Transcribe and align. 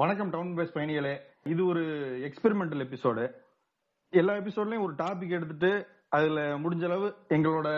வணக்கம் 0.00 0.30
down 0.30 0.52
base 0.56 0.74
பயணிகளே. 0.74 1.14
இது 1.44 1.62
ஒரு 1.66 1.80
எக்ஸ்பெரிமெண்டல் 2.26 2.82
எபிசோடு 2.84 3.24
எல்லா 4.12 4.34
எபிசோட்லயும் 4.34 4.84
ஒரு 4.84 4.94
டாபிக் 5.00 5.34
எடுத்துட்டு 5.36 5.70
அதுல 6.08 6.40
முடிஞ்ச 6.58 6.84
அளவு 6.88 7.08
எங்களோட 7.28 7.68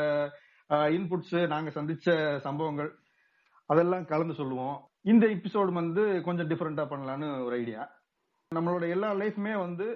இன்புட்ஸ் 0.97 1.47
நாங்க 1.47 1.71
சந்திச்ச 1.71 2.37
சம்பவங்கள் 2.45 2.91
அதெல்லாம் 3.67 4.05
கலந்து 4.13 4.35
சொல்லுவோம். 4.35 4.77
இந்த 5.03 5.27
எபிசோடு 5.27 5.73
வந்து 5.73 6.05
கொஞ்சம் 6.29 6.51
டிஃப்ரெண்டா 6.51 6.85
பண்ணலான்னு 6.93 7.31
ஒரு 7.45 7.57
ஐடியா 7.57 7.83
நம்மளோட 8.55 8.89
எல்லா 8.89 9.11
லைஃப்மே 9.23 9.55
வந்து 9.67 9.89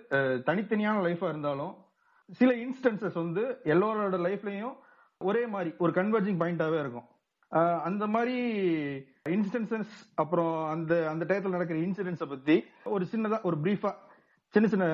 தனித்தனியான 0.49 1.05
லைஃபா 1.09 1.29
இருந்தாலும் 1.35 1.77
சில 2.41 2.51
இன்ஸ்டன்சஸ் 2.65 3.21
வந்து 3.25 3.45
எல்லாரோட 3.75 4.21
லைஃப்லயும் 4.29 4.77
ஒரே 5.19 5.45
மாதிரி 5.47 5.73
ஒரு 5.79 5.93
கன்வர்ஜிங் 5.93 6.43
பாயிண்டாவே 6.43 6.81
இருக்கும். 6.81 7.09
அந்த 7.89 8.07
மாதிரி 8.07 8.37
இன்ஸ்டன்சஸ் 9.31 9.93
அப்புறம் 10.15 10.53
அந்த 10.69 10.93
அந்த 11.09 11.25
டயத்துல 11.25 11.49
நடக்கிற 11.51 11.79
இன்சிடென்ட்ஸ 11.81 12.29
பத்தி 12.29 12.57
ஒரு 12.89 13.05
சின்னதா 13.13 13.39
ஒரு 13.43 13.57
பிரீஃபா 13.63 13.93
சின்ன 14.55 14.69
சின்ன 14.69 14.87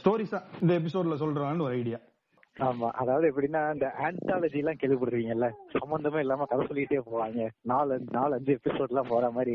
ஸ்டோரிஸா 0.00 0.38
இந்த 0.60 0.72
எபிசோட்ல 0.78 1.16
சொல்றான்னு 1.16 1.62
ஒரு 1.62 1.74
ஐடியா 1.74 2.00
ஆமா. 2.56 2.88
அதாவது 2.92 3.26
எப்படின்னா 3.30 3.60
இந்த 3.72 3.86
ஆந்தாலஜி 4.00 4.58
எல்லாம் 4.58 4.80
கேள்விப்படுறீங்கல்ல 4.80 5.46
சம்பந்தமே 5.74 6.18
இல்லாம 6.20 6.44
கதை 6.44 6.64
சொல்லிட்டே 6.66 6.98
போவாங்க. 7.06 7.44
நாலு 7.62 7.94
நாலு 8.10 8.32
அஞ்சு 8.34 8.52
எபிசோட் 8.52 8.92
எல்லாம் 8.92 9.08
போற 9.08 9.30
மாதிரி. 9.30 9.54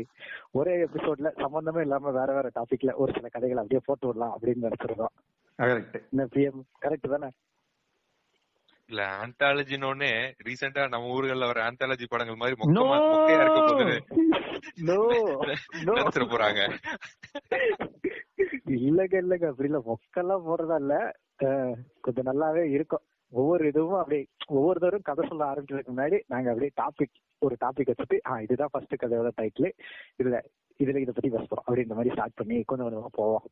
ஒரே 0.52 0.74
எபிசோட்ல 0.86 1.30
சம்பந்தமே 1.40 1.80
இல்லாம 1.80 2.10
வேற 2.10 2.32
வேற 2.32 2.48
டாபிக்ல 2.54 2.94
ஒரு 2.94 3.12
சில 3.12 3.28
கதைகளை 3.28 3.62
அப்படியே 3.62 3.82
போட்டு 3.86 4.06
விடலாம் 4.06 4.34
அப்படின்னு 4.34 4.66
நினைச்சிருக்கோம் 4.66 5.14
கரெக்ட் 5.58 5.96
இந்த 6.12 6.24
பிஎம் 6.34 6.60
கரெக்ட் 6.82 7.08
தானே? 7.08 7.30
இல்ல 8.88 9.02
ஆந்தாலஜினோடனே 9.18 10.10
ரீசெண்டா 10.46 10.88
நம்ம 10.88 11.10
ஊர்கள்ல 11.14 11.46
வர 11.46 11.60
ஆந்தாலஜி 11.62 12.06
படங்கள் 12.08 12.36
மாதிரி 12.36 12.56
மொக்கையா 12.60 13.40
இருக்க 13.40 13.60
போகுது. 13.62 13.96
போறாங்க. 16.32 16.60
இல்லங்க 18.78 19.14
இல்லங்க. 19.22 19.46
அப்படி 19.46 19.68
இல்ல. 19.68 19.80
மொக்கெல்லாம் 19.88 20.46
போடுறதா 20.46 20.78
இல்ல. 20.80 20.94
கொஞ்சம் 22.00 22.28
நல்லாவே 22.30 22.64
இருக்கும். 22.70 23.04
ஒவ்வொரு 23.32 23.66
இதுவும் 23.66 23.98
அப்படியே 23.98 24.22
ஒவ்வொருத்தரும் 24.48 25.02
கதை 25.02 25.28
சொல்ல 25.28 25.44
ஆரம்பிக்கிறதுக்கு 25.44 25.94
முன்னாடி 25.94 26.18
நாங்க 26.26 26.48
அப்படியே 26.50 26.72
டாபிக் 26.76 27.16
ஒரு 27.42 27.56
டாபிக் 27.64 27.90
வச்சுட்டு 27.90 28.18
ஆ 28.28 28.40
இதுதான் 28.40 28.72
ஃபர்ஸ்ட் 28.72 28.94
கதையோட 29.02 29.30
டைட்டில் 29.40 29.68
இதுல 30.18 30.36
இதுல 30.80 30.96
இதை 30.96 31.12
பத்தி 31.12 31.28
பேச 31.28 31.44
போறோம். 31.44 31.66
அப்படின்ற 31.66 31.94
மாதிரி 31.94 32.14
ஸ்டார்ட் 32.14 32.34
பண்ணி 32.34 32.62
கொஞ்சம் 32.62 32.86
கொஞ்சமா 32.86 33.10
போவோம். 33.12 33.44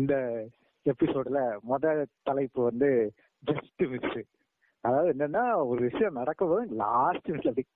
இந்த 0.00 0.14
எபிசோட்ல 0.86 1.38
முத 1.68 1.86
தலைப்பு 2.22 2.60
வந்து 2.62 2.88
ஜஸ்ட் 3.42 3.82
மிஸ் 3.92 4.20
அதாவது 4.84 5.08
என்னன்னா 5.12 5.42
ஒரு 5.70 5.80
விஷயம் 5.88 6.18
நடக்கும்போது 6.20 6.62
லாஸ்ட் 6.76 7.28
மிஸ்ல 7.30 7.52
அப்படி 7.52 7.66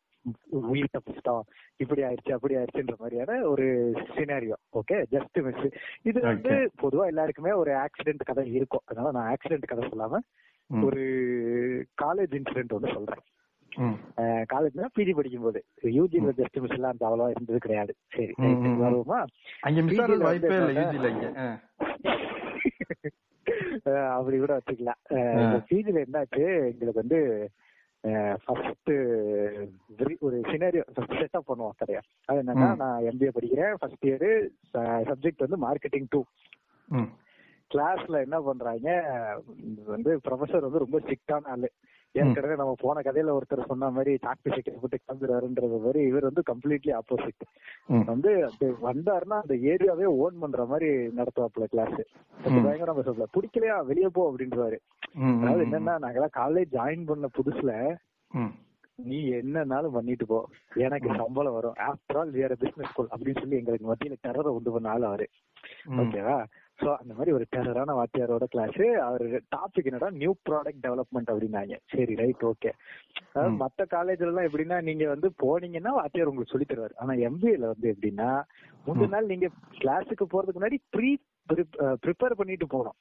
உயிர் 0.72 0.92
தப்பிச்சிட்டோம் 0.92 1.42
இப்படி 1.76 2.02
ஆயிடுச்சு 2.02 2.34
அப்படி 2.36 2.56
ஆயிடுச்சுன்ற 2.56 2.94
மாதிரியான 3.00 3.40
ஒரு 3.46 3.66
சினாரியோ 4.14 4.56
ஓகே 4.80 4.98
ஜஸ்ட் 5.14 5.38
மிஸ் 5.46 5.66
இது 6.02 6.18
வந்து 6.20 6.54
பொதுவா 6.82 7.06
எல்லாருக்குமே 7.06 7.52
ஒரு 7.62 7.72
ஆக்சிடென்ட் 7.84 8.24
கதை 8.24 8.44
இருக்கும். 8.52 8.84
அதனால 8.86 9.12
நான் 9.12 9.30
ஆக்சிடென்ட் 9.34 9.70
கதை 9.72 9.84
சொல்லாம 9.88 10.20
ஒரு 10.70 11.04
காலேஜ் 12.02 12.34
இன்சிடென்ட் 12.38 12.74
ஒன்று 12.76 12.94
சொல்றேன். 12.94 13.24
காலேஜ்னா 14.52 14.88
பிஜி 14.96 15.12
படிக்கும் 15.18 15.46
போது 15.46 15.60
யூஜில 15.96 16.32
ஜஸ்ட் 16.40 16.60
மிஸ் 16.64 16.76
எல்லாம் 16.76 16.94
அந்த 16.94 17.04
அவ்வளவா 17.08 17.32
இருந்தது 17.34 17.58
கிடையாது. 17.66 17.92
சரி. 18.16 18.34
வருவோமா? 18.84 19.20
அங்க 19.66 19.82
மிஸ் 19.88 20.22
வாய்ப்பே 20.26 20.56
இல்ல 20.60 20.72
யூஜில 20.80 21.10
அப்படி 24.16 24.36
கூட 24.42 24.52
வச்சுக்கலாம். 24.58 25.00
பிஜில 25.68 26.04
என்னாச்சு 26.06 26.44
எங்களுக்கு 26.70 27.02
வந்து 27.02 27.20
ஃபர்ஸ்ட் 28.44 28.90
ஒரு 30.26 30.36
சினாரியோ 30.50 30.82
செட்டப் 31.20 31.48
பண்ணுவோம் 31.50 31.78
சரியா 31.82 32.00
அது 32.28 32.42
என்னன்னா. 32.42 32.68
நான் 32.82 33.06
எம்பிஏ 33.10 33.30
படிக்கிறேன் 33.36 33.74
ஃபர்ஸ்ட் 33.80 34.06
இயர் 34.08 34.28
சப்ஜெக்ட் 35.10 35.44
வந்து 35.46 35.58
மார்க்கெட்டிங் 35.66 36.08
டூ. 36.14 36.20
கிளாஸ்ல 37.70 38.16
என்ன 38.26 38.38
பண்றாங்க 38.48 38.88
வந்து 39.94 40.10
ப்ரொஃபசர் 40.26 40.66
வந்து 40.66 40.82
ரொம்ப 40.84 40.98
ஸ்ட்ரிக்டான 41.04 41.50
ஆளு. 41.54 41.70
ஏற்கனவே 42.14 42.54
நம்ம 42.54 42.74
போன 42.80 43.00
கதையில 43.00 43.34
ஒருத்தர் 43.36 43.66
சொன்ன 43.66 43.90
மாதிரி 43.90 44.12
சாக்பி 44.22 44.50
சைக்கிள் 44.50 44.80
போட்டு 44.80 44.98
கிளம்புறாருன்றது 44.98 45.78
மாதிரி 45.78 46.00
இவர் 46.04 46.22
வந்து 46.22 46.42
கம்ப்ளீட்லி 46.46 46.92
ஆப்போசிட். 46.94 47.44
வந்து 48.06 48.32
வந்தாருன்னா 48.84 49.38
அந்த 49.40 49.54
ஏரியாவே 49.70 50.08
ஓன் 50.18 50.38
பண்ற 50.38 50.64
மாதிரி 50.64 50.88
நடத்துவாப்புல 51.16 51.66
கிளாஸ் 51.66 51.96
ம். 52.48 52.62
பயங்கரமா 52.66 52.96
பேசல 53.00 53.26
பிடிக்கலையா? 53.34 53.78
வெளியே 53.84 54.08
போ 54.08 54.24
அப்படின்றாரு 54.30 54.78
அதாவது 55.38 55.64
என்னன்னா 55.66 55.94
நாங்கெல்லாம் 56.02 56.36
காலேஜ் 56.36 56.74
ஜாயின் 56.74 57.04
பண்ண 57.04 57.28
புதுசுல. 57.36 57.72
நீ 59.04 59.18
என்னன்னாலும் 59.34 59.92
பண்ணிட்டு 59.92 60.26
போ. 60.26 60.38
எனக்கு 60.78 61.08
சம்பளம் 61.16 61.52
வரும். 61.52 61.76
ஆஃப்டர் 61.84 62.18
ஆல் 62.18 62.30
வேற 62.32 62.52
பிசினஸ் 62.54 62.90
ஸ்கூல் 62.90 63.08
அப்படின்னு 63.10 63.40
சொல்லி 63.40 63.56
எங்களுக்கு 63.56 63.88
மத்தியில 63.88 64.16
டெரரை 64.22 64.52
உண்டு 64.52 64.72
பண்ண 64.72 64.88
ஆள் 64.88 65.02
அவரு. 65.02 65.26
ஓகேவா 65.98 66.36
சோ 66.78 66.88
அந்த 67.00 67.12
மாதிரி 67.14 67.32
ஒரு 67.36 67.44
டெரரான 67.54 67.94
வாத்தியாரோட 67.98 68.44
கிளாஸ் 68.54 68.78
அவர் 69.08 69.24
டாபிக் 69.56 69.88
என்னடா? 69.90 70.08
நியூ 70.22 70.32
ப்ராடக்ட் 70.48 70.82
டெவலப்மெண்ட் 70.86 71.30
அப்படின்னாங்க. 71.32 71.74
சரி 71.94 72.14
ரைட் 72.22 72.44
ஓகே 72.50 72.72
ம். 73.42 73.56
மத்த 73.62 73.86
காலேஜ்ல 73.94 74.30
எல்லாம் 74.32 74.48
எப்படின்னா 74.48 74.78
நீங்க 74.88 75.04
வந்து 75.14 75.30
போனீங்கன்னா 75.42 75.92
வாத்தியார் 76.00 76.30
உங்களுக்கு 76.30 76.54
சொல்லி 76.54 76.68
தருவாரு. 76.70 76.94
ஆனா 77.02 77.14
எம்பிஏல 77.28 77.70
வந்து 77.72 77.88
எப்படின்னா 77.94 78.30
முந்தின 78.86 79.12
நாள் 79.14 79.32
நீங்க 79.32 79.48
கிளாஸுக்கு 79.82 80.26
போறதுக்கு 80.34 80.60
முன்னாடி 80.60 80.80
ப்ரீ 80.96 81.10
ப்ரிப்பேர் 82.04 82.38
பண்ணிட்டு 82.40 82.68
போகணும். 82.74 82.98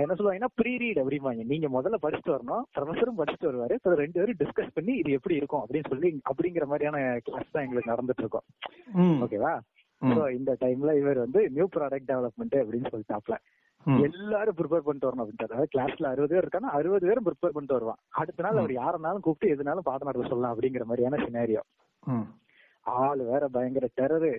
என்ன 0.00 0.14
சொல்லுவாங்கன்னா 0.16 0.50
ப்ரீ 0.58 0.72
ரீட் 0.82 1.00
அப்படிம்பாங்க. 1.02 1.44
நீங்க 1.52 1.68
முதல்ல 1.76 1.96
படிச்சுட்டு 2.02 2.34
வரணும். 2.34 2.64
ப்ரொஃபஸரும் 2.76 3.18
படிச்சுட்டு 3.20 3.48
வருவாரு. 3.48 3.76
ரெண்டு 4.02 4.18
பேரும் 4.18 4.40
டிஸ்கஸ் 4.42 4.76
பண்ணி 4.76 4.92
இது 5.00 5.16
எப்படி 5.18 5.34
இருக்கும் 5.40 5.62
அப்படின்னு 5.62 5.90
சொல்லி 5.92 6.10
அப்படிங்கிற 6.30 6.66
மாதிரியான 6.72 6.98
கிளாஸ் 7.28 7.54
தான் 7.54 7.64
எங்களுக்கு 7.66 7.92
நடந்துட்டு 7.92 8.22
இருக்கும். 8.24 8.46
ஓகேவா 9.24 9.54
இந்த 10.30 10.56
டைம்ல 10.60 10.96
இவர் 10.98 11.18
வந்து 11.18 11.50
நியூ 11.50 11.68
ப்ராடக்ட் 11.76 12.10
டெவலப்மெண்ட் 12.12 12.56
அப்படின்னு 12.62 12.90
சொல்லிட்டாப்ல. 12.92 13.36
எல்லாரும் 13.86 14.56
ப்ரிப்பேர் 14.58 14.86
பண்ணிட்டு 14.86 15.08
வரணும் 15.08 15.22
அப்படின்ட்டு 15.24 15.48
அதாவது 15.48 15.68
கிளாஸ்ல 15.74 16.10
அறுபது 16.12 16.32
பேர் 16.32 16.44
இருக்காங்க 16.44 16.68
அறுபது 16.68 17.06
பேரும் 17.06 17.26
ப்ரிப்பேர் 17.26 17.54
பண்ணிட்டு 17.56 17.76
வருவான். 17.78 18.00
அடுத்த 18.10 18.42
நாள் 18.42 18.56
அவர் 18.56 18.72
யாருனாலும் 18.72 19.24
கூப்பிட்டு 19.26 19.54
எதுனாலும் 19.54 19.86
பாடம் 19.88 20.08
நடத்த 20.08 20.28
சொல்லலாம் 20.28 20.54
அப்படிங்கிற 20.54 20.84
மாதிரியான 20.84 21.20
சினாரியோ. 21.24 21.62
ஆள் 22.86 23.22
வேற 23.30 23.48
பயங்கர 23.48 23.88
டெரரு. 24.00 24.34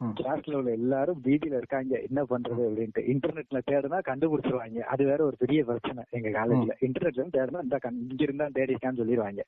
கிளாஸ்ல 0.00 0.54
உள்ள 0.54 0.70
எல்லாரும் 0.70 1.22
பீதியில 1.24 1.58
இருக்காங்க. 1.60 1.94
என்ன 2.08 2.20
பண்றது 2.22 2.62
அப்படின்ட்டு. 2.68 3.02
இன்டர்நெட்ல 3.12 3.60
தேடுனா 3.70 3.98
கண்டுபிடிச்சிருவாங்க. 4.10 4.78
அது 4.92 5.04
வேற 5.04 5.24
ஒரு 5.24 5.36
பெரிய 5.36 5.64
பிரச்சனை 5.64 6.04
எங்க 6.10 6.28
காலேஜ்ல 6.38 6.74
இன்டர்நெட்ல 6.86 7.26
தேடுனா 7.38 7.62
இந்த 7.62 7.78
இங்க 7.90 8.22
இருந்தா 8.22 8.48
தேடி 8.58 8.74
இருக்கான்னு 8.74 9.00
சொல்லிடுவாங்க. 9.02 9.42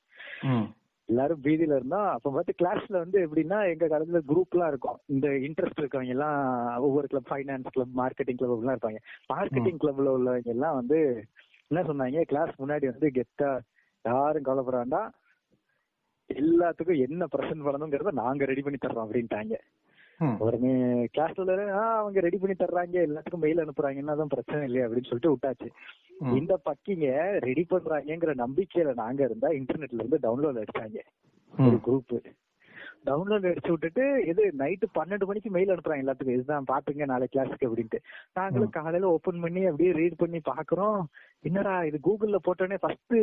எல்லாரும் 1.09 1.41
பீதியில 1.41 1.77
இருந்தா 1.79 2.01
அப்ப 2.11 2.31
பார்த்து 2.31 2.53
கிளாஸ்ல 2.61 2.95
வந்து 2.97 3.17
எப்படின்னா 3.25 3.57
எங்க 3.71 3.85
காலத்துல 3.87 4.19
குரூப் 4.29 4.55
எல்லாம் 4.55 4.71
இருக்கும். 4.73 4.97
இந்த 5.05 5.27
இன்ட்ரெஸ்ட் 5.47 5.81
இருக்கவங்க 5.81 6.15
எல்லாம் 6.15 6.37
ஒவ்வொரு 6.79 7.07
club 7.07 7.29
finance 7.31 7.73
club 7.75 7.95
marketing 8.01 8.39
club 8.41 8.53
எல்லாம் 8.57 8.75
இருப்பாங்க. 8.77 9.01
மார்க்கெட்டிங் 9.33 9.81
கிளப்ல 9.83 10.13
உள்ளவங்க 10.17 10.53
எல்லாம் 10.55 10.75
வந்து 10.75 10.99
என்ன 11.71 11.81
சொன்னாங்க? 11.89 12.21
கிளாஸ் 12.21 12.53
முன்னாடி 12.61 12.85
வந்து 12.91 13.09
கெத்தா 13.09 13.51
யாரும் 14.05 14.43
கவலைப்பட 14.43 14.77
வேண்டாம். 14.77 15.11
எல்லாத்துக்கும் 16.29 17.03
என்ன 17.07 17.23
பிரசன்ட் 17.35 17.65
பண்ணணுங்கிறத 17.65 18.11
நாங்க 18.11 18.45
ரெடி 18.45 18.61
பண்ணி 18.61 18.79
தர்றோம் 18.81 19.05
அப்படின்ட்டாங்க. 19.05 19.55
ம். 20.19 20.35
உடனே 20.39 20.71
கிளாஸ்ல 21.17 21.67
அவங்க 21.73 22.19
ரெடி 22.19 22.37
பண்ணி 22.37 22.55
தர்றாங்க 22.55 22.95
எல்லாத்துக்கும் 23.07 23.37
மெயில் 23.37 23.57
அனுப்புறாங்கன்னா 23.57 24.15
தான் 24.17 24.27
பிரச்சனை 24.27 24.63
இல்லையா? 24.63 24.87
அப்படின்னு 24.87 25.11
சொல்லிட்டு 25.11 25.33
விட்டாச்சு. 25.33 25.69
இந்த 26.35 26.59
பக்கிங்க 26.65 27.07
ரெடி 27.39 27.65
பண்றாங்கங்கிற 27.69 28.43
நம்பிக்கையில 28.43 28.93
நாங்க 28.93 29.23
இருந்தா 29.23 29.49
இன்டர்நெட்ல 29.49 30.03
இருந்து 30.03 30.23
டவுன்லோட் 30.23 30.63
அடிச்சாங்க. 30.63 30.99
ஒரு. 31.53 31.79
குரூப் 31.87 32.19
டவுன்லோட் 33.05 33.47
அடிச்சு 33.47 33.69
விட்டுட்டு 33.69 34.23
இது 34.27 34.53
நைட்டு 34.57 34.85
பன்னெண்டு 34.95 35.25
மணிக்கு 35.25 35.49
மெயில் 35.49 35.69
அனுப்புறாங்க 35.69 36.03
எல்லாத்துக்கும். 36.03 36.33
இதுதான் 36.33 36.65
பாத்துங்க 36.71 37.05
நாளை 37.05 37.27
கிளாஸுக்கு 37.35 37.67
அப்படின்ட்டு. 37.67 37.99
நாங்களும் 38.33 38.69
காலையில 38.69 39.11
ஓபன் 39.11 39.39
பண்ணி 39.39 39.65
அப்படியே 39.65 39.91
ரீட் 39.91 40.17
பண்ணி 40.17 40.41
பாக்குறோம். 40.51 41.01
என்னடா 41.41 41.83
இது 41.83 41.99
கூகுள்ல 42.03 42.35
போட்டோன்னே 42.47 42.77
ஃபர்ஸ்ட் 42.79 43.15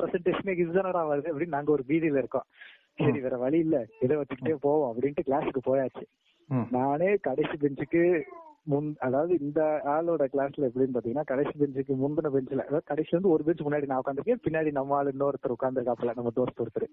பிரசன்டேஷனே 0.00 0.54
இதுதானடா 0.64 1.02
வருது? 1.10 1.28
அப்படின்னு 1.32 1.56
நாங்க 1.56 1.72
ஒரு 1.72 1.84
பீதியில 1.88 2.18
இருக்கோம். 2.22 2.46
சரி 2.98 3.20
வேற 3.20 3.36
வழி 3.38 3.58
இல்ல. 3.58 3.76
இதை 4.04 4.14
வச்சுக்கிட்டே 4.16 4.56
போவோம் 4.62 4.90
அப்படின்ட்டு 4.90 5.26
கிளாஸுக்கு 5.28 5.62
போயாச்சு. 5.68 6.04
நானே 6.72 7.08
கடைசி 7.20 7.56
பெஞ்சுக்கு 7.56 8.02
முன் 8.66 8.88
அதாவது 8.98 9.32
இந்த 9.38 9.60
ஆளோட 9.92 10.22
கிளாஸ்ல 10.32 10.66
எப்படின்னு 10.68 10.94
பாத்தீங்கன்னா 10.94 11.24
கடைசி 11.24 11.52
பெஞ்சுக்கு 11.58 11.92
முந்தின 12.00 12.30
பெஞ்சுல 12.34 12.64
அதாவது 12.64 12.84
கடைசி 12.84 13.12
வந்து 13.16 13.30
ஒரு 13.34 13.42
பெஞ்ச் 13.44 13.62
முன்னாடி 13.66 13.86
நான் 13.86 14.00
உட்காந்துருக்கேன் 14.02 14.42
பின்னாடி 14.46 14.70
நம்ம 14.70 14.96
ஆள் 14.96 15.10
இன்னொருத்தர் 15.12 15.54
உட்காந்துருக்காப்ல 15.54 16.14
நம்ம 16.14 16.32
தோஸ்த் 16.38 16.60
ஒருத்தர். 16.60 16.86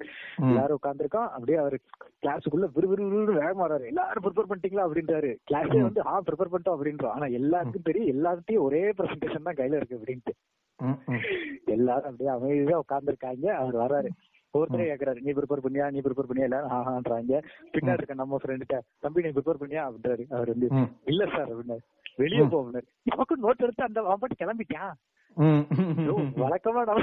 எல்லாரும் 0.44 0.80
உட்காந்துருக்கோம் 0.80 1.28
அப்படியே 1.30 1.58
அவர் 1.58 1.76
கிளாஸுக்குள்ள 2.24 2.70
விறுவிறு 2.76 3.08
விறு 3.14 3.40
வேகமா 3.40 3.64
வராரு 3.66 3.90
எல்லாரும் 3.92 4.26
ப்ரிப்பேர் 4.26 4.50
பண்ணிட்டீங்களா? 4.52 4.86
அப்படின்றாரு 4.88 5.32
கிளாஸே 5.50 5.82
வந்து 5.82 6.04
ஆ 6.08 6.16
ப்ரிப்பேர் 6.28 6.52
பண்ணிட்டோம் 6.54 6.78
அப்படின்றோம். 6.78 7.16
ஆனா 7.16 7.28
எல்லாருக்கும் 7.40 7.88
தெரியும் 7.90 8.12
எல்லார்ட்டையும் 8.14 8.66
ஒரே 8.68 8.84
பிரசன்டேஷன் 9.00 9.48
தான் 9.50 9.60
கையில 9.60 9.80
இருக்கு 9.82 10.00
அப்படின்ட்டு. 10.00 10.36
எல்லாரும் 11.76 12.10
அப்படியே 12.10 12.32
அமைதியா 12.36 12.80
உட்கார்ந்துருக்காங்க. 12.84 13.48
அவர் 13.62 13.78
வராரு 13.84 14.12
ஒருத்தரே 14.60 14.88
கேக்குறாரு 14.92 15.24
நீ 15.26 15.32
ப்ரிப்பேர் 15.38 15.64
பண்ணியா? 15.66 15.88
நீ 15.94 16.00
ப்ரிப்பேர் 16.06 16.30
பண்ணியா? 16.30 16.48
எல்லாரும் 16.50 16.74
ஆஹான்றாங்க. 16.78 17.42
பின்னாடி 17.76 18.02
இருக்க 18.02 18.22
நம்ம 18.22 18.40
ஃப்ரெண்டுட்ட 18.44 18.78
தம்பி 19.06 19.26
நீ 19.26 19.32
ப்ரிப்பேர் 19.38 19.62
பண்ணியா? 19.64 19.84
அப்படின்றாரு. 19.88 20.26
அவர் 20.36 20.52
வந்து. 20.54 20.70
இல்ல 21.14 21.26
சார் 21.36 21.52
அப்படின்னாரு. 21.54 21.84
வெளியே 22.24 22.44
போ 22.52 22.58
அப்படின்னாரு. 22.62 22.90
நமக்கு 23.12 23.36
நோட் 23.46 23.66
எடுத்து 23.68 23.90
அந்த 23.90 24.00
அவன் 24.10 24.22
பாட்டு 24.24 24.42
கிளம்பிட்டான் 24.44 24.96
வழக்கமா 26.44 26.82
நம்ம 26.90 27.02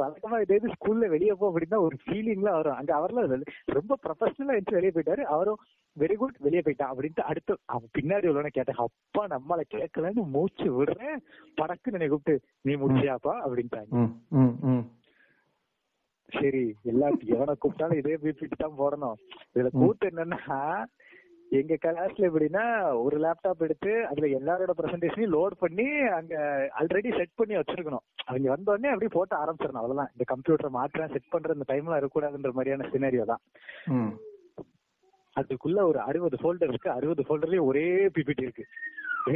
வழக்கமா 0.00 0.36
இதே 0.42 0.56
ஸ்கூல்ல 0.74 1.06
வெளிய 1.14 1.32
போ 1.40 1.46
அப்படின்னா 1.50 1.78
ஒரு 1.86 1.96
ஃபீலிங்ல 2.02 2.50
வரும். 2.56 2.76
அங்க 2.80 2.92
அவர்லாம் 2.98 3.44
ரொம்ப 3.76 3.96
ப்ரொஃபஷனலா 4.04 4.56
எடுத்து 4.56 4.76
வெளியே 4.78 4.92
போயிட்டாரு. 4.94 5.22
அவரும் 5.34 5.60
வெரி 5.96 6.16
குட் 6.20 6.38
வெளியே 6.46 6.62
போயிட்டான் 6.66 6.92
அப்படின்ட்டு 6.92 7.26
அடுத்து 7.30 7.52
அவன் 7.74 7.92
பின்னாடி 7.98 8.28
உள்ளவன 8.30 8.52
கேட்டேன். 8.58 8.80
அப்பா 8.86 9.22
நம்மள 9.34 9.60
கேட்கலன்னு 9.76 10.24
மூச்சு 10.36 10.68
விடுறேன். 10.78 11.18
படக்குன்னு 11.60 11.98
என்னை 11.98 12.08
கூப்பிட்டு 12.08 12.46
நீ 12.68 12.74
முடிச்சியாப்பா? 12.82 13.34
அப்படின்ட்டாங்க. 13.46 13.90
சரி 16.38 16.64
எல்லாத்தையும் 16.92 17.36
எவனை 17.36 17.54
கூப்பிட்டாலும் 17.58 18.00
இதே 18.00 18.16
பிபிடி 18.24 18.56
தான் 18.56 18.80
போடணும். 18.80 19.16
இதுல 19.54 19.70
கூத்து 19.80 20.10
என்னன்னா 20.10 20.58
எங்க 21.58 21.74
கிளாஸ்ல 21.84 22.26
எப்படின்னா 22.28 22.64
ஒரு 23.04 23.16
லேப்டாப் 23.22 23.64
எடுத்து 23.66 23.92
அதுல 24.08 24.26
எல்லாரோட 24.38 24.72
பிரசன்டேஷனையும் 24.80 25.34
லோட் 25.36 25.54
பண்ணி 25.62 25.86
அங்க 26.18 26.34
ஆல்ரெடி 26.80 27.10
செட் 27.16 27.38
பண்ணி 27.40 27.54
வச்சிருக்கணும். 27.58 28.04
அவங்க 28.28 28.48
வந்த 28.52 28.72
உடனே 28.72 28.92
அப்படியே 28.92 29.12
போட்டு 29.14 29.34
ஆரம்பிச்சிடணும். 29.40 29.80
அவ்வளவுதான். 29.82 30.12
இந்த 30.14 30.24
கம்ப்யூட்டர் 30.32 30.76
மாற்றேன் 30.78 31.12
செட் 31.14 31.32
பண்ற 31.32 31.56
இந்த 31.56 31.66
டைம்ல 31.72 31.98
இருக்கக்கூடாதுன்ற 31.98 32.52
மாதிரியான 32.58 32.88
சினாரியோ 32.92 33.24
தான். 33.32 33.42
அதுக்குள்ள 35.36 35.80
ஒரு 35.90 36.00
அறுபது 36.08 36.38
ஃபோல்டர் 36.42 36.72
இருக்கு. 36.72 36.90
அறுபது 36.98 37.24
ஃபோல்டர்லயும் 37.26 37.68
ஒரே 37.70 37.86
பிபிடி 38.16 38.46
இருக்கு. 38.46 38.66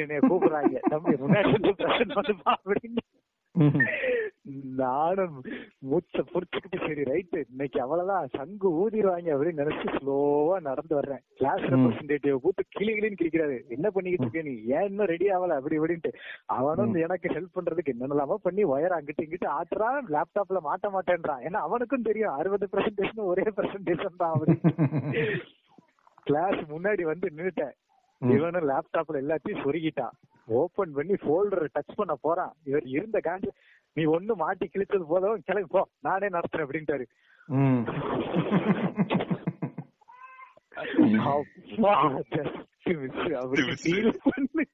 என்னைய 0.03 0.21
கூப்பிடுறாங்க. 0.31 0.77
தம்பி 0.93 1.15
முன்னாடி 1.25 1.51
நானும் 4.79 5.37
மூச்ச 5.89 6.23
புடிச்சுக்கிட்டு 6.31 6.79
சரி 6.87 7.03
ரைட்டு 7.03 7.39
இன்னைக்கு 7.51 7.79
அவ்வளவுதான் 7.81 8.27
சங்கு 8.37 8.69
ஊதிடுவாங்க 8.81 9.29
அப்படின்னு 9.35 9.63
நினைச்சு 9.63 9.87
ஸ்லோவா 9.97 10.61
நடந்து 10.61 10.95
வர்றேன். 10.95 11.23
கிளாஸ் 11.35 11.63
ரெப்ரஸன்டேட்டிவ் 11.73 12.41
கூட்டு 12.41 12.63
கிளி 12.69 12.93
கிளின்னு 12.93 13.21
கிளிக்கிறாரு 13.21 13.57
என்ன 13.69 13.91
பண்ணிக்கிட்டு 13.91 14.27
இருக்க 14.27 14.43
நீ? 14.49 14.55
ஏன் 14.75 14.89
இன்னும் 14.89 15.11
ரெடி 15.13 15.29
ஆகல? 15.31 15.57
அப்படி 15.57 15.79
இப்படின்ட்டு. 15.79 16.13
அவனும் 16.59 16.95
எனக்கு 16.95 17.29
ஹெல்ப் 17.29 17.57
பண்றதுக்கு 17.59 17.95
என்னென்னலாமோ 17.95 18.35
பண்ணி 18.35 18.65
ஒயர் 18.65 18.97
அங்கிட்டு 18.97 19.27
இங்கிட்டு 19.27 19.49
ஆட்டுறான் 19.59 20.11
லேப்டாப்ல 20.17 20.63
மாட்ட 20.69 20.91
மாட்டேன்றான். 20.97 21.43
ஏன்னா 21.47 21.63
அவனுக்கும் 21.69 22.03
தெரியும் 22.03 22.33
அறுபது 22.33 22.69
பிரசன்டேஷன் 22.73 23.31
ஒரே 23.33 23.43
பிரசன்டேஷன் 23.43 24.21
தான் 24.23 24.35
அப்படின்னு 24.35 25.41
கிளாஸ் 26.23 26.61
முன்னாடி 26.75 27.03
வந்து 27.03 27.29
நின்னுட்டேன். 27.37 27.75
இவனும் 28.21 28.69
லேப்டாப்ல 28.69 29.23
எல்லாத்தையும் 29.25 29.65
சொருகிட்டான். 29.65 30.15
ஓபன் 30.45 30.93
பண்ணி 30.93 31.13
ஃபோல்டரை 31.13 31.69
டச் 31.75 31.95
பண்ண 31.95 32.15
போறான். 32.15 32.53
இவர் 32.65 32.85
இருந்த 32.85 33.21
காண்டி 33.25 33.49
நீ 33.93 34.05
ஒண்ணு 34.05 34.35
மாட்டி 34.35 34.71
கிழிச்சது 34.73 35.05
போதும் 35.09 35.43
கிளம்பி 35.45 35.69
போ. 35.71 35.89
நானே 36.01 36.29
நடத்துறேன் 36.29 36.57
அப்படின்ட்டாரு. 36.57 37.07
feel 42.85 44.09
பண்ணி 44.25 44.65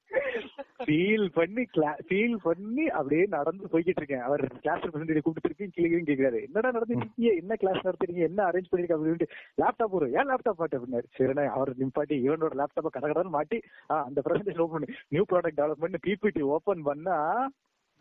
feel 0.87 1.23
பண்ணி 1.37 1.63
ஃபீல் 2.07 2.35
பண்ணி 2.45 2.85
அப்படியே 2.97 3.23
நடந்து 3.35 3.69
போய்கிட்டு 3.73 4.01
இருக்கேன். 4.01 4.23
அவர் 4.27 4.43
கிளாஸ் 4.63 4.83
ரெப்ரசன்டேட்டிவ் 4.85 5.25
கூப்பிட்டு 5.25 5.47
திருப்பி 5.47 5.67
கிளியும் 5.75 6.07
கேக்குறாரு. 6.09 6.39
என்னடா 6.47 6.69
நடந்துட்டு 6.69 6.99
இருக்கீங்க? 6.99 7.31
என்ன 7.41 7.55
கிளாஸ் 7.55 7.85
நடத்துறீங்க? 7.87 8.21
என்ன 8.29 8.43
அரேஞ்ச் 8.49 8.69
பண்ணிருக்க? 8.71 8.97
அப்படின்ட்டு 8.97 9.29
லேப்டாப் 9.61 9.95
வரும் 9.95 10.15
ஏன் 10.19 10.29
லேப்டாப் 10.31 10.61
மாட்டு? 10.61 10.77
அப்படின்னாரு. 10.79 11.07
சரிண்ணா 11.17 11.45
அவர் 11.57 11.71
நிப்பாட்டி 11.81 12.17
இவனோட 12.27 12.53
லேப்டாப்பை 12.61 12.91
கடை 12.97 13.07
கடன் 13.09 13.35
மாட்டி 13.37 13.59
அந்த 14.07 14.21
பிரசன்டேஷன் 14.27 14.63
ஓபன் 14.65 14.75
பண்ணி. 14.77 14.89
New 15.09 15.25
product 15.31 15.61
development 15.61 16.03
PPT 16.07 16.43
open 16.55 16.85
பண்ணா 16.89 17.17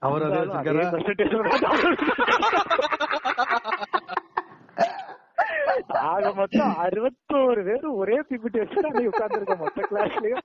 அவர் 0.02 0.22
அதே 0.26 0.38
இருந்தாலும் 0.40 0.58
அதே 0.60 0.72
வச்சிருக்காரா? 0.72 0.92
presentation 0.94 1.40
ஆக 6.12 6.32
மொத்தம் 6.40 6.74
அறுபத்தோரு 6.84 7.62
பேர் 7.68 7.86
ஒரே 8.00 8.18
பிபிடி 8.28 8.58
வச்சு 8.62 8.78
அன்னைக்கு 8.80 9.12
உட்கார்ந்துருக்க 9.12 9.56
மொத்த 9.64 9.86
கிளாஸ்லயும். 9.90 10.44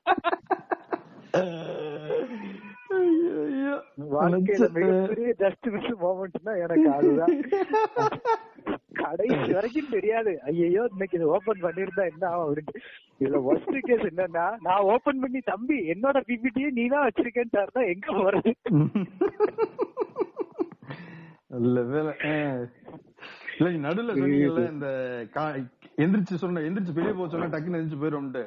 வாழ்க்கையில 4.14 4.68
மிகப்பெரிய 4.78 5.30
ஜஸ்ட் 5.44 5.68
மிஸ் 5.76 5.92
மோமெண்ட்னா 6.04 6.54
எனக்கு 6.66 6.90
அதுதான். 6.98 7.34
கடைசி 9.02 9.50
வரைக்கும் 9.56 9.92
தெரியாது. 9.96 10.32
ஐயோ 10.50 10.84
இன்னைக்கு 10.92 11.18
இது 11.18 11.28
ஓபன் 11.36 11.64
பண்ணிருந்தா 11.66 12.04
என்ன 12.12 12.24
ஆகும் 12.30 12.46
அப்படின்ட்டு. 12.46 12.82
இதுல 13.22 13.42
ஒஸ்ட் 13.52 13.78
கேஸ் 13.88 14.06
என்னன்னா 14.12 14.46
நான் 14.68 14.88
ஓபன் 14.94 15.22
பண்ணி 15.24 15.42
தம்பி 15.52 15.78
என்னோட 15.94 16.18
பிபிடியே 16.30 16.70
நீ 16.78 16.86
தான் 16.88 17.92
எங்க 17.94 18.08
போறது? 18.22 18.54
நல்ல 21.54 21.82
வேலை. 21.92 22.14
இல்ல 23.58 23.68
நீ 23.74 23.80
நடுவுல 23.88 24.14
சொன்னீங்கல்ல 24.20 24.64
இந்த 24.76 24.88
எந்திரிச்சு 26.04 26.42
சொன்ன 26.44 26.64
எந்திரிச்சு 26.68 26.98
வெளியே 27.00 27.14
போக 27.20 27.28
சொன்னா 27.34 27.52
டக்குன்னு 27.54 27.80
எந்திரிச்சு 27.80 28.04
போயிடும்ட்டு 28.04 28.44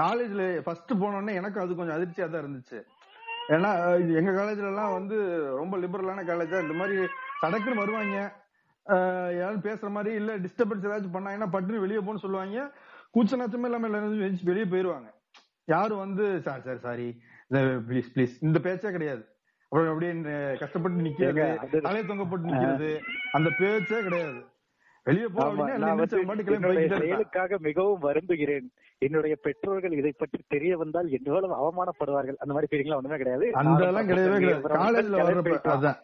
காலேஜ்ல 0.00 0.42
ஃபர்ஸ்ட் 0.66 0.92
போனோடனே 1.02 1.32
எனக்கு 1.40 1.58
அது 1.62 1.78
கொஞ்சம் 1.78 1.96
அதிர்ச்சியா 1.96 2.26
தான் 2.26 2.42
இருந்துச்சு. 2.44 2.78
ஏன்னா 3.54 3.70
எங்க 4.20 4.30
காலேஜ்ல 4.38 4.70
எல்லாம் 4.72 4.94
வந்து 4.98 5.16
ரொம்ப 5.60 5.74
லிபரலான 5.84 6.24
காலேஜா 6.30 6.58
இந்த 6.64 6.74
மாதிரி 6.80 6.96
சடக்குன்னு 7.42 7.82
வருவாங்க. 7.82 8.16
யாரும் 9.40 9.64
பேசுற 9.68 9.88
மாதிரி 9.96 10.10
இல்ல 10.20 10.36
டிஸ்டர்பன்ஸ் 10.44 10.86
ஏதாச்சும் 10.88 11.16
பண்ணாங்கன்னா 11.16 11.48
பட்டுன்னு 11.54 11.84
வெளியே 11.84 12.02
போன்னு 12.04 12.24
சொல்லுவாங்க. 12.24 12.66
கூச்ச 13.14 13.38
நாச்சமே 13.40 13.68
இல்லாம 13.70 13.88
எல்லாரும் 13.88 14.44
வெளியே 14.50 14.66
போயிருவாங்க. 14.74 15.08
யாரும் 15.68 16.02
வந்து 16.04 16.26
sir 16.46 16.64
sir 16.66 16.84
sorry 16.86 17.08
please 17.88 18.12
please 18.14 18.36
இந்த 18.46 18.58
பேச்சே 18.66 18.92
கிடையாது. 18.96 19.22
அப்புறம் 19.70 19.90
அப்படியே 19.92 20.12
கஷ்டப்பட்டு 20.60 21.06
நிக்கிறது 21.06 21.80
தலையை 21.86 22.04
தொங்க 22.10 22.24
போட்டு 22.28 22.46
நிக்கிறது 22.50 22.90
அந்த 23.36 23.48
பேச்சே 23.58 23.98
கிடையாது. 24.06 24.38
செயலுக்காக 27.00 27.58
மிகவும் 27.66 28.02
வருந்துகிறேன். 28.06 28.66
என்னுடைய 29.06 29.34
பெற்றோர்கள் 29.46 29.98
இதை 29.98 30.12
பற்றி 30.22 30.38
தெரிய 30.54 30.72
வந்தால் 30.82 31.12
எவ்வளவு 31.18 31.54
அவமானப்படுவார்கள்? 31.60 32.38
அந்த 32.42 32.52
மாதிரி 32.54 32.70
ஃபீலிங்லாம் 32.70 33.00
ஒண்ணுமே 33.02 33.20
கிடையாது. 33.22 33.46
அந்த 33.60 33.80
எல்லாம் 33.90 34.10
கிடையவே 34.10 34.38
கிடையாது. 34.42 35.94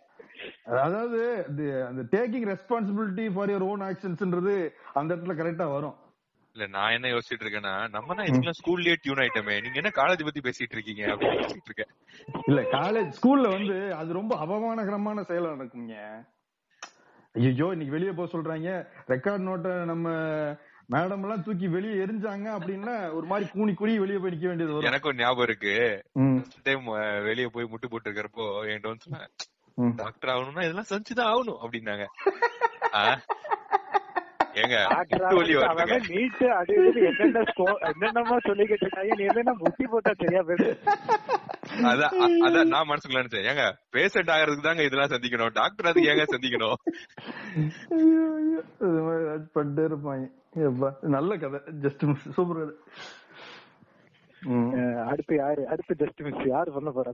அதாவது 0.84 1.20
அந்த 1.88 2.02
taking 2.14 2.46
responsibility 2.52 3.26
for 3.34 3.52
your 3.54 3.68
own 3.72 3.84
ஆக்ஷன்ஸ்ன்றது 3.90 4.56
அந்த 5.00 5.10
இடத்துல 5.14 5.36
கரெக்டா 5.40 5.66
வரும். 5.76 5.96
இல்ல 6.56 6.66
நான் 6.74 6.92
என்ன 6.92 7.06
யோசிச்சுட்டு 7.08 7.44
இருக்கேன்னா 7.44 7.72
நம்ம 7.94 8.14
தான் 8.14 8.26
இதுக்கெல்லாம் 8.26 8.58
ஸ்கூல்லயே 8.58 8.94
டியூன் 9.00 9.22
ஆயிட்டமே. 9.22 9.54
நீங்க 9.62 9.78
என்ன 9.80 9.90
காலேஜ் 9.96 10.26
பத்தி 10.26 10.40
பேசிட்டு 10.40 10.76
இருக்கீங்க 10.76 11.02
அப்படின்னு 11.12 11.38
யோசிச்சுட்டு 11.38 11.70
இருக்கேன் 11.70 11.92
இல்ல 12.46 12.60
காலேஜ் 12.74 13.10
ஸ்கூல்ல 13.16 13.48
வந்து 13.54 13.76
அது 13.94 14.12
ரொம்ப 14.12 14.34
அவமானகரமான 14.44 15.24
செயலா 15.28 15.54
நடக்குங்க 15.54 15.96
ஐயோ 17.34 17.66
இன்னைக்கு 17.72 17.94
வெளியே 17.94 18.12
போக 18.12 18.28
சொல்றாங்க. 18.32 18.68
ரெக்கார்ட் 19.08 19.46
நோட்டை 19.46 19.72
நம்ம 19.84 20.08
மேடம் 20.88 21.22
எல்லாம் 21.24 21.42
தூக்கி 21.42 21.66
வெளியே 21.68 21.94
எரிஞ்சாங்க 22.04 22.48
அப்படின்னா 22.56 22.94
ஒரு 23.12 23.26
மாதிரி 23.26 23.46
கூனி 23.50 23.72
கூனி 23.74 23.92
வெளியே 23.98 24.18
போய் 24.18 24.32
நிக்க 24.32 24.46
வேண்டியது 24.46 24.74
வரும். 24.74 24.88
எனக்கும் 24.90 25.18
ஞாபகம் 25.18 25.46
இருக்கு. 25.46 25.74
டைம் 26.62 26.86
வெளிய 27.26 27.48
போய் 27.48 27.70
முட்டு 27.72 27.86
போட்டு 27.86 28.08
இருக்கிறப்போ 28.10 28.44
என்கிட்ட 28.66 29.20
ம். 29.78 29.94
டாக்டர் 29.96 30.32
ஆகணும்னா 30.32 30.64
இதெல்லாம் 30.66 30.90
செஞ்சுதான் 30.90 31.30
ஆகணும் 31.30 31.60
அப்படின்னாங்க? 31.62 32.04
ஏங்க 34.62 34.76
டாக்டர் 34.92 35.22
முட்டு 35.22 35.38
வலி 35.38 35.54
ஆகிறதுக்கு 35.54 35.58
வருதுங்க. 35.58 35.84
அவன் 35.84 36.04
நீட் 36.14 36.42
அது 36.58 36.74
என்னென்ன 37.08 37.44
என்னென்னமோ 37.90 38.36
சொல்லிக்கிட்டு 38.48 38.84
இருக்காங்க. 38.86 39.16
நீ 39.20 39.24
என்ன 39.42 39.54
முட்டி 39.62 39.84
போட்டா 39.92 40.12
சரியா 40.20 40.42
போயிடும்? 40.48 40.78
அதான் 41.90 42.14
அதான் 42.46 42.70
நான் 42.74 42.88
மனசுக்குள்ள 42.90 43.22
நினைச்சேன். 43.22 43.48
ஏங்க 43.50 43.64
பேஷண்ட் 43.96 44.32
ஆகிறதுக்கு 44.34 44.68
தாங்க 44.68 44.86
இதெல்லாம் 44.88 45.12
சந்திக்கணும். 45.14 45.52
டாக்டர் 45.60 45.90
அதுக்கு 45.90 46.10
ஏங்க 46.12 46.26
சந்திக்கணும்? 46.34 46.78
ஐயோ, 47.96 48.24
ஐயோ. 48.38 48.60
இது 48.88 49.02
மாதிரி 49.08 49.44
பண்ணிட்டே 49.58 49.84
இருப்பாங்க. 49.90 50.24
நல்ல 51.16 51.36
கதை. 51.44 51.60
ஜஸ்ட் 51.84 52.04
சூப்பர் 52.38 52.60
கதை. 52.62 52.76
அடுத்து 55.10 55.34
யாரு 55.42 55.62
அடுத்து 55.72 55.94
ஜஸ்ட் 56.00 56.22
மிஸ் 56.24 56.46
யாரு 56.54 56.70
பண்ண 56.76 56.90
போறா? 56.96 57.12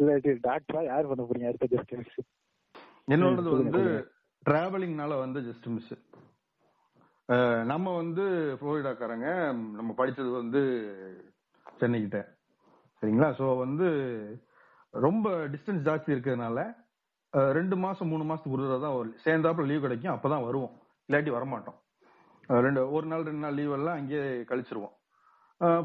இல்லாட்டி 0.00 0.30
டாக்டரா 0.48 0.80
யாரு 0.92 1.06
பண்ண 1.10 1.22
போறீங்க? 1.26 1.50
அடுத்த 1.50 1.68
ஜஸ்ட் 1.74 1.92
மிஸ் 2.00 2.22
என்னோடது 3.14 3.50
வந்து. 3.58 3.82
டிராவலிங்னால 4.48 5.18
வந்து 5.24 5.40
ஜஸ்ட் 5.48 5.68
மிஸ் 5.74 5.92
நம்ம 7.70 7.86
வந்து 8.00 8.24
புளோரிடாக்காரங்க 8.60 9.28
நம்ம 9.78 9.90
படித்தது 9.98 10.30
வந்து 10.40 10.60
சென்னை 11.80 11.98
கிட்ட 12.04 12.20
சரிங்களா? 13.02 13.28
ஸோ 13.38 13.44
வந்து 13.64 13.88
ரொம்ப 15.04 15.26
டிஸ்டன்ஸ் 15.52 15.84
ஜாஸ்தி 15.88 16.10
இருக்கிறதுனால 16.14 16.58
ரெண்டு 17.58 17.76
மாதம் 17.84 18.10
மூணு 18.12 18.24
மாதத்துக்கு 18.28 18.56
ஒரு 18.56 18.64
தடவை 18.64 18.80
தான் 18.86 19.12
சேர்ந்தாப்புல 19.26 19.68
லீவ் 19.70 19.84
கிடைக்கும். 19.84 20.14
அப்போ 20.14 20.28
தான் 20.32 20.46
வருவோம். 20.46 20.72
இல்லாட்டி 21.08 21.32
வரமாட்டோம். 21.36 21.78
ரெண்டு 22.66 22.80
ஒரு 22.96 23.06
நாள் 23.10 23.26
ரெண்டு 23.28 23.44
நாள் 23.44 23.58
லீவ் 23.58 23.74
எல்லாம் 23.76 23.98
அங்கேயே 24.00 24.24
கழிச்சிருவோம். 24.50 24.94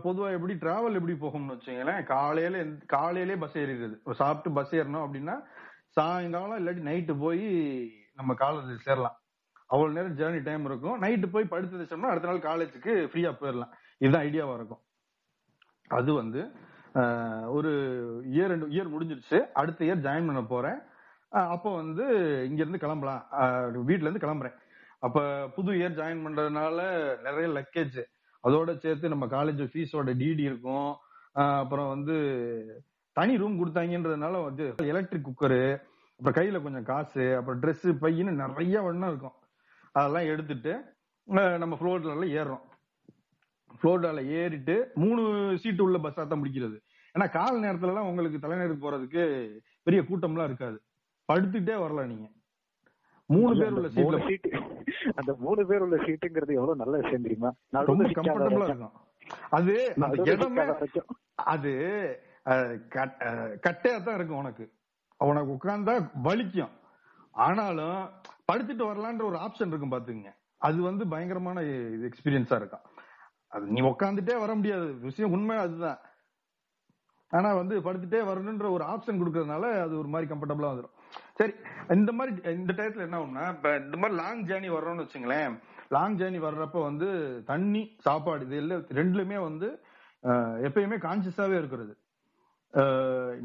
பொதுவாக 0.06 0.36
எப்படி 0.38 0.54
டிராவல் 0.64 0.98
எப்படி 1.00 1.16
போகும்னு 1.24 1.56
வச்சுங்களேன் 1.56 2.02
காலையில 2.14 2.64
காலையிலே 2.96 3.36
பஸ் 3.44 3.58
ஏறிடுது 3.64 3.98
சாப்பிட்டு 4.22 4.52
பஸ் 4.58 4.74
ஏறணும் 4.80 5.06
அப்படின்னா 5.06 5.36
சாயங்காலம் 5.98 6.60
இல்லாட்டி 6.62 6.84
நைட்டு 6.90 7.16
போய் 7.26 7.46
நம்ம 8.20 8.34
காலேஜ் 8.44 8.88
சேரலாம். 8.90 9.18
அவ்வளவு 9.70 9.96
நேரம் 9.98 10.18
ஜேர்னி 10.20 10.44
டைம் 10.44 10.66
இருக்கும். 10.66 11.02
நைட்டு 11.02 11.28
போய் 11.32 11.52
படுத்து 11.54 11.78
வச்சோம்னா 11.78 12.12
அடுத்த 12.14 12.30
நாள் 12.30 12.48
காலேஜுக்கு 12.50 12.94
ஃப்ரீயா 13.12 13.32
போயிடலாம் 13.40 13.74
இதுதான் 14.02 14.26
ஐடியாவா 14.28 14.56
இருக்கும். 14.60 14.84
அது 15.92 16.14
வந்து 16.14 16.42
ஒரு 17.50 17.72
இயர் 18.34 18.52
ரெண்டு 18.52 18.68
இயர் 18.68 18.94
முடிஞ்சிருச்சு. 18.94 19.38
அடுத்த 19.54 19.86
இயர் 19.86 20.06
ஜாயின் 20.08 20.28
பண்ண 20.30 20.42
போறேன். 20.44 20.78
அப்போ 21.54 21.76
வந்து 21.76 22.04
இங்க 22.50 22.60
இருந்து 22.64 22.78
கிளம்பலாம். 22.78 23.24
அஹ், 23.40 23.84
வீட்ல 23.90 24.10
இருந்து 24.10 24.24
கிளம்புறேன். 24.26 24.58
அப்ப 25.04 25.22
புது 25.56 25.72
இயர் 25.72 25.98
ஜாயின் 26.00 26.24
பண்றதுனால 26.26 26.78
நிறைய 27.24 27.48
லக்கேஜ் 27.58 28.00
அதோட 28.44 28.78
சேர்த்து 28.78 29.10
நம்ம 29.10 29.26
காலேஜ் 29.28 29.64
ஃபீஸோட 29.74 30.10
டிடி 30.22 30.44
இருக்கும். 30.50 30.92
அப்புறம் 31.60 31.88
வந்து 31.88 32.16
தனி 33.16 33.38
ரூம் 33.38 33.60
கொடுத்தாங்கன்றதுனால 33.60 34.44
வந்து 34.44 34.66
எலக்ட்ரிக் 34.84 35.28
குக்கரு 35.28 35.62
அப்புறம் 36.20 36.38
கையில 36.38 36.62
கொஞ்சம் 36.64 36.84
காசு 36.84 37.36
அப்புறம் 37.38 37.62
ட்ரெஸ் 37.62 37.88
பையின்னு 38.04 38.36
நிறைய 38.44 38.82
வண்ணம் 38.82 39.10
இருக்கும். 39.10 39.36
அதெல்லாம் 39.96 40.30
எடுத்துட்டு 40.34 40.74
நம்ம 41.62 41.74
ஃப்ளோர்ல 41.80 42.26
ஏறுறோம். 42.40 42.64
ஃப்ளோர்டால 43.78 44.20
ஏறிட்டு 44.40 44.76
மூணு 45.04 45.22
சீட்டு 45.62 45.84
உள்ள 45.86 45.98
பஸ்ஸா 46.04 46.24
தான் 46.32 46.42
முடிக்கிறது. 46.42 46.78
ஏன்னா 47.16 47.28
கால 47.36 47.54
நேரத்துல 47.66 47.92
எல்லாம் 47.94 48.10
உங்களுக்கு 48.12 48.44
தலைநகருக்கு 48.44 48.86
போறதுக்கு 48.86 49.24
பெரிய 49.88 50.02
கூட்டம்லாம் 50.10 50.50
இருக்காது. 50.50 50.78
படுத்துக்கிட்டே 51.30 51.78
வரலாம் 51.84 52.12
நீங்க. 52.14 52.28
மூணு 53.30 53.52
பேர் 53.60 53.76
உள்ள 53.78 53.90
சீட்ல 53.96 54.18
சீட்டு 54.28 54.50
அந்த 55.20 55.32
மூணு 55.46 55.62
பேர் 55.70 55.84
உள்ள 55.86 55.98
சீட்டுங்கிறது 56.06 56.58
எவ்வளவு 56.60 56.82
நல்ல 56.82 56.96
விஷயம் 57.02 57.26
தெரியுமா? 57.26 57.52
ரொம்ப 57.90 58.10
கம்ஃபர்டபுளா. 58.18 58.68
இருக்கும். 58.70 58.96
அது 59.58 59.74
இடமே. 60.34 60.66
அது 61.54 61.72
கட்டையா 63.66 63.98
தான் 64.08 64.18
இருக்கும் 64.20 64.42
உனக்கு. 64.44 64.66
உனக்கு 65.20 65.54
உட்கார்ந்தா 65.56 65.96
வலிக்கும். 66.28 66.74
ஆனாலும் 67.46 68.00
படுத்துட்டு 68.50 68.90
வரலான்ற 68.90 69.24
ஒரு 69.30 69.38
ஆப்ஷன் 69.46 69.72
இருக்கும் 69.72 69.96
பாத்துங்க 69.96 70.32
அது 70.68 70.80
வந்து 70.90 71.04
பயங்கரமான 71.14 71.62
எக்ஸ்பீரியன்ஸா 72.10 72.58
இருக்கும். 72.62 72.86
அது 73.56 73.66
நீ 73.76 73.82
உட்காந்துட்டே 73.92 74.36
வர 74.44 74.52
முடியாது. 74.60 74.88
விஷயம் 75.08 75.34
உண்மை 75.36 75.56
அதுதான். 75.64 76.00
ஆனா 77.32 77.50
வந்து 77.60 77.76
படுத்துட்டே 77.86 78.20
வரணுன்ற 78.30 78.68
ஒரு 78.76 78.84
ஆப்ஷன் 78.94 79.20
கொடுக்கறதுனால 79.22 79.66
அது 79.86 79.94
ஒரு 80.02 80.10
மாதிரி 80.14 80.28
கம்ஃபர்டபுளா 80.32 80.70
வந்துடும் 80.72 80.96
சரி 81.40 81.54
இந்த 81.96 82.12
மாதிரி 82.18 82.32
இந்த 82.60 82.72
டயத்துல 82.78 83.06
என்ன 83.08 83.18
ஆகும்னா 83.20 83.46
இப்ப 83.56 83.70
இந்த 83.86 83.98
மாதிரி 84.02 84.18
லாங் 84.22 84.44
ஜேர்னி 84.50 84.70
வர்றோம்னு 84.76 85.04
வச்சுங்களேன். 85.06 85.56
லாங் 85.96 86.18
ஜேர்னி 86.20 86.40
வர்றப்ப 86.46 86.84
வந்து 86.90 87.08
தண்ணி 87.52 87.84
சாப்பாடு 88.06 88.46
இது 88.48 88.56
எல்லாம் 88.62 88.86
ரெண்டுலயுமே 89.00 89.40
வந்து 89.48 89.68
எப்பயுமே 90.68 90.98
கான்சியஸாவே 91.08 91.56
இருக்கிறது. 91.62 91.94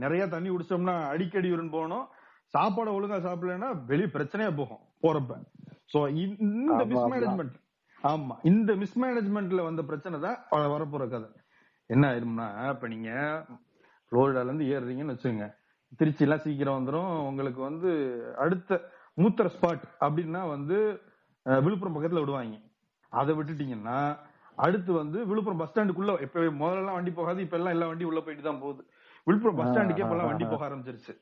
நிறைய 0.05 0.23
தண்ணி 0.35 0.51
குடிச்சோம்னா 0.51 0.95
அடிக்கடி 1.15 1.51
யூரின் 1.53 1.75
போகணும். 1.77 2.07
சாப்பாடு 2.55 2.91
ஒழுங்கா 2.97 3.19
சாப்பிடலன்னா 3.27 3.71
வெளியே 3.91 4.11
பிரச்சனையா 4.15 4.53
போகும். 4.61 4.85
போறப்ப. 5.03 5.35
சோ 5.93 5.99
இந்த 6.19 6.83
மிஸ்மேனேஜ்மெண்ட் 6.93 7.57
ஆமா. 8.13 8.35
இந்த 8.51 8.71
மிஸ்மேனேஜ்மெண்ட்ல 8.83 9.63
வந்த 9.69 9.83
பிரச்சனை 9.91 10.19
தான் 10.27 10.39
வரப்போற 10.75 11.05
கதை. 11.15 11.29
என்ன 11.91 12.05
ஆயிரும்னா 12.13 12.47
இப்ப 12.75 12.89
நீங்க 12.95 13.11
புளோரிடால 14.13 14.51
இருந்து 14.51 14.71
ஏறுறீங்கன்னு 14.75 15.15
வச்சுங்க 15.17 15.47
திருச்சி 16.01 16.25
எல்லாம் 16.27 16.43
சீக்கிரம் 16.45 16.79
வந்துரும். 16.79 17.13
உங்களுக்கு 17.29 17.61
வந்து 17.69 17.91
அடுத்த 18.45 18.81
மூத்தர 19.23 19.49
ஸ்பாட் 19.55 19.85
அப்படின்னா 20.05 20.43
வந்து 20.55 20.77
விழுப்புரம் 21.67 21.95
பக்கத்துல 21.97 22.23
விடுவாங்க. 22.23 22.57
அதை 23.13 23.33
விட்டுட்டீங்கன்னா 23.39 23.99
அடுத்து 24.67 24.91
வந்து 25.01 25.19
விழுப்புரம் 25.31 25.61
பஸ் 25.61 25.71
ஸ்டாண்டுக்குள்ள 25.71 26.15
இப்ப 26.27 26.45
முதல்ல 26.63 26.97
வண்டி 26.97 27.13
போகாது. 27.19 27.41
இப்ப 27.47 27.57
எல்லாம் 27.59 27.75
எல்லா 27.77 27.89
வண்டி 27.91 28.09
உள்ள 28.11 28.21
போயிட்டு 28.25 28.45
தான் 28.49 28.63
போகுது. 28.65 28.83
விழுப்புரம் 29.27 29.59
பஸ் 29.61 29.71
ஸ்டாண்டுக்கே 29.71 30.05
இப்ப 30.07 30.29
வண்டி 30.31 30.47
போக 30.53 30.65
ஆரம்பிச்சிருச்சு. 30.69 31.15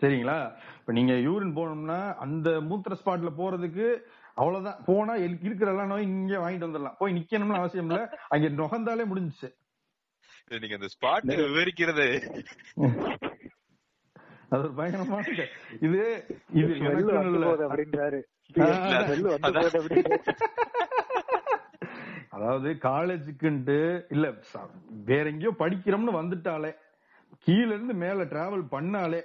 சரிங்களா? 0.00 0.36
இப்ப 0.80 0.92
நீங்க 0.98 1.12
யூரின் 1.26 1.56
போனோம்னா 1.58 1.98
அந்த 2.24 2.50
மூத்திர 2.68 2.96
ஸ்பாட்ல 3.00 3.30
போறதுக்கு 3.40 3.86
அவ்வளவுதான். 4.34 4.78
போனா 4.86 5.14
இருக்கிற 5.24 5.70
எல்லா 5.70 5.84
நோயும் 5.84 6.12
இங்கே 6.18 6.38
வாங்கிட்டு 6.42 6.68
வந்துடலாம். 6.68 6.98
போய் 6.98 7.16
நிக்கணும்னு 7.18 7.60
அவசியம் 7.60 7.90
இல்ல. 7.90 8.00
அங்க 8.28 8.48
நுகர்ந்தாலே 8.60 9.04
முடிஞ்சுச்சு. 9.10 9.50
இது 10.46 10.60
நீங்க 10.62 10.78
அந்த 10.78 10.88
ஸ்பாட் 10.94 11.28
விவரிக்கிறது. 11.42 12.06
அது 14.48 14.60
ஒரு 14.62 14.72
பயங்கரமான 14.78 15.24
இது. 15.86 16.00
இது 16.60 16.72
அப்படின்றாரு. 17.68 18.20
அதாவது 22.36 22.68
காலேஜுக்குன்ட்டு 22.88 23.78
இல்ல 24.14 24.26
வேற 25.10 25.24
எங்கேயோ 25.30 25.52
படிக்கிறோம்னு 25.58 26.18
வந்துட்டாலே 26.20 26.70
கீழ 27.46 27.66
இருந்து 27.66 27.94
மேல 28.04 28.24
டிராவல் 28.32 28.64
பண்ணாலே 28.74 29.20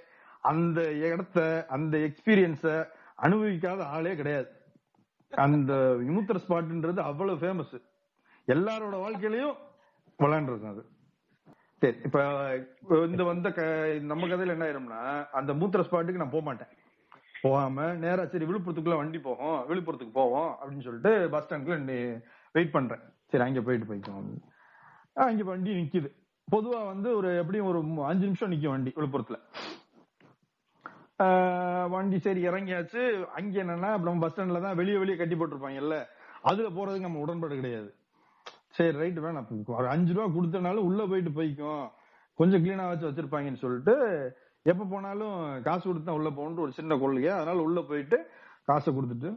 அந்த 0.47 0.91
இடத்த 0.91 1.65
அந்த 1.69 1.97
எக்ஸ்பீரியன்ஸ 1.97 2.87
அனுபவிக்காத 3.21 3.83
ஆளே 3.83 4.15
கிடையாது. 4.15 4.47
அந்த 5.29 5.73
விமுத்திர 5.99 6.39
ஸ்பாட்ன்றது 6.47 6.99
அவ்வளவு 6.99 7.37
ஃபேமஸ் 7.37 7.81
எல்லாரோட 8.47 8.95
வாழ்க்கையிலயும் 8.97 9.57
விளையாண்டுருக்கும் 10.19 10.69
அது. 10.69 10.83
சரி 11.79 11.97
இப்ப 12.03 12.17
இந்த 13.07 13.23
வந்த 13.23 13.51
க- 13.51 13.97
நம்ம 14.01 14.27
கதையில 14.27 14.47
என்ன 14.47 14.65
ஆயிரும்னா 14.65 15.29
அந்த 15.31 15.53
மூத்திர 15.53 15.81
ஸ்பாட்டுக்கு 15.81 16.21
நான் 16.21 16.29
போக 16.29 16.41
மாட்டேன் 16.41 16.67
போகாம 17.41 17.93
நேரா 17.93 18.25
சரி 18.25 18.45
விழுப்புரத்துக்குள்ள 18.45 18.95
வண்டி 18.95 19.19
போகும் 19.19 19.63
விழுப்புரத்துக்கு 19.69 20.11
போவோம் 20.13 20.57
அப்படின்னு 20.61 20.81
சொல்லிட்டு 20.81 21.29
பஸ் 21.29 21.53
ஸ்டாண்ட்ல 21.53 22.21
வெயிட் 22.51 22.71
பண்றேன். 22.71 22.99
சரி 23.27 23.43
அங்க 23.43 23.61
போயிட்டு 23.61 23.93
போய்க்கோம் 23.93 24.39
அங்க 25.13 25.43
வண்டி 25.43 25.71
நிக்குது. 25.71 26.09
பொதுவா 26.51 26.85
வந்து 26.85 27.15
ஒரு 27.15 27.37
எப்படியும் 27.37 27.67
ஒரு 27.67 28.05
அஞ்சு 28.05 28.25
நிமிஷம் 28.25 28.51
நிக்கும் 28.51 28.69
வண்டி 28.69 28.93
விழுப்புரத்துல. 28.95 29.39
வண்டி 31.93 32.17
சரி 32.25 32.41
இறங்கியாச்சு. 32.47 33.01
அங்க 33.37 33.55
என்னன்னா 33.63 33.89
நம்ம 34.07 34.19
பஸ் 34.23 34.33
ஸ்டாண்ட்ல 34.33 34.61
தான் 34.65 34.75
வெளியே 34.79 34.97
வெளியே 34.97 35.17
கட்டி 35.17 35.35
போட்டிருப்பாங்கல்ல 35.35 35.95
அதுல 36.49 36.67
போறதுக்கு 36.77 37.07
நம்ம 37.07 37.21
உடன்பாடு 37.25 37.55
கிடையாது. 37.59 37.89
சரி 38.77 38.97
ரைட் 38.97 39.19
வேணாம். 39.25 39.47
ஒரு 39.79 39.87
அஞ்சு 39.93 40.13
ரூபா 40.13 40.27
கொடுத்தனாலும் 40.35 40.87
உள்ள 40.89 41.01
போயிட்டு 41.11 41.31
போய்க்கும். 41.39 41.85
கொஞ்சம் 42.39 42.61
கிளீனா 42.63 42.87
வச்சு 42.89 43.09
வச்சிருப்பாங்கன்னு 43.09 43.63
சொல்லிட்டு 43.63 43.95
எப்ப 44.71 44.85
போனாலும் 44.91 45.35
காசு 45.67 45.83
கொடுத்து 45.87 46.07
தான் 46.07 46.19
உள்ள 46.19 46.29
போகணும்னு 46.29 46.65
ஒரு 46.65 46.73
சின்ன 46.79 46.95
கொள்கையா 46.95 47.33
அதனால 47.39 47.61
உள்ள 47.67 47.81
போயிட்டு 47.81 48.17
காசை 48.69 48.89
கொடுத்துட்டு 48.93 49.29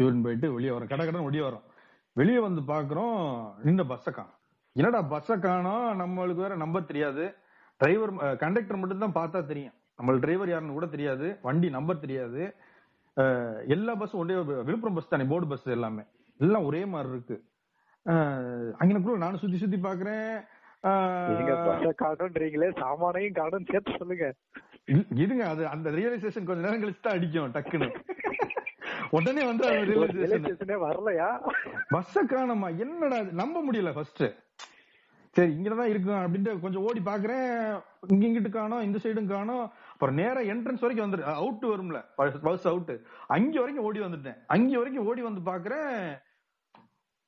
இவன் 0.00 0.22
போயிட்டு 0.24 0.46
வெளியே 0.54 0.72
வரோம். 0.74 0.92
கடை 0.92 1.04
கடன் 1.06 1.28
வெளியே 1.28 1.44
வரோம். 1.48 1.64
வெளியே 2.12 2.38
வந்து 2.38 2.60
பாக்குறோம் 2.72 3.18
நின்ன 3.64 3.82
பஸ்ஸை 3.92 4.12
காணும். 4.12 4.38
என்னடா 4.72 5.02
பஸ்ஸை 5.02 5.36
காணோம்? 5.38 5.86
நம்மளுக்கு 6.00 6.44
வேற 6.44 6.56
நம்பர் 6.56 6.88
தெரியாது. 6.90 7.24
டிரைவர் 7.80 8.12
கண்டக்டர் 8.42 8.80
மட்டும் 8.80 9.04
தான் 9.04 9.18
பார்த்தா 9.18 9.40
தெரியும். 9.50 9.74
நம்மளுக்கு 9.98 10.24
டிரைவர் 10.24 10.52
யாருன்னு 10.52 10.76
கூட 10.78 10.86
தெரியாது. 10.94 11.26
வண்டி 11.46 11.68
நம்பர் 11.76 12.02
தெரியாது. 12.04 12.42
எல்லா 13.74 13.92
பஸ்ஸும் 14.00 14.22
ஒரே 14.22 14.34
விழுப்புரம் 14.68 14.96
பஸ் 14.98 15.12
தானே 15.12 15.24
போர்டு 15.32 15.46
பஸ் 15.52 15.68
எல்லாமே. 15.76 16.04
எல்லாம் 16.40 16.66
ஒரே 16.68 16.82
மாதிரி 16.92 17.10
இருக்கு. 17.14 17.36
அங்கனக்குள்ள 18.80 19.22
நானும் 19.24 19.42
சுத்தி 19.42 19.58
சுத்தி 19.62 19.78
பாக்குறேன். 19.86 20.30
காணும்ன்றீங்களே 22.02 22.68
சாமானையும் 22.82 23.38
காணும் 23.40 23.68
சேர்த்து 23.70 23.98
சொல்லுங்க. 24.02 24.26
இருங்க 25.22 25.42
அது 25.48 25.62
அந்த 25.74 25.88
ரியலைசேஷன் 25.98 26.46
கொஞ்ச 26.48 26.62
நேரம் 26.66 26.82
கழிச்சு 26.82 27.04
தான் 27.06 27.16
அடிக்கும் 27.18 27.54
டக்குன்னு. 27.56 27.88
உடனே 29.16 29.42
வந்து 29.50 29.66
வரலையா? 30.86 31.28
பஸ்ஸ 31.94 32.22
காணோமா? 32.32 32.68
என்னடா? 32.84 33.18
நம்ப 33.40 33.62
முடியல 33.66 33.90
ஃபர்ஸ்ட் 33.96 34.24
சரி 35.36 35.52
இங்கதான் 35.56 35.90
இருக்கும் 35.92 36.20
அப்படின்ட்டு 36.20 36.60
கொஞ்சம் 36.60 36.82
ஓடி 36.82 37.00
பாக்குறேன். 37.00 37.82
இங்க 38.08 38.24
இங்கிட்டு 38.26 38.50
காணோம் 38.50 38.84
இந்த 38.86 38.98
சைடும் 39.02 39.30
காணும் 39.32 39.64
அப்புறம் 39.92 40.14
நேரா 40.14 40.40
என்ட்ரன்ஸ் 40.52 40.82
வரைக்கும் 40.84 41.04
வந்துரு 41.06 41.22
அவுட் 41.34 41.64
வரும்ல 41.72 41.98
பஸ் 42.46 42.66
அவுட் 42.70 42.90
அங்க 43.26 43.58
வரைக்கும் 43.58 43.86
ஓடி 43.88 44.00
வந்துட்டேன். 44.00 44.38
அங்க 44.46 44.76
வரைக்கும் 44.76 45.06
ஓடி 45.06 45.22
வந்து 45.28 45.42
பாக்குறேன். 45.50 46.02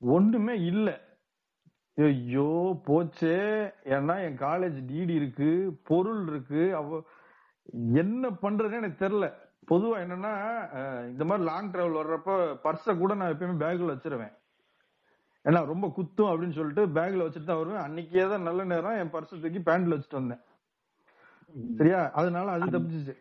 ஒண்ணுமே 0.01 0.55
இல்ல. 0.71 0.89
ஐயோ 1.97 2.49
போச்சு. 2.85 3.33
ஏன்னா 3.95 4.15
என் 4.27 4.39
காலேஜ் 4.45 4.77
டிடி 4.91 5.15
இருக்கு 5.19 5.49
பொருள் 5.83 6.23
இருக்கு. 6.27 6.63
அவ 6.75 7.01
என்ன 8.03 8.29
பண்றதுன்னு 8.41 8.79
எனக்கு 8.81 9.05
தெரியல. 9.05 9.27
பொதுவா 9.71 9.97
என்னன்னா 10.05 10.31
இந்த 11.09 11.23
மாதிரி 11.25 11.45
லாங் 11.49 11.71
டிராவல் 11.71 11.99
வர்றப்ப 11.99 12.31
பர்ஸை 12.63 12.93
கூட 12.97 13.13
நான் 13.15 13.33
எப்பயுமே 13.33 13.61
பேக்ல 13.63 13.91
வச்சிருவேன். 13.93 14.33
ஏன்னா 15.47 15.65
ரொம்ப 15.71 15.85
குத்தும் 15.97 16.29
அப்படின்னு 16.31 16.57
சொல்லிட்டு 16.57 16.83
பேக்ல 16.97 17.25
வச்சுட்டு 17.25 17.49
தான் 17.49 17.61
வருவேன். 17.61 17.83
அன்னைக்கே 17.85 18.29
தான் 18.29 18.47
நல்ல 18.49 18.63
நேரம் 18.63 18.99
என் 19.01 19.13
பர்ஸ் 19.15 19.33
தூக்கி 19.33 19.61
பேண்ட்ல 19.69 19.95
வச்சுட்டு 19.95 20.19
வந்தேன். 20.21 20.41
சரியா? 21.77 22.11
அதனால 22.19 22.51
அது 22.51 22.73
தப்பிச்சிச்சு. 22.75 23.15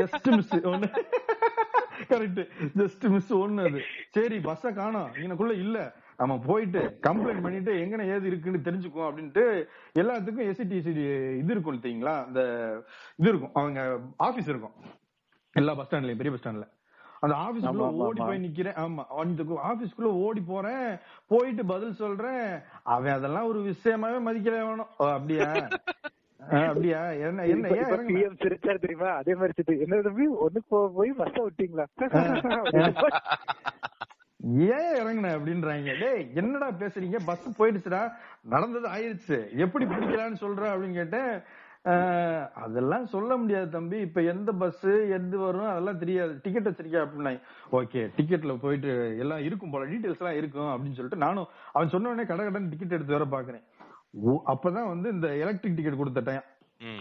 ஜஸ்ட் 0.00 0.28
மிஸ் 0.36 0.54
ஒண்ணு 0.72 0.88
கரெக்ட் 2.10 2.40
ஜஸ்ட் 2.80 3.04
மிஸ் 3.14 3.32
ஒண்ணு. 3.34 3.62
அது. 3.68 3.80
சரி 4.16 4.38
பஸ்ஸ 4.46 4.72
காணோம். 4.74 5.10
இங்கனக்குள்ள 5.14 5.54
இல்ல. 5.64 5.78
நம்ம 6.16 6.34
போயிட்டு 6.46 6.80
கம்ப்ளைண்ட் 7.06 7.44
பண்ணிட்டு 7.44 7.72
எங்கன 7.82 8.06
ஏது 8.14 8.26
இருக்குன்னு 8.30 8.66
தெரிஞ்சுக்குவோம் 8.66 9.08
அப்படின்ட்டு 9.10 9.44
எல்லாத்துக்கும் 10.00 10.48
எஸ்சிடிசிடி 10.50 11.04
இது 11.40 11.52
இருக்கும் 11.54 11.82
தெரியுங்களா? 11.86 12.14
அந்த 12.26 12.40
இது 13.16 13.28
இருக்கும். 13.28 13.54
அவங்க 13.54 13.98
ஆபீஸ் 14.28 14.50
இருக்கும். 14.52 14.76
எல்லா 15.52 15.74
பஸ் 15.74 15.88
ஸ்டாண்ட்லயும் 15.88 16.20
பெரிய 16.22 16.32
பஸ் 16.34 16.44
ஸ்டாண்ட்ல 16.44 16.68
அந்த 17.22 17.36
ஆபீஸ்க்குள்ள 17.36 17.76
ஓடி. 17.76 18.22
போய் 18.22 18.44
நிக்கிறேன். 18.44 18.78
ஆமா 18.78 19.06
அந்த 19.06 19.42
ஆபீஸ்க்குள்ள 19.42 20.02
ஓடி 20.02 20.40
போறேன். 20.40 20.98
போயிட்டு 21.26 21.66
பதில் 21.66 21.94
சொல்றேன். 21.94 22.60
அவன் 22.82 23.12
அதெல்லாம் 23.12 23.46
ஒரு 23.46 23.60
விஷயமாவே 23.60 24.20
மதிக்கல 24.26 24.50
வேணும் 24.50 24.86
அப்படியா? 24.98 25.52
அப்படியா? 26.50 27.10
என்ன 27.10 27.44
என்ன? 27.44 27.68
PM 27.68 28.34
சிரிச்சாரு 28.34 28.78
தெரியுமா? 28.78 29.10
அதே 29.10 29.34
மாதிரி 29.34 29.52
சிரிச்சு, 29.56 29.80
என்ன 29.80 30.00
தம்பி 30.00 30.26
ஒண்ணுக்கு 30.26 30.74
போ- 30.74 30.92
போய் 30.94 31.12
பஸ்ஸ 31.18 31.46
விட்டீங்களா? 31.46 31.84
ஏன் 34.44 35.02
இறங்குன 35.02 35.28
அப்படின்றாங்க. 35.28 35.98
டேய் 35.98 36.30
என்னடா 36.34 36.70
பேசுறீங்க? 36.70 37.16
பஸ் 37.24 37.62
போயிடுச்சுடா. 37.62 38.12
நடந்தது 38.40 38.88
ஆயிருச்சு. 38.88 39.56
எப்படி 39.56 39.84
பிடிக்கலாம்னு 39.84 40.36
சொல்ற 40.40 40.64
அப்படின்னு 40.64 40.92
கேட்டேன். 40.92 41.42
அதெல்லாம் 42.64 43.06
சொல்ல 43.12 43.36
முடியாது 43.36 43.68
தம்பி. 43.70 43.98
இப்ப 44.06 44.22
எந்த 44.32 44.50
பஸ் 44.60 44.84
எது 45.16 45.38
வரும் 45.38 45.70
அதெல்லாம் 45.70 46.00
தெரியாது. 46.02 46.32
டிக்கெட் 46.42 46.68
வச்சிருக்கியா 46.68 47.00
அப்படின்னா 47.04 47.32
ஓகே 47.78 48.02
டிக்கெட்ல 48.18 48.54
போயிட்டு 48.64 48.90
எல்லாம் 49.22 49.42
இருக்கும் 49.48 49.72
போல 49.74 49.88
டீடைல்ஸ் 49.92 50.22
எல்லாம் 50.22 50.38
இருக்கும் 50.40 50.70
அப்படின்னு 50.72 50.98
சொல்லிட்டு 50.98 51.24
நானும் 51.24 51.48
அவன் 51.72 51.92
சொன்ன 51.94 52.10
உடனே 52.12 52.26
கடை 52.28 52.44
கடன் 52.46 52.70
டிக்கெட் 52.72 52.96
எடுத்து 52.98 53.16
வர 53.16 53.26
பாக்குறேன். 53.34 53.64
அப்பதான் 54.52 54.90
வந்து 54.92 55.08
இந்த 55.16 55.28
எலக்ட்ரிக் 55.44 55.76
டிக்கெட் 55.76 56.00
கொடுத்த 56.02 56.22
டைம். 56.28 56.46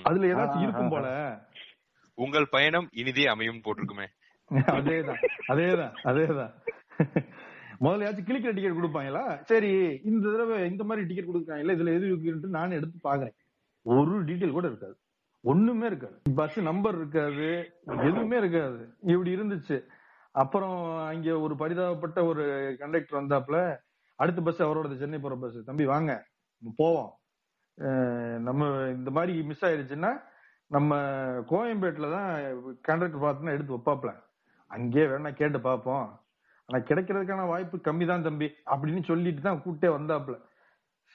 அதுல 0.07 0.29
ஏதாச்சும் 0.33 0.65
இருக்கும் 0.65 0.93
போல. 0.93 1.07
உங்கள் 2.17 2.51
பயணம் 2.55 2.87
இனிதே 3.01 3.25
அமையும் 3.33 3.61
போட்டிருக்குமே. 3.65 4.07
அதேதான் 4.75 5.21
அதேதான் 5.51 5.93
அதேதான். 6.09 6.53
முதல்லையாச்சும் 7.83 8.27
கிளிக்கிற 8.29 8.51
டிக்கெட் 8.55 8.79
கொடுப்பாங்களா? 8.79 9.23
சரி 9.51 9.71
இந்த 10.09 10.23
தடவை 10.31 10.57
இந்த 10.71 10.83
மாதிரி 10.83 11.07
டிக்கெட் 11.07 11.29
கொடுக்குறாங்கல்ல 11.29 11.75
இதுல 11.77 11.95
எது 11.97 12.09
இருக்குன்ட்டு 12.11 12.55
நானும் 12.57 12.77
எடுத்து 12.79 12.97
பாக்குறேன். 13.09 13.35
ஒரு 13.83 14.23
டீட்டெயில் 14.23 14.57
கூட 14.57 14.67
இருக்காது. 14.67 14.95
ஒண்ணுமே 15.43 15.85
இருக்காது. 15.85 16.17
பஸ் 16.35 16.59
நம்பர் 16.59 16.95
இருக்காது. 16.95 17.47
எதுவுமே 18.07 18.37
இருக்காது. 18.37 18.81
இப்படி 19.01 19.35
இருந்துச்சு. 19.35 19.77
அப்புறம் 20.31 20.75
அங்க 21.05 21.39
ஒரு 21.39 21.53
பரிதாபப்பட்ட 21.61 22.19
ஒரு 22.25 22.43
கண்டக்டர் 22.79 23.19
வந்தாப்புல 23.21 23.59
அடுத்த 24.15 24.41
பஸ் 24.41 24.61
அவரோட 24.61 24.97
சென்னை 24.97 25.19
போற 25.19 25.35
பஸ் 25.35 25.57
தம்பி 25.65 25.85
வாங்க. 25.85 26.11
போவோம். 26.81 27.11
நம்ம 28.47 28.67
இந்த 28.97 29.09
மாதிரி 29.11 29.43
மிஸ் 29.43 29.65
ஆயிடுச்சுன்னா 29.65 30.11
நம்ம 30.67 30.99
கோயம்பேட்டில் 31.51 32.13
தான் 32.17 32.29
கண்டக்டர் 32.81 33.23
பார்த்துன்னா 33.23 33.55
எடுத்து 33.55 33.77
வைப்பாப்ல 33.77 34.11
அங்கேயே 34.67 35.05
வேணா 35.05 35.31
கேட்டு 35.33 35.59
பார்ப்போம். 35.61 36.05
ஆனா 36.65 36.79
கிடைக்கிறதுக்கான 36.85 37.47
வாய்ப்பு 37.47 37.77
கம்மி 37.77 38.05
தான் 38.05 38.21
தம்பி 38.21 38.47
அப்படின்னு 38.73 39.03
சொல்லிட்டு 39.03 39.41
தான் 39.41 39.61
கூட்டே 39.65 39.89
வந்தாப்புல. 39.97 40.37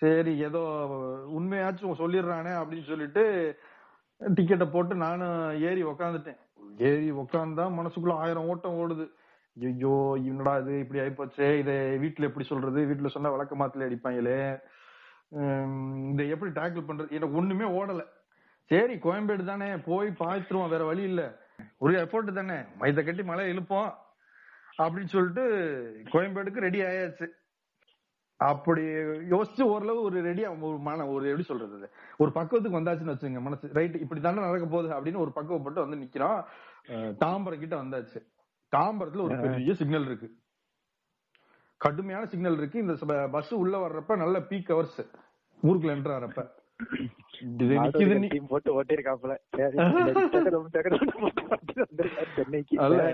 சரி 0.00 0.32
ஏதோ 0.46 0.62
உண்மையாச்சும் 1.38 2.00
சொல்லிடுறானே 2.00 2.52
அப்படின்னு 2.60 2.90
சொல்லிட்டு 2.90 3.22
டிக்கெட்டை 4.20 4.66
போட்டு 4.70 4.94
நானும் 5.04 5.38
ஏறி 5.68 5.82
உக்காந்துட்டேன். 5.84 6.40
ஏறி 6.88 7.08
உக்காந்தா 7.22 7.64
மனசுக்குள்ள 7.78 8.14
ஆயிரம் 8.24 8.48
ஓட்டம் 8.52 8.78
ஓடுது. 8.82 9.06
ஐயோ 9.56 9.94
என்னடா 10.30 10.52
இது 10.62 10.72
இப்படி 10.82 11.00
ஆயிப்போச்சே 11.02 11.48
இதை 11.62 11.74
வீட்டுல 12.02 12.28
எப்படி 12.28 12.46
சொல்றது? 12.46 12.80
வீட்டுல 12.90 13.10
சொன்னா 13.14 13.32
விளக்க 13.34 13.54
மாத்துல 13.60 13.86
அடிப்பாங்களே. 13.88 14.40
இதை 16.12 16.24
எப்படி 16.34 16.50
டேக்கிள் 16.58 16.88
பண்றது? 16.88 17.16
எனக்கு 17.18 17.38
ஒண்ணுமே 17.40 17.68
ஓடல. 17.78 18.02
சரி 18.70 18.94
கோயம்பேடு 19.06 19.44
தானே 19.44 19.68
போய் 19.88 20.08
பாய்த்துருவோம் 20.20 20.72
வேற 20.74 20.84
வழி 20.84 21.02
இல்ல. 21.10 21.22
ஒரு 21.84 21.92
எஃபோர்ட் 22.02 22.38
தானே. 22.40 22.58
மைத 22.80 23.02
கட்டி 23.02 23.22
மழை 23.30 23.44
இழுப்போம் 23.52 23.90
அப்படின்னு 24.82 25.12
சொல்லிட்டு 25.16 25.44
கோயம்பேடுக்கு 26.12 26.66
ரெடி 26.66 26.80
ஆயாச்சு. 26.88 27.26
அப்படி 28.40 28.82
யோசிச்சு 29.30 29.62
ஓரளவு 29.62 30.02
ஒரு 30.02 30.22
ரெடியா 30.24 30.60
ஒரு 30.60 30.78
மன 30.78 31.06
ஒரு 31.06 31.24
எப்படி 31.24 31.42
சொல்றது? 31.42 31.90
ஒரு 32.16 32.30
பக்குவத்துக்கு 32.34 32.80
வந்தாச்சுன்னு 32.80 33.14
வச்சுங்க 33.14 33.40
மனசு. 33.40 33.70
ரைட் 33.72 33.94
இப்படி 33.94 34.20
தானே 34.20 34.40
நடக்க 34.40 34.66
போகுது 34.66 34.94
அப்படின்னு 34.94 35.18
ஒரு 35.18 35.32
பக்குவப்பட்டு 35.34 35.82
வந்து 35.84 35.96
நிக்கிறோம். 35.96 36.40
தாம்பரம் 37.20 37.58
கிட்ட 37.58 37.76
வந்தாச்சு. 37.76 38.20
தாம்பரத்துல 38.76 39.22
ஒரு 39.22 39.36
பெரிய 39.36 39.74
சிக்னல் 39.74 40.06
இருக்கு. 40.06 40.28
கடுமையான 41.80 42.26
சிக்னல் 42.26 42.58
இருக்கு. 42.58 42.78
இந்த 42.78 42.94
பஸ் 43.30 43.54
உள்ள 43.54 43.88
வர்றப்ப 43.88 44.16
நல்ல 44.16 44.38
பீக் 44.38 44.70
ஹவர்ஸ் 44.72 45.00
ஊருக்குள்ள 45.62 45.94
என்டர் 45.96 46.16
ஆறப்ப. 46.18 46.40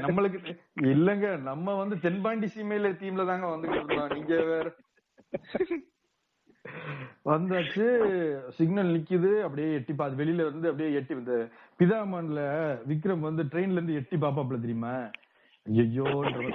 நம்மளுக்கு 0.06 0.38
இல்லங்க 0.82 1.38
நம்ம 1.38 1.74
வந்து 1.74 2.00
தென்பாண்டி 2.00 2.46
சீமையில 2.46 2.90
டீம்ல 3.00 3.26
தாங்க 3.26 3.68
இருக்கோம் 3.68 4.08
நீங்க 4.08 4.34
வேற 4.44 4.66
வந்தாச்சு 7.28 7.86
சிக்னல் 8.56 8.92
நிக்குது 8.94 9.30
அப்படியே 9.46 9.70
எட்டி 9.78 9.94
பாத்து 10.00 10.20
வெளியில 10.20 10.44
இருந்து 10.46 10.70
அப்படியே 10.70 10.96
எட்டி 10.98 11.14
இந்த 11.20 11.36
பிதாமன்ல 11.80 12.40
விக்ரம் 12.90 13.26
வந்து 13.28 13.44
ட்ரெயின்ல 13.52 13.78
இருந்து 13.78 13.98
எட்டி 14.00 14.16
பாப்பாப்ல 14.24 14.58
தெரியுமா? 14.64 14.94
ஐயோ 15.66 16.06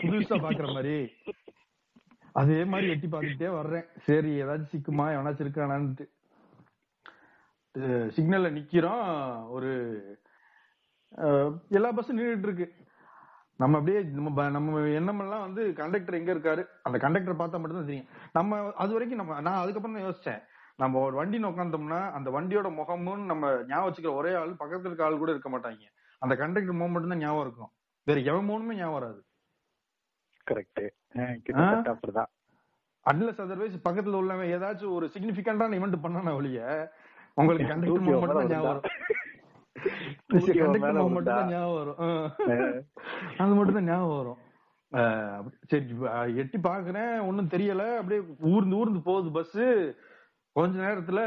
புதுசா 0.03 0.38
பாக்குற 0.46 0.67
மாதிரி. 0.75 0.96
அதே 2.41 2.60
மாதிரி 2.72 2.88
எட்டி 2.93 3.07
பாத்துட்டே 3.12 3.50
வர்றேன். 3.57 3.86
சரி 4.07 4.31
ஏதாச்சும் 4.41 4.74
சிக்குமா 4.74 5.05
எவனாச்சும் 5.15 5.46
இருக்கானான்ட்டு. 5.46 6.05
சிக்னல்ல 8.15 8.50
நிக்கிறோம் 8.57 9.07
ஒரு 9.55 9.72
எல்லா 11.78 11.89
பஸ்ஸும் 11.95 12.17
நின்றுட்டு 12.19 12.49
இருக்கு. 12.49 12.67
நம்ம 13.60 13.78
அப்படியே 13.80 14.00
நம்ம 14.17 14.43
நம்ம 14.56 14.82
எண்ணமெல்லாம் 15.00 15.43
வந்து 15.48 15.62
கண்டக்டர் 15.80 16.17
எங்க 16.20 16.32
இருக்காரு? 16.36 16.63
அந்த 16.88 16.98
கண்டக்டர் 17.04 17.39
பார்த்தா 17.39 17.60
மட்டும் 17.62 17.80
தான் 17.80 17.89
தெரியும். 17.91 18.10
நம்ம 18.38 18.52
அது 18.84 18.91
வரைக்கும் 18.96 19.22
நம்ம 19.22 19.39
நான் 19.48 19.62
அதுக்கப்புறம் 19.62 19.98
தான் 19.98 20.08
யோசிச்சேன். 20.08 20.41
நம்ம 20.82 21.00
ஒரு 21.06 21.15
வண்டின்னு 21.20 21.50
உட்காந்தோம்னா 21.52 22.00
அந்த 22.17 22.30
வண்டியோட 22.36 22.70
முகமும் 22.80 23.24
நம்ம 23.32 23.46
ஞாபகம் 23.70 23.88
வச்சுக்கிற 23.88 24.13
ஒரே 24.22 24.34
ஆள் 24.41 24.54
பக்கத்துல 24.62 24.91
இருக்க 24.91 25.08
ஆள் 25.08 25.22
கூட 25.24 25.32
இருக்க 25.36 25.52
மாட்டாங்க. 25.56 25.86
அந்த 26.22 26.34
கண்டக்டர் 26.41 26.78
முகம் 26.80 26.93
மட்டும் 26.96 27.13
தான் 27.13 27.24
ஞாபகம் 27.26 27.46
இருக்கும். 27.48 27.72
வேற 28.08 28.20
எவன் 28.32 28.50
மூணுமே 28.52 28.78
ஞாபகம் 28.82 28.98
வராது. 29.00 29.20
கரெக்ட் 30.48 30.84
அப்படிதான். 31.93 32.32
அன்லஸ் 33.06 33.43
அதர்வைஸ் 33.43 33.86
பக்கத்துல 33.88 34.20
உள்ளவன் 34.22 34.54
ஏதாச்சும் 34.56 34.96
ஒரு 34.98 35.06
சிக்னிபிகண்டான 35.15 35.78
இவெண்ட் 35.80 36.04
பண்ணான 36.06 36.34
ஒழிய 36.39 36.62
உங்களுக்கு 37.38 37.67
கண்டக்டர் 37.72 38.06
முகம் 38.06 38.22
மட்டும் 38.24 38.41
தான் 38.41 38.54
ஞாபகம் 38.56 38.72
வரும். 38.72 38.86
மட்டும் 41.09 41.23
தான் 41.23 41.47
விழுந்தா. 41.47 41.51
ஞாபகம் 41.51 41.95
வரும். 41.95 41.99
ஆ. 41.99 42.31
அது 43.37 43.53
மட்டும் 43.53 43.73
தான் 43.73 43.83
ஞாபகம் 43.83 44.17
வரும். 44.17 44.37
அஹ் 44.91 45.41
அப்படி- 45.41 45.53
சரி 45.67 46.35
எட்டி 46.35 46.57
பாக்குறேன். 46.57 47.25
ஒண்ணும் 47.25 47.47
தெரியல. 47.47 47.95
அப்படியே 47.95 48.27
ஊர்ந்து 48.39 48.75
ஊர்ந்து 48.75 49.01
போகுது 49.01 49.31
பஸ் 49.31 49.59
கொஞ்ச 50.51 50.79
நேரத்துல 50.79 51.19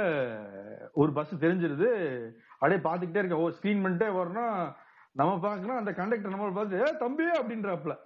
ஒரு 0.93 1.13
பஸ் 1.13 1.35
தெரிஞ்சிருது. 1.35 2.31
அப்படியே 2.59 2.81
பாத்துக்கிட்டே 2.81 3.17
இருக்கேன். 3.17 3.39
ஓ 3.39 3.49
ஸ்கிரீன் 3.49 3.87
பண்ணிட்டே 3.87 4.09
வரணும் 4.09 4.75
நம்ம 5.13 5.49
பாக்குறோம் 5.49 5.77
அந்த 5.77 5.93
கண்டக்டர் 5.93 6.33
நம்மள 6.33 6.55
பார்த்து 6.55 6.79
ஏ 6.81 6.97
தம்பி 6.99 7.25
அப்படின்றாப்ல 7.25 7.97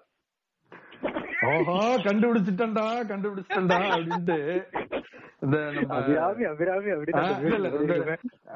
ஓஹோ 1.47 1.97
கண்டுபிடிச்சிட்டேன்டா 1.97 2.87
கண்டுபிடிச்சிட்டேன்டா 3.09 3.79
அப்படின்ட்டு. 3.95 4.63
இந்த 5.45 5.59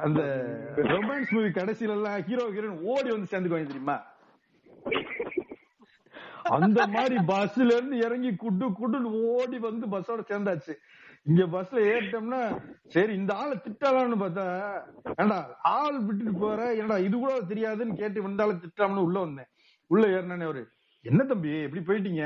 அந்த 0.06 0.20
ரொமான்ஸ் 0.92 1.32
மூவி 1.36 1.50
கடைசில 1.58 1.96
எல்லாம் 1.96 2.22
ஹீரோ 2.28 2.44
ஹீரோயின் 2.54 2.84
ஓடி 2.92 3.08
வந்து 3.14 3.30
சேர்ந்துக்குவாங்க 3.32 3.70
தெரியுமா? 3.72 3.96
அந்த 6.56 6.80
மாதிரி 6.94 7.16
பஸ்ல 7.30 7.72
இருந்து 7.76 7.96
இறங்கி 8.06 8.30
குட்டு 8.36 8.66
குட்டுன்னு 8.78 9.10
ஓடி 9.32 9.58
வந்து 9.66 9.86
பஸ்ஸோட 9.94 10.22
சேர்ந்தாச்சு. 10.30 10.74
இங்க 11.26 11.44
பஸ்ல 11.54 11.78
ஏறிட்டோம்னா 11.92 12.40
சரி 12.94 13.12
இந்த 13.20 13.32
ஆளை 13.34 13.56
திட்டலாம்னு 13.64 14.18
பார்த்தா 14.22 14.46
ஏண்டா 15.16 15.38
ஆள் 15.74 15.98
விட்டுட்டு 16.06 16.32
போற 16.44 16.60
என்னடா 16.78 16.98
இது 17.06 17.16
கூட 17.16 17.34
தெரியாதுன்னு 17.52 17.98
கேட்டு 18.00 18.24
இந்த 18.30 18.44
ஆளை 18.46 18.54
திட்டலாம்னு 18.64 19.06
உள்ள 19.08 19.18
வந்தேன். 19.26 19.50
உள்ள 19.90 20.04
ஏறினானே 20.16 20.46
அவரு 20.48 20.62
என்ன 21.04 21.20
தம்பி 21.24 21.50
எப்படி 21.66 21.82
போயிட்டீங்க? 21.88 22.24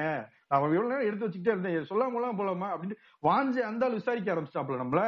நான் 0.53 0.63
எவ்வளவு 0.63 0.89
நேரம் 0.89 1.07
எடுத்து 1.07 1.27
வச்சுக்கிட்டே 1.27 1.53
இருந்தேன். 1.53 1.91
சொல்லாமலாம் 1.91 2.39
போலாமா 2.39 2.69
அப்படின்னு 2.73 2.97
வாஞ்சி 3.27 3.61
அந்த 3.71 3.87
ஆள் 3.87 3.99
விசாரிக்க 3.99 4.35
ஆரம்பிச்சிட்டாப்ல 4.35 4.81
நம்மள. 4.83 5.03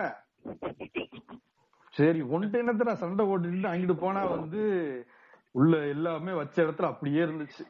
சரி 1.91 2.23
ஒன்ட்டு 2.23 2.61
என்னத்த 2.61 2.89
நான் 2.89 3.03
சண்டை 3.03 3.27
போட்டுட்டு 3.27 3.73
அங்கிட்டு 3.73 3.97
போனா 3.99 4.25
வந்து 4.25 4.63
உள்ள 5.51 5.87
எல்லாமே 5.87 6.33
வச்ச 6.33 6.57
இடத்துல 6.63 6.91
அப்படியே 6.93 7.23
இருந்துச்சு. 7.25 7.65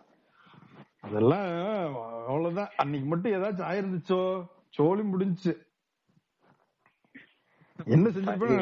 அதெல்லாம் 1.00 1.48
அவ்வளவுதான். 2.26 2.70
அன்னைக்கு 2.76 3.08
மட்டும் 3.08 3.32
ஏதாச்சும் 3.32 3.68
ஆயிருந்துச்சோ? 3.70 4.20
சோழி 4.76 5.02
முடிஞ்சுச்சு 5.02 5.54
என்ன 7.84 8.08
செஞ்சிருப்பேன் 8.08 8.60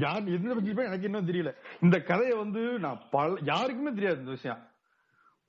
யார் 0.00 0.28
என்ன 0.38 0.52
செஞ்சிருப்பேன் 0.54 0.88
எனக்கு 0.90 1.08
இன்னும் 1.08 1.28
தெரியல. 1.28 1.50
இந்த 1.80 1.96
கதையை 2.02 2.36
வந்து 2.36 2.60
நான் 2.78 3.02
பல 3.10 3.38
யாருக்குமே 3.42 3.92
தெரியாது 3.92 4.18
இந்த 4.18 4.30
விஷயம். 4.30 4.62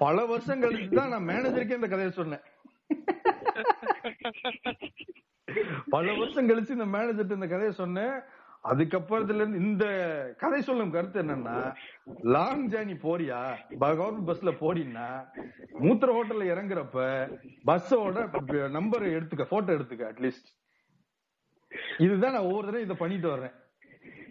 பல 0.03 0.25
வருஷம் 0.31 0.61
கழிச்சு 0.63 0.89
தான் 0.99 1.11
நான் 1.13 1.27
மேனேஜருக்கே 1.31 1.79
இந்த 1.79 1.89
கதையை 1.93 2.11
சொன்னேன். 2.19 2.43
பல 5.95 6.05
வருஷம் 6.19 6.47
கழிச்சு 6.49 6.77
இந்த 6.77 6.87
மேனேஜர் 6.95 7.37
இந்த 7.39 7.49
கதையை 7.53 7.73
சொன்னேன். 7.81 8.15
அதுக்கப்புறத்துல 8.71 9.41
இருந்து 9.41 9.61
இந்த 9.67 9.85
கதை 10.41 10.59
சொல்லும் 10.67 10.91
கருத்து 10.91 11.17
என்னன்னா 11.23 11.55
லாங் 12.35 12.63
ஜேர்னி 12.73 12.95
போறியா? 13.05 13.39
கவர்மெண்ட் 13.81 14.29
பஸ்ல 14.29 14.51
போடின்னா 14.61 15.07
மூத்திர 15.85 16.13
ஹோட்டல்ல 16.17 16.45
இறங்குறப்ப 16.53 17.07
பஸ்ஸோட 17.69 18.69
நம்பர் 18.77 19.05
எடுத்துக்க 19.17 19.45
போட்டோ 19.49 19.73
எடுத்துக்க 19.77 20.05
அட்லீஸ்ட் 20.11 20.49
இதுதான் 22.05 22.33
நான் 22.35 22.47
ஒவ்வொரு 22.49 22.65
தடவை 22.67 22.85
இதை 22.85 22.95
பண்ணிட்டு 23.01 23.27
வர்றேன். 23.33 23.55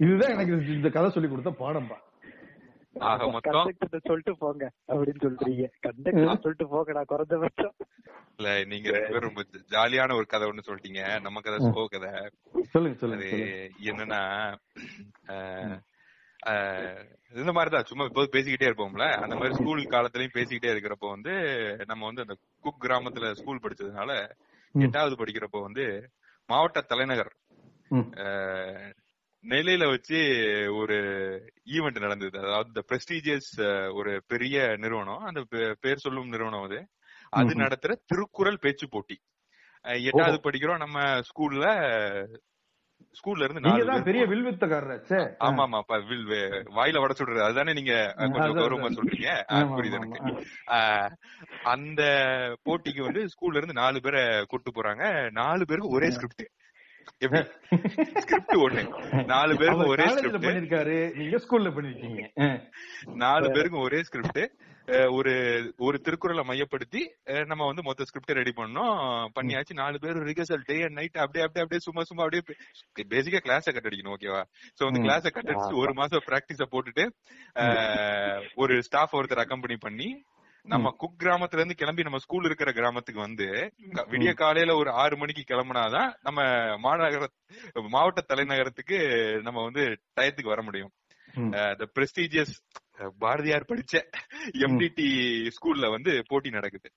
இதுதான் 0.04 0.32
எனக்கு 0.34 0.74
இந்த 0.78 0.88
கதை 0.96 1.10
சொல்லி 1.10 1.30
கொடுத்த 1.30 1.52
பாடம்பா 1.64 1.98
ஆக 3.10 3.26
மொத்தம்? 3.30 3.68
சொல்லிட்டு 4.08 4.32
போங்க 4.42 4.64
அப்படின்னு 4.88 5.22
சொல்றீங்க. 5.24 5.66
கண்டக்டர் 5.80 6.42
சொல்லிட்டு 6.44 6.66
போங்கடா 6.72 7.02
குறைஞ்சபட்சம் 7.12 7.74
இல்ல 8.36 8.50
நீங்க 8.64 8.90
ரொம்ப 9.24 9.40
ஜாலியான 9.72 10.14
ஒரு 10.18 10.26
கதை 10.26 10.46
ஒண்ணு 10.50 10.66
சொல்லிட்டீங்க. 10.68 11.02
நம்ம 11.20 11.40
கதை 11.40 11.58
ஸ்லோ 11.66 11.84
கதை. 11.94 12.10
சொல்லுங்க 12.72 12.98
சொல்லுங்க 12.98 13.26
என்னன்னா 13.90 14.20
இந்த 17.40 17.52
மாதிரிதான் 17.56 17.88
சும்மா 17.90 18.04
இப்போ 18.04 18.22
பேசிக்கிட்டே 18.32 18.68
இருப்போம்ல. 18.70 19.06
அந்த 19.24 19.34
மாதிரி 19.36 19.58
ஸ்கூல் 19.58 19.82
காலத்துலயும் 19.92 20.36
பேசிக்கிட்டே 20.38 20.72
இருக்கிறப்போ 20.72 21.08
வந்து 21.16 21.34
நம்ம 21.86 22.02
வந்து 22.04 22.24
அந்த 22.26 22.34
குக் 22.60 22.82
கிராமத்துல 22.84 23.32
ஸ்கூல் 23.40 23.62
படிச்சதுனால. 23.62 24.10
எட்டாவது 24.74 25.14
படிக்கிறப்போ 25.20 25.60
வந்து 25.60 25.84
மாவட்ட 26.48 26.80
தலைநகர் 26.80 27.32
நெல்லையில 29.48 29.88
வச்சு 29.90 30.18
ஒரு 30.74 30.96
ஈவெண்ட் 31.64 32.00
நடந்தது. 32.00 32.38
அதாவது 32.38 32.84
பிரஸ்டீஜியஸ் 32.88 33.54
ஒரு 33.94 34.22
பெரிய 34.26 34.76
நிறுவனம். 34.76 35.18
அந்த 35.18 35.42
பேர் 35.80 35.96
சொல்லும் 35.96 36.28
நிறுவனம் 36.28 36.62
அது. 36.62 36.78
அது. 37.30 37.54
நடத்துற 37.54 37.92
திருக்குறள் 38.06 38.58
பேச்சு 38.58 38.88
போட்டி. 38.88 39.20
எட்டாவது 39.82 40.40
படிக்கிறோம். 40.42 40.76
நம்ம 40.76 41.00
ஸ்கூல்ல 41.20 41.66
ஸ்கூல்ல 43.18 43.44
இருந்து 43.44 43.60
நாலு 43.60 44.02
பெரிய 44.02 44.24
போறோம். 44.24 44.28
வில்வித்தக்காரராச்சே 44.28 45.18
ஆமா 45.40 45.62
ஆமா 45.64 45.78
அப்ப 45.78 45.98
வில் 45.98 46.26
வாயில 46.76 47.00
வட 47.00 47.12
சுடுறது. 47.12 47.44
அதுதானே 47.44 47.72
நீங்க 47.72 47.94
கொஞ்சம் 48.16 48.56
கௌரவமா. 48.56 48.90
சொல்றீங்க. 48.98 49.28
புரியுது 49.72 49.92
எனக்கு. 49.92 50.46
அந்த 51.64 52.02
போட்டிக்கு 52.64 53.02
வந்து 53.02 53.24
ஸ்கூல்ல 53.24 53.56
இருந்து 53.56 53.72
நாலு 53.72 54.00
பேரை 54.00 54.44
கூட்டு 54.44 54.70
போறாங்க. 54.70 55.30
நாலு 55.30 55.64
பேருக்கு 55.66 55.90
ஒரே 55.90 56.10
ஸ்கிரிப்ட் 56.10 56.44
ஸ்கிரிப்ட் 58.22 58.56
ஒண்ணு 58.62 58.82
நாலு 59.28 59.52
பேருக்கு 59.54 59.78
அவர் 59.78 59.92
ஒரே 59.94 60.06
ஸ்கிரிப்ட் 60.12 60.44
பண்ணிருக்காரு 60.44 60.96
நீங்க 61.18 61.38
ஸ்கூல்ல 61.44 61.70
பண்ணிருக்கீங்க. 61.76 62.22
நாலு 63.22 63.46
பேருக்கும் 63.50 63.84
ஒரே 63.84 64.00
ஸ்கிரிப்ட் 64.02 64.42
ஒரு 65.16 65.32
ஒரு 65.78 65.96
திருக்குறளை 66.00 66.42
மையப்படுத்தி 66.44 67.02
நம்ம 67.46 67.66
வந்து 67.66 67.82
மொத்த 67.82 68.06
ஸ்கிரிப்ட் 68.08 68.38
ரெடி 68.38 68.52
பண்ணோம். 68.56 68.96
பண்ணியாச்சு. 69.36 69.74
நாலு 69.74 69.96
பேர் 69.98 70.18
ரிகர்சல் 70.28 70.66
டே 70.68 70.76
அண்ட் 70.82 70.98
நைட் 70.98 71.22
அப்படியே 71.24 71.44
அப்படியே 71.44 71.64
அப்படியே 71.64 71.84
சும்மா 71.84 72.04
சும்மா 72.08 72.24
அப்படியே 72.24 72.42
பேசிக்கா 73.10 73.40
கிளாஸ 73.44 73.66
கட் 73.70 73.88
அடிக்கணும் 73.88 74.14
ஓகேவா 74.16 74.42
சோ 74.78 74.82
அந்த 74.88 74.98
ம். 74.98 75.06
கிளாஸ 75.06 75.24
கட் 75.30 75.50
அடிச்சு 75.50 75.80
ஒரு 75.82 75.94
மாசம் 76.00 76.26
பிராக்டிஸ 76.28 76.66
போட்டுட்டு 76.72 77.06
ஒரு 78.56 78.76
ஸ்டாஃப் 78.88 79.16
ஒருத்தர் 79.18 79.44
அக்கம்பெனி 79.44 79.78
பண்ணி 79.80 80.10
நம்ம 80.64 80.90
குக் 80.96 81.20
கிராமத்துல 81.22 81.60
இருந்து 81.60 81.74
கிளம்பி 81.74 82.02
நம்ம 82.02 82.18
ஸ்கூல் 82.18 82.44
இருக்கிற 82.44 82.70
கிராமத்துக்கு 82.72 83.20
வந்து 83.20 83.46
விடிய 84.12 84.32
காலையில 84.34 84.74
ஒரு 84.74 84.90
ஆறு 85.02 85.16
மணிக்கு 85.16 85.42
கிளம்புனாதான் 85.46 86.10
நம்ம 86.20 86.40
மாநகர 86.84 87.26
மாவட்ட 87.88 88.22
தலைநகரத்துக்கு 88.28 88.98
நம்ம 89.42 89.62
வந்து 89.62 89.84
டயத்துக்கு 90.16 90.54
வர 90.54 90.62
முடியும். 90.62 90.92
த 91.50 91.88
பிரஸ்டீஜியஸ் 91.96 92.54
பாரதியார் 93.18 93.70
படிச்ச 93.70 93.94
எம்டிடி 94.64 95.08
ஸ்கூல்ல 95.56 95.88
வந்து 95.90 96.12
போட்டி 96.28 96.50
நடக்குது. 96.50 96.88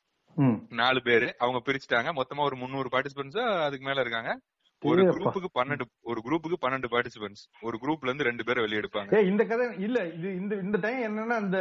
நாலு 0.82 1.01
பேரு 1.01 1.28
அவங்க 1.38 1.60
பிரிச்சுட்டாங்க. 1.65 2.12
மொத்தமா 2.19 2.43
ஒரு 2.49 2.56
முந்நூறு 2.56 2.89
பார்ட்டிசிபென்ட்ஸ் 2.93 3.41
அதுக்கு 3.67 3.88
மேல 3.88 4.01
இருக்காங்க. 4.01 4.32
ஒரு. 4.82 5.04
குரூப்புக்கு 5.12 5.49
பன்னெண்டு 5.60 5.86
ஒரு 6.01 6.19
குரூப்புக்கு 6.25 6.58
பன்னெண்டு 6.65 6.88
பார்ட்டிசிபென்ட்ஸ் 6.93 7.45
ஒரு 7.62 7.75
குரூப்ல 7.84 8.10
இருந்து 8.10 8.28
ரெண்டு 8.30 8.43
பேரை 8.43 8.63
வெளிய 8.63 8.82
எடுப்பாங்க. 8.82 9.12
ஏய் 9.19 9.30
இந்த 9.32 9.43
கதை 9.45 9.67
இல்ல 9.80 9.99
இது 10.17 10.30
இந்த 10.41 10.56
இந்த 10.65 10.78
டைம் 10.86 11.01
என்னன்னா 11.10 11.38
அந்த 11.43 11.60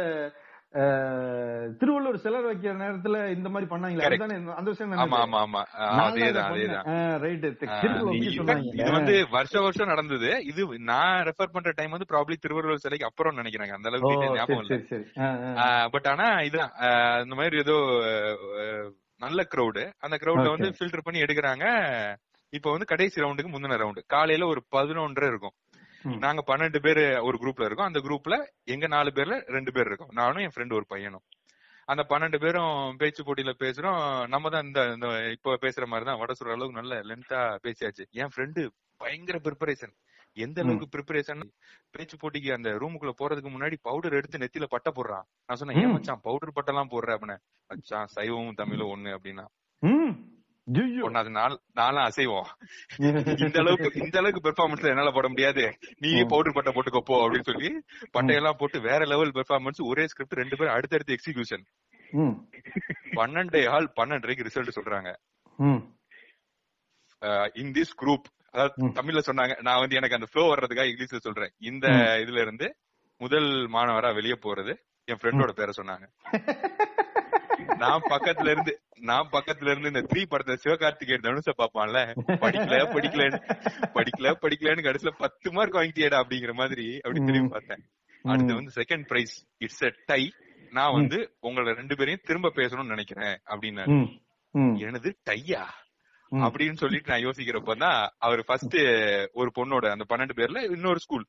திருவள்ளுவர் 1.79 2.21
சிலர் 2.23 2.47
வைக்கிற 2.47 2.71
நேரத்துல 2.81 3.17
இந்த 3.35 3.49
மாதிரி 3.49 3.67
பண்ணாங்களே. 3.73 4.07
அதுதானே 4.07 4.37
அந்த 4.59 4.69
விஷயம் 4.71 4.95
ஆமா 5.03 5.19
ஆமா 5.43 5.61
அதேதான் 6.05 6.49
அதேதான். 6.49 6.87
ரைட் 7.23 7.45
இது 8.71 8.91
வந்து 8.97 9.15
வருஷ 9.35 9.61
வருஷம் 9.65 9.91
நடந்தது. 9.93 10.31
இது 10.51 10.61
நான் 10.91 11.23
ரெஃபர் 11.29 11.53
பண்ற 11.55 11.73
டைம் 11.75 11.95
வந்து 11.95 12.09
ப்ராப்ளி 12.13 12.37
திருவள்ளுவர் 12.43 12.83
சிலைக்கு 12.85 13.09
அப்புறம் 13.09 13.39
நினைக்கிறாங்க. 13.39 13.77
அந்த 13.79 13.89
அளவுக்கு 13.91 14.37
ஞாபகம். 14.39 15.91
பட் 15.95 16.09
ஆனா 16.13 16.27
இதுதான். 16.49 16.75
இந்த 17.25 17.35
மாதிரி 17.41 17.57
ஏதோ 17.65 17.77
நல்ல 19.25 19.41
கிரௌடு 19.55 19.83
அந்த 20.05 20.15
கிரௌட்ல 20.21 20.55
வந்து. 20.55 20.71
ஃபில்டர் 20.77 21.05
பண்ணி 21.07 21.25
எடுக்கிறாங்க. 21.25 21.65
இப்ப 22.53 22.71
வந்து 22.71 22.85
கடைசி 22.91 23.21
ரவுண்டுக்கு 23.21 23.53
முந்தின 23.53 23.77
ரவுண்டு 23.81 24.01
காலையில 24.13 24.47
ஒரு 24.47 24.61
பதினொன்றரை 24.75 25.27
இருக்கும். 25.31 25.55
நாங்க 26.05 26.43
பன்னெண்டு 26.47 26.79
பேர் 26.79 27.19
ஒரு 27.19 27.37
குரூப்ல 27.41 27.65
இருக்கோம். 27.65 27.85
அந்த 27.85 27.99
குரூப்ல 27.99 28.45
எங்க 28.63 28.87
நாலு 28.87 29.09
பேர்ல 29.09 29.45
ரெண்டு 29.45 29.71
பேர் 29.71 29.85
இருக்கோம். 29.85 30.09
நானும் 30.11 30.41
என் 30.41 30.53
ஃப்ரெண்ட் 30.55 30.73
ஒரு 30.73 30.85
பையனும். 30.87 31.23
அந்த 31.85 32.05
பன்னெண்டு 32.09 32.39
பேரும் 32.39 32.97
பேச்சு 32.97 33.23
போட்டியில 33.23 33.53
பேசுறோம். 33.59 34.27
நம்ம 34.27 34.49
தான் 34.49 34.65
இந்த 34.65 35.31
இப்ப 35.31 35.57
பேசுற 35.61 35.85
மாதிரி 35.85 36.05
தான். 36.05 36.17
வட 36.17 36.33
சொல்ற 36.33 36.51
அளவுக்கு 36.51 36.81
நல்ல 36.81 37.01
லென்த்தா 37.01 37.57
பேசியாச்சு. 37.63 38.05
என் 38.11 38.31
ஃப்ரெண்டு 38.35 38.69
பயங்கர 38.97 39.39
ப்ரிப்பரேஷன் 39.43 39.95
எந்த 40.33 40.61
அளவுக்கு 40.61 40.87
ப்ரிப்பரேஷன் 40.93 41.41
பேச்சு 41.91 42.17
போட்டிக்கு 42.17 42.53
அந்த 42.53 42.69
ரூமுக்குள்ள 42.69 43.11
போறதுக்கு 43.21 43.49
முன்னாடி 43.55 43.75
பவுடர் 43.81 44.13
எடுத்து 44.13 44.37
நெத்தியில 44.37 44.63
பட்ட 44.63 44.91
போடுறான். 44.95 45.25
நான் 45.45 45.57
சொன்னேன் 45.57 45.77
ஏன். 45.77 45.91
மச்சான் 45.91 46.21
பவுடர் 46.21 46.55
பட்டெல்லாம் 46.55 46.91
போடுற 46.91 47.17
அப்படின்னு. 47.17 47.37
மச்சான் 47.67 48.05
சைவமும் 48.05 48.53
தமிழும் 48.53 48.91
ஒண்ணு 48.95 49.17
அப்படின்னா. 49.17 49.45
ஒன்னாவது 51.07 51.31
நாள் 51.31 51.55
நானும் 51.73 52.05
அசைவோம் 52.05 52.47
இந்த 53.45 53.57
அளவுக்கு 53.63 53.99
இந்த 54.01 54.17
அளவுக்கு 54.21 54.45
பெர்ஃபார்மன்ஸ் 54.45 54.89
என்னால 54.91 55.11
போட 55.15 55.27
முடியாது 55.33 55.63
நீ. 56.03 56.11
பவுடர் 56.31 56.55
பட்டை 56.55 56.71
போட்டுக்கோ 56.75 57.01
போ 57.09 57.15
அப்படின்னு 57.23 57.49
சொல்லி 57.49 57.69
பட்டையெல்லாம் 58.15 58.59
போட்டு 58.61 58.77
வேற 58.87 59.01
லெவல் 59.11 59.33
பெர்ஃபார்மன்ஸ் 59.37 59.81
ஒரே 59.89 60.05
ஸ்கிரிப்ட் 60.11 60.39
ரெண்டு 60.41 60.57
பேரும் 60.57 60.75
அடுத்தடுத்து 60.77 61.15
எக்ஸிகியூஷன். 61.17 61.65
பன்னெண்டே 63.17 63.61
ஆள் 63.73 63.89
பன்னெண்டரைக்கு 63.99 64.47
ரிசல்ட் 64.49 64.77
சொல்றாங்க. 64.77 65.11
இன் 67.61 67.73
திஸ் 67.77 67.95
குரூப் 68.01 68.27
அதாவது. 68.53 68.89
தமிழ்ல 68.97 69.21
சொன்னாங்க 69.29 69.55
நான் 69.61 69.81
வந்து 69.83 69.99
எனக்கு 69.99 70.17
அந்த 70.17 70.29
ஃப்ளோ 70.31 70.45
வர்றதுக்காக 70.51 70.89
இங்கிலீஷ்ல 70.91 71.21
சொல்றேன் 71.27 71.53
இந்த. 71.71 71.85
இதுல 72.23 72.43
இருந்து 72.45 72.67
முதல் 73.21 73.49
மாணவரா 73.75 74.11
வெளியே 74.15 74.37
போறது 74.39 74.73
என் 75.07 75.19
ஃப்ரெண்டோட 75.21 75.51
பேரை 75.57 75.73
சொன்னாங்க 75.79 76.05
நான் 77.77 78.01
பக்கத்துல 78.09 78.49
இருந்து 78.49 78.81
நான் 78.99 79.29
பக்கத்துல 79.31 79.69
இருந்து 79.69 79.87
இந்த 79.87 80.01
த்ரீ 80.01 80.25
படத்தை 80.29 80.55
சிவகார்த்திகேயன் 80.63 81.21
தனுஷ 81.21 81.53
பாப்பான்ல 81.57 81.99
படிக்கல 82.43 82.77
படிக்கலன்னு 82.95 83.39
படிக்கல 83.93 84.31
படிக்கலன்னு 84.41 84.85
கடைசியில 84.87 85.09
பத்து 85.17 85.51
மார்க் 85.51 85.75
வாங்கிட்டியடா 85.75 86.19
அப்படிங்கிற 86.23 86.53
மாதிரி 86.53 86.97
அப்படி 86.97 87.19
திரும்பி 87.25 87.49
பார்த்தேன். 87.49 87.83
அடுத்து 88.23 88.53
வந்து 88.53 88.71
second 88.75 89.05
prize 89.07 89.47
it's 89.57 89.83
a 89.83 89.91
tie 90.05 90.21
நான் 90.71 90.93
வந்து 90.93 91.35
உங்களை 91.39 91.73
ரெண்டு 91.73 91.95
பேரையும் 91.95 92.23
திரும்ப 92.23 92.51
பேசணும்னு 92.55 92.93
நினைக்கிறேன் 92.95 93.41
அப்படின்னு. 93.45 93.83
எனது 94.79 95.17
டையா. 95.29 95.63
அப்படின்னு 96.31 96.73
சொல்லிட்டு 96.73 97.09
நான் 97.09 97.25
யோசிக்கிறப்பதான் 97.25 98.07
அவர் 98.17 98.43
ஃபர்ஸ்ட் 98.43 98.75
ஒரு 99.33 99.51
பொண்ணோட 99.55 99.89
அந்த 99.89 100.05
பன்னெண்டு 100.09 100.37
பேர்ல 100.37 100.71
இன்னொரு 100.71 100.99
ஸ்கூல். 100.99 101.25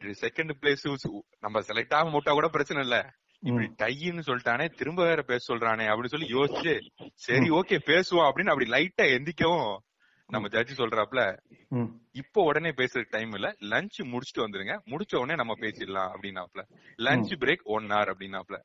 செகண்ட் 0.00 0.50
பிளேஸ் 0.60 1.20
நம்ம 1.40 1.60
செலக்ட் 1.60 1.94
ஆக 1.94 2.08
மூட்டா 2.08 2.30
கூட 2.30 2.48
பிரச்சனை 2.48 2.82
இல்ல 2.82 3.14
இப்படி 3.44 3.66
டைன்னு 3.78 4.22
சொல்லிட்டானே 4.26 4.66
திரும்ப 4.74 5.04
வேற 5.04 5.22
பேச 5.22 5.54
சொல்றானே 5.54 5.86
அப்படின்னு 5.88 6.12
சொல்லி 6.14 6.28
யோசிச்சு 6.34 6.74
சரி 7.16 7.48
ஓகே 7.50 7.76
பேசுவோம் 7.86 8.26
அப்படின்னு 8.28 8.52
அப்படி 8.52 8.70
லைட்டா 8.70 9.04
எந்திக்கவும் 9.16 9.74
நம்ம 10.28 10.48
ஜட்ஜி 10.48 10.74
சொல்றாப்ல. 10.76 11.22
இப்போ 12.12 12.42
உடனே 12.42 12.70
பேசுறதுக்கு 12.70 13.14
டைம் 13.16 13.32
இல்ல. 13.32 13.48
லஞ்ச் 13.70 13.98
முடிச்சுட்டு 14.04 14.44
வந்துருங்க. 14.44 14.74
முடிச்ச 14.84 15.16
உடனே 15.16 15.34
நம்ம 15.34 15.54
பேசிடலாம் 15.54 16.12
அப்படின்னாப்ல. 16.14 16.62
Lunch 16.98 17.32
break 17.42 17.64
one 17.64 17.84
hour 17.84 18.12
அப்படின்னாப்ல. 18.12 18.58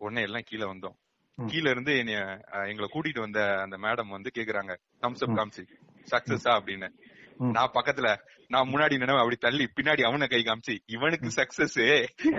உடனே 0.00 0.22
எல்லாம் 0.22 0.46
கீழே 0.46 0.64
வந்தோம். 0.64 0.96
கீழ 1.38 1.70
இருந்து 1.70 1.98
என்னைய 1.98 2.20
எங்களை 2.66 2.88
கூட்டிட்டு 2.94 3.20
வந்த 3.20 3.40
அந்த 3.60 3.76
மேடம் 3.76 4.08
வந்து 4.08 4.30
கேக்குறாங்க 4.34 4.72
தம்ஸ் 5.00 5.24
அப். 5.24 5.36
காமிச்சு 5.38 5.64
சக்சஸா 6.10 6.52
அப்படின்னு. 6.58 6.88
நான் 7.56 7.74
பக்கத்துல 7.74 8.08
நான் 8.54 8.70
முன்னாடி 8.72 8.94
நினைவு 9.02 9.20
அப்படி 9.22 9.38
தள்ளி 9.46 9.64
பின்னாடி 9.78 10.02
அவனை 10.08 10.26
கை 10.28 10.40
காமிச்சு 10.42 10.74
இவனுக்கு 10.96 11.28
சக்சஸ் 11.38 11.78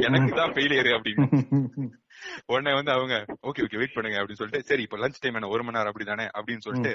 எனக்கு 0.07 0.31
தான் 0.39 0.53
ஃபெயிலியர் 0.55 0.89
அப்படின்னு. 0.97 1.25
உடனே 2.51 2.71
வந்து 2.77 2.91
அவங்க 2.95 3.15
ஓகே 3.49 3.63
ஓகே 3.65 3.79
வெயிட் 3.81 3.95
பண்ணுங்க 3.97 4.19
அப்படின்னு 4.19 4.41
சொல்லிட்டு 4.41 4.67
சரி 4.69 4.83
இப்ப 4.87 4.97
லஞ்ச் 5.03 5.21
டைம் 5.23 5.37
என்ன? 5.39 5.51
ஒரு 5.55 5.63
மணி 5.65 5.77
நேரம் 5.77 5.91
அப்படிதானே? 5.91 6.25
அப்படின்னு 6.37 6.65
சொல்லிட்டு 6.67 6.93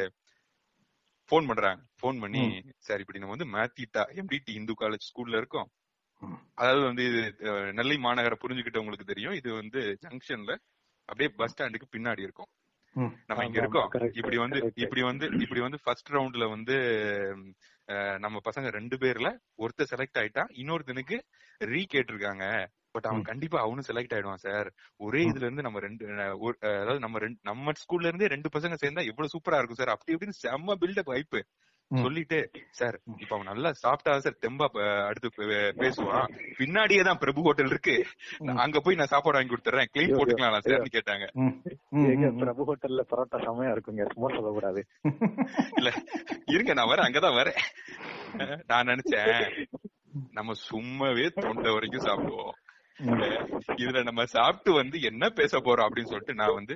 ஃபோன் 1.31 1.49
பண்றாங்க. 1.51 1.81
ஃபோன் 2.01 2.19
பண்ணி 2.23 2.43
சரி 2.89 3.03
இப்படி 3.05 3.21
நம்ம 3.23 3.37
வந்து 3.37 3.51
மாத்திட்டா 3.57 4.03
எம்டிடி 4.21 4.55
இந்து 4.61 4.75
காலேஜ் 4.83 5.09
ஸ்கூல்ல 5.11 5.41
இருக்கோம். 5.43 5.69
அதாவது 6.55 6.83
வந்து 6.89 7.05
இது 7.11 7.23
நெல்லை 7.79 7.97
மாநகர 8.07 8.35
புரிஞ்சுக்கிட்டவங்களுக்கு 8.43 9.11
தெரியும். 9.13 9.37
இது 9.41 9.51
வந்து 9.61 9.81
ஜங்ஷன்ல 10.05 10.53
அப்படியே 11.09 11.31
பஸ் 11.39 11.55
ஸ்டாண்டுக்கு 11.55 11.89
பின்னாடி 11.97 12.23
இருக்கும். 12.27 12.51
நம்ம 13.27 13.45
இங்க 13.45 13.59
இருக்கோம் 13.61 13.89
இப்படி 14.15 14.37
வந்து. 14.37 14.59
இப்படி 14.77 15.03
வந்து 15.03 15.27
இப்படி 15.41 15.61
வந்து 15.61 15.79
ஃபர்ஸ்ட் 15.83 16.13
ரவுண்ட்ல 16.13 16.47
வந்து 16.51 16.77
நம்ம 18.19 18.41
பசங்க 18.45 18.69
ரெண்டு 18.71 18.97
பேர்ல 18.97 19.29
ஒருத்தர் 19.59 19.91
செலக்ட் 19.91 20.21
ஆயிட்டா 20.21 20.45
இன்னொருத்தனுக்கு 20.57 21.17
ரீ 21.61 21.83
கேட்டிருக்காங்க 21.87 22.45
பட் 22.95 23.07
அவன். 23.07 23.23
கண்டிப்பா 23.23 23.59
அவனும் 23.61 23.87
செலக்ட் 23.89 24.15
ஆயிடுவான் 24.15 24.43
சார் 24.43 24.69
ஒரே. 25.01 25.23
இதுல 25.25 25.47
இருந்து 25.47 25.67
நம்ம 25.67 25.79
ரெண்டு 25.79 26.05
அதாவது 26.75 27.01
நம்ம 27.01 27.19
ரெண்டு 27.19 27.39
நம்ம 27.43 27.73
ஸ்கூல்ல 27.83 28.11
இருந்தே 28.11 28.27
ரெண்டு 28.27 28.51
பசங்க 28.55 28.77
சேர்ந்தா 28.83 29.05
எவ்வளவு 29.11 29.33
சூப்பரா 29.35 29.59
இருக்கும் 29.59 29.81
சார் 29.81 29.95
அப்படி 29.95 30.15
இப்படின்னு 30.17 30.41
செம்ம 30.43 30.77
பில்டப் 30.83 31.13
வைப்பு 31.13 31.41
ம். 31.41 31.49
சொல்லிட்டு 32.03 32.51
சார் 32.71 33.01
இப்ப 33.17 33.35
அவன் 33.35 33.49
நல்லா 33.51 33.71
சாப்பிட்டா 33.73 34.13
சார் 34.21 34.41
தெம்பா 34.45 34.67
அடுத்து 35.09 35.29
பேசுவான். 35.83 36.29
பின்னாடியே 36.59 37.03
தான் 37.05 37.19
பிரபு 37.19 37.43
ஹோட்டல் 37.43 37.67
இருக்கு. 37.67 37.97
அங்க 38.65 38.81
போய் 38.81 38.99
நான் 39.01 39.13
சாப்பாடு 39.13 39.39
வாங்கி 39.39 39.53
கொடுத்துறேன். 39.53 39.91
கிளீன் 39.95 40.15
போட்டுக்கலாம். 40.17 40.57
சார்னு 40.67 40.95
கேட்டாங்க. 40.97 41.27
பிரபு 42.43 42.67
ஹோட்டல்ல 42.71 43.05
பரோட்டா 43.13 43.41
செமையா 43.47 43.73
இருக்குங்க. 43.75 44.07
சும்மா 44.13 44.31
சொல்லக்கூடாது. 44.35 44.83
இல்ல 45.79 45.93
இருங்க 46.47 46.73
நான் 46.73 46.91
வரேன் 46.93 47.07
அங்கதான் 47.09 47.39
வரேன். 47.41 47.61
நான் 48.67 48.87
நினைச்சேன் 48.87 49.67
நம்ம 50.33 50.53
சும்மாவே 50.71 51.27
தொண்டை 51.41 51.73
வரைக்கும் 51.73 52.07
சாப்பிடுவோம். 52.09 52.55
இதுல 53.83 54.03
நம்ம 54.03 54.25
சாப்பிட்டு 54.25 54.73
வந்து 54.73 55.01
என்ன 55.01 55.29
பேச 55.29 55.59
போறோம் 55.59 55.87
அப்படின்னு 55.87 56.13
சொல்லிட்டு 56.13 56.35
நான் 56.35 56.55
வந்து 56.55 56.75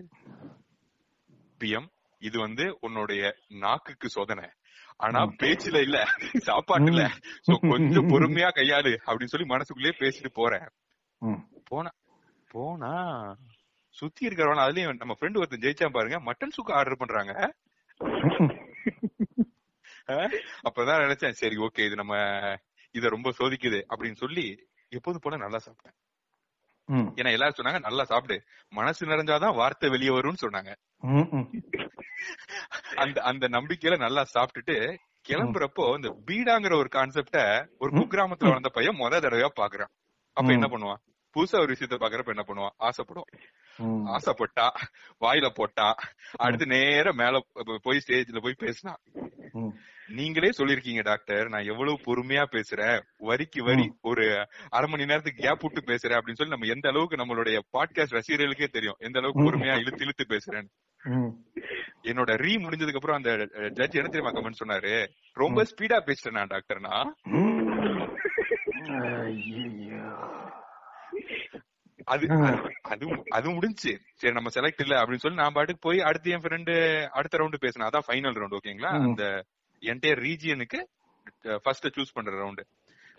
பிஎம் 1.60 1.88
இது 2.18 2.38
வந்து 2.38 2.76
உன்னுடைய 2.80 3.22
நாக்குக்கு 3.48 4.08
சோதனை. 4.08 4.46
ஆனா 5.00 5.20
பேச்சுல 5.40 5.80
இல்ல 5.86 5.98
சாப்பாட்டுல. 6.48 7.02
சோ 7.46 7.52
கொஞ்சம் 7.72 8.08
பொறுமையா 8.12 8.48
கையாளு 8.56 8.92
அப்படின்னு 9.06 9.32
சொல்லி 9.34 9.46
மனசுக்குள்ளேயே 9.52 9.94
பேசிட்டு 10.00 10.30
போறேன். 10.40 10.66
போனா 11.70 11.90
போனா 12.54 12.92
சுத்தி 13.96 14.22
இருக்கிறவன 14.28 14.64
அதுலயும் 14.64 15.00
நம்ம 15.02 15.14
ஃப்ரெண்ட் 15.18 15.38
ஒருத்தன் 15.40 15.62
ஜெயிச்சா 15.64 15.88
பாருங்க 15.96 16.18
மட்டன் 16.28 16.56
சுக்கா 16.56 16.74
ஆர்டர் 16.80 17.00
பண்றாங்க. 17.02 17.32
அப்பதான் 20.68 21.02
நினைச்சேன் 21.04 21.38
சரி 21.42 21.56
ஓகே 21.66 21.86
இது 21.88 21.96
நம்ம 22.02 22.16
இத 22.94 23.08
ரொம்ப 23.16 23.32
சோதிக்குது 23.38 23.80
அப்படின்னு 23.92 24.18
சொல்லி 24.24 24.46
எப்போது 24.98 25.18
போல 25.24 25.36
நல்லா 25.44 25.58
சாப்பிட்டேன். 25.64 25.96
ஏன்னா 26.88 27.32
எல்லாரும் 27.32 27.58
சொன்னாங்க 27.58 27.80
நல்லா 27.80 28.04
சாப்பிடு. 28.04 28.36
மனசு 28.68 29.06
நிறைஞ்சாதான் 29.06 29.54
வார்த்தை 29.54 29.90
வெளியே 29.90 30.10
வரும்னு 30.10 30.44
சொன்னாங்க. 30.44 30.72
அந்த 32.96 33.22
அந்த 33.22 33.48
நம்பிக்கையில 33.48 33.98
நல்லா 33.98 34.24
சாப்பிட்டுட்டு 34.34 34.76
கிளம்புறப்போ 35.28 35.94
இந்த 35.94 36.10
பீடாங்கிற 36.26 36.74
ஒரு 36.74 36.88
கான்செப்ட 36.92 37.38
ஒரு 37.78 37.90
குக்கிராமத்துல 37.96 38.50
வளர்ந்த 38.52 38.68
பையன் 38.68 38.96
முத 38.96 39.20
தடவையா 39.20 39.50
பாக்குறான். 39.60 39.92
அப்ப 40.32 40.52
என்ன 40.52 40.66
பண்ணுவான்? 40.66 41.02
புதுசா 41.38 41.60
ஒரு 41.60 41.72
விஷயத்த 41.72 41.94
பாக்குறப்ப 41.94 42.26
என்ன 42.26 42.44
பண்ணுவான்? 42.46 42.88
ஆசைப்படுவான். 42.88 43.30
ம். 43.76 44.08
ஆசைப்பட்டா 44.08 44.68
வாயில 45.20 45.48
போட்டா 45.54 45.94
அடுத்து 46.36 46.66
நேரா 46.66 47.10
மேல 47.10 47.40
போய் 47.82 48.00
ஸ்டேஜ்ல 48.06 48.42
போய் 48.42 48.54
பேசினான் 48.56 48.98
ம். 49.52 49.68
நீங்களே 50.08 50.50
சொல்லிருக்கீங்க 50.58 51.02
டாக்டர். 51.02 51.48
நான் 51.48 51.64
எவ்வளவு 51.64 51.98
பொறுமையா 52.06 52.44
பேசுறேன். 52.50 53.00
வரிக்கு 53.18 53.64
வரி 53.64 53.92
ஒரு 54.00 54.46
அரை 54.68 54.90
மணி 54.90 55.04
நேரத்துக்கு 55.04 55.42
கேப் 55.42 55.62
விட்டு 55.62 55.80
பேசுறேன் 55.80 56.12
அப்படின்னு 56.12 56.34
சொல்லி 56.34 56.52
நம்ம 56.52 56.66
எந்த 56.66 56.88
அளவுக்கு 56.88 57.16
நம்மளுடைய 57.16 57.58
பாட்காஸ்ட் 57.78 58.18
ரசிகர்களுக்கே 58.18 58.66
தெரியும். 58.66 58.96
எந்த 58.98 59.18
அளவுக்கு 59.18 59.42
பொறுமையா 59.42 59.78
இழுத்து 59.78 60.04
இழுத்து 60.04 60.26
பேசுறேன்னு. 60.28 60.70
என்னோட 62.02 62.30
ரீ 62.36 62.54
முடிஞ்சதுக்கு 62.56 62.94
அப்புறம் 62.94 63.16
அந்த 63.16 63.36
ஜட்ஜ் 63.70 63.96
என்ன 63.96 64.08
தெரியுமா 64.08 64.30
கமெண்ட் 64.30 64.60
சொன்னாரு? 64.64 65.06
ரொம்ப 65.32 65.64
ஸ்பீடா 65.64 65.98
பேசிட்டேன் 66.06 66.30
நான்? 66.30 66.46
டாக்டர்னா. 66.46 67.04
அது 72.04 72.26
அது- 72.88 73.22
அது 73.22 73.50
முடிஞ்சு. 73.50 74.00
சரி 74.14 74.34
நம்ம 74.34 74.48
செலக்ட் 74.48 74.80
இல்ல 74.80 75.02
அப்படின்னு 75.02 75.16
சொல்லி 75.16 75.36
நான் 75.36 75.52
பாட்டுக்கு 75.52 75.88
போய் 75.88 76.00
அடுத்து 76.00 76.30
என் 76.30 76.40
ஃப்ரெண்டு 76.40 77.06
அடுத்த 77.06 77.38
ரவுண்டு 77.38 77.54
பேசினேன். 77.58 77.88
அதான் 77.88 78.10
ஃபைனல் 78.10 78.38
ரவுண்ட் 78.38 78.56
ஓகேங்களா. 78.56 79.02
அந்த 79.02 79.44
என்டையர் 79.80 80.20
ரீஜியனுக்கு 80.20 80.84
ஃபர்ஸ்ட் 81.62 81.86
சூஸ் 81.86 82.12
பண்ற 82.12 82.32
ரவுண்டு. 82.32 82.60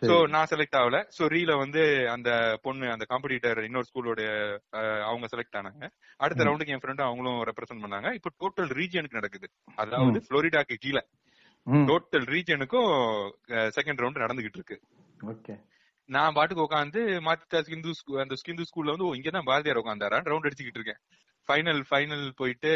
சோ 0.01 0.29
நான் 0.29 0.45
செலக்ட் 0.49 0.75
ஆகல. 0.75 1.07
சோ 1.17 1.21
ரீல 1.21 1.57
வந்து 1.57 2.09
அந்த 2.09 2.59
பொண்ணு 2.61 2.91
அந்த 2.91 3.05
காம்படிட்டர் 3.09 3.63
இன்னொரு 3.63 3.85
ஸ்கூலோட 3.93 4.57
அவங்க 5.01 5.27
செலக்ட் 5.35 5.55
ஆனாங்க. 5.55 5.89
அடுத்த. 6.17 6.43
ரவுண்டுக்கு 6.43 6.67
என் 6.67 6.77
ஃப்ரெண்டும் 6.77 7.01
அவங்களும் 7.01 7.43
ரெப்ரசென்ட் 7.43 7.87
பண்ணாங்க. 7.87 8.13
இப்போ 8.13 8.29
டோட்டல் 8.39 8.69
ரீஜியனுக்கு 8.69 9.11
நடக்குது. 9.11 9.49
அதாவது 9.75 10.23
புளோரிடாக்கு 10.29 10.73
கீழே. 10.73 11.07
டோட்டல் 11.87 12.25
ரீஜனுக்கும் 12.25 13.31
செகண்ட் 13.49 13.99
ரவுண்ட் 13.99 14.25
நடந்துகிட்டு 14.25 14.53
இருக்கு. 14.53 14.81
ஓகே. 15.21 15.63
நான் 16.09 16.33
பாட்டுக்கு 16.33 16.63
உட்காந்து 16.63 16.99
மாத்திட்டா 17.25 17.59
ஹிந்து 17.67 17.91
அந்த 18.19 18.35
ஹிந்து 18.45 18.65
ஸ்கூல்ல 18.69 18.93
வந்து 18.93 19.07
இங்கதான் 19.15 19.45
பாரதியார் 19.45 19.81
உட்காந்தாரா 19.81 20.19
ரவுண்ட் 20.29 20.47
அடிச்சுக்கிட்டு 20.47 20.79
இருக்கேன். 20.81 21.01
ஃபைனல் 21.49 21.81
ஃபைனல் 21.89 22.31
போயிட்டு 22.35 22.71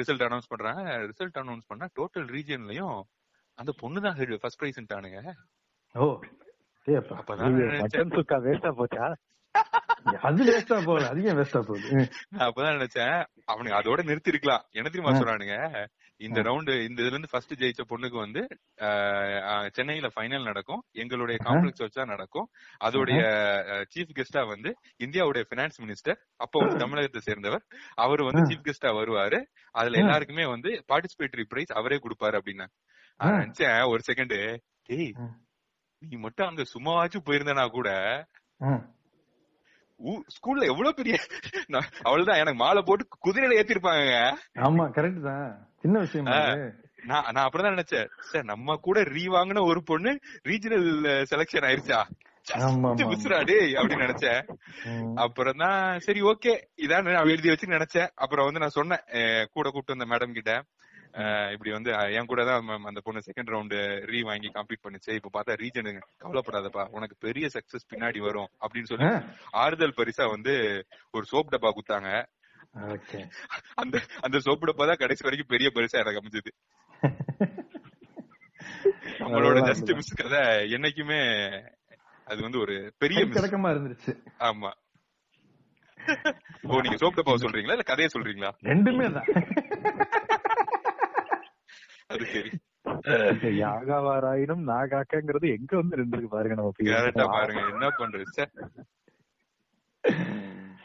ரிசல்ட் 0.00 0.24
அனௌன்ஸ் 0.26 0.48
பண்றாங்க 0.48 0.82
ரிசல்ட் 1.10 1.40
அனௌன்ஸ் 1.42 1.66
பண்ணா 1.66 1.86
டோட்டல் 2.00 2.28
ரீஜன்லயும் 2.36 3.00
அந்த 3.58 3.72
பொண்ணு 3.80 4.00
தான் 4.00 4.38
ஃபர்ஸ்ட் 4.40 4.60
பிரைஸ்ன்ட்டானுங்க 4.62 5.20
ஓ 5.94 6.06
அப்பதான் 12.46 12.76
நினைச்சேன். 12.78 13.18
அவனுங்க 13.52 13.74
அதோட 13.80 14.00
நிறுத்தி 14.04 14.32
இருக்கலாம் 14.32 14.64
என்ன 14.70 14.88
தெரியுமா. 14.88 15.12
சொல்றானுங்க? 15.18 15.56
இந்த 16.22 16.38
ரவுண்டு 16.40 16.72
இந்த 16.80 16.98
இதுல 17.02 17.10
இருந்து 17.10 17.30
ஃபர்ஸ்ட் 17.30 17.54
ஜெயிச்ச 17.54 17.82
பொண்ணுக்கு 17.90 18.16
வந்து 18.16 18.42
சென்னையில 19.72 20.08
ஃபைனல் 20.14 20.44
நடக்கும். 20.44 20.82
எங்களுடைய 20.94 21.36
காம்ப்ளெக்ஸ் 21.44 21.84
வச்சா 21.84 22.04
நடக்கும். 22.06 22.46
அதோடைய 22.80 23.20
சீஃப் 23.92 24.14
கெஸ்டா 24.18 24.42
வந்து 24.46 24.70
இந்தியாவுடைய 25.00 25.44
பினான்ஸ் 25.50 25.80
மினிஸ்டர் 25.82 26.18
அப்போ 26.36 26.58
வந்து 26.60 26.78
தமிழகத்தை 26.78 27.20
சேர்ந்தவர். 27.20 27.64
அவர் 27.98 28.22
வந்து. 28.22 28.42
சீஃப் 28.50 28.66
கெஸ்டா 28.66 28.92
வருவாரு. 29.00 29.40
அதுல. 29.74 29.98
எல்லாருக்குமே 30.02 30.46
வந்து 30.46 30.72
பார்ட்டிசிபேட்டரி 30.88 31.46
பிரைஸ் 31.48 31.72
அவரே 31.72 31.98
கொடுப்பாரு 31.98 32.38
அப்படின்னா. 32.40 32.68
நினைச்சேன். 33.36 33.80
ஒரு 33.86 34.02
செகண்ட் 34.10 34.36
டேய். 34.88 35.10
நீ 36.02 36.16
மட்டும் 36.18 36.48
அங்க 36.48 36.62
சும்மாவாச்சும் 36.70 37.26
போயிருந்தனா 37.26 37.66
கூட 37.70 37.88
ஸ்கூல்ல 40.34 40.64
எவ்வளவு 40.66 40.94
பெரிய 40.94 41.14
நான் 41.66 41.90
அவ்வளவுதான் 42.02 42.40
எனக்கு 42.40 42.60
மாலை 42.62 42.80
போட்டு 42.82 43.04
குதிரையில 43.24 43.58
ஏத்திருப்பாங்க 43.58 44.14
ஆமா 44.62 44.84
கரெக்ட் 44.96 45.20
தான். 45.22 45.44
சின்ன 45.82 45.98
விஷயம். 46.04 46.26
நான் 47.10 47.28
நான் 47.34 47.46
அப்படிதான் 47.46 47.76
நினைச்சேன். 47.76 48.10
சார் 48.30 48.50
நம்ம 48.50 48.76
கூட 48.86 48.98
ரீ 49.14 49.24
வாங்கின 49.36 49.62
ஒரு 49.70 49.80
பொண்ணு 49.90 50.10
ரீஜனல் 50.48 50.90
செலக்ஷன் 51.30 51.66
ஆயிருச்சா? 51.68 52.00
அப்படின்னு 53.80 54.04
நினைச்சேன். 54.04 54.42
அப்புறம் 55.24 55.60
தான் 55.62 55.98
சரி 56.06 56.20
ஓகே. 56.30 56.52
இதான் 56.84 57.06
நான் 57.06 57.32
எழுதி 57.32 57.48
வச்சு 57.48 57.74
நினைச்சேன். 57.74 58.12
அப்புறம் 58.14 58.46
வந்து 58.48 58.62
நான் 58.64 58.76
சொன்னேன் 58.78 59.04
கூட 59.56 59.66
கூப்பிட்டு 59.70 59.94
வந்த 59.94 60.08
மேடம் 60.12 60.38
கிட்ட 60.38 60.54
இப்படி 61.54 61.70
வந்து 61.76 61.90
என் 62.18 62.28
கூட 62.28 62.42
தான் 62.44 62.68
அந்த 62.90 63.00
பொண்ணு 63.06 63.22
செகண்ட் 63.26 63.50
ரவுண்டு 63.54 63.80
ரீ 64.10 64.20
வாங்கி 64.28 64.50
கம்ப்ளீட் 64.54 64.84
பண்ணுச்சு. 64.84 65.10
இப்ப 65.18 65.30
பார்த்தா 65.34 65.56
ரீஜனுங்க 65.62 66.00
கவலைப்படாதப்பா. 66.24 66.84
உனக்கு 66.98 67.16
பெரிய 67.26 67.48
சக்சஸ் 67.56 67.88
பின்னாடி 67.92 68.20
வரும் 68.28 68.48
அப்படின்னு 68.64 68.90
சொல்லி. 68.92 69.10
ஆறுதல் 69.62 69.98
பரிசா 69.98 70.26
வந்து 70.30 70.54
ஒரு 71.12 71.26
சோப் 71.32 71.52
டப்பா 71.54 71.72
குத்தாங்க 71.78 72.10
அந்த 73.74 74.00
அந்த 74.20 74.38
சோப்பு 74.40 74.66
டப்பா 74.66 74.86
தான் 74.86 75.00
கடைசி 75.00 75.24
வரைக்கும் 75.24 75.50
பெரிய 75.50 75.70
பரிசா 75.74 76.00
எனக்கு 76.02 76.20
அமைஞ்சது. 76.20 76.52
நம்மளோட 79.18 79.58
ஜஸ்ட். 79.70 79.94
மிஸ் 79.94 80.14
கதை 80.14 80.72
என்னைக்குமே 80.72 81.20
அது 82.24 82.42
வந்து 82.42 82.58
ஒரு 82.58 82.94
பெரிய 82.98 83.24
கிடக்கமா 83.24 83.70
இருந்துருச்சு. 83.74 84.12
ஆமா. 84.38 84.70
ஓ 86.62 86.80
நீங்க 86.80 86.96
சோப் 86.96 87.14
டப்பாவை 87.14 87.40
சொல்றீங்களா? 87.42 87.70
இல்ல 87.70 87.82
கதையை 87.82 88.10
சொல்றீங்களா? 88.14 88.50
ரெண்டுமே 88.62 89.12
தான். 89.12 89.28
அது 92.06 92.24
சரி. 92.24 92.50
யாகாவாராயினும் 93.58 94.64
நாகாக்கங்கிறது 94.68 95.58
எங்க 95.58 95.76
வந்து 95.76 95.96
இருந்திருக்கு 95.96 96.28
பாருங்க 96.28 96.54
நம்ம. 96.54 96.72
பாருங்க 97.26 97.62
என்ன 97.66 97.88
பண்றது. 97.88 98.46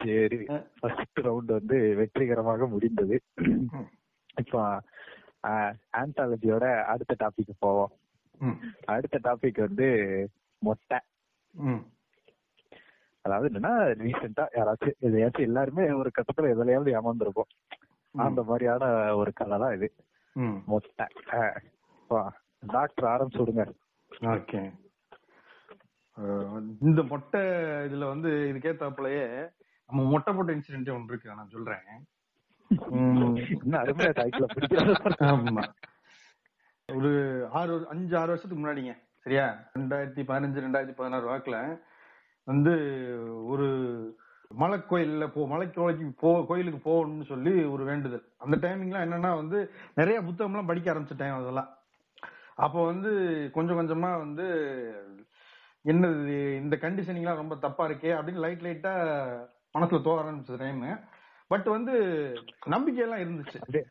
சரி 0.02 0.40
ஃபர்ஸ்ட் 0.80 1.20
ரவுண்ட் 1.28 1.52
வந்து 1.58 1.78
வெற்றிகரமாக 2.00 2.68
முடிந்தது. 2.74 3.18
இப்போ 4.42 4.62
ஆந்தாலஜியோட 6.02 6.66
அடுத்த 6.94 7.16
டாபிக் 7.24 7.62
போவோம். 7.66 7.94
அடுத்த 8.94 9.20
டாபிக் 9.28 9.60
வந்து 9.68 9.88
மொட்டை. 10.62 11.00
அதாவது 13.26 13.48
என்னன்னா 13.52 13.74
ரீசெண்டா 14.02 14.44
யாராச்சும் 14.58 15.00
எதையாச்சும் 15.08 15.48
எல்லாருமே 15.50 15.86
ஒரு 16.02 16.10
கட்டத்துல 16.18 16.52
எதுலயாவது 16.56 16.96
ஏமாந்துருப்போம். 17.00 17.52
அந்த 18.16 18.42
மாதிரியான 18.50 18.86
ஒரு 19.22 19.32
கதை 19.40 19.58
தான் 19.64 19.76
இது. 19.78 19.90
மொட்டை. 20.72 21.08
டாக்டர் 22.76 23.12
ஆரம்பிச்சு 23.14 23.42
விடுங்க 23.42 23.64
ஓகே. 24.36 24.62
இந்த 26.88 27.02
மொட்டை 27.12 27.42
இதுல 27.88 28.06
வந்து 28.14 28.30
இதுக்கேத்தாப்புலயே 28.52 29.26
நம்ம 29.90 30.04
மொட்டை 30.10 30.34
போட்ட 30.34 30.54
இன்சிடென்ட் 30.54 30.94
ஒன்று 30.94 31.06
இருக்கு 31.06 31.36
நான் 31.36 31.50
சொல்றேன். 31.50 31.84
ஆமா. 35.24 35.64
ஒரு 36.90 37.12
ஆறு 37.52 37.88
அஞ்சு 37.90 38.18
ஆறு 38.18 38.28
வருஷத்துக்கு 38.28 38.62
முன்னாடிங்க 38.64 38.94
சரியா? 39.20 39.46
ரெண்டாயிரத்தி 39.80 40.22
பதினஞ்சு 40.30 40.64
ரெண்டாயிரத்தி 40.66 40.96
பதினாறு 40.96 41.26
வாக்குல 41.30 41.80
வந்து 42.44 42.74
ஒரு 43.46 43.68
மலை 44.50 44.80
கோயில்ல 44.80 45.28
போ 45.28 45.48
மலை 45.48 45.72
கோயிலுக்கு 45.72 46.14
போ 46.20 46.46
கோயிலுக்கு 46.48 46.80
போகணும்னு 46.90 47.26
சொல்லி 47.26 47.64
ஒரு 47.64 47.84
வேண்டுதல். 47.84 48.24
அந்த 48.38 48.56
டைமிங்லாம் 48.58 49.06
என்னன்னா 49.08 49.36
வந்து 49.36 49.72
நிறைய 49.94 50.22
புத்தகம்லாம் 50.22 50.66
படிக்க 50.66 50.94
ஆரம்பிச்சிட்டேன் 50.94 51.38
அதெல்லாம். 51.40 51.70
அப்போ 52.56 52.86
வந்து 52.86 53.12
கொஞ்சம் 53.54 53.80
கொஞ்சமா 53.80 54.18
வந்து 54.18 54.46
என்னது 55.86 56.56
இந்த 56.56 56.78
கண்டிஷனிங்லாம் 56.82 57.42
ரொம்ப 57.44 57.56
தப்பா 57.56 57.90
இருக்கே 57.90 58.12
அப்படின்னு 58.18 58.46
லைட் 58.46 58.62
லைட்டா 58.62 58.94
மனசுல 59.78 60.02
தோற 60.02 60.18
ஆரம்பிச்ச 60.24 60.58
டைம் 60.64 60.82
பட் 61.52 61.68
வந்து 61.76 61.94
நம்பிக்கையெல்லாம் 62.66 63.24
இருந்துச்சு. 63.26 63.60
அப்படியே 63.60 63.84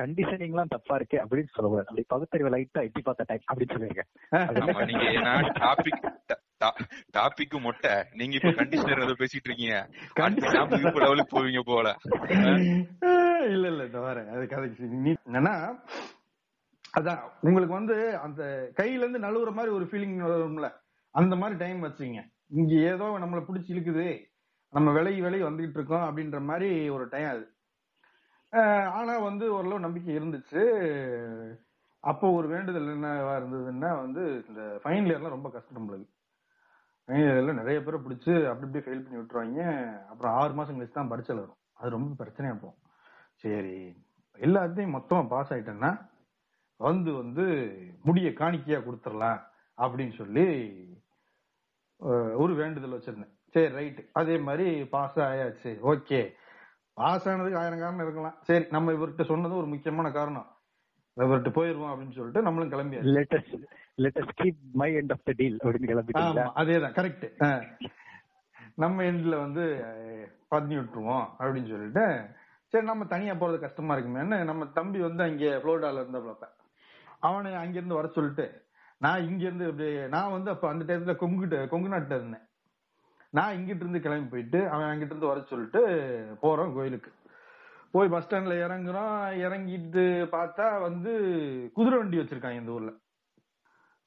கண்டிஷனிங் 0.00 0.52
எல்லாம் 0.54 0.72
தப்பா 0.74 0.94
இருக்கு 0.94 1.16
அப்படின்னு 1.22 1.54
சொல்லுவாரு 1.56 1.86
அப்படி 1.90 2.04
பகுத்தறிவு 2.08 2.50
லைட்டா 2.54 2.82
எட்டி 2.86 3.00
பார்த்த 3.00 3.26
டைம் 3.30 3.46
அப்படின்னு 3.52 3.74
சொல்லுவீங்க. 3.74 4.02
ஆமா 4.66 4.82
நீங்க 4.90 5.06
ஏன்னா 5.18 5.32
டாபிக் 5.62 6.04
டாபிக் 7.16 7.56
மொட்டை. 7.64 7.94
நீங்க 8.20 8.34
இப்ப 8.38 8.52
கண்டிஷனர் 8.60 9.04
ஏதோ 9.06 9.14
பேசிட்டு 9.20 9.48
இருக்கீங்க. 9.48 9.78
லெவலுக்கு 11.04 11.34
போவீங்க 11.36 11.62
போல. 11.70 11.88
இல்ல 13.54 13.66
இல்ல 13.72 13.82
இந்த 13.88 14.00
வர. 14.06 14.18
அது 14.34 14.44
கதைக்கு 14.52 14.84
நீ 15.04 15.10
என்னன்னா 15.28 15.54
அதான் 16.98 17.20
உங்களுக்கு 17.40 17.74
வந்து 17.74 17.96
அந்த 18.26 18.42
கையில 18.76 19.04
இருந்து 19.04 19.24
நழுவுற 19.26 19.50
மாதிரி 19.52 19.74
ஒரு 19.78 19.86
ஃபீலிங் 19.90 20.16
வரும்ல. 20.26 20.68
அந்த 21.14 21.34
மாதிரி 21.36 21.58
டைம் 21.64 21.84
வச்சுங்க 21.84 22.22
இங்க 22.60 22.74
ஏதோ 22.92 23.06
நம்மள 23.22 23.40
பிடிச்சி 23.46 23.70
இழுக்குது. 23.74 24.08
நம்ம 24.76 24.88
விலகி 24.96 25.20
விலகி 25.24 25.44
வந்துகிட்டு 25.46 25.78
இருக்கோம் 25.78 26.06
அப்படின்ற 26.06 26.38
மாதிரி 26.48 26.70
ஒரு 26.96 27.04
டைம் 27.12 27.30
அது. 27.34 27.44
ஆனா 28.98 29.14
வந்து 29.28 29.44
ஓரளவு 29.56 29.84
நம்பிக்கை 29.84 30.10
இருந்துச்சு. 30.18 30.62
அப்போ 32.10 32.26
ஒரு 32.38 32.46
வேண்டுதல் 32.52 32.90
என்னவா 32.94 33.32
இருந்ததுன்னா 33.38 33.90
வந்து 34.02 34.22
இந்த 34.48 34.62
ஃபைனல் 34.82 35.10
இயர்லாம் 35.10 35.36
ரொம்ப 35.36 35.48
கஷ்டம் 35.54 35.78
நம்மளுக்கு 35.78 36.12
ஃபைனல் 37.08 37.32
இயர்ல 37.32 37.54
நிறைய 37.60 37.78
பேரை 37.86 37.98
பிடிச்சி 38.04 38.32
அப்படி 38.50 38.66
இப்படி 38.68 38.84
ஃபெயில் 38.84 39.02
பண்ணி 39.04 39.20
விட்டுருவாங்க. 39.20 39.62
அப்புறம் 40.10 40.34
ஆறு 40.40 40.52
மாசம் 40.58 40.76
கழிச்சு 40.78 40.98
தான் 40.98 41.12
பரிச்சல் 41.12 41.42
வரும். 41.42 41.60
அது 41.78 41.96
ரொம்ப 41.96 42.10
பிரச்சனையா 42.20 42.54
போகும். 42.62 42.80
சரி 43.42 43.76
எல்லாத்தையும் 44.46 44.94
மொத்தமா 44.96 45.22
பாஸ் 45.32 45.52
ஆயிட்டேன்னா 45.54 45.92
வந்து 46.80 47.10
வந்து 47.22 47.44
முடிய 48.08 48.28
காணிக்கையா 48.40 48.80
கொடுத்துடலாம் 48.86 49.40
அப்படின்னு 49.78 50.14
சொல்லி 50.20 50.46
ஒரு 52.42 52.52
வேண்டுதல் 52.60 52.96
வச்சிருந்தேன். 52.96 53.34
சரி 53.56 53.70
ரைட் 53.76 54.00
அதே 54.12 54.34
மாதிரி 54.46 54.66
பாஸ் 54.94 55.18
ஆயாச்சு. 55.26 55.70
ஓகே 55.92 56.20
பாஸ் 56.96 57.26
ஆனதுக்கு 57.30 57.60
ஆயிரம் 57.60 57.82
காரணம் 57.82 58.04
இருக்கலாம். 58.04 58.36
சரி 58.48 58.64
நம்ம 58.70 58.92
இவர்கிட்ட 58.92 59.24
சொன்னது 59.30 59.54
ஒரு 59.56 59.68
முக்கியமான 59.72 60.10
காரணம். 60.10 60.48
இவர்கிட்ட 61.16 61.50
போயிருவோம் 61.58 61.90
அப்படின்னு 61.92 62.16
சொல்லிட்டு 62.16 62.46
நம்மளும் 62.46 62.72
கிளம்பியாச்சு. 62.72 63.12
Latest 63.16 63.54
latest 64.04 64.34
keep 64.40 64.58
my 64.80 64.88
end 64.94 65.12
of 65.14 65.24
the 65.28 65.32
deal 65.36 65.58
அப்படின்னு 65.62 66.18
ஆமா 66.22 66.44
அதேதான் 66.62 66.96
கரெக்ட் 66.98 67.26
நம்ம 68.74 69.02
எண்ட்ல 69.02 69.36
வந்து 69.44 69.64
பண்ணி 70.48 70.74
விட்டுருவோம் 70.76 71.26
அப்படின்னு 71.38 71.70
சொல்லிட்டு 71.70 72.04
சரி 72.72 72.86
நம்ம 72.86 73.04
தனியா 73.04 73.34
போறது 73.34 73.58
கஷ்டமா 73.58 73.94
இருக்குமேன்னு 73.96 74.38
நம்ம 74.44 74.66
தம்பி 74.78 74.98
வந்து 74.98 75.22
அங்க 75.22 75.52
புளோரிடால 75.64 76.02
இருந்தப்ப 76.02 76.48
அவனை 77.20 77.52
அங்க 77.54 77.76
இருந்து 77.78 77.98
வர 77.98 78.08
சொல்லிட்டு 78.08 78.46
நான் 79.00 79.24
இங்க 79.28 79.42
இருந்து 79.44 80.08
நான் 80.08 80.34
வந்து 80.36 80.50
அப்ப 80.50 80.68
அந்த 80.68 80.84
டயத்துல 80.88 81.14
கொங்குகிட்ட 81.22 81.58
கொங்கு 81.68 81.88
நாட்டுல 81.88 82.18
இருந்தேன். 82.20 82.45
நான் 83.32 83.54
இங்கிட்டு 83.56 83.84
இருந்து 83.84 84.00
கிளம்பி 84.00 84.28
போயிட்டு 84.28 84.60
அவன் 84.70 84.88
அங்கிட்டு 84.90 85.14
இருந்து 85.14 85.32
வர 85.32 85.40
சொல்லிட்டு 85.40 85.80
போறோம் 86.42 86.74
கோயிலுக்கு. 86.74 87.10
போய் 87.94 88.08
பஸ் 88.08 88.24
ஸ்டாண்ட்ல 88.26 88.54
இறங்குறோம். 88.66 89.16
இறங்கிட்டு 89.46 90.04
பார்த்தா 90.34 90.80
வந்து 90.80 91.12
குதிரை 91.74 91.98
வண்டி 91.98 92.16
வச்சிருக்காங்க 92.16 92.60
இந்த 92.60 92.72
ஊர்ல. 92.72 92.92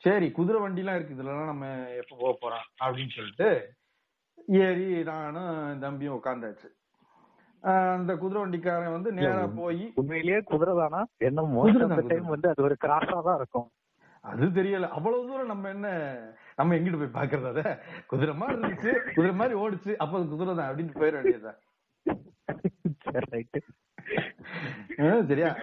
சரி 0.04 0.32
குதிரை 0.32 0.60
வண்டிலாம் 0.62 0.96
இருக்கு. 0.96 1.16
இதுலலாம் 1.16 1.52
நம்ம 1.54 1.66
எப்ப 2.02 2.16
போக 2.20 2.34
போறோம் 2.42 2.66
அப்படின்னு 2.84 3.16
சொல்லிட்டு 3.16 3.50
ஏறி 4.66 5.04
நானும் 5.04 5.80
தம்பியும் 5.80 6.18
உட்காந்தாச்சு 6.20 6.70
அந்த 7.96 8.12
குதிரை 8.16 8.42
வண்டிக்காரன் 8.42 8.96
வந்து 8.98 9.12
நேரா 9.12 9.46
போய் 9.56 9.82
உண்மையிலேயே 9.96 10.42
குதிரை 10.42 10.74
தானா? 10.76 11.02
என்ன 11.20 12.02
டைம் 12.12 12.34
வந்து 12.36 12.50
அது 12.50 12.64
ஒரு 12.64 12.76
கிராஸா 12.86 13.18
தான் 13.22 13.36
இருக்கும். 13.36 13.68
அது 14.24 14.46
தெரியல. 14.46 14.88
அவ்வளவு 14.90 15.28
தூரம் 15.28 15.52
நம்ம 15.54 15.70
என்ன 15.70 15.90
நம்ம 16.60 16.76
எங்கிட்டு 16.76 17.02
போய் 17.02 17.18
பாக்குறது 17.20 17.52
அத? 17.52 17.84
குதிரை 18.08 18.36
மாதிரி 18.36 18.58
இருந்துச்சு. 18.58 19.16
குதிரை 19.16 19.36
மாதிரி 19.36 19.60
ஓடுச்சு. 19.60 19.96
அப்ப 19.96 20.20
அது 20.20 20.32
குதிரை 20.32 20.56
தான் 20.56 20.70
அப்படின்னு 20.70 20.96
போயிட 20.96 21.18
வேண்டியதுதான். 21.18 21.60
சரியா. 25.30 25.56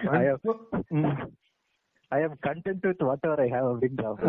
I 2.11 2.23
am 2.23 2.37
content 2.47 2.81
with 2.81 3.01
whatever 3.21 3.39
I 3.39 3.51
have 3.51 3.71
அப்படின்றாங்க 3.71 4.21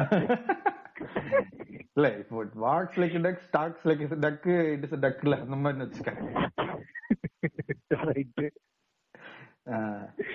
இல்ல 1.96 2.18
இப்போ 2.18 2.44
walks 2.64 3.02
like 3.02 3.20
duck 3.20 3.40
talks 3.48 3.88
like 3.88 4.02
duck 4.24 4.72
it 4.72 4.84
is 4.84 4.94
டக்ல 5.04 5.40
அந்த 5.40 5.56
மாதிரி 5.56 5.84
வச்சுக்க 5.84 6.12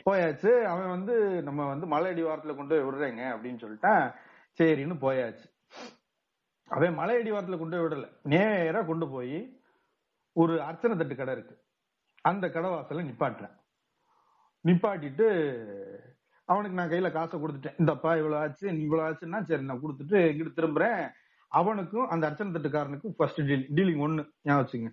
போயாச்சு. 0.05 0.63
அவன் 0.63 0.89
வந்து 0.89 1.43
நம்ம 1.43 1.67
வந்து 1.67 1.85
மலை 1.85 2.11
அடிவாரத்துல 2.11 2.55
கொண்டு 2.55 2.73
போய் 2.73 2.87
விடுறேங்க 2.87 3.21
அப்படின்னு 3.33 3.63
சொல்லிட்டான். 3.63 4.13
சரின்னு 4.57 4.97
போயாச்சு. 5.05 5.45
அவன் 6.73 6.93
மலை 6.93 7.15
அடிவாரத்துல 7.17 7.57
கொண்டு 7.57 7.77
போய் 7.77 7.85
விடல. 7.85 8.07
நேரா 8.23 8.81
கொண்டு 8.81 9.07
போய் 9.09 9.37
ஒரு 10.33 10.53
அர்ச்சனை 10.61 10.97
தட்டு 10.97 11.15
கடை 11.15 11.33
இருக்கு. 11.33 11.55
அந்த 12.21 12.49
கடை 12.49 12.69
வாசல 12.69 13.05
நிப்பாட்டுறேன். 13.09 13.55
நிப்பாட்டிட்டு 14.67 15.27
அவனுக்கு 16.45 16.77
நான் 16.77 16.89
கையில 16.89 17.11
காசை 17.11 17.39
கொடுத்துட்டேன். 17.39 17.77
இந்தப்பா 17.81 18.11
இவ்வளவு 18.17 18.37
ஆச்சு 18.37 18.79
இவ்வளவு 18.81 19.09
ஆச்சுன்னா 19.09 19.41
சரி 19.41 19.63
நான் 19.63 19.81
கொடுத்துட்டு 19.83 20.17
இங்கிட்டு 20.31 20.57
திரும்புறேன். 20.59 21.11
அவனுக்கும் 21.47 22.07
அந்த 22.07 22.27
அர்ச்சனை 22.27 22.53
தட்டுக்காரனுக்கும் 22.53 23.15
ஃபர்ஸ்ட் 23.17 23.41
டீல் 23.45 23.69
டீலிங் 23.75 24.03
ஒண்ணு. 24.05 24.23
ஞாபகம் 24.43 24.65
வச்சுங்க 24.65 24.89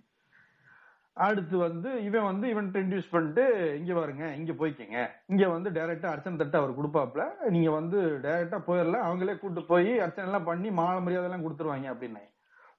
அடுத்து 1.17 1.55
வந்து 1.57 1.89
இவன் 2.07 2.27
வந்து 2.29 2.45
இவன் 2.49 2.67
இன்ட்ரடியூஸ் 2.67 3.11
பண்ணிட்டு 3.13 3.43
இங்க 3.79 3.93
பாருங்க 3.93 4.25
இங்க 4.39 4.51
போய்க்கங்க. 4.59 4.99
இங்க 5.31 5.43
வந்து 5.55 5.69
டைரக்டா 5.77 6.11
அர்ச்சனை 6.11 6.37
தட்டு 6.37 6.59
அவர் 6.59 6.77
கொடுப்பாப்ல 6.77 7.23
நீங்க 7.55 7.69
வந்து 7.79 7.99
டைரக்டா 8.25 8.59
போயிடலாம் 8.67 9.07
அவங்களே 9.07 9.35
கூட்டு 9.39 9.61
போய் 9.71 9.91
அர்ச்சனை 10.05 10.27
எல்லாம் 10.29 10.47
பண்ணி 10.51 10.69
மாலை 10.79 10.99
மரியாதை 11.05 11.27
எல்லாம் 11.29 11.45
கொடுத்துருவாங்க 11.45 11.89
அப்படின்னு. 11.93 12.23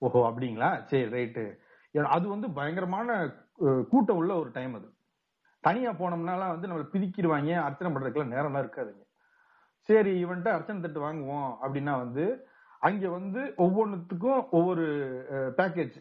ஓஹோ 0.06 0.20
அப்படிங்களா? 0.28 0.70
சரி 0.90 1.08
ரைட்டு 1.16 1.44
அது 2.16 2.26
வந்து 2.34 2.48
பயங்கரமான 2.58 3.16
கூட்டம் 3.90 4.18
உள்ள 4.20 4.32
ஒரு 4.42 4.50
டைம் 4.58 4.74
அது. 4.78 4.88
தனியா 5.64 5.90
போனோம்னாலாம் 5.98 6.54
வந்து 6.54 6.68
நம்மளை 6.68 6.86
பிதிக்கிடுவாங்க 6.92 7.50
அர்ச்சனை 7.64 7.90
பண்றதுக்குலாம் 7.90 8.34
நேரம்லாம் 8.36 8.64
இருக்காதுங்க. 8.64 9.04
சரி 9.88 10.12
இவன்ட்ட 10.24 10.48
அர்ச்சனை 10.54 10.80
தட்டு 10.82 11.00
வாங்குவோம் 11.04 11.50
அப்படின்னா 11.62 11.94
வந்து 12.04 12.24
அங்க 12.82 13.04
வந்து 13.18 13.40
ஒவ்வொன்றுத்துக்கும் 13.64 14.40
ஒவ்வொரு 14.58 14.84
பேக்கேஜ் 15.58 15.98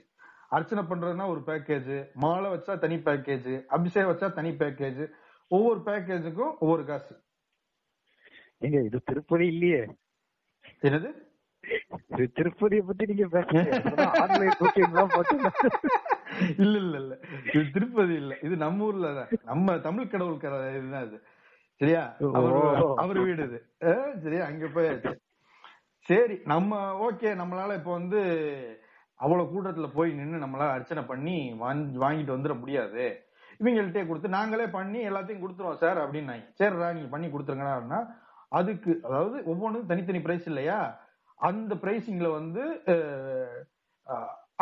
அர்ச்சனை 0.52 0.84
பண்றதுன்னா 0.84 1.28
ஒரு 1.28 1.44
பேக்கேஜ் 1.48 2.12
மாலை 2.16 2.52
வச்சா 2.52 2.80
தனி 2.80 3.02
பேக்கேஜ் 3.06 3.70
அபிஷேகம் 3.70 4.12
வச்சா 4.12 4.34
தனி 4.34 4.52
பேக்கேஜ் 4.52 5.10
ஒவ்வொரு 5.52 5.82
பேக்கேஜுக்கும் 5.86 6.60
ஒவ்வொரு 6.60 6.86
காசு. 6.86 7.14
ஏங்க 8.62 8.82
இது 8.82 9.02
திருப்பதி 9.02 9.48
இல்லையே? 9.48 9.88
என்னது? 10.84 11.30
இது 12.12 12.32
திருப்பதியை 12.38 12.86
பத்தி 12.86 13.06
நீங்க 13.06 13.26
இல்ல 16.60 16.78
இல்ல 16.78 16.98
இல்ல. 16.98 17.20
இது 17.50 17.72
திருப்பதி 17.72 18.14
இல்ல. 18.14 18.38
இது 18.42 18.58
நம்ம 18.58 18.84
ஊர்ல 18.84 19.14
தான். 19.14 19.28
நம்ம 19.44 19.78
தமிழ் 19.78 20.08
கடவுள் 20.08 20.72
இதுதான் 20.72 21.08
இது. 21.08 21.22
சரியா? 21.82 22.18
அவர் 22.98 23.20
வீடு 23.20 23.44
இது. 23.44 23.66
சரியா? 24.24 24.46
அங்க 24.46 24.68
போயாச்சு. 24.68 25.22
சரி 26.06 26.42
நம்ம 26.46 26.98
ஓகே 27.08 27.42
நம்மளால 27.42 27.76
இப்ப 27.76 27.92
வந்து 27.92 28.22
அவ்வளவு 29.24 29.52
கூட்டத்துல 29.54 29.88
போய் 29.98 30.12
நின்று 30.20 30.44
நம்மளால 30.44 30.72
அர்ச்சனை 30.78 31.04
பண்ணி 31.12 31.36
வாங்கிட்டு 32.04 32.36
வந்துட 32.36 32.54
முடியாது. 32.62 33.06
இவங்கள்ட்டே 33.62 34.04
கொடுத்து 34.08 34.36
நாங்களே 34.38 34.66
பண்ணி 34.78 35.00
எல்லாத்தையும் 35.10 35.44
கொடுத்துருவோம் 35.44 35.82
சார் 35.84 36.00
அப்படின்னாங்க. 36.04 36.46
சரிடா 36.60 36.88
நீங்க 36.98 37.10
பண்ணி 37.16 37.28
கொடுத்துருங்கடா 37.34 38.00
அதுக்கு 38.60 38.92
அதாவது 39.08 39.38
ஒவ்வொன்றும் 39.52 39.90
தனித்தனி 39.92 40.20
பிரைஸ் 40.26 40.48
இல்லையா? 40.52 40.80
அந்த 41.50 41.76
பிரைசிங்ல 41.84 42.28
வந்து 42.40 42.64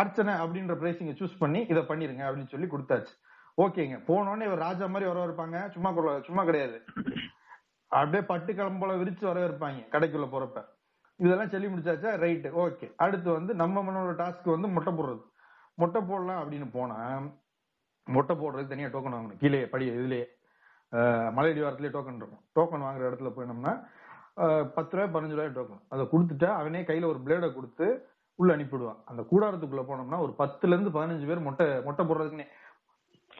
அர்ச்சனை 0.01 0.33
அப்படின்ற 0.41 0.73
பிரைசிங்க 0.81 1.13
சூஸ் 1.21 1.39
பண்ணி 1.43 1.61
இதை 1.71 1.81
பண்ணிருங்க 1.87 2.23
அப்படின்னு 2.27 2.53
சொல்லி 2.53 2.67
கொடுத்தாச்சு. 2.73 3.13
ஓகேங்க. 3.63 3.95
போனோடனே 4.09 4.45
இவர் 4.49 4.65
ராஜா 4.67 4.85
மாதிரி 4.93 5.09
வர 5.11 5.23
இருப்பாங்க. 5.29 5.57
சும்மா 5.75 5.89
சும்மா 6.27 6.43
கிடையாது. 6.49 6.77
அப்படியே 7.99 8.23
பட்டு 8.31 8.51
கிளம்புல 8.59 8.99
விரிச்சு 9.01 9.25
வரவேற்பாங்க 9.29 9.49
இருப்பாங்க. 9.49 9.81
கடைக்குள்ள 9.95 10.27
போறப்ப. 10.35 10.59
இதெல்லாம் 11.19 11.49
சொல்லி 11.49 11.67
முடிச்சாச்சா? 11.67 12.11
ரைட் 12.17 12.47
ஓகே 12.63 12.87
அடுத்து 12.97 13.29
வந்து 13.31 13.53
நம்ம 13.55 13.83
மனோட 13.83 14.11
டாஸ்க் 14.21 14.55
வந்து 14.55 14.69
மொட்டை 14.69 14.93
போடுறது. 14.93 15.21
மொட்டை 15.77 16.01
போடலாம் 16.01 16.41
அப்படின்னு 16.41 16.67
போனா 16.71 16.97
மொட்டை 18.07 18.35
போடுறதுக்கு 18.35 18.67
தனியா 18.67 18.89
டோக்கன் 18.89 19.15
வாங்கணும். 19.15 19.39
கீழே 19.39 19.61
படி 19.67 19.85
இதுலயே 19.91 20.25
அஹ், 20.93 21.29
மலையடி 21.37 21.61
வாரத்திலேயே 21.61 21.93
டோக்கன் 21.93 22.19
இருக்கும். 22.19 22.43
டோக்கன் 22.55 22.85
வாங்குற 22.85 23.09
இடத்துல 23.09 23.31
போயினோம்னா 23.35 23.73
பத்து 24.75 24.93
ரூபாய் 24.95 25.13
பதினஞ்சு 25.13 25.37
ரூபாய் 25.37 25.55
டோக்கன் 25.55 25.81
அதை 25.89 26.03
கொடுத்துட்டா 26.05 26.49
அவனே 26.59 26.81
கையில 26.81 27.05
ஒரு 27.05 27.19
பிளேடை 27.25 27.53
கொடுத்து 27.53 27.87
உள்ள 28.39 28.55
அனுப்பிடுவான் 28.55 28.99
அந்த 29.05 29.21
கூடாரத்துக்குள்ள 29.31 29.83
போனோம்னா 29.85 30.19
ஒரு 30.19 30.33
பத்துல 30.37 30.75
இருந்து 30.75 30.91
பதினஞ்சு 30.91 31.27
பேர் 31.27 31.47
மொட்டை 31.47 31.65
மொட்டை 31.83 32.03
போடுறதுக்குன்னே. 32.05 32.47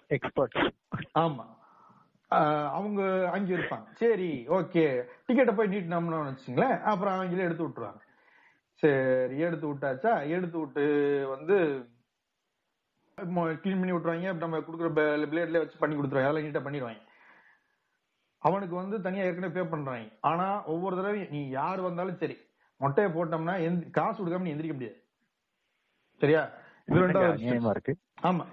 எக்ஸ்பர்ட் 0.10 0.58
ஆமா. 1.20 1.46
அவங்க 2.30 3.30
அங்கே 3.30 3.56
இருப்பாங்க. 3.56 3.86
சரி 3.94 4.46
ஓகே. 4.48 5.04
டிக்கெட்டை 5.28 5.56
போய் 5.56 5.68
நீட்டினோம்னு 5.68 6.34
வச்சுங்களேன். 6.34 6.82
அப்புறம் 6.82 7.22
அவங்களே 7.22 7.38
எடுத்து 7.38 7.68
விட்டுருவாங்க. 7.68 8.00
சரி 8.74 9.40
எடுத்து 9.40 9.74
விட்டாச்சா? 9.74 10.30
எடுத்து 10.30 10.60
விட்டு 10.60 11.26
வந்து 11.30 11.86
கிளீன் 13.18 13.64
பண்ணி 13.64 13.92
விட்டுருவாங்க. 13.92 14.34
நம்ம 14.34 14.58
கொடுக்குற 14.58 14.92
பிளேட்ல 15.06 15.58
வச்சு 15.58 15.78
பண்ணி 15.78 15.96
கொடுத்துருவாங்க. 15.96 16.28
அதெல்லாம் 16.28 16.38
நீட்டாக 16.38 16.70
பண்ணிடுவாங்க. 16.70 17.08
அவனுக்கு 18.38 18.76
வந்து 18.76 19.02
தனியா 19.02 19.24
ஏற்கனவே 19.24 19.62
பே 19.62 19.68
பண்றாங்க. 19.68 20.10
ஆனா 20.22 20.66
ஒவ்வொரு 20.66 20.96
தடவையும் 20.96 21.30
நீ 21.30 21.50
யார் 21.50 21.80
வந்தாலும் 21.80 22.18
சரி 22.18 22.38
மொட்டையை 22.80 23.12
போட்டோம்னா 23.12 23.60
எந்த- 23.60 23.88
காசு 23.92 24.26
கொடுக்காம 24.26 24.42
நீ 24.42 24.54
எந்திரிக்க 24.54 24.74
முடியாது. 24.74 25.04
சரியா? 26.18 26.50
இது 26.90 27.00
ரெண்டாவது 27.02 27.34
அநியாயமா. 27.34 27.72
இருக்கு. 27.72 27.94
ஆமா 28.22 28.44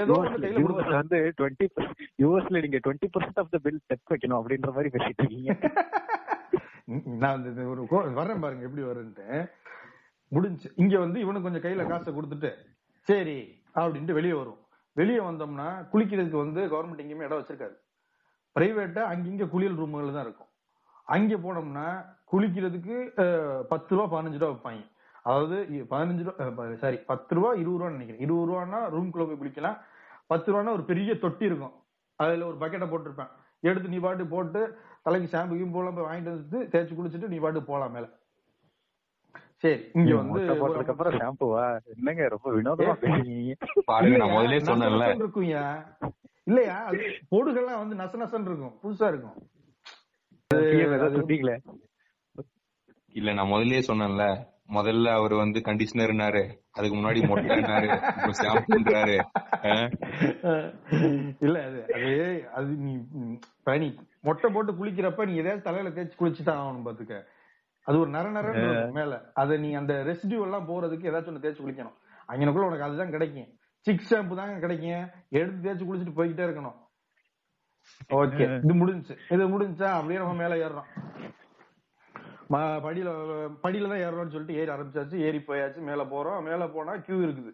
ஏதோ 0.00 0.14
வந்து 0.18 1.18
டுவெண்ட்டி 1.38 1.66
யூஎஸ்ல 2.22 2.62
நீங்க 2.64 2.78
twenty 2.84 3.08
percent 3.14 3.40
of 3.42 3.50
the 3.50 3.58
bill 3.58 3.80
check 3.86 4.12
வைக்கணும் 4.12 4.38
அப்படின்ற 4.40 4.70
மாதிரி 4.76 4.92
பேசிட்டு 4.94 5.22
இருக்கீங்க. 5.24 5.50
நான் 7.22 7.42
ஒரு 7.72 7.82
வர்றேன் 8.18 8.42
பாருங்க 8.44 8.66
எப்படி 8.68 8.82
வருன்ட்டு. 8.82 9.26
முடிஞ்சு. 10.32 10.68
இங்க 10.76 10.98
வந்து 10.98 11.18
இவனுக்கு 11.20 11.46
கொஞ்சம் 11.48 11.64
கையில 11.64 11.86
காசை 11.88 12.10
கொடுத்துட்டு 12.14 12.50
சரி 13.08 13.38
அப்படின்ட்டு 13.74 14.12
வெளியே 14.12 14.32
வரும். 14.32 14.58
வெளியே 14.96 15.20
வந்தோம்னா 15.20 15.68
குளிக்கிறதுக்கு 15.92 16.44
வந்து 16.44 16.60
கவர்மெண்ட் 16.72 17.02
எங்கேயுமே 17.04 17.26
இடம் 17.28 17.40
வச்சிருக்காது. 17.40 17.76
பிரைவேட்டா 18.56 19.02
அங்கிங்க 19.12 19.48
குளியல் 19.48 19.78
ரூம்கள் 19.78 20.16
தான் 20.16 20.26
இருக்கும். 20.26 20.50
அங்க 21.06 21.36
போனோம்னா 21.44 21.86
குளிக்கிறதுக்கு 22.32 22.96
பத்து 23.68 23.96
ரூபா 23.96 24.06
பதினஞ்சு 24.12 24.38
ரூபா 24.38 24.52
வைப்பாங்க. 24.52 24.82
அதாவது 25.22 25.56
பதினஞ்சு 25.90 26.24
ரூபா 26.28 26.74
சாரி 26.74 26.96
பத்து 26.96 27.34
ரூபா 27.34 27.52
இருபது 27.52 27.84
ரூபான்னு 27.84 27.96
நினைக்கிறேன். 27.98 28.22
இருபது 28.22 28.48
ரூபான்னா 28.50 28.80
ரூம்குள்ள 28.94 29.24
போய் 29.28 29.40
குளிக்கலாம். 29.42 29.78
பத்து 30.26 30.48
ரூபான்னா 30.52 30.72
ஒரு 30.72 30.84
பெரிய 30.84 31.18
தொட்டி 31.18 31.44
இருக்கும். 31.44 31.74
அதுல 32.16 32.46
ஒரு 32.46 32.58
பக்கெட்டை 32.62 32.88
போட்டிருப்பேன். 32.92 33.30
எடுத்து 33.60 33.88
நீ 33.88 33.98
பாட்டு 33.98 34.26
போட்டு 34.26 34.60
தலைக்கு 35.02 35.28
ஷாம்பு 35.36 35.54
கீம்பு 35.58 35.78
எல்லாம் 35.78 35.94
போய் 35.94 36.08
வாங்கிட்டு 36.08 36.32
வந்து 36.34 36.58
தேய்ச்சி 36.72 36.94
குளிச்சுட்டு 36.94 37.28
நீ 37.28 37.38
பாட்டு 37.38 37.62
போலாம் 37.62 37.92
மேல. 37.92 38.06
சரி 39.56 39.90
இங்க 39.92 40.16
வந்து 40.16 40.40
போட்டதுக்கு 40.60 40.90
அப்புறம் 40.90 41.18
ஷாம்புவா 41.18 41.64
என்னங்க 41.84 42.28
ரொம்ப 42.28 42.48
வினோதமா 42.52 42.94
பேசுறீங்க? 43.02 43.54
பாருங்க 43.84 44.16
நான் 44.16 44.32
இல்லையா, 46.46 46.76
முதல்ல 46.86 46.86
அது 46.86 47.04
பொடுகெல்லாம் 47.30 47.80
வந்து 47.82 47.94
நச 47.94 48.16
நசன்னு 48.22 48.48
இருக்கும். 48.50 48.74
புதுசா 48.82 49.08
இருக்கும். 49.08 49.36
இல்ல 53.12 53.32
நான் 53.32 53.50
முதல்லயே 53.52 53.82
சொன்னேன்ல. 53.90 54.26
முதல்ல 54.68 55.12
அவர் 55.18 55.34
வந்து 55.42 55.58
கண்டிஷனர்னாரு 55.60 56.42
அதுக்கு 56.76 56.94
முன்னாடி 56.98 57.20
மொட்டைனாரு 57.30 57.88
ஷாம்புன்றாரு 58.40 59.16
இல்ல 61.46 61.56
அது 61.68 61.80
அது 61.96 62.12
அது 62.58 62.70
நீ 62.84 62.92
நீ 63.80 63.88
மொட்டை 64.28 64.48
போட்டு 64.54 64.72
குளிக்கிறப்ப 64.78 65.26
நீ 65.28 65.34
எதையாவது 65.42 65.66
தலையில 65.68 65.92
தேய்ச்சி 65.96 66.16
குளிச்சு 66.18 66.42
தான் 66.48 66.60
ஆகணும் 66.62 66.86
பாத்துக்க. 66.86 67.16
அது 67.86 67.96
ஒரு 68.02 68.10
நர 68.16 68.42
இருக்கும் 68.46 68.94
மேல. 68.98 69.12
அத 69.40 69.56
நீ 69.64 69.70
அந்த 69.80 69.92
ரெசிடியூ 70.10 70.40
எல்லாம் 70.46 70.68
போறதுக்கு 70.70 71.08
ஏதாச்சும் 71.10 71.32
ஒண்ணு 71.32 71.44
தேய்ச்சி 71.44 71.62
குளிக்கணும். 71.62 71.96
அங்கனக்குள்ள 72.32 72.68
உனக்கு 72.68 72.86
அதுதான் 72.88 73.14
கிடைக்கும். 73.14 73.50
சிக் 73.86 74.08
ஷாம்பு 74.10 74.38
தாங்க 74.40 74.58
கிடைக்கும். 74.64 75.04
எடுத்து 75.38 75.64
தேய்ச்சி 75.66 75.86
குளிச்சுட்டு 75.88 76.18
போய்கிட்டே 76.18 76.46
இருக்கணும். 76.48 76.78
ஓகே 78.18 78.44
இது 78.64 78.74
முடிஞ்சுச்சு 78.80 79.14
இது 79.34 79.44
முடிஞ்சா 79.54 79.88
அப்படியே 79.96 80.20
நம்ம 80.20 80.34
மேல 80.42 80.56
ஏறுறோம் 80.64 80.90
படியில 82.50 83.10
படியில 83.62 83.88
தான் 83.88 84.02
ஏறணும்னு 84.06 84.30
சொல்லிட்டு 84.30 84.54
ஏறி 84.54 84.70
ஆரம்பிச்சாச்சு. 84.70 85.16
ஏறி 85.16 85.38
போயாச்சு. 85.38 85.78
மேல 85.78 86.04
போறோம். 86.04 86.42
மேல 86.42 86.68
போனா 86.68 86.96
கியூ 86.96 87.16
இருக்குது. 87.16 87.52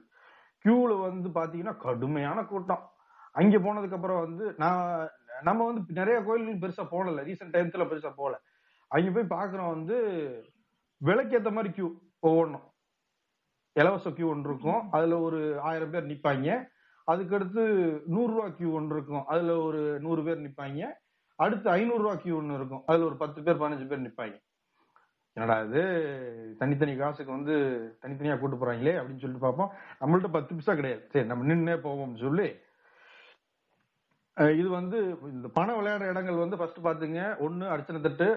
கியூல 0.64 1.00
வந்து 1.00 1.28
பாத்தீங்கன்னா 1.28 1.76
கடுமையான 1.76 2.44
கூட்டம். 2.44 2.90
அங்க 3.32 3.58
போனதுக்கு 3.58 3.94
அப்புறம் 3.94 4.20
வந்து 4.20 4.54
நான் 4.56 5.08
நம்ம 5.42 5.64
வந்து 5.64 5.80
நிறைய 5.88 6.22
கோயில்களுக்கு 6.22 6.66
பெருசா 6.66 6.86
போனல 6.86 7.20
ரீசெண்ட் 7.20 7.56
டைம்ஸ்ல 7.56 7.86
பெருசா 7.86 8.12
போல. 8.16 8.40
அங்க 8.88 9.10
போய் 9.10 9.38
பாக்குறோம் 9.38 9.68
வந்து 9.68 9.96
விலைக்கேத்த 11.04 11.52
மாதிரி 11.52 11.74
கியூ 11.74 11.94
ஒவ்வொன்றும். 12.20 12.62
இலவச 13.72 14.10
கியூ 14.10 14.28
ஒன்று 14.28 14.50
இருக்கும். 14.50 14.90
அதுல 14.90 15.18
ஒரு 15.18 15.60
ஆயிரம் 15.60 15.90
பேர் 15.90 16.06
நிப்பாங்க. 16.06 16.68
அதுக்கடுத்து 17.06 17.62
நூறு 18.06 18.32
ரூபா 18.32 18.48
கியூ 18.48 18.72
ஒன்று 18.72 18.96
இருக்கும். 18.96 19.26
அதுல 19.26 19.56
ஒரு 19.56 20.00
நூறு 20.00 20.24
பேர் 20.24 20.40
நிப்பாங்க. 20.40 20.86
அடுத்து 21.36 21.70
ஐநூறு 21.70 22.02
ரூபா 22.02 22.14
கியூ 22.14 22.36
ஒன்று 22.36 22.54
இருக்கும். 22.54 22.82
அதுல 22.86 23.04
ஒரு 23.04 23.16
பத்து 23.16 23.42
பேர் 23.42 23.56
பதினஞ்சு 23.56 23.86
பேர் 23.86 24.02
நிப்பாங்க. 24.02 24.46
என்னடா 25.36 25.56
இது? 25.66 25.82
தனித்தனி 26.60 26.92
காசுக்கு 27.00 27.32
வந்து 27.36 27.54
தனித்தனியா 28.02 28.36
கூட்டு 28.38 28.56
போறாங்களே 28.60 28.94
அப்படின்னு 29.00 29.22
சொல்லிட்டு 29.24 29.44
பார்ப்போம். 29.46 29.70
நம்மள்ட்ட 30.00 30.30
பத்து 30.36 30.56
பிசா 30.58 30.74
கிடையாது. 30.78 31.02
சரி 31.12 31.28
நம்ம 31.32 31.46
நின்னே 31.50 31.76
போவோம்னு 31.86 32.24
சொல்லி 32.26 32.48
இது 34.60 34.68
வந்து 34.78 34.98
இந்த 35.34 35.46
பணம் 35.54 35.78
விளையாடுற 35.78 36.10
இடங்கள் 36.12 36.42
வந்து 36.42 36.58
ஃபர்ஸ்ட் 36.58 36.84
பாத்துங்க 36.86 37.22
ஒன்னு 37.44 37.64
அர்ச்சனை 37.74 38.00
தட்டு. 38.02 38.28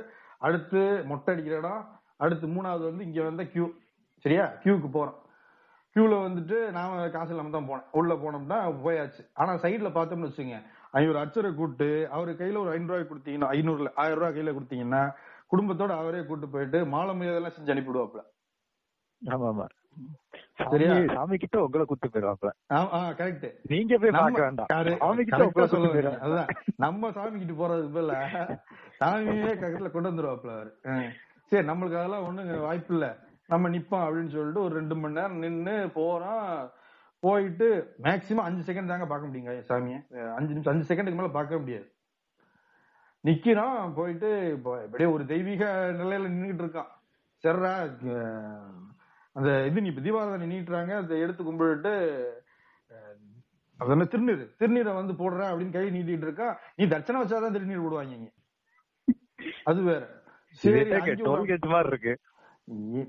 அடுத்து 0.47 0.79
மொட்டை 1.09 1.33
அடிக்கிற 1.33 1.57
இடம். 1.61 1.81
அடுத்து 2.23 2.45
மூணாவது 2.55 2.83
வந்து 2.89 3.05
இங்க 3.07 3.19
வந்த 3.27 3.43
கியூ 3.51 3.65
சரியா? 4.25 4.45
கியூக்கு 4.63 4.89
போறோம். 4.95 5.17
கியூல 5.95 6.15
வந்துட்டு 6.25 6.57
நாம 6.77 7.07
காசு 7.15 7.31
இல்லாம 7.33 7.53
தான் 7.55 7.67
போனேன் 7.69 7.87
உள்ள 7.99 8.13
போனோம்னா 8.23 8.59
போயாச்சு. 8.85 9.21
ஆனா 9.41 9.53
சைட்ல 9.63 9.89
பார்த்தோம்னு 9.97 10.29
வச்சுங்க 10.29 10.57
ஐநூறு 10.99 11.19
அச்சரை 11.23 11.51
கூட்டு 11.55 11.89
அவரு 12.15 12.31
கையில 12.41 12.61
ஒரு 12.63 12.71
ஐநூறு 12.75 12.91
ரூபாய் 12.91 13.09
கொடுத்தீங்கன்னா 13.11 13.49
ஐநூறுல 13.57 13.91
ஆயிரம் 14.03 14.19
ரூபாய் 14.19 14.35
கையில 14.37 14.53
கொடுத்தீங்கன்னா 14.57 15.03
குடும்பத்தோட 15.52 15.93
அவரே 16.02 16.22
கூட்டு 16.26 16.47
போயிட்டு 16.49 16.80
மாலை 16.93 17.14
மரியாதைலாம் 17.16 17.56
செஞ்சு 17.56 17.74
அனுப்பிடுவாப்ல 17.74 18.22
ஆமா 19.22 19.47
ஆமா 19.52 19.66
சரியா? 20.72 20.93
சாமி 21.14 21.36
கிட்ட 21.38 21.58
உங்களை 21.64 21.84
கூட்டு 21.86 22.08
போயிருவாப்ல 22.12 22.49
கரெக்ட் 23.20 23.47
நீங்க 23.72 23.97
போய் 23.97 24.14
பார்க்க 24.16 24.45
வேண்டாம். 24.45 24.70
சாமி 25.02 25.22
கிட்ட 25.24 25.47
உங்களை 25.47 25.68
சொல்லுங்க. 25.68 26.14
அதுதான் 26.26 26.52
நம்ம 26.78 27.12
சாமி 27.18 27.36
கிட்ட 27.41 27.54
போறதுக்கு 27.54 27.95
பதிலா 27.97 28.20
சாமியே 29.02 29.52
கக்கத்துல 29.54 29.91
கொண்டு 29.91 30.10
வந்துருவாப்ல 30.10 30.54
அவரு. 30.58 30.72
சரி 31.52 31.66
நம்மளுக்கு 31.70 31.99
அதெல்லாம் 32.02 32.26
ஒண்ணும் 32.28 32.66
வாய்ப்பு 32.68 32.93
இல்ல. 32.95 33.08
நம்ம 33.49 33.70
நிப்போம் 33.70 34.06
அப்படின்னு 34.06 34.34
சொல்லிட்டு 34.36 34.66
ஒரு 34.66 34.74
ரெண்டு 34.80 34.95
மணி 34.95 35.18
நேரம் 35.20 35.41
நின்னு 35.45 35.76
போறோம். 35.97 36.45
போயிட்டு 37.24 37.68
மேக்சிமம் 38.06 38.45
அஞ்சு 38.47 38.62
செகண்ட் 38.68 38.91
தாங்க 38.91 39.08
பார்க்க 39.08 39.30
முடியுங்க 39.30 39.56
சாமியை. 39.70 39.99
அஞ்சு 40.38 40.52
நிமிஷம் 40.54 40.74
அஞ்சு 40.74 40.88
செகண்டுக்கு 40.91 41.20
மேல 41.20 41.32
பார்க்க 41.39 41.62
முடியாது. 41.64 41.88
நிக்கிறோம் 43.24 43.93
போயிட்டு 43.93 44.51
இப்போ 44.51 44.82
அப்படியே 44.82 45.09
ஒரு 45.09 45.26
தெய்வீக 45.26 45.65
நிலையில 45.93 46.30
நின்னுட்டு 46.30 46.63
இருக்கான். 46.63 46.91
அஹ் 48.13 48.80
அந்த 49.36 49.65
இது 49.65 49.82
நீ 49.82 49.88
இப்ப 49.88 50.01
தீபாவளி 50.01 50.45
நீட்டுறாங்க 50.45 50.95
அதை 50.95 51.19
எடுத்து 51.19 51.43
கும்பிட்டு 51.43 51.93
அஹ், 52.89 53.19
அது 53.78 53.91
என்ன 53.91 54.03
திருநீர் 54.03 54.55
திருநீரை 54.59 54.93
வந்து 54.95 55.13
போடுற 55.13 55.43
அப்படின்னு 55.43 55.72
கை 55.72 55.89
நீட்டிட்டு 55.89 56.22
இருக்கா. 56.22 56.59
நீ 56.76 56.86
தட்சணை 56.86 57.22
வச்சாதான் 57.22 57.55
திருநீர் 57.55 57.86
போடுவாங்க 57.86 58.11
இங்க. 58.11 58.32
அது 59.63 59.82
வேற. 59.82 60.22
சரி 60.47 60.89
மாதிரி 61.65 61.88
இருக்கு. 61.88 62.13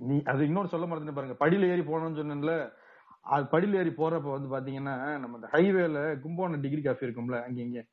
நீ- 0.09 0.25
அது 0.25 0.45
இன்னொரு 0.45 0.69
சொல்ல 0.69 0.87
மறந்துட்டு 0.87 1.15
பாருங்க. 1.15 1.47
படியில 1.47 1.69
ஏறி 1.69 1.81
போனோம்னு 1.81 2.21
சொன்னேன்ல. 2.21 2.73
அது 3.21 3.45
படியில 3.45 3.75
ஏறி 3.75 3.91
போறப்ப 3.91 4.31
வந்து 4.31 4.51
பாத்தீங்கன்னா 4.51 5.19
நம்ம 5.19 5.35
இந்த 5.35 5.49
ஹைவேல 5.53 5.99
கும்போணம் 6.23 6.61
டிகிரி 6.61 6.83
காஃபி 6.83 7.07
இருக்கும்ல 7.07 7.43
அங்க 7.43 7.61
இங்க. 7.61 7.85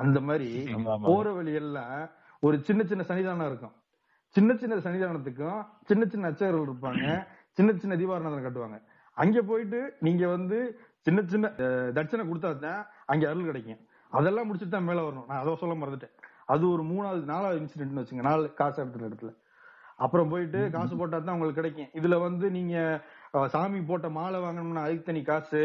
அந்த 0.00 0.18
மாதிரி. 0.28 0.48
போற 1.08 1.26
வழியெல்லாம் 1.36 2.00
ஒரு 2.46 2.56
சின்ன 2.68 2.82
சின்ன 2.90 3.02
சன்னிதானம் 3.08 3.48
இருக்கும். 3.50 3.74
சின்ன 4.36 4.50
சின்ன 4.62 4.76
சன்னிதானத்துக்கும் 4.84 5.60
சின்ன 5.88 6.02
சின்ன 6.12 6.28
அச்சகர்கள் 6.30 6.66
இருப்பாங்க. 6.68 7.06
சின்ன 7.58 7.70
சின்ன 7.82 7.96
தீபாரணம் 8.00 8.46
கட்டுவாங்க. 8.46 8.78
அங்க 9.22 9.38
போயிட்டு 9.50 9.80
நீங்க 10.06 10.24
வந்து 10.36 10.58
சின்ன 11.06 11.20
சின்ன 11.32 11.46
தட்சணை 11.96 12.24
கொடுத்தா 12.28 12.50
தான் 12.66 12.82
அங்க 13.12 13.24
அருள் 13.30 13.48
கிடைக்கும். 13.50 13.80
அதெல்லாம் 14.18 14.46
முடிச்சுட்டு 14.48 14.74
தான் 14.76 14.88
மேல 14.88 15.02
வரணும். 15.06 15.28
நான் 15.30 15.42
அதை 15.42 15.54
சொல்ல 15.62 15.74
மறந்துட்டேன். 15.80 16.14
அது 16.52 16.64
ஒரு 16.74 16.82
மூணாவது 16.92 17.24
நாலாவது 17.32 17.60
இன்சிடென்ட் 17.62 18.00
வச்சுங்க. 18.00 18.24
நாலு 18.28 18.46
காசு 18.60 18.78
எடுத்துற 18.82 19.08
இடத்துல 19.10 19.32
அப்புறம் 20.04 20.30
போயிட்டு 20.32 20.60
காசு 20.76 20.94
போட்டா 21.00 21.16
தான் 21.18 21.34
உங்களுக்கு 21.36 21.60
கிடைக்கும். 21.60 21.90
இதுல 21.98 22.16
வந்து 22.26 22.46
நீங்க 22.56 22.76
சாமி 23.54 23.80
போட்ட 23.90 24.08
மாலை 24.16 24.38
வாங்கணும்னா 24.44 24.84
அதுக்கு 24.86 25.08
தனி 25.10 25.22
காசு 25.28 25.60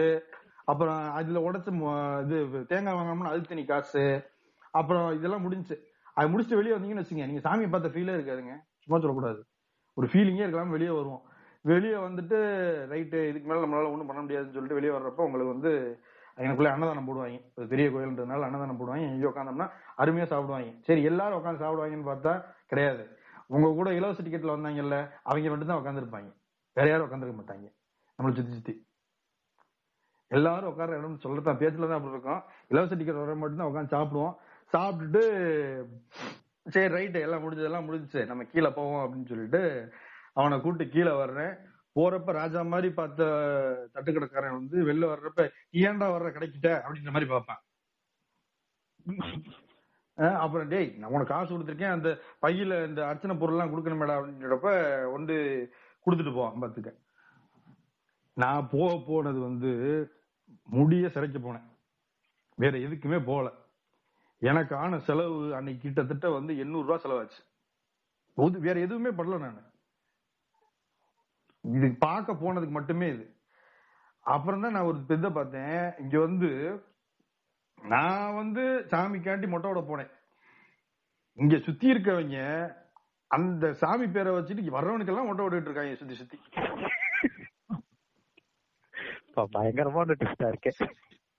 அப்புறம் 0.67 1.11
அதுல 1.11 1.41
உடைச்ச 1.47 1.69
இது 2.23 2.65
தேங்காய் 2.71 2.97
வாங்கணும்னா 2.97 3.31
அதுக்கு 3.31 3.51
தனி 3.53 3.65
காசு 3.65 4.03
அப்புறம் 4.71 5.15
இதெல்லாம் 5.17 5.45
முடிஞ்சுச்சு 5.45 5.77
அது 6.17 6.31
முடிச்சுட்டு 6.33 6.59
வெளியே 6.59 6.75
வந்தீங்கன்னு 6.75 7.03
வச்சுங்க 7.03 7.25
நீங்க 7.29 7.41
சாமியை 7.47 7.69
பார்த்த 7.71 7.91
ஃபீலே 7.95 8.15
இருக்காதுங்க. 8.17 8.53
சும்மா 8.83 8.99
சொல்லக்கூடாது. 8.99 9.39
ஒரு 9.97 10.07
ஃபீலிங்கே 10.11 10.43
இருக்கலாம் 10.45 10.75
வெளியே 10.75 10.89
வருவோம். 10.89 11.23
வெளியே 11.65 11.95
வந்துட்டு 11.95 12.37
ரைட்டு 12.91 13.19
இதுக்கு 13.29 13.47
மேல 13.49 13.63
நம்மளால 13.65 13.91
ஒண்ணும் 13.91 14.09
பண்ண 14.09 14.21
முடியாதுன்னு 14.21 14.55
சொல்லிட்டு 14.55 14.79
வெளியே 14.79 14.93
வர்றப்ப 14.95 15.27
உங்களுக்கு 15.27 15.53
வந்து 15.53 15.71
எனக்குள்ள 16.37 16.71
அன்னதானம் 16.71 17.07
போடுவாங்க. 17.09 17.37
பெரிய 17.73 17.87
கோயில்ன்றதுனால 17.89 18.47
அன்னதானம் 18.47 18.79
போடுவாங்க. 18.79 19.05
இங்கே 19.13 19.29
உட்காந்தோம்னா 19.31 19.67
அருமையா 19.97 20.27
சாப்பிடுவாங்க. 20.33 20.71
சரி 20.87 21.03
எல்லாரும் 21.03 21.39
உட்காந்து 21.41 21.63
சாப்பிடுவாங்கன்னு 21.63 22.09
பார்த்தா 22.11 22.33
கிடையாது. 22.67 23.03
உங்க 23.47 23.67
கூட 23.79 23.89
இலவச 23.93 24.23
டிக்கெட்ல 24.23 24.55
வந்தாங்கல்ல 24.57 24.97
அவங்க 25.23 25.49
மட்டும் 25.49 25.71
தான் 25.71 25.81
உட்காந்துருப்பாங்க 25.81 26.29
வேற 26.77 26.87
யாரும் 26.89 27.07
உட்காந்துருக்க 27.07 27.37
மாட்டாங்க. 27.41 27.67
நம்மளை 28.19 28.33
சுத்தி 28.33 28.53
சுத்தி. 28.53 28.75
எல்லாரும் 30.31 30.69
உட்கார 30.71 30.97
இடம் 30.99 31.23
சொல்லத்தான் 31.25 31.59
பேச்சுல 31.61 31.87
தான் 31.89 31.99
அப்படி 31.99 32.15
இருக்கும். 32.15 32.41
இலவச 32.71 32.95
டிக்கெட் 32.99 33.21
வர 33.21 33.35
மட்டும்தான் 33.41 33.69
உட்காந்து 33.69 33.95
சாப்பிடுவோம். 33.95 34.35
சாப்பிட்டுட்டு 34.73 35.23
சரி 36.73 36.89
ரைட்டு 36.95 37.19
எல்லாம் 37.25 37.43
முடிஞ்சதெல்லாம் 37.43 37.87
முடிஞ்சுச்சு. 37.87 38.21
நம்ம 38.29 38.45
கீழே 38.53 38.69
போவோம் 38.79 39.03
அப்படின்னு 39.03 39.31
சொல்லிட்டு 39.31 39.61
அவனை 40.39 40.55
கூட்டு 40.65 40.85
கீழே 40.95 41.13
வர்றேன். 41.21 41.53
போறப்ப 41.97 42.33
ராஜா 42.39 42.61
மாதிரி 42.71 42.89
பார்த்த 42.97 43.29
தட்டுக்கடைக்காரன் 43.93 44.57
வந்து 44.57 44.77
வெளில 44.89 45.05
வர்றப்ப 45.11 45.45
ஏன்டா 45.85 46.07
வர்ற 46.15 46.29
கிடைக்கிட்ட? 46.35 46.69
அப்படின்ற 46.83 47.13
மாதிரி 47.13 47.29
பார்ப்பான். 47.31 47.61
அப்புறம் 50.43 50.69
டேய் 50.73 50.87
நான் 50.99 51.13
உனக்கு 51.15 51.33
காசு 51.33 51.49
கொடுத்துருக்கேன். 51.49 51.95
அந்த 51.95 52.09
பையில 52.43 52.77
இந்த 52.89 53.01
அர்ச்சனை 53.09 53.33
பொருள் 53.41 53.55
எல்லாம் 53.55 53.71
கொடுக்கணுமேடா 53.73 54.17
அப்படின்றப்ப 54.19 54.69
வந்து 55.15 55.35
கொடுத்துட்டு 56.05 56.33
போவான் 56.37 56.61
பார்த்துக்க 56.63 56.93
நான் 58.43 58.69
போக 58.75 58.91
போனது 59.09 59.39
வந்து 59.49 59.71
முடிய 60.63 61.09
சிறைக்க 61.09 61.39
போனேன். 61.39 61.67
வேற 62.55 62.77
எதுக்குமே 62.77 63.25
போகல 63.25 63.51
எனக்கு 64.39 64.75
ஆன 64.75 64.99
செலவு 64.99 65.55
அன்னைக்கு 65.55 65.81
கிட்டத்தட்ட 65.81 66.29
வந்து 66.29 66.57
எண்ணூறு 66.57 66.87
ரூபா 66.87 66.97
செலவாச்சு. 67.03 67.39
போது 68.33 68.59
வேற 68.59 68.79
எதுவுமே 68.79 69.09
பண்ணல 69.09 69.39
நான். 69.39 69.71
இது 71.61 71.95
பார்க்க 71.99 72.33
போனதுக்கு 72.33 72.69
மட்டுமே 72.69 73.07
இது. 73.07 73.35
அப்புறம் 74.19 74.61
தான் 74.61 74.71
நான் 74.71 74.83
ஒரு 74.83 74.99
இதை 75.07 75.29
பார்த்தேன். 75.29 75.93
இங்க 75.99 76.19
வந்து 76.19 76.49
நான் 77.81 78.35
வந்து 78.35 78.85
சாமிக்காண்டி 78.91 79.47
மொட்டையோட 79.49 79.81
போனேன். 79.89 80.11
இங்க 81.33 81.57
சுத்தி 81.57 81.93
இருக்கவங்க 81.93 82.37
அந்த 83.27 83.73
சாமி 83.73 84.07
பேரை 84.07 84.33
வச்சுட்டு 84.33 84.77
வர்றவனுக்கெல்லாம் 84.77 85.25
மொட்டை 85.25 85.45
ஓடிட்டு 85.45 85.61
இருக்காங்க 85.61 85.95
சுத்தி 85.95 86.15
சுத்தி. 86.15 86.39
பயங்கரமான 89.45 90.15
ட்விஸ்டா 90.19 90.53
இருக்கே. 90.53 90.71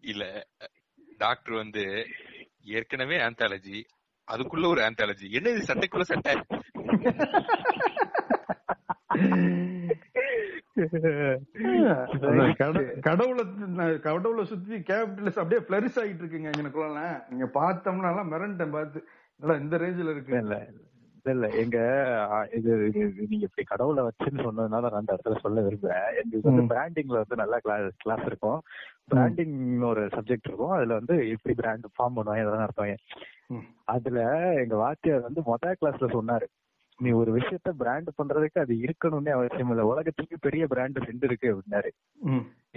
இல்ல 0.00 0.46
டாக்டர் 1.18 1.54
வந்து 1.54 2.06
ஏற்கனவே 2.64 3.16
ஆந்தாலஜி 3.16 3.84
அதுக்குள்ள 4.28 4.66
ஒரு 4.66 4.80
ஆந்தாலஜி 4.80 5.30
என்ன 5.30 5.50
இது 5.50 5.74
சட்டைக்குள்ள 5.74 6.00
சட்டை 6.00 6.34
கடவுளை 13.02 13.44
கடவுளை 14.00 14.44
சுத்தி 14.44 14.76
கேபிட்டலிஸ்ட் 14.76 15.42
அப்படியே 15.42 15.60
பிளரிஸ் 15.68 15.98
ஆகிட்டு 16.00 16.22
இருக்குங்க 16.22 16.58
எனக்குள்ள 16.58 17.26
நீங்க 17.28 17.46
பார்த்தோம்னா 17.54 18.10
எல்லாம் 18.10 18.32
மிரண்டேன் 18.32 18.70
பார்த்து. 18.70 19.08
இந்த 19.40 19.78
ரேஞ்சில 19.78 20.10
இருக்கு. 20.10 20.87
இல்ல 21.30 21.46
எங்க 21.62 21.78
இது 22.52 22.72
நீங்க 23.30 23.44
இப்படி 23.48 23.64
கடவுளை 23.64 24.02
வச்சுன்னு 24.04 24.44
சொன்னதுனால 24.46 24.84
நான் 24.86 25.00
அந்த 25.00 25.12
இடத்துல 25.14 25.40
சொல்ல 25.40 25.64
விரும்புறேன் 25.66 26.06
எங்களுக்கு 26.20 26.50
வந்து. 26.50 26.68
பிராண்டிங்ல 26.74 27.20
வந்து 27.22 27.40
நல்லா 27.42 27.58
கிளாஸ் 27.58 27.96
கிளாஸ் 27.96 28.26
இருக்கும். 28.26 28.60
பிராண்டிங் 29.12 29.56
ஒரு 29.90 30.02
சப்ஜெக்ட் 30.06 30.48
இருக்கும். 30.50 30.76
அதுல 30.76 30.98
வந்து 31.00 31.16
எப்படி 31.30 31.54
பிராண்ட் 31.54 31.86
ஃபார்ம் 31.96 32.16
பண்ணுவாங்க 32.18 32.42
இதெல்லாம் 32.42 32.64
நடத்துவாங்க. 32.64 32.96
அதுல 33.94 34.20
எங்க 34.62 34.76
வாத்தியார் 34.76 35.26
வந்து 35.26 35.42
மொதல் 35.50 35.78
கிளாஸ்ல 35.82 36.08
சொன்னாரு 36.16 36.48
நீ 37.00 37.10
ஒரு 37.10 37.30
விஷயத்த 37.36 37.70
பிராண்ட் 37.80 38.08
பண்றதுக்கு 38.18 38.58
அது 38.62 38.74
இருக்கணும்னே 38.86 39.32
அவசியம் 39.34 39.70
இல்ல. 39.70 39.82
உலகத்துக்கு 39.86 40.36
பெரிய 40.40 40.66
பிராண்ட் 40.66 40.96
ரெண்டு 41.08 41.26
இருக்கு 41.26 41.48
அப்படின்னாரு. 41.52 41.90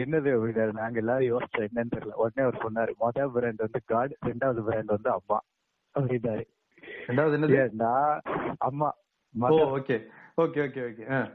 என்னது 0.03 0.29
அப்படின்னாரு? 0.35 0.73
நாங்க 0.73 0.99
எல்லாரும் 0.99 1.31
யோசிச்சோம் 1.31 1.67
என்னன்னு 1.67 1.93
தெரியல. 1.95 2.19
உடனே 2.23 2.43
அவர் 2.47 2.63
சொன்னாரு 2.65 2.91
மொதல் 2.99 3.33
பிராண்ட் 3.35 3.63
வந்து 3.65 3.81
காட் 3.85 4.13
ரெண்டாவது 4.25 4.61
பிராண்ட் 4.67 4.95
வந்து 4.95 5.09
அம்மா 5.09 5.39
அப்படின்னாரு. 5.95 6.45
ரெண்டாவது 7.07 7.37
என்னது? 7.37 7.69
ஏன்னா 7.69 8.19
அம்மா. 8.57 8.95
ஓகே. 9.39 10.05
Okay 10.37 10.61
okay 10.65 10.81
okay. 10.89 11.31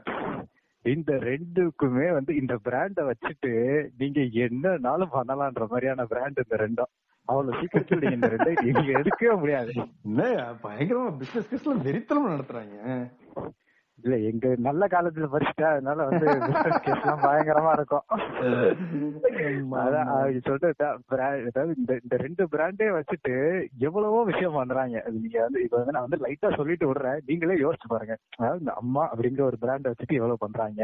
இந்த 0.81 1.13
ரெண்டுக்குமே 1.13 2.11
வந்து 2.11 2.35
இந்த 2.35 2.59
பிராண்ட 2.65 3.11
வச்சுட்டு 3.11 3.51
நீங்க 3.97 4.21
என்னனாலும் 4.21 5.09
பண்ணலாம்ன்ற 5.13 5.67
மாதிரியான 5.67 6.05
பிராண்ட் 6.05 6.39
இந்த 6.51 6.67
ரெண்டும். 6.67 6.91
அவ்வளவு 7.25 7.61
சீக்கிரத்துல 7.61 8.09
நீங்க 8.09 8.13
இந்த 8.13 8.27
ரெண்டை 8.27 8.61
நீங்க 8.61 8.99
எடுக்கவே 8.99 9.37
முடியாது. 9.37 9.73
என்ன 10.03 10.23
பயங்கரமா 10.63 11.17
பிசினஸ் 11.17 11.49
கேஸ்ல 11.51 11.71
வெறித்தனமா 11.71 12.29
நடத்துறாங்க. 12.29 13.09
இல்ல 14.03 14.15
எங்க 14.29 14.55
நல்ல 14.57 14.87
காலத்துல 14.87 15.27
படிச்சுட்டா 15.31 15.67
அதனால 15.71 16.03
வந்து 16.09 16.25
கேஸ் 16.85 17.01
எல்லாம் 17.01 17.23
பயங்கரமா 17.23 17.71
இருக்கும். 17.77 18.03
அதான் 19.77 20.11
brand- 21.11 21.47
அதாவது 21.49 21.73
இந்த 21.77 21.93
இந்த 22.03 22.15
ரெண்டு 22.17 22.43
பிராண்டே 22.45 22.87
வச்சுட்டு 22.97 23.33
எவ்வளவோ 23.79 24.23
விஷயம் 24.23 24.53
பண்றாங்க. 24.53 25.01
அது 25.05 25.15
நீங்க 25.17 25.39
வந்து 25.41 25.63
இப்ப 25.63 25.77
வந்து 25.77 25.91
நான் 25.91 26.07
வந்து 26.07 26.21
லைட்டா 26.25 26.55
சொல்லிட்டு 26.55 26.89
விடுறேன். 26.89 27.19
நீங்களே 27.25 27.57
யோசிச்சு 27.63 27.87
பாருங்க. 27.87 28.15
அதாவது 28.37 28.59
இந்த 28.59 28.73
அம்மா 28.73 29.05
அப்படிங்கிற 29.11 29.41
ஒரு 29.41 29.59
பிராண்ட 29.61 29.91
வச்சுட்டு 29.91 30.19
எவ்வளவு 30.19 30.37
பண்றாங்க. 30.37 30.81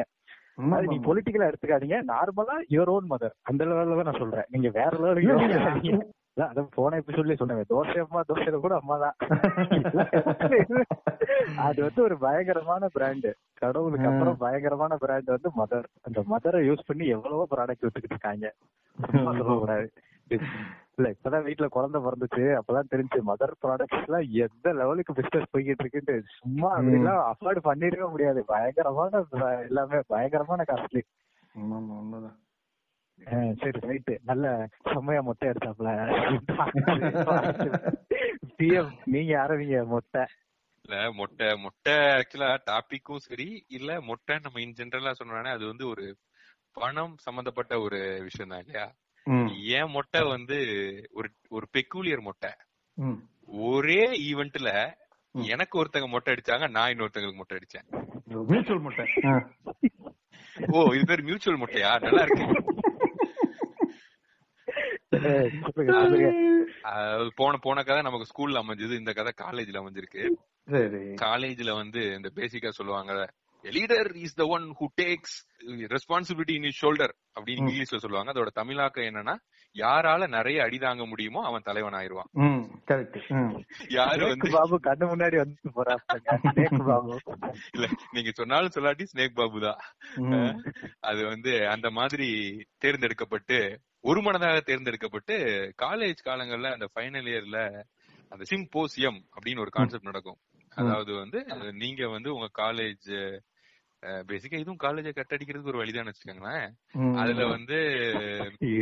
அது 0.74 0.88
நீ. 0.88 0.98
பொலிட்டிக்கலா 1.06 1.50
எடுத்துக்காதீங்க. 1.52 2.00
நார்மலா 2.12 2.58
யுவர் 2.70 2.94
ஓன் 2.96 3.08
மதர் 3.10 3.36
அந்த 3.44 3.62
லெவல்ல 3.66 3.96
தான் 3.96 4.10
நான் 4.12 4.22
சொல்றேன். 4.24 4.50
நீங்க 4.50 4.70
வேற 4.74 4.92
லெவலுக்கு 4.98 5.94
அதான் 6.38 6.70
போன 6.76 6.98
எபிசோட்லயே 7.00 7.38
சொன்னேன் 7.40 7.72
தோசை 7.72 7.98
அம்மா 8.04 8.22
தோசையில 8.30 8.60
கூட 8.60 8.76
அம்மா 8.82 8.96
தான். 9.04 9.16
அது 11.68 11.80
வந்து 11.84 12.02
ஒரு 12.04 12.16
பயங்கரமான 12.18 12.88
பிராண்ட் 12.88 13.28
கடவுளுக்கு 13.54 14.08
அப்புறம் 14.12 14.38
பயங்கரமான 14.38 14.96
பிராண்ட் 14.96 15.30
வந்து 15.36 15.52
மதர் 15.60 15.88
அந்த 16.02 16.24
மதரை 16.32 16.62
யூஸ் 16.70 16.88
பண்ணி 16.88 17.08
எவ்வளவோ 17.08 17.46
ப்ராடக்ட் 17.52 17.86
வித்துக்கிட்டு 17.86 18.18
இருக்காங்க. 18.18 18.50
சொல்லக்கூடாது. 19.26 19.88
இல்ல 20.98 21.08
இப்பதான் 21.14 21.46
வீட்டுல 21.46 21.68
குழந்தை 21.76 22.00
பிறந்துச்சு 22.02 22.44
அப்பதான் 22.58 22.92
தெரிஞ்சு 22.94 23.20
மதர் 23.30 23.54
ப்ராடக்ட்ஸ் 23.64 24.04
எல்லாம் 24.06 24.28
எந்த 24.46 24.74
லெவலுக்கு 24.74 25.14
பிசினஸ் 25.14 25.52
போய்கிட்டு 25.54 25.84
இருக்குன்னு 25.84 26.16
சும்மா 26.40 26.70
அப்படிலாம் 26.78 27.22
அஃபோர்ட் 27.32 27.68
பண்ணிருக்க 27.70 28.08
முடியாது. 28.12 28.42
பயங்கரமான 28.54 29.24
எல்லாமே 29.68 30.00
பயங்கரமான 30.14 30.66
காஸ்ட்லி 30.72 31.04
உண்மைதான். 31.56 32.38
சரி 33.60 33.80
ரைட்டு 33.84 34.14
நல்ல 34.24 34.46
செம்மையா 34.88 35.22
மொட்டை 35.22 35.50
எடுத்தாப்ல 35.50 35.90
பிஎம் 38.60 38.92
நீங்க 39.06 39.34
ஆரம்பிங்க 39.44 39.78
மொட்டை? 39.88 40.24
இல்ல 40.86 40.96
மொட்டை 41.12 41.48
மொட்டை 41.58 41.94
ஆக்சுவலா 42.16 42.50
டாபிக்கும் 42.68 43.24
சரி. 43.26 43.48
இல்ல 43.70 44.02
மொட்டை 44.02 44.36
நம்ம 44.44 44.62
இன் 44.62 44.76
ஜென்ரலா 44.80 45.14
சொன்னோம்னா 45.20 45.54
அது 45.58 45.66
வந்து 45.68 45.86
ஒரு 45.88 46.06
பணம் 46.78 47.16
சம்பந்தப்பட்ட 47.18 47.74
ஒரு 47.82 48.00
விஷயம் 48.24 48.50
தான் 48.50 48.64
இல்லையா 48.64 48.86
ஏன் 49.74 49.92
மொட்டை 49.92 50.22
வந்து 50.30 50.58
ஒரு 51.14 51.28
ஒரு 51.50 51.66
பெக்கூலியர் 51.74 52.22
மொட்டை. 52.22 52.52
ஒரே 53.68 54.02
ஈவெண்ட்ல. 54.28 54.72
எனக்கு 55.36 55.76
ஒருத்தங்க 55.80 56.08
மொட்டை 56.10 56.34
அடிச்சாங்க 56.34 56.68
நான் 56.70 56.92
இன்னொருத்தங்களுக்கு 56.92 57.42
மொட்டை 57.42 57.58
அடிச்சேன். 57.58 57.88
மியூச்சுவல் 58.50 58.84
முட்டை. 58.86 59.06
ஓ 60.72 60.94
இது 60.96 61.06
பேர் 61.06 61.28
மியூச்சுவல் 61.30 61.62
மொட்டையா? 61.62 61.92
நல்லா 62.02 62.24
இருக்கு 62.26 62.46
ஏய், 62.46 62.52
சொல்லுங்க, 62.52 62.72
சொல்லுங்க. 62.72 62.92
அஹ் 64.68 65.03
போன 67.40 67.58
போன 67.66 67.84
கதை 67.84 68.02
நமக்கு 68.08 68.32
ஸ்கூல்ல 68.32 68.62
அமைஞ்சது 68.64 69.00
இந்த 69.02 69.14
கதை 69.20 69.34
காலேஜ்ல 69.44 69.82
அமைஞ்சிருக்கு. 69.84 70.24
சரி. 70.68 71.04
காலேஜ்ல 71.24 71.72
வந்து 71.82 72.04
இந்த 72.18 72.30
பேசிக்கா 72.36 72.72
சொல்லுவாங்க 72.80 73.14
leader 73.64 74.10
is 74.26 74.38
the 74.40 74.46
one 74.56 74.64
who 74.80 74.86
takes 75.02 75.36
responsibility 75.94 76.56
in 76.60 76.78
shoulder 76.80 77.14
அப்படின்னு. 77.38 77.62
இங்கிலீஷ்ல 77.62 78.00
சொல்லுவாங்க. 78.06 78.32
அதோட 78.34 78.52
தமிழாக்கம் 78.62 79.08
என்னன்னா 79.10 79.36
யாரால 79.76 80.24
நிறைய 80.36 80.58
அடி 80.64 80.78
தாங்க 80.78 81.04
முடியுமோ 81.12 81.42
அவன் 81.50 81.66
தலைவன் 81.68 81.96
ஆயிருவான் 82.00 82.30
யாரு 83.98 84.24
வந்து 84.32 84.50
பாபு 84.58 84.78
கண்ணு 84.88 85.06
முன்னாடி 85.12 85.38
வந்து 85.44 85.72
பாபு. 86.90 87.16
இல்ல 87.76 87.88
நீங்க 88.12 88.32
சொன்னாலும் 88.40 88.76
சொல்லாட்டி 88.76 89.08
ஸ்னேக் 89.14 89.40
பாபு 89.40 89.62
தான். 89.68 89.82
அது 91.12 91.24
வந்து 91.32 91.54
அந்த 91.76 91.90
மாதிரி 92.00 92.30
தேர்ந்தெடுக்கப்பட்டு 92.78 93.60
ஒரு 94.06 94.20
மனதாக 94.22 94.60
தேர்ந்தெடுக்கப்பட்டு 94.60 95.36
காலேஜ் 95.82 96.24
காலங்கள்ல 96.26 96.72
அந்த 96.72 96.88
ஃபைனல் 96.94 97.28
இயர்ல 97.32 97.60
அந்த 98.30 98.44
சிம்போசியம் 98.50 99.20
அப்படின்னு 99.36 99.60
ஒரு 99.60 99.70
கான்செப்ட் 99.70 100.04
நடக்கும். 100.04 100.40
அதாவது 100.76 101.12
வந்து 101.14 101.40
நீங்க 101.74 102.08
வந்து 102.08 102.30
உங்க 102.34 102.50
காலேஜ் 102.58 103.10
பேசிக்கா 104.30 104.58
இதுவும் 104.60 104.82
காலேஜ 104.84 105.10
கட்டடிக்கிறதுக்கு 105.10 105.68
ஒரு 105.68 105.78
வழிதான் 105.78 106.08
வச்சுக்கோங்களேன். 106.08 106.66
அதுல 107.18 107.46
வந்து 107.46 107.78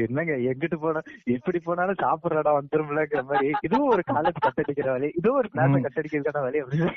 என்னங்க 0.01 0.33
எங்கிட்டு 0.47 0.77
போனா 0.79 1.01
எப்படி 1.23 1.59
போனாலும் 1.59 1.99
சாப்பிடுற 1.99 2.37
இடம் 2.37 2.57
வந்துரும்லங்கிற 2.59 3.21
மாதிரி. 3.23 3.51
இதுவும் 3.61 3.89
ஒரு 3.89 4.03
காலேஜ் 4.07 4.43
கட்டடிக்கிற 4.45 4.87
வழி. 4.89 5.09
இதுவும் 5.15 5.37
ஒரு 5.37 5.49
கிளாஸ் 5.49 5.69
ம். 5.69 5.85
கட்டடிக்கிறதுக்கான 5.85 6.41
வழி 6.41 6.61
அப்படின்னு 6.61 6.89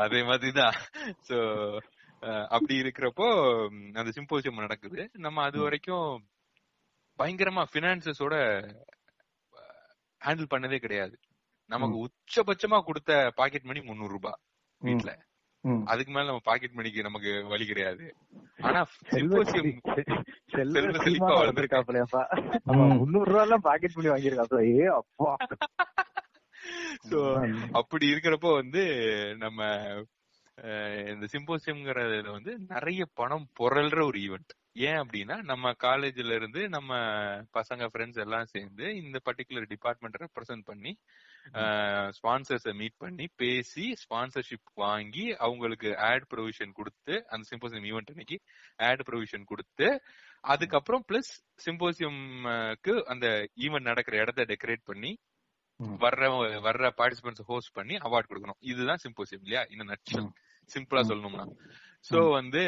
அதே 0.00 0.22
மாதிரிதான். 0.22 0.76
சோ 1.28 1.38
அப்படி 2.22 2.82
இருக்கிறப்போ 2.82 3.26
அந்த 3.94 4.10
சிம்போசியம் 4.10 4.64
நடக்குது. 4.66 5.10
நம்ம 5.12 5.42
அது 5.42 5.58
வரைக்கும் 5.60 6.26
பயங்கரமா 7.18 7.64
பினான்சஸோட 7.72 8.34
ஹேண்டில் 10.20 10.52
பண்ணதே 10.54 10.78
கிடையாது. 10.78 11.16
நமக்கு 11.70 11.96
உச்சபட்சமா 12.06 12.84
கொடுத்த 12.84 13.32
பாக்கெட் 13.36 13.62
மணி 13.62 13.80
முந்நூறு 13.80 14.12
ரூபாய் 14.12 14.40
வீட்ல. 14.82 15.12
அதுக்கு 15.84 16.12
மேல 16.12 16.26
நம்ம 16.26 16.42
பாக்கெட் 16.44 16.72
மணிக்கு 16.72 17.02
நமக்கு 17.02 17.44
வழி 17.44 17.66
கிடையாது. 17.66 18.04
ஆனா 18.66 18.80
சிம்போசியம் 19.10 19.72
செல்வ 20.52 20.82
செழிப்பா 20.98 21.32
வளர்ந்துருக்காப்லப்பா 21.40 22.22
முந்நூறு 23.00 23.30
ரூபா 23.30 23.42
எல்லாம் 23.42 23.60
பாக்கெட் 23.60 23.94
பண்ணி 23.94 24.10
வாங்கியிருக்காப்ல 24.10 24.60
ஏ 24.76 24.86
அப்பா. 24.86 25.30
சோ 27.10 27.18
அப்படி 27.72 28.06
இருக்கிறப்போ 28.14 28.54
வந்து 28.54 28.82
நம்ம 29.36 29.60
இந்த 31.12 31.26
சிம்போசியம்ங்கிறதுல 31.32 32.30
வந்து 32.30 32.58
நிறைய 32.68 33.06
பணம் 33.14 33.48
புரள்ற 33.60 33.98
ஒரு 34.04 34.18
ஈவெண்ட் 34.18 34.52
ஏன் 34.78 35.00
அப்படின்னா 35.02 35.42
நம்ம 35.42 35.72
காலேஜ்ல 35.82 36.34
இருந்து 36.34 36.68
நம்ம 36.68 36.90
பசங்க 37.52 37.84
ஃப்ரெண்ட்ஸ் 37.86 38.20
எல்லாம் 38.20 38.44
சேர்ந்து 38.44 38.96
இந்த 38.96 39.20
பர்டிகுலர் 39.24 39.68
டிபார்ட்மெண்ட் 39.68 40.16
ரெப்ரசென்ட் 40.16 40.64
பண்ணி 40.64 40.92
ஸ்பான்சர்ஸை 42.18 42.74
மீட் 42.74 42.96
பண்ணி 42.98 43.30
பேசி 43.36 43.96
ஸ்பான்சர்ஷிப் 44.04 44.72
வாங்கி 44.74 45.36
அவங்களுக்கு 45.38 45.96
ஆட் 45.96 46.26
ப்ரொவிஷன் 46.34 46.72
கொடுத்து 46.72 47.24
அந்த 47.28 47.44
சிம்போசியம் 47.50 47.88
ஈவெண்ட் 47.90 48.10
அன்னைக்கு 48.10 48.38
ஆட் 48.82 49.04
ப்ரொவிஷன் 49.08 49.44
கொடுத்து 49.44 49.88
அதுக்கப்புறம் 50.44 51.04
பிளஸ் 51.08 51.32
சிம்போசியம்க்கு 51.66 52.94
அந்த 53.04 53.26
ஈவெண்ட் 53.58 53.80
நடக்கிற 53.80 54.16
இடத்த 54.16 54.42
டெக்கரேட் 54.44 54.84
பண்ணி 54.84 55.12
வர்ற 56.00 56.26
வர்ற 56.66 56.90
பார்ட்டிசிபென்ட்ஸ் 56.98 57.46
ஹோஸ்ட் 57.46 57.72
பண்ணி 57.72 57.94
அவார்ட் 57.96 58.28
கொடுக்கணும். 58.30 58.60
இதுதான் 58.60 59.02
சிம்போசியம் 59.02 59.42
இல்லையா? 59.42 59.62
இந்த 59.70 59.84
நட்சல் 59.84 60.28
சிம்பிளா 60.70 61.02
சொல்லணும்னா. 61.10 61.44
சோ 62.04 62.18
வந்து 62.38 62.62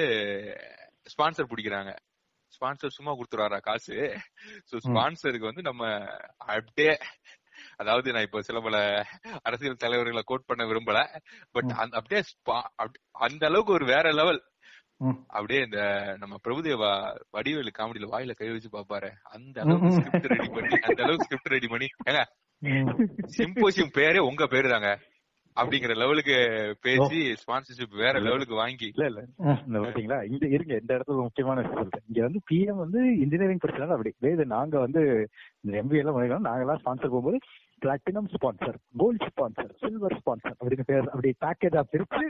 ஸ்பான்சர் 1.13 1.51
பிடிக்கிறாங்க. 1.51 1.93
ஸ்பான்சர் 2.53 2.97
சும்மா 2.97 3.13
கொடுத்துருவாரா 3.17 3.59
காசு? 3.69 3.97
சோ 4.71 4.77
ஸ்பான்சருக்கு 4.87 5.51
வந்து 5.51 5.65
நம்ம 5.69 5.83
அப்படியே 6.55 6.93
அதாவது 7.83 8.09
நான் 8.15 8.27
இப்ப 8.27 8.41
சில 8.49 8.59
பல 8.67 8.77
அரசியல் 9.49 9.83
தலைவர்களை 9.85 10.23
கோட் 10.27 10.49
பண்ண 10.51 10.63
விரும்பல 10.71 10.99
பட் 11.55 11.73
அந்த 11.83 11.95
அப்படியே 12.01 12.21
அந்த 13.27 13.43
அளவுக்கு 13.51 13.73
ஒரு 13.79 13.87
வேற 13.93 14.13
லெவல் 14.19 14.41
அப்படியே 15.37 15.61
இந்த 15.67 15.81
நம்ம 16.21 16.35
பிரபுதேவா 16.45 16.93
வடிவேலு 17.37 17.73
காமெடியில 17.79 18.09
வாயில 18.13 18.33
கை 18.39 18.49
வச்சு 18.53 18.71
பாப்பாரு. 18.77 19.11
அந்த 19.37 19.57
அளவுக்கு 19.65 19.93
ஸ்கிரிப்ட் 19.97 20.31
ரெடி 20.33 20.49
பண்ணி 20.57 20.79
அந்த 20.89 21.01
அளவுக்கு 21.05 21.27
ஸ்கிரிப்ட் 21.29 21.55
ரெடி 21.55 21.69
பண்ணி 21.75 21.89
ஏங்க 22.09 22.23
சிம்போசியம் 23.37 23.95
பேரே 23.99 24.23
உங்க 24.31 24.47
பேரு 24.55 24.69
தாங்க. 24.75 24.91
அப்படிங்கிற 25.59 25.97
லெவலுக்கு 25.97 26.37
பேசி 26.81 27.19
ஸ்பான்சர்ஷிப் 27.41 27.97
வேற 27.97 28.19
லெவலுக்கு 28.19 28.55
வாங்கி. 28.55 28.87
இல்ல 28.87 29.07
இல்ல. 29.07 29.21
இந்த 29.67 29.79
பாத்தீங்களா? 29.79 30.19
இங்க 30.25 30.47
இருங்க. 30.49 30.77
இந்த 30.77 30.95
இடத்துல 30.95 31.17
ஒரு 31.17 31.23
முக்கியமான 31.23 31.61
விஷயம் 31.61 31.83
சொல்றேன். 31.83 32.05
இங்க 32.09 32.23
வந்து 32.23 32.41
பிஎம் 32.51 32.83
வந்து 32.85 33.01
இன்ஜினியரிங் 33.19 33.65
படிச்சனால 33.65 33.91
அப்படி. 33.91 34.13
இதே 34.21 34.45
நாங்க 34.49 34.79
வந்து 34.79 35.03
இந்த 35.61 35.83
எம்பிஏ 35.83 35.97
எல்லாம் 35.97 36.17
பண்ணிக்கலாம் 36.17 36.49
நாங்க 36.49 36.61
எல்லாம் 36.61 36.79
ஸ்பான்சர் 36.79 37.15
போகும்போது 37.15 37.39
platinum 37.83 38.29
sponsor 38.33 38.77
gold 38.97 39.27
sponsor 39.29 39.71
silver 39.81 40.17
sponsor 40.19 40.55
அப்படின்னு 40.55 40.85
பேர் 40.85 41.09
அப்படி 41.09 41.31
பேக்கேஜா 41.45 41.83
பிரிச்சு 41.93 42.25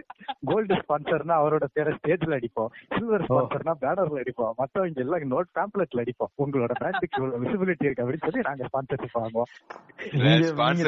கோல்டு 0.49 0.75
ஸ்பான்சர்னா 0.81 1.35
அவரோட 1.41 1.65
பேரை 1.73 1.93
ஸ்டேஜ்ல 1.97 2.39
அடிப்போம். 2.39 2.71
சில்வர் 2.93 3.25
ஸ்பான்சர்னா 3.27 3.75
பேனர்ல 3.83 4.23
அடிப்போம். 4.23 4.53
மத்தவங்க 4.59 5.03
எல்லாம் 5.05 5.33
நோட் 5.33 5.51
பேம்ப்ளெட்ல 5.57 6.05
அடிப்போம். 6.05 6.33
உங்களோட 6.45 6.73
பிராண்டுக்கு 6.81 7.19
இவ்வளவு 7.19 7.43
விசிபிலிட்டி 7.45 7.87
இருக்கு 7.87 8.05
அப்படின்னு 8.05 8.27
சொல்லி 8.27 8.47
நாங்க 8.49 8.65
ஸ்பான்சர்ஷிப் 8.69 9.19
வாங்குவோம். 9.19 9.51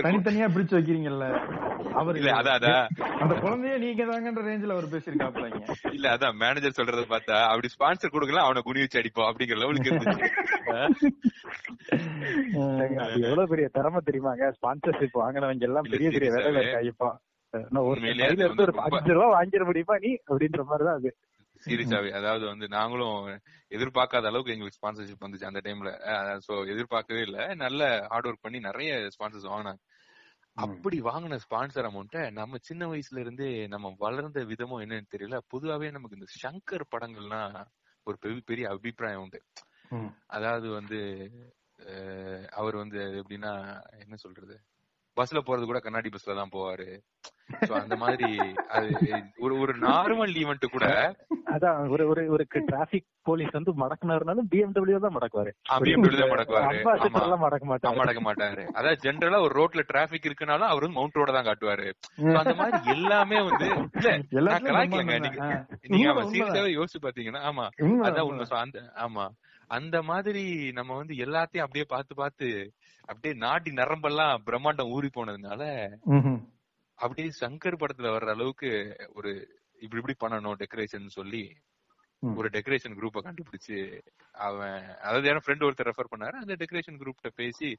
தனித்தனியா 0.06 0.48
பிரிச்சு 0.54 0.76
வைக்கிறீங்கல்ல? 0.78 1.26
அவர் 2.00 2.18
இல்ல 2.18 2.32
அதான் 2.40 2.56
அதான். 2.58 2.84
அந்த 3.22 3.34
குழந்தைய 3.42 3.76
நீங்க 3.78 4.02
தாங்கன்ற 4.04 4.42
ரேஞ்சில 4.46 4.74
அவர் 4.76 4.92
பேசியிருக்காப்லங்க 4.92 5.61
இல்ல 5.92 6.06
அதான் 6.14 6.38
மேனேஜர் 6.42 6.78
சொல்றத 6.78 7.04
பார்த்தா 7.11 7.38
அப்படி 7.50 7.70
ஸ்பான்சர் 7.74 8.14
கொடுக்கலாம் 8.14 8.46
அவனை 8.46 8.62
குனி 8.62 8.84
வச்சு 8.84 9.00
அடிப்போம் 9.02 9.28
அப்படிங்கிற 9.30 9.58
லெவலுக்கு 9.62 9.90
இருந்துச்சு. 9.90 10.28
எவ்வளவு 13.22 13.50
பெரிய 13.50 13.66
திறமை 13.72 14.00
தெரியுமாங்க 14.06 14.44
ஸ்பான்சர்ஷிப் 14.51 15.09
வாங்கினவங்க 15.14 15.61
எல்லாம் 15.61 15.82
பெரிய 15.82 16.11
பெரிய 16.11 16.30
வேலையில 16.30 16.34
ஆவே. 16.34 16.61
இருக்காங்க 16.61 16.86
இப்போ. 16.86 17.18
நான் 17.51 17.68
ஒரு 17.70 17.88
உண்மையிலேயே 17.88 18.28
கையில 18.28 18.44
இருந்து 18.44 18.62
ஒரு 18.62 18.72
ரொம்ப- 18.72 18.96
அஞ்சு 18.96 19.12
ரூபா 19.12 19.40
வாங்கிட 19.40 19.64
முடியுமா 19.64 19.98
நீ? 19.98 20.09
அப்படின்ற 20.09 20.64
மாதிரிதான் 20.64 20.96
அது. 20.96 21.16
சீரியஸாவே 21.66 22.11
அதாவது 22.11 22.46
வந்து 22.46 22.68
நாங்களும் 22.68 23.40
எதிர்பார்க்காத 23.70 24.26
அளவுக்கு 24.26 24.53
எங்களுக்கு 24.53 24.78
ஸ்பான்சர்ஷிப் 24.78 25.24
வந்துச்சு 25.24 25.44
அந்த 25.44 25.61
டைம்ல 25.64 26.38
சோ 26.48 26.68
எதிர்பார்க்கவே 26.68 27.20
இல்ல. 27.20 27.55
நல்ல 27.55 28.07
ஹார்ட் 28.09 28.26
ஒர்க் 28.26 28.38
பண்ணி 28.40 28.59
நிறைய 28.59 28.94
ஸ்பான்சர்ஸ் 28.96 29.46
வாங்கினாங்க. 29.46 29.78
அப்படி 30.55 31.01
வாங்கின 31.01 31.38
ஸ்பான்சர் 31.51 31.88
அமௌண்ட்டை 31.88 32.30
நம்ம 32.30 32.57
சின்ன 32.61 32.86
வயசுல 32.86 33.18
இருந்தே 33.18 33.66
நம்ம 33.66 33.94
வளர்ந்த 33.98 34.40
விதமும் 34.40 34.82
என்னன்னு 34.84 35.03
தெரியல. 35.16 35.38
பொதுவாவே 35.57 35.90
நமக்கு 35.90 36.16
இந்த 36.16 36.26
சங்கர் 36.42 36.84
படங்கள்னா 36.96 37.64
ஒரு 38.03 38.16
பெரிய 38.20 38.40
பெரிய 38.44 38.68
அபிப்பிராயம் 38.68 39.20
உண்டு. 39.20 39.42
அதாவது 40.26 40.70
வந்து 40.70 41.30
அவர் 42.53 42.76
வந்து 42.76 43.01
எப்படின்னா 43.20 43.53
என்ன 44.03 44.16
சொல்றது? 44.16 44.57
பஸ்ல 45.16 45.39
போறது 45.41 45.64
கூட 45.64 45.78
கண்ணாடி 45.81 46.09
பஸ்ல 46.12 46.37
தான் 46.37 46.53
போவாரு. 46.53 46.87
சோ 47.62 47.72
அந்த 47.81 47.95
மாதிரி 47.97 48.28
அது 48.76 48.91
ஒரு 49.39 49.55
ஒரு 49.62 49.72
நார்மல் 49.85 50.33
ஈவெண்ட் 50.43 50.66
கூட 50.74 50.87
அதான் 51.55 51.78
ஒரு 51.95 52.05
ஒரு 52.09 52.22
ஒரு 52.35 52.45
டிராபிக் 52.68 53.07
போலீஸ் 53.28 53.57
வந்து 53.57 53.72
மடக்குனாருனாலும் 53.83 54.49
பிஎம்டபிள்யூ 54.53 55.01
தான் 55.07 55.16
மடக்குவாரு. 55.16 55.51
BMW 55.81 56.12
தான் 56.20 56.33
மடக்குவாரு. 56.35 56.78
மடக்க 57.43 57.66
மாட்டாரு. 57.70 57.99
மடக்க 58.01 58.20
மாட்டாரு. 58.20 58.64
அதாவது 58.74 59.03
ஜென்ரலா 59.07 59.41
ஒரு 59.47 59.55
ரோட்ல 59.61 59.85
டிராபிக் 59.91 60.28
இருக்குனாலும் 60.28 60.70
அவர் 60.70 60.85
வந்து 60.87 60.99
மவுண்ட் 60.99 61.18
ரோட 61.20 61.33
தான் 61.39 61.49
காட்டுவாரு. 61.49 61.89
அந்த 62.43 62.55
மாதிரி 62.55 62.81
எல்லாமே 62.97 63.41
வந்து 63.49 63.68
இல்ல 64.33 64.59
கலாய்க்கலங்க 64.68 65.18
நீங்க 65.91 66.09
சீரியஸாவே 66.33 66.72
யோசிச்சு 66.78 67.05
பாத்தீங்கன்னா 67.07 67.43
ஆமா. 67.51 67.66
அதான் 68.09 68.28
உண்மை. 68.31 68.47
ஆமா. 69.07 69.26
அந்த 69.71 69.97
மாதிரி 70.03 70.45
நம்ம 70.73 70.97
வந்து 70.97 71.14
எல்லாத்தையும் 71.25 71.59
அப்படியே 71.59 71.87
பார்த்து 71.89 72.14
பார்த்து 72.14 72.49
அப்படியே 73.09 73.35
நாட்டி 73.37 73.71
நரம்பெல்லாம் 73.73 74.43
பிரம்மாண்டம் 74.47 74.93
ஊறி 74.93 75.09
போனதுனால. 75.09 75.62
அப்படியே 76.99 77.29
சங்கர் 77.41 77.81
படத்துல 77.81 78.11
வர்ற 78.11 78.29
அளவுக்கு 78.29 78.71
ஒரு 79.14 79.31
இப்படி 79.81 80.01
இப்படி 80.01 80.16
பண்ணணும் 80.21 80.59
டெக்கரேஷன் 80.62 81.07
சொல்லி. 81.11 81.45
ஒரு 82.23 82.49
டெக்கரேஷன் 82.49 82.97
குரூப்பை 82.97 83.21
கண்டுபிடிச்சு 83.21 83.77
அவன் 84.39 84.75
அதாவது 85.01 85.29
என் 85.29 85.43
ஃப்ரெண்ட் 85.45 85.64
ஒருத்தர் 85.66 85.89
ரெஃபர் 85.89 86.12
பண்ணாரு 86.12 86.37
அந்த 86.37 86.55
டெக்கரேஷன் 86.55 87.01
குரூப்ட 87.01 87.31
பேசி 87.35 87.71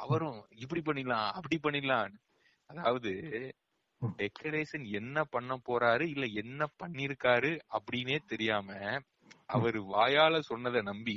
அவரும் 0.00 0.38
இப்படி 0.56 0.80
பண்ணிடலாம் 0.80 1.28
அப்படி 1.32 1.58
பண்ணிடலாம் 1.62 2.14
அதாவது. 2.70 3.12
டெக்கரேஷன் 4.00 4.84
என்ன 4.92 5.24
பண்ண 5.26 5.54
போறாரு 5.66 6.04
இல்ல 6.06 6.26
என்ன 6.42 6.68
பண்ணிருக்காரு 6.82 7.50
அப்படின்னே 7.70 8.18
தெரியாம 8.26 8.68
அவர் 9.46 9.78
வாயால 9.90 10.38
சொன்னதை 10.40 10.82
நம்பி. 10.82 11.16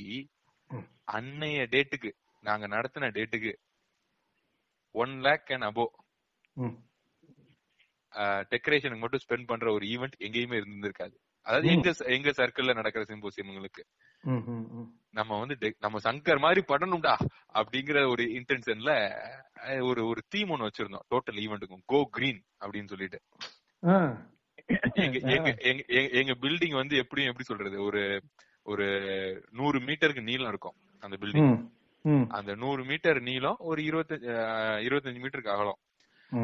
அன்னைய 1.12 1.66
டேட்டுக்கு 1.72 2.10
நாங்க 2.44 2.68
நடத்தின 2.68 3.10
டேட்டுக்கு 3.10 3.52
ஒன் 4.96 5.22
லேக் 5.22 5.52
அண்ட் 5.52 5.64
அபோ. 5.64 5.86
டெக்கரேஷனுக்கு 8.52 9.00
மட்டும் 9.00 9.24
ஸ்பெண்ட் 9.24 9.48
பண்ற 9.48 9.72
ஒரு 9.72 9.86
ஈவெண்ட் 9.86 10.18
எங்கேயுமே 10.20 10.58
இருந்திருக்காது 10.62 11.16
அதாவது 11.46 11.68
எங்க 11.68 11.90
எங்க 12.08 12.30
சர்க்கிள்ல 12.30 12.74
நடக்கிற 12.74 13.04
ம். 14.24 14.90
நம்ம 15.10 15.40
வந்து 15.40 15.56
நம்ம 15.80 16.00
சங்கர் 16.00 16.40
மாதிரி 16.40 16.62
பண்ணணும்டா 16.68 17.16
அப்படிங்கிற 17.54 18.10
ஒரு 18.10 18.24
இன்டென்ஷன்ல 18.34 18.92
ஒரு 19.82 20.08
ஒரு 20.08 20.24
தீம் 20.30 20.50
ஒண்ணு 20.50 20.68
வச்சிருந்தோம் 20.70 21.06
டோட்டல் 21.10 21.42
ஈவெண்ட்டுக்கும் 21.44 21.84
கோ 21.86 22.08
கிரீன் 22.12 22.42
அப்படின்னு 22.62 22.88
சொல்லிட்டு. 22.88 23.20
எங்க 26.12 26.34
பில்டிங் 26.42 26.76
வந்து 26.76 26.98
எப்படியும் 26.98 27.32
எப்படி 27.32 27.44
சொல்றது? 27.44 27.84
ஒரு 27.84 28.22
ஒரு 28.64 28.86
நூறு 29.52 29.80
மீட்டருக்கு 29.80 30.24
நீளம் 30.24 30.48
இருக்கும் 30.48 30.74
அந்த 31.00 31.18
பில்டிங் 31.20 31.70
அந்த 32.30 32.56
நூறு 32.56 32.84
மீட்டர் 32.84 33.22
நீளம் 33.22 33.56
ஒரு 33.60 33.82
இருபத்தஞ்சு 33.82 34.30
இருபத்தஞ்சு 34.88 35.20
மீட்டருக்கு 35.20 35.48
அகலம். 35.48 35.78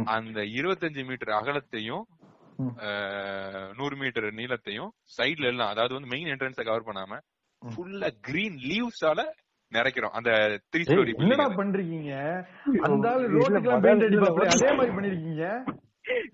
அந்த 0.05 0.41
இருபத்தஞ்சு 0.41 1.05
மீட்டர் 1.05 1.43
அகலத்தையும் 1.43 2.01
நூறு 3.77 3.95
மீட்டர் 3.95 4.23
நீளத்தையும் 4.23 4.89
சைடுல 5.17 5.45
எல்லாம் 5.45 5.67
அதாவது 5.67 5.93
வந்து 5.93 6.07
மெயின் 6.07 6.27
என்ட்ரன்ஸ 6.27 6.63
கவர் 6.63 6.83
பண்ணாம. 6.83 7.19
ஃபுல்லா 7.65 8.09
கிரீன் 8.21 8.55
லீவ்ஸால 8.55 9.23
நிறைக்கிறோம். 9.73 10.09
அந்த 10.09 10.31
த்ரீ 10.31 10.79
ஸ்டோரி 10.79 11.15
என்னடா 11.15 11.45
பண்றீங்க? 11.47 12.45
அந்த 12.79 13.09
பெயிண்ட் 13.79 14.03
அடிப்பாப்ல. 14.03 14.39
வந்து- 14.39 14.45
அதே 14.45 14.75
மாதிரி 14.75 14.95
பண்ணிருக்கீங்க. 14.95 15.65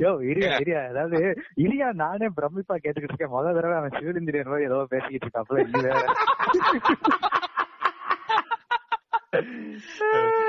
யோ 0.04 0.12
இரியா 0.32 0.50
இரியா 0.64 0.82
அதாவது 0.92 1.20
இரியா 1.66 1.88
நானே 2.04 2.28
பிரமிப்பா 2.38 2.76
கேட்டுக்கிட்டு 2.78 3.14
இருக்கேன். 3.14 3.36
முதல் 3.36 3.58
தடவை 3.58 3.76
அவன் 3.80 3.96
சிவில் 3.98 4.20
இன்ஜினியர் 4.22 4.52
மாதிரி 4.52 4.70
ஏதோ 4.70 4.80
பேசிக்கிட்டு 4.94 5.28
இருக்காப்ல 5.28 5.64
இது 5.66 5.82
வேற. 5.88 6.02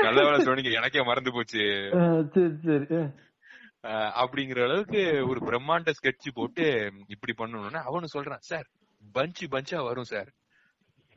நல்ல 0.07 0.19
வேலை 0.27 0.41
சொன்னீங்க 0.49 0.73
எனக்கே 0.79 1.05
மறந்து 1.11 1.31
போச்சு. 1.37 1.63
சரி 2.35 2.51
சரி. 2.67 3.01
அப்படிங்கிற 4.23 4.61
அளவுக்கு 4.67 5.01
ஒரு 5.31 5.41
பிரம்மாண்ட 5.49 5.91
ஸ்கெட்ச் 5.99 6.29
போட்டு 6.39 6.65
இப்படி 7.15 7.33
பண்ணணும்னா 7.41 7.81
அவனு 7.91 8.15
சொல்றான் 8.15 8.45
சார் 8.51 8.67
பஞ்சு 9.15 9.47
பஞ்சா 9.55 9.81
வரும் 9.89 10.11
சார் 10.13 10.31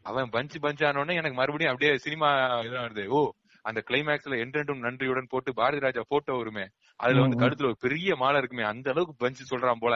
அவன் 0.05 0.30
பஞ்சு 0.36 0.57
பஞ்சானோடனே 0.66 1.16
எனக்கு 1.22 1.39
மறுபடியும் 1.39 1.72
அப்படியே 1.72 1.93
சினிமா 2.05 2.30
இதான் 2.68 2.86
வருது. 2.86 3.05
ஓ 3.10 3.20
அந்த 3.66 3.80
கிளைமேக்ஸ்ல 3.88 4.38
என்றென்றும் 4.43 4.84
நன்றியுடன் 4.86 5.32
போட்டு 5.32 5.51
பாரதி 5.53 5.82
ராஜா 5.86 6.03
போட்டோ 6.10 6.36
வருமே. 6.38 6.66
அதுல 7.00 7.22
வந்து. 7.22 7.39
கழுத்துல 7.43 7.70
ஒரு 7.72 7.80
பெரிய 7.80 8.16
மாலை 8.16 8.39
இருக்குமே 8.41 8.66
அந்த 8.72 8.88
அளவுக்கு 8.93 9.16
பஞ்சு 9.24 9.43
சொல்றான் 9.52 9.84
போல. 9.84 9.95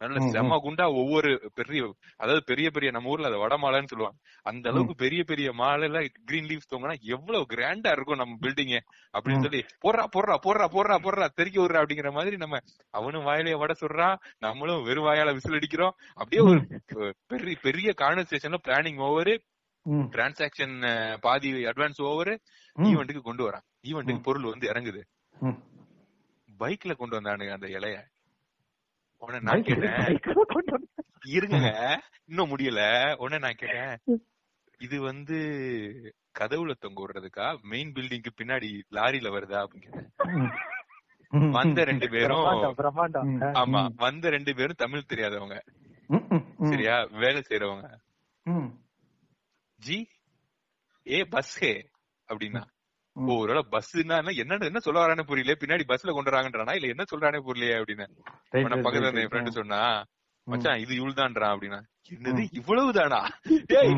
நல்ல. 0.00 0.20
செம 0.32 0.56
குண்டா 0.64 0.84
ஒவ்வொரு 1.00 1.28
பெரிய 1.54 1.80
அதாவது 2.22 2.40
பெரிய 2.44 2.66
பெரிய 2.70 2.88
நம்ம 2.90 3.10
ஊர்ல 3.12 3.28
அதை 3.30 3.38
வட 3.42 3.54
மாலைன்னு 3.56 3.90
சொல்லுவாங்க. 3.92 4.18
அந்த 4.46 4.64
அளவுக்கு 4.70 4.94
பெரிய 5.02 5.20
பெரிய 5.24 5.48
மாலைல 5.60 5.98
கிரீன் 6.28 6.48
லீவ்ஸ் 6.50 6.70
தொங்கினா 6.72 6.94
எவ்வளவு 7.14 7.44
கிராண்டா 7.52 7.90
இருக்கும் 7.96 8.20
நம்ம 8.22 8.34
பில்டிங் 8.42 8.72
அப்படின்னு. 9.14 9.44
சொல்லி 9.46 9.60
போடுறா 9.84 10.04
போடுறா 10.16 10.36
போடுறா 10.46 10.66
போடுறா 10.74 10.96
போடுறா 11.04 11.28
தெறிக்க 11.38 11.58
விடுறா 11.60 11.82
அப்படிங்கிற 11.82 12.12
மாதிரி 12.12 12.36
நம்ம 12.36 12.60
அவனும் 12.94 13.26
வாயிலே 13.28 13.54
வட 13.54 13.74
சொல்றான் 13.82 14.16
நம்மளும் 14.38 14.84
வெறும் 14.88 15.08
வாயால 15.08 15.34
விசில் 15.38 15.58
அடிக்கிறோம். 15.60 15.94
அப்படியே 16.20 16.42
ஒரு 16.46 16.60
பெரிய 17.32 17.56
பெரிய 17.62 17.94
கான்வர்சேஷன்ல 18.02 18.60
பிளானிங் 18.68 19.02
ஓவர் 19.08 19.34
டிரான்சாக்சன் 20.12 20.76
பாதி 21.20 21.48
அட்வான்ஸ் 21.70 22.02
ஓவர் 22.10 22.34
ஈவெண்ட்டுக்கு 22.76 23.22
கொண்டு 23.22 23.42
வரான். 23.48 23.66
ஈவெண்ட்டுக்கு 23.88 24.26
பொருள் 24.28 24.52
வந்து 24.52 24.70
இறங்குது. 24.72 25.02
பைக்ல 26.60 26.92
கொண்டு 26.96 27.16
வந்தானுங்க 27.16 27.54
அந்த 27.56 27.68
இலைய? 27.76 27.96
உடனே 29.22 29.38
நான் 29.40 29.54
Bike 29.54 29.68
கேட்டேன் 29.68 30.16
இருங்க 31.34 31.58
இன்னும் 32.26 32.50
முடியல. 32.52 32.80
உடனே 33.16 33.38
நான் 33.38 33.60
கேட்டேன் 33.60 33.94
இது 34.80 34.96
வந்து 35.00 35.36
கதவுல 36.38 36.72
தொங்க 36.74 36.98
விடுறதுக்கா? 37.02 37.46
மெயின் 37.64 37.92
பில்டிங்க்கு 37.92 38.30
பின்னாடி 38.38 38.68
லாரில 38.96 39.28
வருதா? 39.34 39.60
அப்படின்னு 39.64 39.92
வந்த 41.52 41.84
ரெண்டு 41.90 42.06
பேரும். 42.14 42.44
ஆமா 43.60 43.80
வந்த 43.96 44.30
ரெண்டு 44.30 44.52
பேரும் 44.54 44.80
தமிழ் 44.82 45.10
தெரியாதவங்க. 45.12 45.56
சரியா? 46.70 46.96
வேலை 47.22 47.40
செய்யறவங்க 47.40 47.86
ம், 48.46 48.68
ஜி 49.80 49.96
ஏ 51.06 51.18
பஸ் 51.30 51.54
ஹே 51.60 51.72
அப்படின்னா. 52.28 52.62
ஓ 53.16 53.34
ஒருவேளை 53.34 53.62
பஸ்னா 53.72 54.16
என்ன 54.42 54.58
என்ன 54.64 54.80
சொல்ல 54.80 55.02
வரானே 55.02 55.24
புரியல 55.24 55.54
பின்னாடி 55.58 55.84
பஸ்ல 55.90 56.14
கொண்டு 56.14 56.30
வராங்கன்றானா 56.30 56.74
இல்ல 56.74 56.92
என்ன 56.94 57.04
சொல்றானே 57.10 57.40
புரியலையே 57.44 57.76
அப்படின்னு 57.80 58.06
பக்கத்துல 58.78 59.10
என். 59.16 59.30
ஃப்ரெண்டு 59.30 59.58
சொன்னா. 59.58 59.80
மச்சான் 60.46 60.80
இது 60.80 60.92
இவ்வளவுதான்றான் 60.94 61.52
அப்படின்னா 61.54 61.78
என்னது 62.10 62.40
ம். 62.40 62.48
இவ்வளவுதானா 62.58 63.20
டேய் 63.68 63.92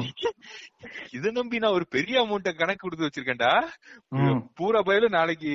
இத 1.12 1.30
நம்பி 1.30 1.58
நான் 1.58 1.76
ஒரு 1.76 1.86
பெரிய 1.90 2.16
அமௌண்ட்ட 2.22 2.50
கணக்கு 2.54 2.82
கொடுத்து 2.82 3.06
வச்சிருக்கேன்டா. 3.06 3.50
பூரா 4.58 4.80
பயலு 4.86 5.08
நாளைக்கு 5.10 5.50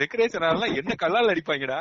டெக்கரேஷன் 0.00 0.46
ஆகலாம் 0.48 0.76
என்ன 0.80 0.94
கல்லால் 0.94 1.32
அடிப்பாங்கடா. 1.32 1.78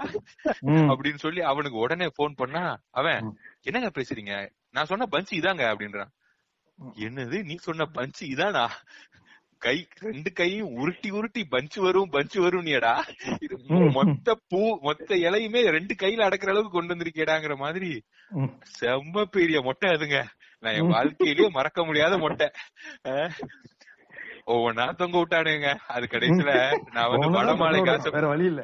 அப்படின்னு 0.92 1.20
சொல்லி 1.20 1.44
அவனுக்கு 1.52 1.78
உடனே 1.80 2.08
போன் 2.16 2.36
பண்ணா 2.36 2.64
அவன். 2.94 3.22
என்னங்க 3.64 3.92
பேசுறீங்க 3.92 4.34
நான் 4.74 4.90
சொன்ன 4.92 5.08
பஞ்சு 5.08 5.34
இதாங்க 5.38 5.66
அப்படின்றான். 5.72 6.14
என்னது 7.04 7.40
நீ 7.44 7.56
சொன்ன 7.62 7.86
பஞ்சு 7.94 8.24
இதானா 8.28 8.66
கை 9.62 9.76
ரெண்டு 10.00 10.34
கையும் 10.34 10.74
உருட்டி 10.74 11.10
உருட்டி 11.10 11.44
பஞ்சு 11.46 11.82
வரும் 11.82 12.10
பஞ்சு 12.10 12.42
வரும் 12.42 12.66
நீடா 12.66 12.94
இது. 13.42 13.56
மொத்த 13.90 14.38
பூ 14.48 14.60
மொத்த 14.82 15.16
இலையுமே 15.18 15.62
ரெண்டு 15.70 15.94
கையில 15.94 16.22
அடக்குற 16.22 16.50
அளவுக்கு 16.50 16.72
கொண்டு 16.72 16.96
வந்திருக்கேடாங்கிற 16.96 17.58
மாதிரி. 17.58 17.92
செம்ம 18.80 19.24
பெரிய 19.32 19.62
மொட்டை 19.62 19.90
அதுங்க. 19.90 20.20
நான் 20.64 20.74
என் 20.74 20.88
வாழ்க்கையிலேயே 20.88 21.50
மறக்க 21.50 21.86
முடியாத 21.86 22.18
மொட்டை. 22.18 22.48
ஒவ்வொன்னா 24.48 24.96
தொங்க 24.96 25.18
விட்டானுங்க. 25.18 25.68
அது 25.88 26.08
கடைசியில 26.12 26.52
நான் 26.92 27.10
வந்து 27.10 27.28
வடமாலைக்கு 27.38 27.92
ஆசை 27.92 28.12
வேற 28.12 28.28
வழி 28.28 28.46
இல்ல. 28.46 28.62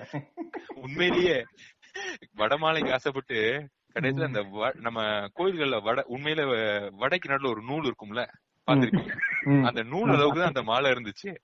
உண்மையிலேயே 0.76 1.38
வடமாலைக்கு 2.38 2.92
ஆசைப்பட்டு 2.92 3.40
கடைசியில 3.96 4.24
அந்த 4.24 4.42
வ- 4.56 4.76
நம்ம 4.76 5.02
கோயில்கள்ல 5.38 5.84
வட 5.84 6.06
உண்மையில 6.10 6.42
வடைக்கு 6.98 7.30
நடுவுல 7.30 7.50
ஒரு 7.50 7.62
நூல் 7.62 7.88
இருக்கும்ல. 7.88 8.24
பாத்துருக்கீங்க. 8.68 9.14
அந்த 9.64 9.84
நூல் 9.84 10.10
அளவுக்கு 10.10 10.40
தான் 10.40 10.48
அந்த 10.48 10.64
மாலை 10.64 10.92
இருந்துச்சு. 10.92 11.36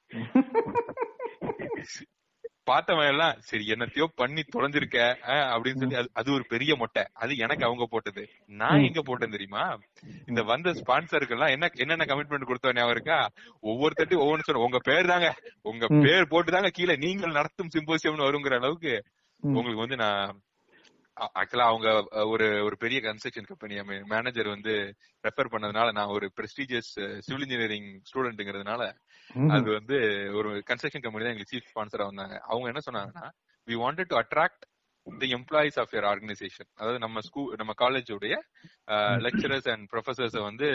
பார்த்தவன் 2.72 3.08
எல்லாம் 3.08 3.36
சரி 3.40 3.66
என்னத்தையோ 3.66 4.06
பண்ணி 4.16 4.42
தொலைஞ்சிருக்க 4.42 5.16
அப்படின்னு 5.26 5.78
சொல்லி 5.78 5.96
அது- 5.96 6.34
ஒரு 6.34 6.46
பெரிய 6.48 6.76
மொட்டை. 6.76 7.04
அது 7.14 7.36
எனக்கு 7.38 7.66
அவங்க 7.66 7.86
போட்டது. 7.90 8.30
நான் 8.46 8.80
எங்க 8.84 9.02
போட்டேன் 9.02 9.30
தெரியுமா? 9.30 9.80
இந்த 10.28 10.44
வந்த 10.44 10.72
ஸ்பான்சருக்கு 10.72 11.30
எல்லாம் 11.30 11.48
என்ன 11.48 11.70
என்னென்ன 11.74 12.06
கமிட்மெண்ட் 12.06 12.48
கொடுத்தோம் 12.48 12.74
ஞாபகம் 12.74 12.90
இருக்கா? 12.90 13.30
ஒவ்வொருத்தட்டையும் 13.62 14.26
ஒவ்வொன்னு 14.26 14.40
சொன்ன 14.40 14.62
உங்க 14.62 14.78
பேர் 14.84 15.06
தாங்க 15.06 15.36
உங்க. 15.62 15.88
பேர் 16.02 16.28
போட்டு 16.28 16.52
தாங்க 16.52 16.70
கீழே 16.70 16.96
நீங்கள் 16.96 17.32
நடத்தும் 17.32 17.70
சிம்போசியம்னு 17.74 18.24
வருங்கிற 18.24 18.56
அளவுக்கு. 18.56 19.04
உங்களுக்கு 19.40 19.80
வந்து 19.80 19.96
நான் 19.96 20.40
ஆக்சுவலா 21.40 21.66
அவங்க 21.72 21.88
ஒரு 22.34 22.46
ஒரு 22.68 22.76
பெரிய 22.84 23.00
கன்ஸ்ட்ரக்ஷன் 23.08 23.48
கம்பெனி 23.50 23.76
மேனேஜர் 24.14 24.48
வந்து 24.54 24.74
ரெஃபர் 25.24 25.52
பண்ணதுனால 25.54 25.92
நான் 25.98 26.14
ஒரு 26.16 26.28
பிரஸ்டீஜியஸ் 26.38 26.92
சிவில் 27.26 27.46
இன்ஜினியரிங் 27.46 27.90
ஸ்டூடெண்ட்ங்கிறதுனால. 28.10 28.82
அது 29.56 29.70
வந்து 29.78 29.98
ஒரு 30.40 30.52
கன்ஸ்ட்ரக்ஷன் 30.70 31.06
கம்பெனி 31.06 31.24
தான் 31.24 31.34
எங்களுக்கு 31.34 31.54
சீஃப் 31.54 31.72
ஸ்பான்சரா 31.72 32.08
வந்தாங்க. 32.12 32.36
அவங்க 32.50 32.68
என்ன 32.74 32.84
சொன்னாங்கன்னா 32.88 33.28
we 33.68 33.78
wanted 33.84 34.12
to 34.14 34.18
attract 34.24 34.66
the 35.08 35.30
employees 35.38 35.80
of 35.84 35.94
your 35.96 36.08
organisation 36.12 36.70
அதாவது 36.80 37.00
நம்ம 37.06 37.22
ஸ்கூல் 37.30 37.56
நம்ம 37.62 37.74
காலேஜோடைய 37.84 38.36
லெக்சரர்ஸ் 39.28 39.70
அண்ட் 39.74 39.86
ப்ரொஃபசர்ஸ் 39.94 40.38
வந்து 40.50 40.68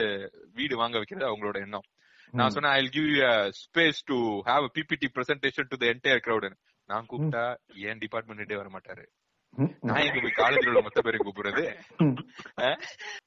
வீடு 0.58 0.74
வாங்க 0.76 0.96
வைக்கிறது 0.98 1.30
அவங்களோட 1.30 1.58
எண்ணம். 1.66 1.86
நான் 2.34 2.54
சொன்னேன் 2.56 2.74
I 2.78 2.80
give 2.96 3.06
you 3.10 3.28
space 3.62 4.00
to 4.10 4.16
have 4.50 4.64
PPT 4.78 5.08
presentation 5.18 5.70
to 5.70 5.78
the 5.82 5.88
entire 5.94 6.24
crowd 6.26 6.48
நான் 6.88 7.08
கூப்பிட்டா 7.12 7.44
என் 7.90 8.02
டிபார்ட்மெண்ட்டே 8.02 8.58
வர 8.62 8.68
மாட்டாரு. 8.74 9.04
நான் 9.86 10.02
எங்க 10.06 10.20
போய் 10.24 10.38
காலேஜ்ல 10.40 10.70
உள்ள 10.70 10.80
மொத்த 10.86 11.00
பேரை 11.04 11.18
கூப்பிடுறது? 11.20 11.64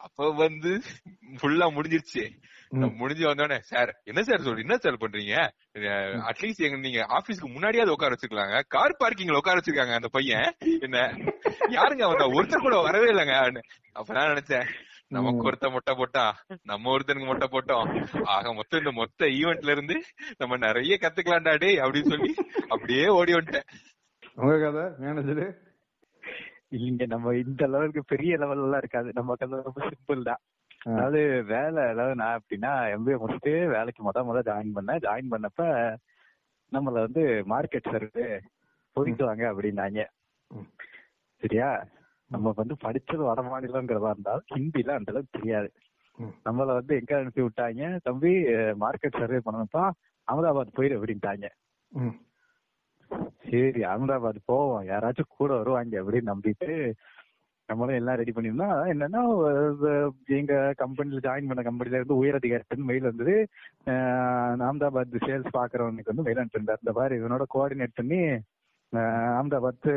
அப்ப 0.06 0.28
வந்து 0.42 0.72
ஃபுல்லா 1.40 1.68
முடிஞ்சிருச்சு. 1.78 2.24
முடிஞ்சு 3.00 3.24
வந்தோடனே 3.30 3.58
சார் 3.70 3.90
என்ன 4.10 4.22
சார் 4.28 4.44
சொல்றீங்க 4.46 4.68
என்ன 4.68 4.78
சார் 4.84 5.00
பண்றீங்க? 5.02 5.36
அட்லீஸ்ட் 6.30 6.66
எங்க 6.68 6.78
நீங்க 6.86 7.02
ஆபீஸ்க்கு 7.18 7.48
முன்னாடியாவது 7.56 7.96
உட்கார 7.96 8.16
வச்சிருக்கலாங்க. 8.16 8.60
கார் 8.76 9.00
பார்க்கிங்ல 9.02 9.40
உட்கார 9.42 9.58
வச்சிருக்காங்க 9.60 9.98
அந்த 10.00 10.10
பையன். 10.18 10.48
என்ன? 10.88 11.00
யாருங்க 11.78 12.06
வந்தா 12.12 12.28
ஒருத்தர் 12.38 12.66
கூட 12.68 12.78
வரவே 12.88 13.10
இல்லைங்க. 13.14 13.36
அப்பதான் 14.00 14.32
நினைச்சேன் 14.34 14.70
நமக்கு 15.16 15.48
ஒருத்த 15.50 15.70
மொட்டை 15.72 15.94
போட்டா 16.00 16.24
நம்ம 16.70 16.92
ஒருத்தனுக்கு 16.94 17.30
மொட்டை 17.32 17.48
போட்டோம். 17.56 17.90
ஆக 18.36 18.54
மொத்தம் 18.60 18.82
இந்த 18.82 18.94
மொத்த 19.00 19.28
ஈவெண்ட்ல 19.40 19.76
இருந்து 19.76 19.98
நம்ம 20.42 20.60
நிறைய 20.66 20.98
கத்துக்கலாம்டா 21.02 21.56
டேய் 21.64 21.82
அப்படின்னு 21.86 22.14
சொல்லி 22.14 22.32
அப்படியே 22.74 23.08
ஓடி 23.18 23.34
வந்துட்டேன். 23.38 23.68
உங்க 24.42 24.56
கதை 24.64 24.86
மேனேஜரு 25.04 25.48
இல்லைங்க 26.72 27.06
நம்ம 27.08 27.34
இந்த 27.42 27.64
லெவலுக்கு 27.68 28.04
பெரிய 28.06 28.38
லெவல் 28.38 28.64
எல்லாம் 28.64 28.82
இருக்காது. 28.84 29.10
நம்ம 29.14 29.36
கதை 29.36 29.60
ரொம்ப 29.62 29.82
சிம்பிள் 29.90 30.22
தான். 30.24 30.42
அதாவது 30.92 31.20
வேலை 31.50 31.82
அதாவது 31.90 32.16
நான் 32.16 32.38
எப்படின்னா 32.40 32.72
எம்பிஏ 32.94 33.18
முடிச்சுட்டு 33.18 33.54
வேலைக்கு 33.68 34.02
முத 34.04 34.24
முத 34.24 34.40
ஜாயின் 34.48 34.76
பண்ணேன். 34.76 35.04
ஜாயின் 35.06 35.32
பண்ணப்ப 35.34 35.64
நம்மள 36.72 36.98
வந்து 37.00 37.24
மார்க்கெட் 37.46 37.92
சர்வே 37.92 38.28
போயிட்டு 38.96 39.24
வாங்க 39.26 39.44
அப்படின்னாங்க. 39.52 40.02
சரியா? 41.42 41.70
நம்ம 42.32 42.52
வந்து 42.56 42.76
படிச்சது 42.84 43.24
வட 43.24 43.42
மாநிலங்கிறதா 43.44 44.12
இருந்தாலும் 44.12 44.50
ஹிந்தில 44.54 44.96
அந்த 44.96 45.12
அளவுக்கு 45.12 45.38
தெரியாது. 45.40 45.70
நம்மள 46.46 46.70
வந்து 46.74 46.94
எங்க 46.96 47.14
அனுப்பி 47.18 47.42
விட்டாங்க 47.42 48.00
தம்பி 48.04 48.32
மார்க்கெட் 48.78 49.20
சர்வே 49.22 49.40
பண்ணணும்ப்பா 49.46 49.84
அகமதாபாத் 50.28 50.78
போயிரு 50.78 50.98
அப்படின்ட்டாங்க. 50.98 51.46
சரி 53.20 53.84
அகமதாபாத் 53.84 54.36
போவோம். 54.46 54.86
யாராச்சும் 54.86 55.36
கூட 55.38 55.54
வருவாங்க 55.54 56.02
அப்படின்னு 56.02 56.32
நம்பிட்டு 56.32 56.92
நம்மளும் 57.66 57.96
எல்லாம் 57.96 58.16
ரெடி 58.16 58.32
பண்ணிருந்தோம் 58.32 58.70
அதான் 58.70 58.94
என்னன்னா 58.94 60.10
எங்க 60.26 60.74
கம்பெனில 60.78 61.18
ஜாயின் 61.18 61.46
பண்ண 61.46 61.62
கம்பெனில 61.62 61.96
இருந்து 61.96 62.16
உயர் 62.16 62.36
அதிகாரிட்டு 62.36 62.76
மெயில் 62.76 63.02
வந்தது. 63.02 63.48
அஹ் 63.86 64.62
அகமதாபாத் 64.62 65.16
சேல்ஸ் 65.20 65.46
பாக்குறவனுக்கு 65.58 66.06
வந்து 66.06 66.22
மெயில் 66.22 66.38
அனுப்பிச்சிருந்தார். 66.38 66.82
இந்த 66.84 66.92
மாதிரி 66.94 67.22
இவனோட 67.22 67.42
கோஆர்டினேட் 67.54 67.96
பண்ணி 67.96 68.18
அஹ் 68.96 69.40
அகமதாபாத் 69.40 69.90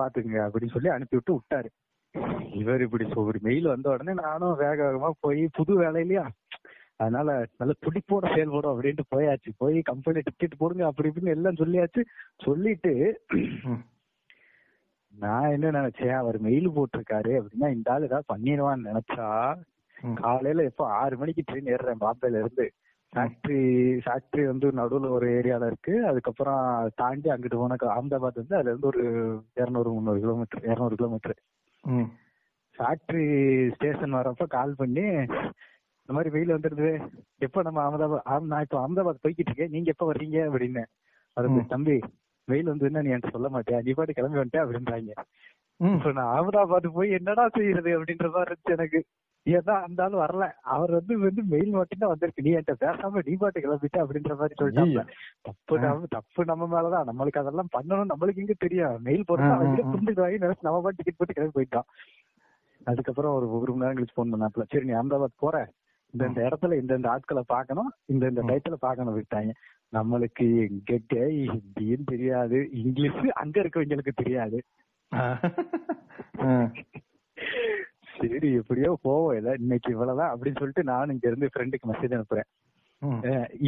பாத்துக்குங்க 0.00 0.48
அப்படின்னு 0.48 0.70
சொல்லி 0.70 0.88
அனுப்பி 0.88 1.16
விட்டு 1.16 1.32
விட்டாரு. 1.34 1.68
இவர் 2.54 2.80
இப்படி 2.80 3.04
ஒரு 3.14 3.38
மெயில் 3.42 3.66
வந்த 3.66 3.90
உடனே 3.90 4.12
நானும் 4.12 4.56
வேக 4.56 4.74
வேகமா 4.74 5.10
போய் 5.20 5.48
புது 5.52 5.80
வேலையிலயா? 5.80 6.28
அதனால 7.00 7.28
நல்ல 7.60 7.72
துடிப்போட 7.84 8.24
செயல்படும் 8.34 8.72
அப்படின்ட்டு 8.72 9.04
போயாச்சு 9.12 9.50
போய் 9.58 9.78
கம்பெனி 9.82 10.20
டிக்கெட் 10.20 10.58
போடுங்க 10.58 10.84
அப்படி 10.86 11.10
இப்படின்னு 11.10 11.36
எல்லாம் 11.36 11.60
சொல்லியாச்சு 11.62 12.02
சொல்லிட்டு. 12.44 12.92
நான் 15.14 15.52
என்ன 15.52 15.70
நினைச்சேன் 15.78 16.16
அவர் 16.18 16.38
மெயில் 16.40 16.68
போட்டிருக்காரு 16.76 17.32
அப்படின்னா 17.38 17.70
இந்த 17.76 17.88
ஆள் 17.92 18.06
ஏதாவது 18.08 18.32
பண்ணிடுவான்னு 18.32 18.88
நினைச்சா. 18.90 19.28
காலையில 20.16 20.62
எப்போ 20.62 20.84
ஆறு 21.00 21.14
மணிக்கு 21.16 21.42
ட்ரெயின் 21.48 21.72
ஏறுறேன் 21.72 22.02
பாம்பேல 22.04 22.40
இருந்து 22.42 22.66
ஃபேக்டரி 23.12 23.62
ஃபேக்டரி 24.04 24.42
வந்து 24.46 24.66
நடுவுல 24.72 25.08
ஒரு 25.10 25.26
ஏரியால 25.38 25.66
இருக்கு 25.66 25.94
அதுக்கப்புறம் 26.06 26.60
தாண்டி 26.94 27.28
அங்கிட்டு 27.30 27.56
போன 27.56 27.76
அகமதாபாத் 27.80 28.40
வந்து 28.40 28.56
அதுல 28.56 28.72
இருந்து 28.72 28.90
ஒரு 28.92 29.02
இருநூறு 29.56 29.90
முந்நூறு 29.90 30.20
கிலோமீட்டர் 30.20 30.64
இருநூறு 30.64 30.96
கிலோமீட்டர். 30.96 31.36
ஃபேக்டரி 32.78 33.26
ஸ்டேஷன் 33.74 34.16
வரப்ப 34.18 34.46
கால் 34.50 34.74
பண்ணி 34.74 35.06
இந்த 36.10 36.18
மாதிரி 36.18 36.34
வெயில் 36.34 36.54
வந்துருது 36.54 36.88
எப்ப 37.38 37.62
நம்ம 37.62 37.80
அகமதாபாத் 37.82 38.24
நான் 38.46 38.62
இப்போ 38.62 38.78
அகமதாபாத் 38.78 39.20
போய்கிட்டு 39.24 39.44
இருக்கேன் 39.44 39.70
நீங்க 39.70 39.88
எப்ப 39.90 40.06
வர்றீங்க 40.06 40.38
அப்படின்னு. 40.46 40.82
ம். 41.36 41.68
தம்பி 41.68 41.96
வெயில் 42.48 42.70
வந்ததுன்னா 42.70 43.02
நீ 43.02 43.10
என்கிட்ட 43.10 43.30
சொல்ல 43.30 43.48
மாட்டியா? 43.48 43.78
நீ 43.82 43.90
பாட்டு 43.92 44.12
கிளம்பி 44.12 44.38
வந்துட்டே 44.38 44.62
அப்படின்றாங்க. 44.62 45.12
இப்ப 45.80 46.12
நான் 46.12 46.32
அகமதாபாத் 46.32 46.88
போய் 46.92 47.14
என்னடா 47.18 47.44
செய்யறது 47.48 47.90
அப்படின்ற 47.96 48.28
மாதிரி 48.28 48.50
இருந்துச்சு 48.50 48.76
எனக்கு. 48.76 49.00
ஏன்னா 49.46 49.74
அந்த 49.82 50.00
ஆள் 50.04 50.16
வரல. 50.20 50.46
அவர் 50.70 50.90
வந்து 50.90 51.14
வந்து 51.18 51.42
மெயில் 51.48 51.70
மட்டும் 51.72 51.98
தான் 51.98 52.12
வந்திருக்கு. 52.12 52.42
நீ 52.42 52.50
என்கிட்ட 52.50 52.76
பேசாம 52.82 53.22
நீ 53.24 53.34
பாட்டு 53.36 53.60
கிளம்பிட்ட 53.60 54.02
அப்படின்ற 54.04 54.34
மாதிரி 54.36 54.58
சொல்லிட்டாங்க 54.60 55.04
தப்பு 55.42 55.78
நம்ம 55.84 56.10
தப்பு 56.10 56.44
நம்ம 56.44 56.68
மேலதான். 56.74 57.08
நம்மளுக்கு 57.10 57.42
அதெல்லாம் 57.44 57.72
பண்ணணும் 57.76 58.12
நம்மளுக்கு 58.12 58.42
எங்க 58.44 58.56
தெரியும். 58.58 58.96
மெயில் 59.02 59.24
போட்டு 59.24 59.48
அவங்க 59.54 59.82
ஆ. 59.82 59.92
புரிஞ்சுக்குவாங்க 59.92 60.44
நினைச்சு 60.44 60.68
நம்ம 60.68 60.80
பாட்டு 60.80 60.98
டிக்கெட் 60.98 61.18
போட்டு 61.18 61.32
கிளம்பி 61.32 61.56
போயிட்டோம் 61.58 61.88
அதுக்கப்புறம் 62.86 63.34
ஒரு 63.34 63.46
ஒரு 63.54 63.70
மணி 63.72 63.82
நேரம் 63.82 63.98
கழிச்சு 63.98 64.14
போன் 64.14 64.34
பண்ணாப்ல. 64.34 64.64
சரி 64.68 64.84
நீ 64.84 64.94
அகமதாபாத் 64.94 65.40
போற. 65.40 65.56
இந்த 66.12 66.24
இந்த 66.30 66.40
இடத்துல 66.48 66.76
இந்த 66.80 66.92
இந்த 66.98 67.08
ஆட்களை 67.10 67.42
பார்க்கணும் 67.46 67.90
இந்த 68.12 68.24
இந்த 68.32 68.42
டயத்துல 68.48 68.76
பார்க்கணும் 68.86 69.16
விட்டாங்க. 69.18 69.52
நம்மளுக்கு 69.96 70.46
எங்க 70.66 70.98
ஹிந்தியும் 71.52 72.10
தெரியாது 72.12 72.58
இங்கிலீஷ் 72.82 73.22
அங்க 73.42 73.56
இருக்கவங்களுக்கு 73.62 74.14
தெரியாது. 74.22 74.58
சரி 78.18 78.48
எப்படியோ 78.60 78.90
போவோம். 79.02 79.34
இல்ல 79.36 79.50
இன்னைக்கு 79.58 79.88
இவ்வளவுதான் 79.92 80.32
அப்படின்னு 80.32 80.60
சொல்லிட்டு 80.60 80.84
நானும் 80.92 81.14
இங்க 81.14 81.26
இருந்து 81.28 81.50
ஃப்ரெண்டுக்கு 81.52 81.90
மெசேஜ் 81.92 82.16
அனுப்புறேன். 82.16 82.48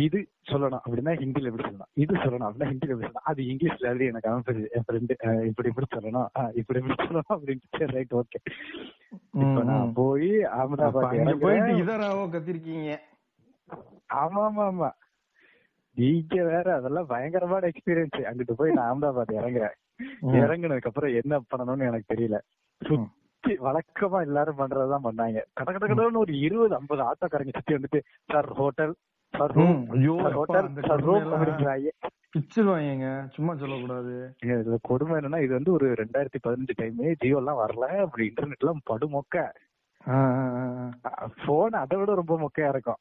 இது 0.00 0.18
சொல்லணும். 0.46 0.82
அப்படின்னா 0.84 1.12
ஹிந்தில 1.16 1.48
எப்படி 1.48 1.64
சொல்லணும்? 1.64 1.90
இது 1.94 2.14
சொல்லணும். 2.14 2.46
அப்படின்னா 2.48 2.68
ஹிந்தில 2.70 2.90
எப்படி 2.90 3.06
சொல்லணும்? 3.06 3.28
அது 3.30 3.42
இங்கிலீஷ்ல 3.42 3.86
எழுதி 3.86 4.04
எனக்கு 4.04 4.30
அனுப்புது. 4.30 4.62
என் 4.70 4.84
ஃப்ரெண்டு 4.86 5.14
இப்படி 5.44 5.68
இப்படி 5.68 5.86
சொல்லணும். 5.94 6.28
இப்படி 6.54 6.80
இப்படி 6.80 6.98
சொல்லணும் 7.02 7.30
அப்படின்ட்டு. 7.30 7.70
Right 7.96 8.14
okay. 8.14 8.40
இப்ப 9.36 9.62
நான். 9.62 9.92
போய் 9.94 10.30
அகமதாபாத் 10.56 11.14
போயிட்டு. 11.44 11.78
இதராவோ 11.82 12.24
கத்திருக்கீங்க? 12.34 12.90
ஆமா 14.14 14.42
ஆமா 14.48 14.64
ஆமா 14.70 14.90
நீங்க 15.96 16.44
வேற 16.44 16.66
அதெல்லாம் 16.74 17.06
பயங்கரமான 17.06 17.68
எக்ஸ்பீரியன்ஸ் 17.68 18.28
அங்கிட்டு 18.28 18.52
போய் 18.52 18.70
நான் 18.72 18.90
அகமதாபாத் 18.90 19.34
இறங்குறேன். 19.38 19.74
இறங்குனதுக்கு 20.40 20.90
அப்புறம் 20.90 21.14
என்ன 21.14 21.34
பண்ணணும்னு 21.50 21.88
எனக்கு 21.88 22.12
தெரியல. 22.12 22.36
சுத்தி 22.82 23.52
வழக்கமா 23.58 24.18
எல்லாரும் 24.20 24.58
பண்றதுதான் 24.58 25.06
பண்ணாங்க. 25.08 25.38
கட 25.54 25.68
கட 25.72 25.86
கடன்னு 25.86 26.22
ஒரு 26.24 26.34
இருபது 26.38 26.74
ஐம்பது 26.74 27.02
ஆட்டோக்காரங்க 27.02 27.54
சுத்தி 27.56 27.74
வந்துட்டு 27.74 28.00
சார் 28.32 28.48
ஹோட்டல் 28.52 28.94
பிச்சிருவாங்க 32.34 33.06
சும்மா 33.34 33.52
சொல்லக்கூடாது. 33.56 34.12
இதுல 34.46 34.76
கொடுமை 34.82 35.14
என்னன்னா 35.16 35.40
இது 35.42 35.52
வந்து 35.52 35.72
ஒரு 35.72 35.86
ரெண்டாயிரத்தி 35.92 36.38
பதினஞ்சு 36.46 36.74
டைம் 36.76 37.00
ஜியோ 37.22 37.36
எல்லாம் 37.36 37.60
வரல 37.62 37.86
அப்படி 38.04 38.26
இன்டர்நெட் 38.28 38.64
எல்லாம் 38.64 38.84
படு 38.84 39.06
மொக்க. 39.08 39.44
போன் 41.46 41.80
அதை 41.82 41.96
விட 41.98 42.14
ரொம்ப 42.20 42.36
மொக்கையா 42.38 42.68
இருக்கும். 42.68 43.00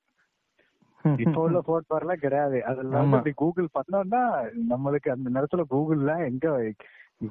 இப்ப 1.05 1.38
உள்ள 1.41 1.59
போன் 1.61 1.86
வரலாம் 1.88 2.23
கிடையாது. 2.23 2.57
அதெல்லாம் 2.65 3.05
இப்படி 3.05 3.32
கூகுள் 3.34 3.69
பண்ணோம்னா 3.77 4.23
நம்மளுக்கு 4.71 5.09
அந்த 5.09 5.29
நேரத்துல 5.36 5.63
கூகுள்ல 5.75 6.13
எங்க 6.29 6.73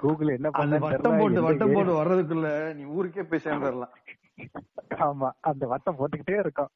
கூகுள் 0.04 0.36
என்ன 0.38 0.48
பண்ண 0.50 0.78
வட்டம் 0.78 1.18
போட்டு 1.18 1.42
வட்டம் 1.42 1.72
போட்டு 1.72 1.92
வர்றதுக்குள்ள 2.00 2.74
நீ 2.74 2.84
ஊருக்கே 2.96 3.22
போய் 3.22 3.44
சேர்ந்துடலாம். 3.44 3.94
ஆமா 5.06 5.30
அந்த 5.40 5.66
வட்டம் 5.66 5.98
போட்டுக்கிட்டே 5.98 6.38
இருக்கும். 6.38 6.70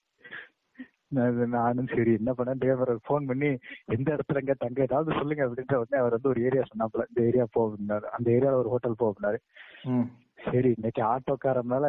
நானும் 1.54 1.90
சரி 1.90 2.12
என்ன 2.14 2.30
பண்ணேன் 2.34 2.60
டிரைவர் 2.60 2.92
ஃபோன் 3.04 3.24
பண்ணி 3.28 3.50
எந்த 3.94 4.08
இடத்துலங்க 4.14 4.54
தங்க 4.60 4.86
ஏதாவது 4.86 5.18
சொல்லுங்க 5.18 5.42
அப்படின்ற 5.46 5.76
உடனே 5.80 6.00
அவர் 6.00 6.16
வந்து 6.16 6.32
ஒரு 6.32 6.42
ஏரியா 6.46 6.64
சொன்னாப்புல 6.68 7.06
இந்த 7.10 7.20
ஏரியா 7.28 7.46
போகுனாரு 7.54 8.06
அந்த 8.16 8.28
ஏரியால 8.30 8.60
ஒரு 8.62 8.72
ஹோட்டல் 8.72 9.38
ம். 9.90 10.06
சரி 10.44 10.70
இன்னைக்கு 10.74 11.02
ஆட்டோக்காரன் 11.10 11.68
மேல 11.68 11.86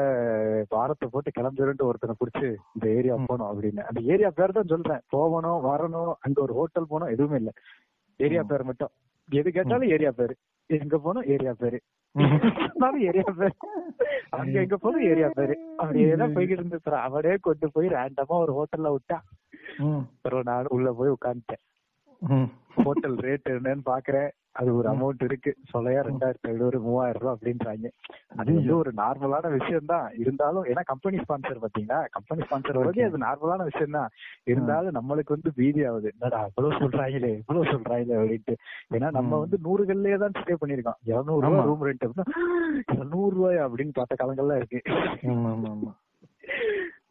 பாரத்தை 0.71 1.07
போட்டு 1.09 1.29
கிளம்பிருன்ட்டு 1.31 1.87
ஒருத்தனை 1.87 2.13
புடிச்சு 2.15 2.47
இந்த 2.75 2.85
ஏரியா. 2.93 3.15
போனோம் 3.25 3.49
அப்படின்னு 3.51 3.81
அந்த 3.87 4.01
ஏரியா 4.13 4.29
பேர் 4.33 4.57
தான் 4.57 4.71
சொல்றேன் 4.71 5.03
போகணும் 5.11 5.65
வரணும் 5.65 6.13
அங்க 6.21 6.37
ஒரு 6.41 6.53
ஹோட்டல் 6.59 6.91
போனோம் 6.91 7.11
எதுவுமே 7.11 7.39
இல்ல 7.41 7.51
ஏரியா. 8.19 8.43
பேர் 8.45 8.69
மட்டும் 8.69 8.93
எது 9.29 9.51
கேட்டாலும் 9.51 9.89
ஏரியா 9.89 10.11
பேரு. 10.11 10.35
எங்க 10.65 10.97
போனோம் 10.97 11.25
ஏரியா 11.25 11.53
பேரு. 11.57 11.81
ஏரியா 12.99 13.33
பேரு. 13.37 13.53
அங்க 14.29 14.59
எங்க 14.59 14.77
போனோம் 14.83 15.09
ஏரியா 15.09 15.29
பேரு. 15.33 15.59
அப்படியே 15.77 16.15
தான் 16.15 16.35
போய்கிட்டு 16.35 16.49
இருந்து 16.49 16.79
அவனே 16.83 17.35
கொண்டு 17.41 17.71
போய் 17.71 17.87
ரேண்டமா 17.87 18.25
ஒரு 18.27 18.53
ஹோட்டல்ல 18.57 18.95
விட்டா. 18.95 19.19
அப்புறம் 19.97 20.41
நான் 20.43 20.65
உள்ள 20.67 20.91
போய் 20.91 21.15
உட்காந்துட்டேன். 21.21 21.63
ஹோட்டல் 22.83 23.15
ரேட் 23.25 23.55
என்னன்னு 23.57 23.83
பாக்குறேன். 23.93 24.31
அது 24.59 24.69
ஒரு 24.75 24.87
அமௌண்ட் 24.91 25.23
இருக்கு. 25.23 25.51
சொல்லையா 25.71 26.01
ரெண்டாயிரத்தி 26.07 26.47
ஐநூறு 26.51 26.77
மூவாயிரம் 26.79 27.21
ரூபாய் 27.21 27.35
அப்படின்றாங்க. 27.35 27.87
அது 28.37 28.53
வந்து 28.57 28.75
ஒரு 28.77 28.91
நார்மலான 28.91 29.49
விஷயம் 29.55 29.89
தான் 29.91 30.05
இருந்தாலும் 30.23 30.63
ஏன்னா 30.63 30.81
கம்பெனி 30.91 31.17
ஸ்பான்சர் 31.23 31.61
பாத்தீங்களா 31.63 31.99
கம்பெனி 32.17 32.41
ஸ்பான்சர். 32.45 32.79
வரைக்கும் 32.79 33.09
அது 33.09 33.19
நார்மலான 33.25 33.63
விஷயம் 33.63 33.97
தான் 33.97 34.13
இருந்தாலும் 34.51 34.95
நம்மளுக்கு 34.99 35.35
வந்து 35.35 35.51
பீதி 35.59 35.83
ஆகுது. 35.85 36.07
என்னடா 36.15 36.39
இவ்வளவு 36.49 36.79
சொல்றாங்களே 36.81 37.33
இவ்வளவு 37.41 37.71
சொல்றாங்களே 37.73 38.17
அப்படின்ட்டு. 38.19 38.55
ஏன்னா 38.95 39.11
நம்ம. 39.11 39.39
வந்து 39.43 39.59
நூறுகள்லயே 39.67 40.17
தான் 40.17 40.37
ஸ்டே 40.41 40.55
பண்ணிருக்கோம் 40.63 40.99
இருநூறு. 41.11 41.43
ரூபாய் 41.47 41.67
ரூம் 41.71 41.85
ரெண்ட் 41.89 42.07
அப்படின்னா 42.07 42.27
இருநூறு 42.97 43.35
ரூபாய் 43.35 43.59
அப்படின்னு 43.67 43.97
பார்த்த 43.99 44.21
காலங்கள்லாம் 44.23 44.61
இருக்கு. 44.61 44.81
ஆமா, 45.35 45.51
ஆமா. 45.75 45.93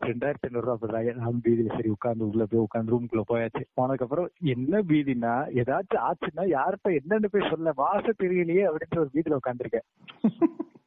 ரெண்டாயிரத்தி 0.09 0.47
ஐநூறு 0.49 0.67
ரூபா 0.67 0.77
போடுறாங்க 0.81 1.15
நான் 1.15 1.41
பீதியில 1.45 1.75
சரி 1.77 1.89
உட்கார்ந்து 1.89 2.29
உள்ள 2.29 2.45
போய் 2.45 2.65
உட்கார்ந்து 2.67 2.93
ரூம்குள்ள 2.93 3.23
போயாச்சு. 3.31 3.63
போனதுக்கு 3.77 4.07
அப்புறம் 4.07 4.29
என்ன 4.55 4.83
பீதினா 4.83 5.35
ஏதாச்சும் 5.61 6.05
ஆச்சுன்னா 6.09 6.45
யார்கிட்ட 6.57 6.99
என்னன்னு 7.01 7.31
போய் 7.33 7.51
சொல்ல 7.51 7.73
வாச 7.77 8.07
தெரியலையே 8.23 8.65
அப்படின்ற 8.69 8.99
ஒரு 8.99 9.11
பீதியில 9.15 9.39
உட்காந்துருக்கேன் 9.43 9.87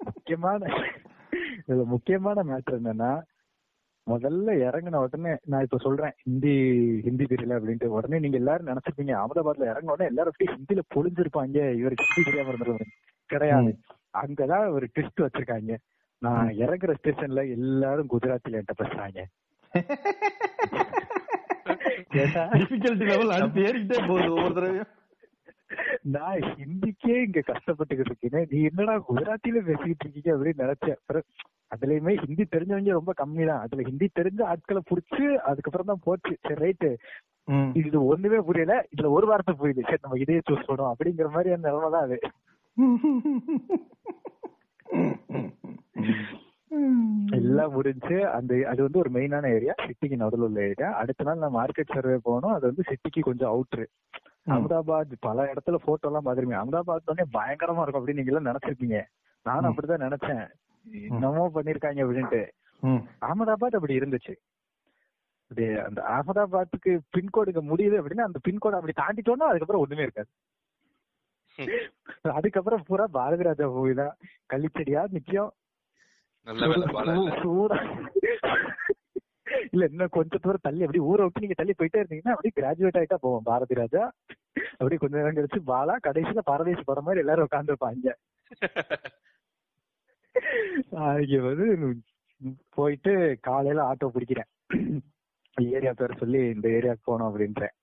முக்கியமான 0.10 0.70
இதுல 1.68 1.86
முக்கியமான 1.86 2.44
மேட்டர் 2.44 2.80
என்னன்னா 2.80 3.12
முதல்ல 4.08 4.52
இறங்கின 4.66 5.00
உடனே 5.06 5.32
நான் 5.46 5.66
இப்ப 5.66 5.78
சொல்றேன் 5.78 6.14
ஹிந்தி 6.24 6.54
ஹிந்தி 7.06 7.26
தெரியல 7.32 7.56
அப்படின்ட்டு. 7.58 7.88
உடனே 7.98 8.18
நீங்க 8.20 8.38
எல்லாரும் 8.38 8.68
நினைச்சிருப்பீங்க 8.68 9.14
அகமதாபாத்ல 9.22 9.70
இறங்கின 9.72 9.94
உடனே 9.96 10.10
எல்லாரும் 10.12 10.34
அப்படியே 10.34 10.54
ஹிந்தில 10.54 10.84
பொழிஞ்சிருப்பாங்க. 10.96 11.58
இவருக்கு 11.80 12.08
ஹிந்தி 12.08 12.24
தெரியாம 12.30 12.52
இருந்திருவாங்க 12.52 12.88
கிடையாது. 13.30 13.72
அங்கதான் 14.22 14.68
ஒரு 14.76 14.86
ட்விஸ்ட் 14.94 15.24
வச்சிருக்காங்க. 15.24 15.74
நான் 16.22 16.48
இறங்குற 16.58 16.94
ஸ்டேஷன்ல 17.00 17.50
எல்லாரும் 17.50 18.10
குஜராத்தில 18.10 18.60
என்கிட்ட 18.60 18.76
பேசுறாங்க. 18.78 19.20
ஏன்னா, 22.18 22.44
டிஃபிகல்ட்டி 22.54 23.06
லெவல் 23.06 23.30
அடுத்து 23.30 23.62
ஏறிக்கிட்டே 23.62 24.08
போகுது 24.08 24.34
ஒவ்வொரு 24.34 24.54
தடவையும். 24.54 24.92
நான் 26.02 26.40
ஹிந்திக்கே 26.52 27.16
இங்க 27.24 27.40
கஷ்டப்பட்டுக்கிட்டு 27.48 28.12
இருக்கேன். 28.12 28.48
நீ 28.50 28.62
என்னடா 28.62 29.04
குஜராத்தில 29.10 29.62
பேசிக்கிட்டு 29.62 30.06
இருக்கீங்க 30.06 30.32
அப்படின்னு 30.36 30.64
நினைச்சேன். 30.64 30.98
அப்புறம் 30.98 31.26
அதுலயுமே 31.76 32.26
ஹிந்தி 32.26 32.44
தெரிஞ்சவங்க 32.56 32.92
ரொம்ப 32.92 33.14
கம்மி 33.18 33.46
தான் 33.46 33.60
அதுல 33.60 33.82
ஹிந்தி 33.82 34.10
தெரிஞ்ச 34.20 34.44
ஆட்களை 34.44 34.82
புடிச்சு 34.90 35.26
அதுக்கப்புறம் 35.44 35.86
தான் 35.86 36.04
போச்சு. 36.04 36.38
சரி 36.48 36.60
ரைட்டு. 36.64 36.92
இது 37.74 38.06
ஒண்ணுமே 38.06 38.38
புரியல. 38.38 38.86
இதுல 38.96 39.10
ஒரு 39.10 39.28
வார்த்தை 39.28 39.56
புரியுது. 39.60 39.82
சரி 39.82 40.02
நம்ம 40.02 40.20
இதே 40.20 40.42
சூஸ் 40.50 40.68
பண்ணுவோம் 40.68 40.94
அப்படிங்கிற 40.94 41.30
மாதிரியான 41.30 41.66
நிலைமை 41.68 41.90
தான் 41.92 42.04
அது. 42.04 42.20
எல்லாம் 47.30 47.72
முடிஞ்சு 47.72 48.30
அந்த 48.30 48.68
அது 48.68 48.82
வந்து 48.82 49.00
ஒரு 49.00 49.10
மெயினான 49.10 49.54
ஏரியா 49.54 49.74
சிட்டிக்கு 49.82 50.16
நடுவில் 50.16 50.46
உள்ள 50.48 50.60
ஏரியா 50.62 50.90
அடுத்த 50.92 51.24
நாள் 51.24 51.38
நான் 51.38 51.56
மார்க்கெட் 51.56 51.94
சர்வே 51.94 52.18
போனோம். 52.26 52.54
அது 52.54 52.66
வந்து 52.70 52.84
சிட்டிக்கு 52.90 53.20
கொஞ்சம் 53.20 53.52
அவுட்ரு 53.54 53.86
அகமதாபாத் 54.48 55.14
பல 55.20 55.54
இடத்துல 55.54 55.76
போட்டோ 55.76 56.08
எல்லாம் 56.08 56.26
பாத்துருக்கீங்க 56.26 56.60
அகமதாபாத் 56.60 57.10
உடனே 57.10 57.26
பயங்கரமா 57.34 57.82
இருக்கும் 57.82 58.02
அப்படின்னு 58.02 58.14
நீங்க 58.14 58.32
எல்லாம் 58.34 58.50
நினைச்சிருப்பீங்க. 58.50 59.00
நானும். 59.46 59.70
அப்படிதான் 59.72 60.06
நினைச்சேன். 60.08 60.46
என்னமோ 60.86 61.52
பண்ணிருக்காங்க 61.54 62.06
அப்படின்ட்டு. 62.06 62.42
அகமதாபாத் 63.22 63.78
அப்படி 63.80 64.00
இருந்துச்சு. 64.00 64.36
அது 65.52 65.66
அந்த 65.86 66.00
அகமதாபாத்துக்கு 66.16 66.92
பின்கோடு 67.18 67.52
இங்க 67.52 67.64
முடியுது 67.64 67.96
அப்படின்னா 68.00 68.28
அந்த 68.30 68.40
பின்கோடு 68.48 68.78
அப்படி 68.80 68.96
தாண்டிட்டோம்னா 69.02 69.50
அதுக்கப்புறம் 69.50 69.82
ஒண்ணுமே 69.82 70.02
இருக்காது. 70.02 70.30
அதுக்கப்புறம் 72.32 72.84
பூரா 72.88 73.06
பாரதி 73.14 73.44
ராஜா 73.44 73.66
மூவி 73.76 73.94
தான். 73.96 74.14
கள்ளிச்செடியா 74.50 75.02
பாலா 76.94 77.14
இல்ல 79.68 79.84
இன்னும் 79.90 80.14
கொஞ்ச 80.16 80.38
தூரம் 80.38 80.64
தள்ளி 80.66 80.86
அப்படி 80.86 81.00
ஊரை 81.10 81.24
விட்டு 81.24 81.44
நீங்க 81.44 81.58
தள்ளி 81.60 81.74
போயிட்டே 81.74 82.00
இருந்தீங்கன்னா 82.00 82.34
அப்படியே 82.34 82.56
கிராஜுவேட் 82.58 83.00
ஆயிட்டா 83.00 83.18
போவோம் 83.22 83.46
பாரதி 83.46 83.76
ராஜா 83.80 84.04
அப்படியே 84.74 85.00
கொஞ்ச 85.00 85.14
நேரம் 85.18 85.38
கழிச்சு 85.38 85.60
பாலா 85.70 85.96
கடைசியில 86.04 86.42
பரதேசி 86.46 86.84
படம் 86.84 87.08
மாதிரி 87.08 87.24
எல்லாரும் 87.24 87.48
உட்காந்துருப்பாங்க 87.48 87.98
இங்க. 87.98 88.12
வந்து 91.44 91.68
போயிட்டு 92.76 93.14
காலையில 93.42 93.86
ஆட்டோ 93.90 94.08
பிடிக்கிறேன். 94.16 94.50
ஏரியா 95.58 95.94
பேர் 95.94 96.20
சொல்லி 96.20 96.42
இந்த 96.50 96.68
ஏரியாக்கு 96.70 97.04
போனோம் 97.08 97.30
அப்படின்றேன். 97.30 97.74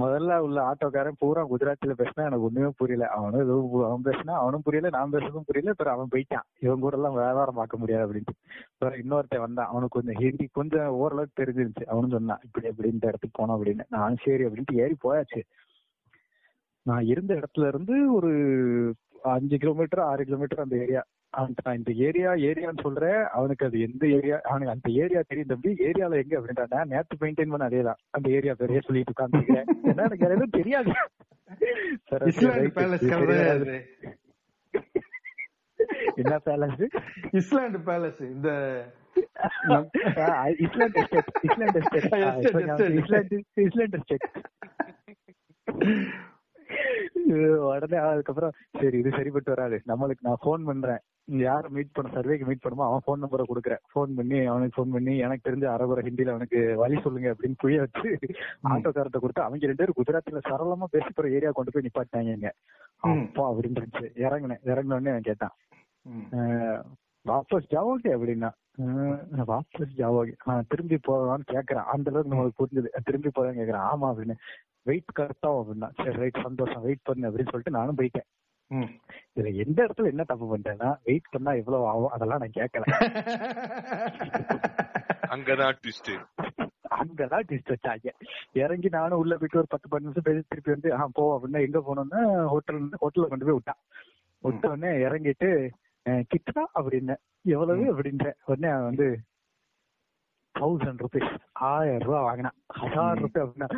முதல்ல 0.00 0.36
உள்ள 0.38 0.58
ஆட்டோக்காரன் 0.62 1.18
பூரா 1.18 1.46
குஜராத்தில 1.46 1.92
பேசினா 1.98 2.22
எனக்கு 2.24 2.42
ஒண்ணுமே 2.42 2.70
புரியல. 2.76 3.08
அவனும் 3.08 3.40
எதுவும் 3.40 3.84
அவன் 3.84 4.02
பேசினா 4.04 4.30
அவனும் 4.30 4.62
புரியல 4.62 4.88
நான் 4.88 5.12
பேசுறதும் 5.12 5.46
புரியல 5.46 5.70
அப்புறம் 5.70 5.94
அவன் 5.94 6.08
போயிட்டான். 6.14 6.46
இவன் 6.60 6.80
கூட 6.80 6.96
எல்லாம் 6.96 7.14
வியாபாரம் 7.14 7.54
பார்க்க 7.54 7.76
முடியாது 7.76 8.04
அப்படின்ட்டு. 8.06 8.34
அப்புறம் 8.72 8.98
இன்னொருத்தன் 9.00 9.40
வந்தான். 9.40 9.66
அவனுக்கு 9.66 10.00
கொஞ்சம் 10.00 10.22
ஹிந்தி 10.22 10.48
கொஞ்சம் 10.52 10.86
ஓரளவுக்கு 10.86 11.42
தெரிஞ்சிருச்சு 11.42 11.84
அவனும் 11.84 12.10
சொன்னான் 12.10 12.40
இப்படி 12.44 12.66
இப்படி 12.66 12.90
இந்த 12.90 13.06
இடத்துக்கு 13.06 13.46
போனோம் 13.46 13.50
அப்படின்னு. 13.50 13.84
நான் 13.88 14.16
சரி 14.24 14.44
அப்படின்ட்டு 14.44 14.74
ஏறி 14.74 14.96
போயாச்சு. 15.04 15.42
நான் 16.82 17.04
இருந்த 17.04 17.34
இடத்துல 17.34 17.66
இருந்து 17.66 18.14
ஒரு 18.14 18.32
அஞ்சு 19.22 19.56
கிலோமீட்டர் 19.56 20.00
ஆறு 20.00 20.24
கிலோமீட்டர் 20.24 20.60
அந்த 20.60 20.76
ஏரியா. 20.76 21.02
அவனுக்கு 21.36 21.64
நான் 21.64 21.80
இந்த 21.80 21.92
ஏரியா 22.06 22.30
ஏரியான்னு 22.48 22.84
சொல்றேன். 22.86 23.22
அவனுக்கு 23.38 23.66
அது 23.66 23.76
எந்த 23.86 24.04
ஏரியா 24.16 24.36
அவனுக்கு 24.50 24.74
அந்த 24.76 24.88
ஏரியா 25.02 25.20
தெரியும் 25.28 25.52
தம்பி. 25.52 25.70
ஏரியால 25.88 26.20
எங்க 26.22 26.34
அப்படின்டா 26.38 26.66
நான் 26.74 26.92
நேத்து 26.92 27.20
மெயின்டைன் 27.22 27.52
பண்ண 27.52 27.68
அதேதான் 27.68 28.00
அந்த 28.10 28.26
ஏரியா 28.38 28.54
பேரையே 28.58 28.82
சொல்லிட்டு 28.86 29.14
உட்காந்துருக்கேன் 29.16 29.68
ஏன்னா 29.90 30.04
எனக்கு 30.08 30.26
எதுவும் 30.28 30.56
தெரியாது. 30.58 30.92
என்ன 36.20 36.34
பேலஸ் 36.46 36.82
இஸ்லாண்ட் 37.38 37.78
பேலஸ் 37.88 38.20
இந்த 38.34 38.48
island 40.66 40.96
estate 41.00 41.30
island 41.48 41.78
estate 41.80 43.34
island 43.66 43.96
estate 43.98 44.26
உடனே 47.68 47.98
அதுக்கப்புறம் 48.10 48.54
சரி 48.80 48.96
இது 48.98 49.10
சரிப்பட்டு 49.16 49.50
வராது. 49.54 49.76
நம்மளுக்கு 49.90 50.26
நான் 50.26 50.42
ஃபோன் 50.44 50.64
பண்றேன். 50.68 51.00
யார 51.44 51.68
மீட் 51.74 51.92
பண்ண 51.92 52.08
சர்வேக்கு 52.14 52.46
மீட் 52.48 52.62
பண்ணுமோ 52.64 52.86
அவன் 52.88 53.04
ஃபோன் 53.04 53.22
நம்பரை 53.22 53.44
கொடுக்குறேன். 53.50 53.82
ஃபோன் 53.92 54.10
பண்ணி 54.18 54.38
அவனுக்கு 54.52 54.76
ஃபோன் 54.76 54.94
பண்ணி 54.96 55.12
எனக்கு 55.26 55.46
தெரிஞ்ச 55.48 55.66
அரகுற 55.74 56.02
ஹிந்தில 56.08 56.34
அவனுக்கு 56.34 56.60
வழி 56.82 56.96
சொல்லுங்க 57.04 57.28
அப்படின்னு 57.34 57.60
புரிய 57.62 57.78
வச்சு 57.84 58.10
ஆட்டோக்காரத்தை 58.72 59.20
கொடுத்து 59.20 59.46
அவங்க 59.46 59.70
ரெண்டு 59.70 59.82
பேரும் 59.82 59.98
குஜராத்ல 60.00 60.42
சரளமா 60.50 60.88
பேசி 60.96 61.12
போற 61.14 61.30
ஏரியா 61.38 61.52
கொண்டு 61.58 61.74
போய் 61.74 61.86
நிப்பாட்டாங்க. 61.86 62.50
அப்பா 63.04 63.46
அப்படின்னு 63.52 63.80
இருந்துச்சு 63.80 64.10
இறங்கினேன். 64.26 64.62
இறங்கின 64.72 64.98
உடனே 64.98 65.14
அவன் 65.14 65.28
கேட்டான். 65.30 65.54
வாபஸ் 67.26 67.70
ஜாவோகே 67.72 68.10
அப்படின்னா 68.16 68.50
வாபஸ் 69.50 69.92
ஜாவோகே. 70.00 70.32
திரும்பி 70.68 70.96
போவான்னு 71.08 71.46
கேக்குறான். 71.52 71.90
அந்த 71.94 72.10
அளவுக்கு 72.10 72.32
நம்மளுக்கு 72.32 72.60
புரிஞ்சது. 72.60 72.88
திரும்பி 73.08 73.30
போதான்னு 73.36 73.60
கேக்குறான். 73.60 73.88
ஆமா 73.92 74.06
அப்படின்னு. 74.12 74.36
வெயிட் 74.86 75.08
கரெக்டாவும் 75.16 75.60
அப்படின்னா 75.60 75.88
சரி 75.98 76.12
ரைட் 76.18 76.36
சந்தோஷம் 76.44 76.82
வெயிட் 76.86 77.06
பண்ணு 77.06 77.26
அப்படின்னு 77.28 77.50
சொல்லிட்டு 77.52 77.76
நானும் 77.76 77.96
போயிட்டேன். 77.98 78.26
இதுல 79.30 79.48
எந்த 79.62 79.78
இடத்துல 79.84 80.10
என்ன 80.12 80.22
தப்பு 80.28 80.44
பண்ணிட்டேன்னா 80.46 80.88
வெயிட் 81.06 81.26
பண்ணா 81.32 81.50
எவ்வளவு 81.60 81.84
ஆகும் 81.90 82.12
அதெல்லாம் 82.14 82.40
நான் 82.42 82.56
கேட்கல 82.56 82.84
அங்கதான் 85.34 85.76
ட்விஸ்ட் 85.78 86.10
அங்கதான் 86.96 87.46
டிஸ்ட் 87.48 87.70
வச்சாங்க. 87.72 88.08
இறங்கி 88.56 88.88
நானும் 88.92 89.18
உள்ள 89.20 89.32
போயிட்டு 89.36 89.58
ஒரு 89.60 89.66
பத்து 89.72 89.86
பத்து 89.86 90.04
நிமிஷம் 90.04 90.24
பேசி 90.26 90.42
திருப்பி 90.44 90.70
வந்து 90.72 90.88
ஆ 90.96 91.06
போ 91.16 91.22
அப்படின்னா 91.34 91.60
எங்க 91.66 91.78
போனோம்னா 91.86 92.20
ஹோட்டல் 92.52 92.78
ஹோட்டல்ல 93.00 93.26
கொண்டு 93.30 93.46
போய் 93.46 93.56
விட்டான். 93.56 93.80
விட்ட 94.44 94.64
உடனே 94.68 94.90
இறங்கிட்டு 95.04 95.48
அஹ், 96.06 96.22
கிட்டா 96.30 96.62
அப்படின்னு 96.78 97.14
எவ்வளவு 97.48 97.82
அப்படின்ற 97.92 98.24
உடனே 98.46 98.68
அவன் 98.72 98.88
வந்து 98.90 99.06
தௌசண்ட் 100.58 101.02
ருபீஸ் 101.04 101.32
ஆயிரம் 101.68 102.04
ரூபாய் 102.06 102.26
வாங்கினான் 102.28 102.56
ஹசார் 102.78 103.20
ரூபாய் 103.22 103.44
அப்படின்னா 103.44 103.68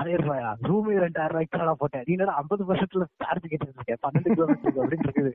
ஆயிரம் 0.00 0.24
ரூபாயா? 0.26 0.50
ரூமே 0.68 0.94
ரெண்டாயிரம் 1.04 1.34
ரூபாய்க்கு 1.34 1.58
தான் 1.58 1.80
போட்டேன். 1.82 2.04
நீ 2.08 2.14
ஐம்பது 2.40 2.62
பர்சன்ட்ல 2.68 3.06
சார்ஜ் 3.22 3.50
கேட்டு 3.52 3.98
பன்னெண்டு 4.06 4.36
கிலோமீட்டருக்கு 4.36 4.82
அப்படின்னு 4.84 5.08
இருக்குது. 5.08 5.32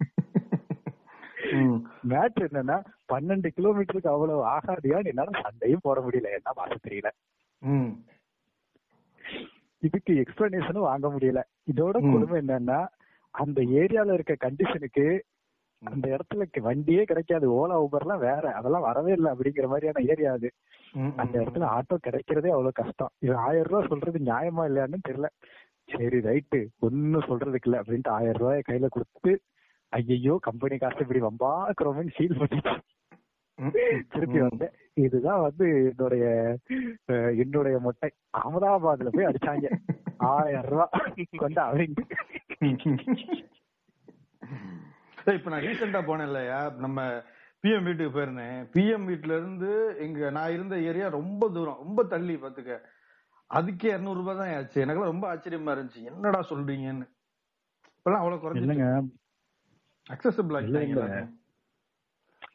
மேட்ரு 2.11 2.45
என்னன்னா 2.49 2.77
பன்னெண்டு 3.11 3.49
கிலோமீட்டருக்கு 3.57 4.13
அவ்வளவு 4.13 4.43
ஆகாதியா? 4.55 4.99
என்னால 5.11 5.41
சண்டையும் 5.45 5.85
போட 5.87 5.99
முடியல. 6.05 6.31
என்ன 6.37 6.53
பாச 6.59 6.75
தெரியல. 6.87 7.09
இதுக்கு 9.83 10.13
எக்ஸ்பிளனேஷனும் 10.23 10.87
வாங்க 10.89 11.07
முடியல. 11.15 11.41
இதோட. 11.71 11.95
கொடுமை 12.11 12.37
என்னன்னா 12.43 12.79
அந்த 13.41 13.59
ஏரியால 13.81 14.13
இருக்க 14.17 14.35
கண்டிஷனுக்கு 14.45 15.05
அந்த 15.81 16.09
இடத்துல 16.09 16.45
வண்டியே 16.59 17.03
கிடைக்காது. 17.03 17.57
ஓலா 17.57 17.83
ஊபர்லாம் 17.83 18.19
வேற. 18.19 18.53
அதெல்லாம் 18.53 18.81
வரவே 18.81 19.11
இல்லை 19.11 19.31
அப்படிங்கிற 19.31 19.67
மாதிரியான 19.67 20.03
ஏரியா 20.03 20.31
அது. 20.31 20.51
அந்த. 21.15 21.39
இடத்துல 21.39 21.73
ஆட்டோ 21.73 21.97
கிடைக்கிறதே 22.07 22.49
அவ்வளவு 22.49 22.71
கஷ்டம். 22.71 23.11
இது 23.19 23.37
ஆயிரம் 23.37 23.63
ரூபாய் 23.63 23.87
சொல்றது 23.87 24.19
நியாயமா 24.19 24.69
இல்லையான்னு 24.69 24.97
தெரியல. 25.07 25.25
சரி 25.89 26.19
ரைட்டு. 26.19 26.67
ஒன்னும் 26.79 27.21
சொல்றதுக்கு 27.21 27.65
இல்ல 27.65 27.81
அப்படின்ட்டு 27.81 28.09
ஆயிரம் 28.09 28.33
ரூபாய 28.33 28.61
கையில 28.69 28.89
கொடுத்து 28.89 29.39
ஐயோ 29.93 30.37
கம்பெனி 30.41 30.77
காசு 30.77 30.99
இப்படி 30.99 31.21
வம்பாக்குறோமேன்னு 31.21 32.17
ஃபீல் 32.17 32.39
பண்ணிட்டு 32.39 32.81
திருப்பி. 34.09 34.39
வந்தேன். 34.39 34.71
இதுதான் 34.97 35.41
வந்து 35.41 35.89
என்னுடைய 35.89 36.55
என்னுடைய 37.37 37.79
மொட்டை. 37.79 38.11
அகமதாபாத்ல 38.37 39.11
போய் 39.11 39.25
அடிச்சாங்க. 39.25 39.67
ஆயிரம் 40.31 40.63
ரூபாய் 40.63 41.25
கொண்டு 41.37 41.61
அவங்க. 41.61 42.01
இப்ப 45.27 45.49
நான் 45.49 45.61
ரீசெண்டா 45.61 45.99
போனேன் 46.07 46.27
இல்லையா 46.27 46.59
நம்ம 46.77 46.99
பிஎம் 47.63 47.83
வீட்டுக்கு 47.83 48.15
போயிருந்தேன். 48.17 48.57
பிஎம் 48.73 49.05
வீட்ல 49.05 49.35
இருந்து 49.35 49.69
எங்க 49.99 50.29
நான் 50.29 50.51
இருந்த 50.51 50.75
ஏரியா 50.89 51.07
ரொம்ப 51.09 51.49
தூரம் 51.49 51.77
ரொம்ப 51.77 52.03
தள்ளி 52.03 52.35
பாத்துக்க 52.35 52.75
அதுக்கே 53.51 53.87
இருநூறு 53.87 54.19
ரூபாய் 54.19 54.35
தான் 54.35 54.53
ஆச்சு. 54.55 54.81
எனக்குலாம் 54.81 55.11
ரொம்ப 55.11 55.27
ஆச்சரியமா 55.27 55.73
இருந்துச்சு. 55.75 56.01
என்னடா 56.03 56.39
சொல்றீங்கன்னு. 56.49 57.05
இப்பெல்லாம் 57.97 58.21
அவ்வளவு 58.21 58.41
குறைஞ்சிட்டு 58.41 58.67
இல்லைங்க. 58.67 58.89
அக்சசபிள் 60.07 60.57
ஆகிட்டாங்க. 60.57 61.19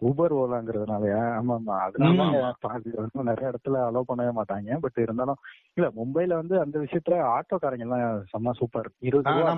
ஊபர் 0.03 0.33
ஓலாங்கிறதுனாலயா? 0.33 1.21
ஆமா 1.39 1.55
ஆமா. 1.55 1.75
அதனால 1.81 2.23
பாதி 2.61 2.91
வந்து 2.97 3.27
நிறைய 3.31 3.51
இடத்துல 3.53 3.79
அலோவ் 3.89 4.09
பண்ணவே 4.09 4.33
மாட்டாங்க. 4.33 4.79
பட் 4.81 4.99
இருந்தாலும் 4.99 5.41
இல்ல 5.77 5.89
மும்பைல 5.99 6.35
வந்து 6.35 6.61
அந்த 6.61 6.79
விஷயத்துல 6.79 7.19
ஆட்டோக்காரங்க 7.37 7.87
எல்லாம் 7.89 8.05
செம்ம 8.33 8.53
சூப்பர் 8.53 8.89
இருபது 9.01 9.31
ரூபா 9.31 9.53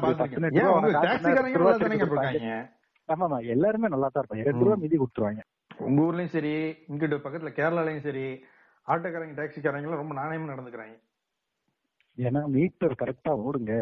ஆமா 3.09 3.39
எல்லாருமே 3.55 3.89
நல்லா 3.95 4.09
தான் 4.09 4.23
இருப்பாங்க. 4.23 4.47
ரெண்டு 4.49 4.65
ரூபா 4.67 4.77
மீதி 4.83 4.97
கொடுத்துருவாங்க. 5.01 5.43
உங்க 5.87 6.01
ஊர்லயும் 6.07 6.35
சரி 6.37 6.53
இங்கிட்ட 6.91 7.17
பக்கத்துல 7.25 7.51
கேரளாலயும் 7.59 8.07
சரி 8.07 8.27
ஆட்டோக்காரங்க 8.89 9.37
டாக்ஸிக்காரங்க 9.41 9.89
எல்லாம் 9.89 10.03
ரொம்ப 10.03 10.15
நாணயமா 10.21 10.53
நடந்துக்கிறாங்க. 10.53 10.97
ஏன்னா 12.19 12.41
மீட்டர் 12.57 13.01
கரெக்டா 13.03 13.33
ஓடுங்க. 13.47 13.75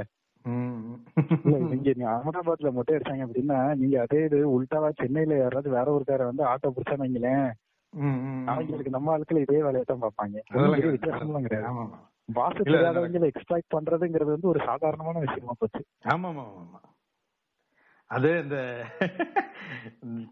இங்க 1.74 1.90
நீ 1.98 2.04
அகமதாபாத்ல 2.12 2.70
மொட்டை 2.76 2.94
அடிச்சாங்க 2.96 3.26
அப்படின்னா 3.26 3.58
நீங்க 3.80 3.96
அதே 4.04 4.20
இது 4.28 4.38
உல்டாவா 4.54 4.88
சென்னையில 5.00 5.36
யாராவது 5.40 5.68
வேற 5.76 5.86
ஒரு 5.96 6.04
பேரை 6.08 6.24
வந்து 6.30 6.44
ஆட்டோ 6.52 6.72
பிடிச்சான்னு 6.76 7.04
வைங்களேன். 7.04 7.48
அவங்களுக்கு 8.52 8.94
நம்ம 8.94 9.12
ஆட்கள் 9.14 9.44
இதே 9.44 9.60
வேலையை 9.66 9.84
தான் 9.84 10.02
பார்ப்பாங்க. 10.04 10.36
வித்தியாசம்லாம் 10.86 11.46
கிடையாது. 11.46 11.66
இல்ல, 12.28 12.76
தெரியாதவங்களை 12.76 13.28
எக்ஸ்பிளாய்ட் 13.30 13.74
பண்றதுங்கிறது 13.74 14.34
வந்து 14.34 14.50
ஒரு 14.52 14.60
சாதாரணமான 14.68 15.20
விஷயமா 15.26 15.54
போச்சு. 15.60 15.82
ஆமா 16.14 16.28
ஆமா, 16.32 16.44
ஆமா 16.62 16.80
அது 18.12 18.30
இந்த 18.44 18.58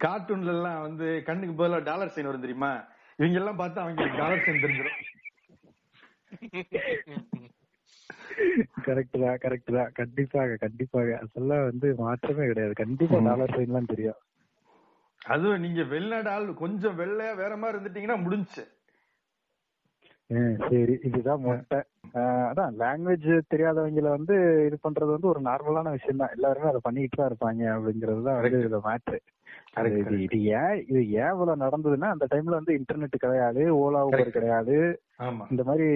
கார்ட்டூன்ல 0.05 0.55
எல்லாம் 0.57 0.81
வந்து 0.81 1.23
கண்ணுக்கு 1.27 1.55
பதிலா 1.61 1.79
டாலர் 1.83 2.13
சைன் 2.15 2.29
வரும் 2.31 2.47
தெரியுமா? 2.47 2.73
இவங்க 3.19 3.39
எல்லாம் 3.39 3.61
பார்த்தா 3.61 3.85
அவங்களுக்கு 3.85 4.23
டாலர் 4.23 4.45
சைன் 4.47 4.63
தெரிஞ்சிடும் 4.65 4.99
கரெக்ட் 8.87 9.17
தான் 9.23 9.39
கரெக்ட் 9.39 9.73
தான். 9.77 9.93
கண்டிப்பாக 9.93 10.57
கண்டிப்பாக. 10.57 11.09
அதெல்லாம் 11.23 11.65
வந்து 11.65 11.95
மாற்றமே 11.99 12.47
கிடையாது. 12.47 12.75
கண்டிப்பா. 12.75 13.19
டாலர் 13.29 13.55
சைன்லாம் 13.57 13.91
தெரியும். 13.93 14.21
அதுவும் 15.23 15.61
நீங்க 15.61 15.83
வெளிநாடு 15.85 16.31
ஆள் 16.31 16.55
கொஞ்சம் 16.55 16.99
வெள்ளையா 16.99 17.33
வேற 17.35 17.53
மாதிரி 17.57 17.77
இருந்துட்டீங்கன்னா 17.77 18.19
முடிஞ்சுச்சு. 18.25 18.65
ஹம், 18.65 18.80
சரி. 20.65 20.95
இதுதான் 21.09 21.43
மொட்டை. 21.43 21.79
அதான் 22.49 22.73
லாங்குவேஜ் 22.79 23.29
தெரியாதவங்கள 23.53 24.09
வந்து 24.11 24.35
இது 24.67 24.77
பண்றது 24.83 25.11
வந்து 25.11 25.29
ஒரு 25.29 25.41
நார்மலான 25.41 25.91
விஷயம் 25.91 26.23
தான் 26.23 26.35
எல்லாருமே 26.37 26.71
அதை 26.71 26.81
பண்ணிட்டு 26.83 27.17
தான் 27.17 27.31
இருப்பாங்க 27.31 27.63
அப்படிங்கிறது 27.75 28.23
தான் 28.23 28.39
வந்து 28.39 28.61
இது 28.63 28.81
மேட்ரு 28.87 29.19
இது 30.25 30.39
ஏன் 30.57 30.79
இது 30.83 31.01
ஏன் 31.17 31.33
இவ்வளவு 31.33 31.63
நடந்ததுன்னா 31.63 32.09
அந்த 32.11 32.27
டைம்ல 32.31 32.59
வந்து 32.59 32.77
இன்டர்நெட் 32.79 33.17
கிடையாது 33.17 33.63
ஓலா 33.79 34.01
ஊபர். 34.07 34.31
கிடையாது. 34.31 34.77
இந்த 35.51 35.63
மாதிரி 35.65 35.89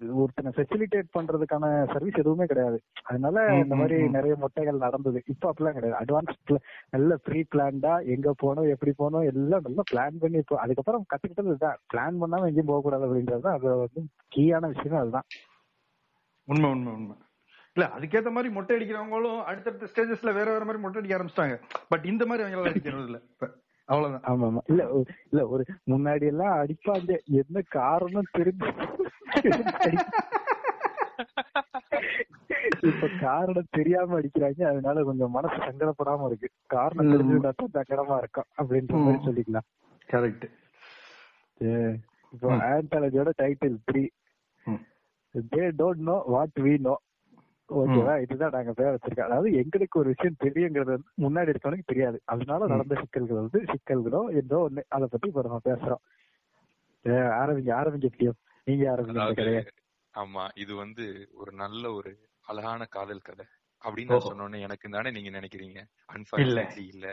ஒருத்தனை 0.00 0.50
ஃபெசிலிட்டேட் 0.56 1.08
பண்றதுக்கான 1.18 1.90
சர்வீஸ் 1.92 2.14
எதுவுமே 2.14 2.46
கிடையாது. 2.46 2.82
அதனால 3.02 3.56
இந்த 3.56 3.74
மாதிரி. 3.74 4.08
நிறைய 4.08 4.36
மொட்டைகள் 4.40 4.76
நடந்தது. 4.76 5.22
இப்ப 5.26 5.52
அப்படிலாம் 5.52 5.72
கிடையாது. 5.72 6.00
அட்வான்ஸ் 6.04 6.58
நல்ல 6.90 7.16
ப்ரீ 7.16 7.44
பிளான்டா 7.54 8.06
எங்க 8.06 8.34
போகணும் 8.36 8.70
எப்படி 8.70 8.92
போகணும் 8.92 9.26
எல்லாம் 9.28 9.60
நல்லா 9.60 9.82
பிளான் 9.92 10.18
பண்ணி 10.18 10.38
இப்போ 10.38 10.56
அதுக்கப்புறம் 10.56 11.06
கத்துக்கிட்டது 11.14 11.46
இதுதான் 11.46 11.78
பிளான் 11.94 12.18
பண்ணாம 12.20 12.46
எங்கேயும் 12.46 12.66
போக 12.66 12.80
கூடாது 12.80 13.06
அப்படின்றது 13.06 13.40
தான். 13.40 13.54
அது 13.54 13.76
வந்து 13.76 14.02
கீயான 14.36 14.66
விஷயமே 14.66 14.98
அதுதான். 14.98 15.26
உண்மை 16.44 16.70
உண்மை 16.70 16.92
உண்மை. 16.92 17.16
இல்ல 17.72 17.90
அதுக்கேத்த 17.98 18.30
மாதிரி 18.30 18.54
மொட்டை 18.54 18.76
அடிக்கிறவங்களும் 18.76 19.42
அடுத்தடுத்த 19.42 19.86
ஸ்டேஜஸ்ல 19.86 20.34
வேற 20.34 20.50
வேற 20.50 20.64
மாதிரி 20.64 20.82
மொட்டை 20.82 21.00
அடிக்க 21.00 21.18
ஆரம்பிச்சிட்டாங்க. 21.18 21.56
பட் 21.88 22.04
இந்த 22.04 22.26
மாதிரி 22.26 22.44
அவங்க 22.44 22.58
எல்லாம் 22.58 22.74
அடிக்கிறது 22.74 23.04
இல்ல 23.04 23.20
அவ்வளவுதான். 23.88 24.24
ஆமா 24.24 24.46
ஆமா 24.46 24.60
இல்ல 24.66 24.82
இல்ல 25.30 25.40
ஒரு 25.48 25.62
முன்னாடி 25.90 26.26
எல்லாம் 26.26 26.54
அடிப்பாங்க. 26.58 27.10
என்ன 27.40 27.62
காரணம் 27.70 28.32
தெரிஞ்சு 28.38 28.70
இப்ப 32.88 33.08
காரணம் 33.20 33.70
தெரியாம 33.70 34.16
அடிக்கிறாங்க. 34.20 34.62
அதனால 34.64 35.02
கொஞ்சம் 35.02 35.30
மனசு 35.30 35.56
சங்கடப்படாம 35.58 36.26
இருக்கு. 36.26 36.48
காரணம். 36.66 37.10
தெரிஞ்சுட்டா 37.12 37.52
தான் 37.56 37.74
சங்கடமா 37.78 38.16
இருக்கும் 38.18 38.48
அப்படின்ற 38.56 38.94
மாதிரி. 38.98 39.24
சொல்லிக்கலாம். 39.24 39.66
கரெக்ட் 40.08 40.46
இப்போ 42.32 42.48
ம். 42.50 42.60
ஆந்தாலஜியோட 42.70 43.30
title 43.36 43.78
three. 43.86 44.02
They 45.34 45.64
don't 45.78 46.04
know 46.08 46.16
what 46.26 46.58
we 46.60 46.74
know 46.78 46.94
ஓகேவா 47.68 48.20
இதுதான் 48.20 48.50
நாங்க 48.50 48.72
பேர் 48.72 48.94
வச்சிருக்கோம். 48.94 49.20
அதாவது 49.20 49.52
எங்களுக்கு 49.52 49.98
ஒரு 49.98 50.08
விஷயம் 50.08 50.40
தெரியுங்கிறது 50.44 50.94
முன்னாடி 51.18 51.52
இருக்கவனுக்கு 51.52 51.84
தெரியாது. 51.84 52.18
அதனால. 52.24 52.66
நடந்த 52.66 52.94
சிக்கல்கள் 52.94 53.36
வந்து 53.36 53.58
சிக்கல்களோ 53.64 54.34
ஏதோ 54.34 54.68
ஒண்ணு 54.68 54.82
அதை 54.88 55.08
பத்தி 55.10 55.28
இப்ப 55.28 55.42
நம்ம 55.42 55.60
பேசுறோம். 55.64 56.02
ஏ, 57.04 57.12
ஆரம்பிங்க 57.40 57.72
ஆரம்பிக்க 57.72 58.08
முடியும் 58.10 58.38
நீங்க 58.66 58.84
ஆரம்பிங்க 58.92 59.26
கதையை 59.34 59.62
ஆமா 60.14 60.48
இது 60.54 60.74
வந்து 60.74 61.04
ஒரு 61.34 61.52
நல்ல 61.54 61.92
ஒரு 61.92 62.10
அழகான 62.46 62.84
காதல் 62.88 63.20
கதை. 63.20 63.44
அப்படின்னு 63.84 64.08
நான். 64.08 64.26
சொன்னோன்னே 64.26 64.60
எனக்கு 64.60 64.88
தானே 64.88 65.10
நீங்க 65.10 65.30
நினைக்கிறீங்க? 65.30 65.80
அன்பார்ச்சுனேட்லி 66.08 66.84
இல்ல. 66.86 67.06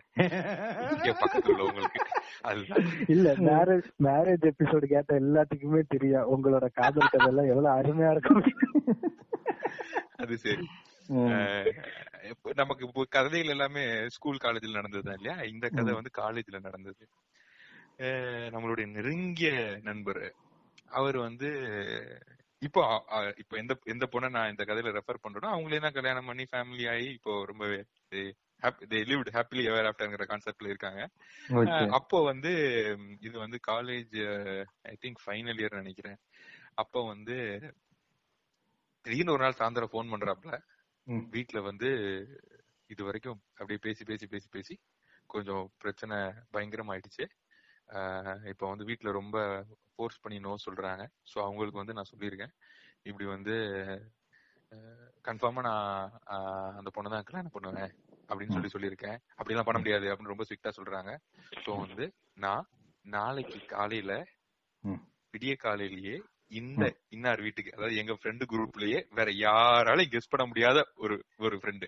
பக்கத்துல 1.19 1.67
அதுதான். 2.41 2.85
இல்ல 3.07 3.27
மேரேஜ் 3.41 3.89
மேரேஜ் 4.03 4.51
எபிசோடு 4.51 4.85
கேட்ட 4.85 5.19
எல்லாத்துக்குமே 5.19 5.81
தெரியும். 5.87 6.27
உங்களோட 6.31 6.67
காதல் 6.73 7.11
கதை 7.11 7.27
எல்லாம் 7.27 7.47
எவ்வளவு 7.47 7.75
அருமையா 7.75 8.11
இருக்கும். 8.11 8.41
அது 10.15 10.35
சரி. 10.37 10.65
நமக்கு 12.55 12.83
இப்போ 12.87 13.03
கதைகள் 13.09 13.53
எல்லாமே 13.55 13.83
ஸ்கூல் 14.09 14.43
காலேஜ்ல 14.43 14.79
நடந்தது 14.79 15.11
இல்லையா? 15.17 15.35
இந்த 15.53 15.65
கதை. 15.69 15.93
வந்து 15.93 16.11
காலேஜ்ல 16.17 16.59
நடந்தது. 16.59 17.03
நம்மளுடைய 18.55 18.85
நெருங்கிய 18.95 19.51
நண்பர் 19.83 20.23
அவர் 20.91 21.17
வந்து 21.19 21.49
இப்போ 22.61 22.81
இப்போ 23.37 23.55
எந்த 23.57 23.73
எந்த 23.85 24.05
பொண்ணை 24.05 24.29
நான் 24.29 24.51
இந்த 24.51 24.63
கதையில 24.63 24.91
ரெஃபர் 24.97 25.21
பண்றேனோ 25.23 25.49
அவங்களே 25.53 25.79
தான் 25.79 25.95
கல்யாணம் 25.97 26.29
பண்ணி 26.29 26.43
ஃபேமிலி 26.51 26.85
ஆகி 26.93 27.07
இப்போ 27.17 27.33
ரொம்பவே 27.45 27.79
தே 28.91 28.99
லிவ்ட் 29.09 29.31
ஹாப்பிலி 29.35 29.63
எவர் 29.63 29.87
ஆஃப்டர்ங்கிற 29.89 30.25
கான்செப்ட்ல 30.25 30.71
இருக்காங்க. 30.71 31.01
அப்போ 31.97 32.17
வந்து 32.23 32.51
இது 33.19 33.35
வந்து 33.39 33.57
college 33.67 34.15
I 34.91 34.95
think 35.03 35.21
final 35.25 35.59
year 35.61 35.81
நினைக்கிறேன். 35.81 36.19
அப்போ 36.75 36.99
வந்து 37.07 37.37
திடீர்னு 39.05 39.31
ஒரு 39.31 39.43
நாள் 39.43 39.57
சாயந்தரம் 39.57 39.91
ஃபோன் 39.91 40.11
பண்றாப்ல. 40.11 40.51
ம். 41.07 41.25
வீட்ல 41.29 41.61
வந்து 41.61 41.89
இது 42.87 43.03
வரைக்கும் 43.03 43.39
அப்படியே 43.51 43.79
பேசி 43.81 44.03
பேசி 44.03 44.27
பேசி 44.27 44.47
பேசி 44.51 44.75
கொஞ்சம் 45.29 45.73
பிரச்சனை 45.77 46.17
பயங்கரமாயிடுச்சு. 46.53 47.25
ஆஹ் 47.89 48.45
இப்போ 48.45 48.69
வந்து 48.69 48.85
வீட்ல 48.85 49.11
ரொம்ப 49.11 49.37
ஃபோர்ஸ் 49.95 50.21
பண்ணி 50.21 50.39
நோ 50.39 50.55
சொல்றாங்க. 50.65 51.03
ஸோ 51.33 51.37
அவங்களுக்கு 51.39 51.77
வந்து 51.77 51.93
நான் 51.93 52.11
சொல்லியிருக்கேன். 52.13 52.53
இப்படி 53.01 53.25
வந்து 53.25 53.55
கன்ஃபார்மா 55.25 55.61
நான் 55.61 56.11
அந்த 56.75 56.89
பொண்ணை 56.95 57.09
தான் 57.09 57.23
கல்யாணம் 57.23 57.53
பண்ணுவேன் 57.53 57.91
அப்படின்னு 58.29 58.55
சொல்லி 58.55 58.69
சொல்லியிருக்கேன். 58.69 59.17
அப்படிலாம் 59.37 59.63
பண்ண 59.63 59.79
முடியாது 59.79 60.07
அப்படின்னு 60.07 60.33
ரொம்ப 60.33 60.45
ஸ்ட்ரிக்டா 60.47 60.71
சொல்றாங்க. 60.77 61.11
ஸோ 61.65 61.77
வந்து 61.79 62.05
நான் 62.35 62.65
நாளைக்கு 63.05 63.65
காலையில. 63.65 64.13
விடிய 65.33 65.53
காலையிலேயே 65.55 66.17
இந்த 66.51 66.85
இன்னார் 67.09 67.41
வீட்டுக்கு 67.41 67.75
அதாவது 67.75 67.95
எங்க 68.01 68.13
ஃப்ரெண்டு 68.13 68.43
குரூப்லயே 68.51 68.99
வேற 69.17 69.29
யாராலையும் 69.45 70.13
கெஸ் 70.13 70.31
பண்ண 70.33 70.45
முடியாத 70.45 70.77
ஒரு 70.95 71.15
ஒரு 71.37 71.55
ஃப்ரெண்டு. 71.61 71.87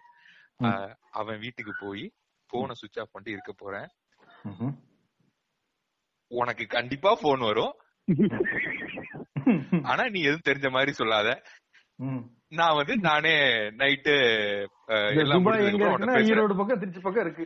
அவன் 1.20 1.42
வீட்டுக்கு 1.46 1.74
போய் 1.80 2.06
போனை 2.50 2.76
சுவிட்ச் 2.80 3.00
ஆஃப் 3.04 3.14
பண்ணிட்டு 3.14 3.38
இருக்க 3.38 3.54
போறேன். 3.58 3.90
உனக்கு 6.32 6.66
கண்டிப்பா 6.78 7.12
போன் 7.22 7.48
வரும் 7.50 7.76
ஆனா 9.90 10.04
நீ 10.14 10.20
எதுவும் 10.30 10.48
தெரிஞ்ச 10.50 10.70
மாதிரி 10.76 10.92
சொல்லாத. 10.92 11.30
நான் 12.60 12.78
வந்து 12.80 12.94
நானே 13.08 13.36
நைட்டு. 13.82 14.16
ஈரோடு 16.32 16.58
பக்கம் 16.60 16.82
திருச்சி 16.82 17.02
பக்கம் 17.06 17.26
இருக்கு 17.26 17.46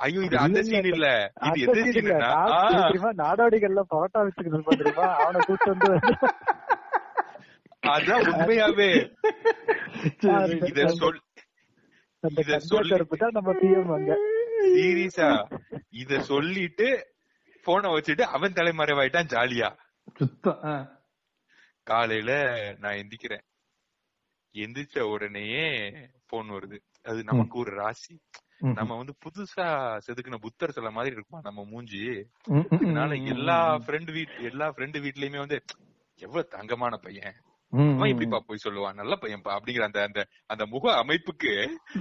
ஐயோ 0.00 0.20
இது 0.20 0.36
அந்த 0.38 0.62
சீன் 0.62 0.84
இல்ல. 0.84 1.32
இது 1.40 1.60
எந்த 1.60 1.72
சீன் 1.72 1.92
தெரியுமா? 1.92 3.10
நாடோடிகள்ல 3.10 3.80
பரோட்டா 3.94 4.22
வச்சுக்கிட்டு 4.22 4.76
தெரியுமா? 4.76 5.14
அவனை 5.16 5.40
கூட்டு 5.46 5.76
வந்து 5.76 5.92
அதான் 7.86 8.22
உண்மையாவே. 8.32 9.14
இத 10.66 10.86
சொல் 10.86 11.20
இத 12.20 12.58
சொல்லி- 12.68 13.28
நம்ம 13.30 13.52
பிஎம் 13.52 13.94
அங்க. 13.94 14.16
சீரியஸா 14.62 15.58
இத 15.90 16.20
சொல்லிட்டு 16.20 17.14
போனை 17.62 17.90
வச்சுட்டு 17.90 18.20
அவன் 18.20 18.52
தலைமறைவாயிட்டான் 18.52 19.26
ஜாலியா. 19.26 19.76
காலையில 21.82 22.32
நான் 22.78 22.94
எந்திக்கிறேன். 22.94 23.42
எந்திரிச்ச 24.54 25.00
உடனேயே 25.00 25.92
போன் 26.26 26.50
வருது. 26.50 26.78
அது 27.02 27.24
நமக்கு 27.24 27.58
ஒரு 27.58 27.70
ராசி. 27.70 28.20
நம்ம 28.60 28.96
வந்து 28.96 29.14
புதுசா 29.20 29.66
செதுக்குன 30.06 30.38
புத்தர் 30.40 30.70
சில 30.70 30.90
மாதிரி 30.90 31.14
இருக்குமா 31.14 31.40
நம்ம 31.42 31.64
மூஞ்சி? 31.64 32.02
அதனால 32.76 33.14
எல்லா. 33.26 33.58
ஃப்ரெண்டு 33.78 34.12
வீட் 34.12 34.34
எல்லா 34.42 34.68
ஃப்ரெண்டு 34.68 34.98
வீட்லயுமே 35.00 35.38
வந்து 35.38 35.58
எவ்வளவு 36.22 36.48
தங்கமான 36.48 36.96
பையன்? 36.96 37.34
அவன் 37.72 38.08
ம், 38.08 38.10
எப்படிப்பா 38.10 38.38
போய் 38.46 38.64
சொல்லுவான்? 38.64 38.94
நல்ல 38.94 39.14
பையன்பா? 39.16 39.52
அப்படிங்கிற 39.56 39.80
அந்த 39.80 40.02
அந்த 40.02 40.20
அந்த 40.46 40.66
முக 40.66 40.84
அமைப்புக்கு 40.96 41.52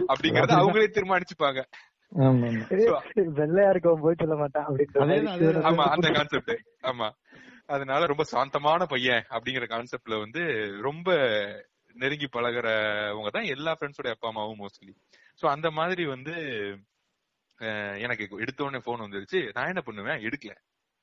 அப்படிங்கறத 0.07 0.53
அவங்களே 0.55 0.87
தீர்மானிச்சுப்பாங்க. 0.89 1.61
வெள்ளையா 3.39 3.69
இருக்கவன் 3.69 4.01
போய் 4.01 4.19
சொல்ல 4.19 4.35
மாட்டான் 4.35 4.67
அதேதான். 5.03 5.63
ஆமா 5.63 5.83
அந்த 5.87 6.07
கான்செப்ட் 6.11 6.53
ஆமா. 6.83 7.07
அதனால 7.67 8.05
ரொம்ப 8.05 8.23
சாந்தமான 8.23 8.85
பையன் 8.85 9.23
அப்படிங்கிற 9.29 9.65
கான்செப்ட்ல 9.67 10.19
வந்து 10.19 10.41
ரொம்ப 10.81 11.09
நெருங்கி 11.95 12.27
பழகுறவங்க 12.27 13.29
தான் 13.29 13.47
எல்லா 13.47 13.75
ஃப்ரெண்ட்ஸோட 13.75 14.09
அப்பா 14.09 14.27
அம்மாவும் 14.27 14.59
மோஸ்ட்லி 14.59 14.93
சோ 15.41 15.45
அந்த 15.47 15.67
மாதிரி 15.71 16.05
வந்து 16.05 16.35
எனக்கு 18.05 18.23
எடுத்த 18.39 18.63
உடனே 18.63 18.81
போன் 18.85 18.99
வந்துருச்சு. 18.99 19.39
நான் 19.53 19.67
என்ன 19.67 19.81
பண்ணுவேன்? 19.81 20.21
எடுக்கல. 20.27 20.53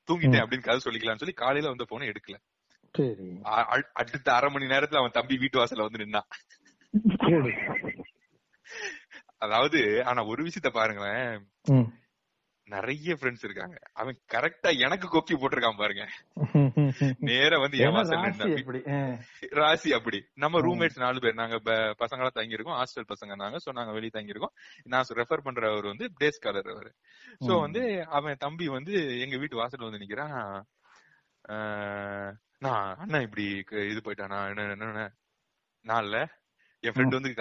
தூங்கிட்டேன் 0.07 0.43
அப்படின்னு 0.43 0.67
கதை 0.67 0.79
சொல்லிக்கலாம்னு 0.83 1.21
சொல்லி 1.23 1.33
காலையில 1.33 1.67
வந்த 1.67 1.85
போனை 1.89 2.07
எடுக்கல. 2.09 2.37
அடுத்த 3.99 4.27
அரை 4.33 4.49
மணி 4.51 4.65
நேரத்துல 4.65 4.99
அவன் 5.01 5.17
தம்பி 5.17 5.37
வீட்டு 5.37 5.59
வாசல்ல 5.59 5.87
வந்து 5.87 6.03
நின்னான் 6.03 6.29
அதாவது 9.37 9.79
ஆனா 10.05 10.21
ஒரு 10.25 10.41
விஷயத்த 10.43 10.69
பாருங்களேன். 10.69 11.47
நிறைய 12.67 13.13
ஃப்ரெண்ட்ஸ் 13.13 13.43
இருக்காங்க. 13.43 13.75
அவன் 13.93 14.17
கரெக்டா 14.33 14.77
எனக்கு 14.77 15.07
கொக்கி 15.07 15.33
போட்டிருக்கான் 15.33 15.77
பாருங்க. 15.77 16.03
நேரா 17.29 17.57
வந்து 17.57 17.77
வாசல்ல 17.77 18.81
ராசி 19.51 19.93
அப்படி 19.93 20.19
நம்ம 20.35 20.61
ரூம்மேட்ஸ் 20.61 20.97
நாலு 20.97 21.19
பேர். 21.19 21.33
நாங்க 21.33 21.57
பசங்களா 22.01 22.29
தங்கி 22.29 22.57
இருக்கோம் 22.57 22.79
ஹாஸ்டல் 22.79 23.09
பசங்க 23.13 23.35
நாங்க. 23.35 23.57
சோ 23.65 23.71
நாங்க 23.71 23.91
வெளிய 23.91 24.11
தங்கி 24.13 24.29
இருக்கோம் 24.29 24.55
நான் 24.85 25.11
ரெஃபர் 25.13 25.45
பண்றவர் 25.45 25.85
வந்து 25.85 26.07
டே 26.17 26.29
ஸ்காலர் 26.29 26.71
அவரு. 26.71 26.91
சோ. 27.47 27.59
வந்து 27.59 27.83
அவன் 28.09 28.35
தம்பி 28.39 28.67
வந்து 28.67 28.95
எங்க 29.19 29.37
வீட்டு 29.37 29.61
வாசல்ல 29.61 29.89
வந்து 29.89 30.03
நிக்கிறான். 30.03 30.37
நான் 32.59 32.95
அண்ணன் 32.97 33.21
இப்படி 33.21 33.45
இது 33.91 34.01
போயிட்டானா? 34.05 34.39
என்ன 34.49 34.85
என்ன 34.85 35.07
நாள்ல 35.85 36.17
என் 36.87 36.93
ஃப்ரெண்ட் 36.93 37.17
வந்து 37.17 37.33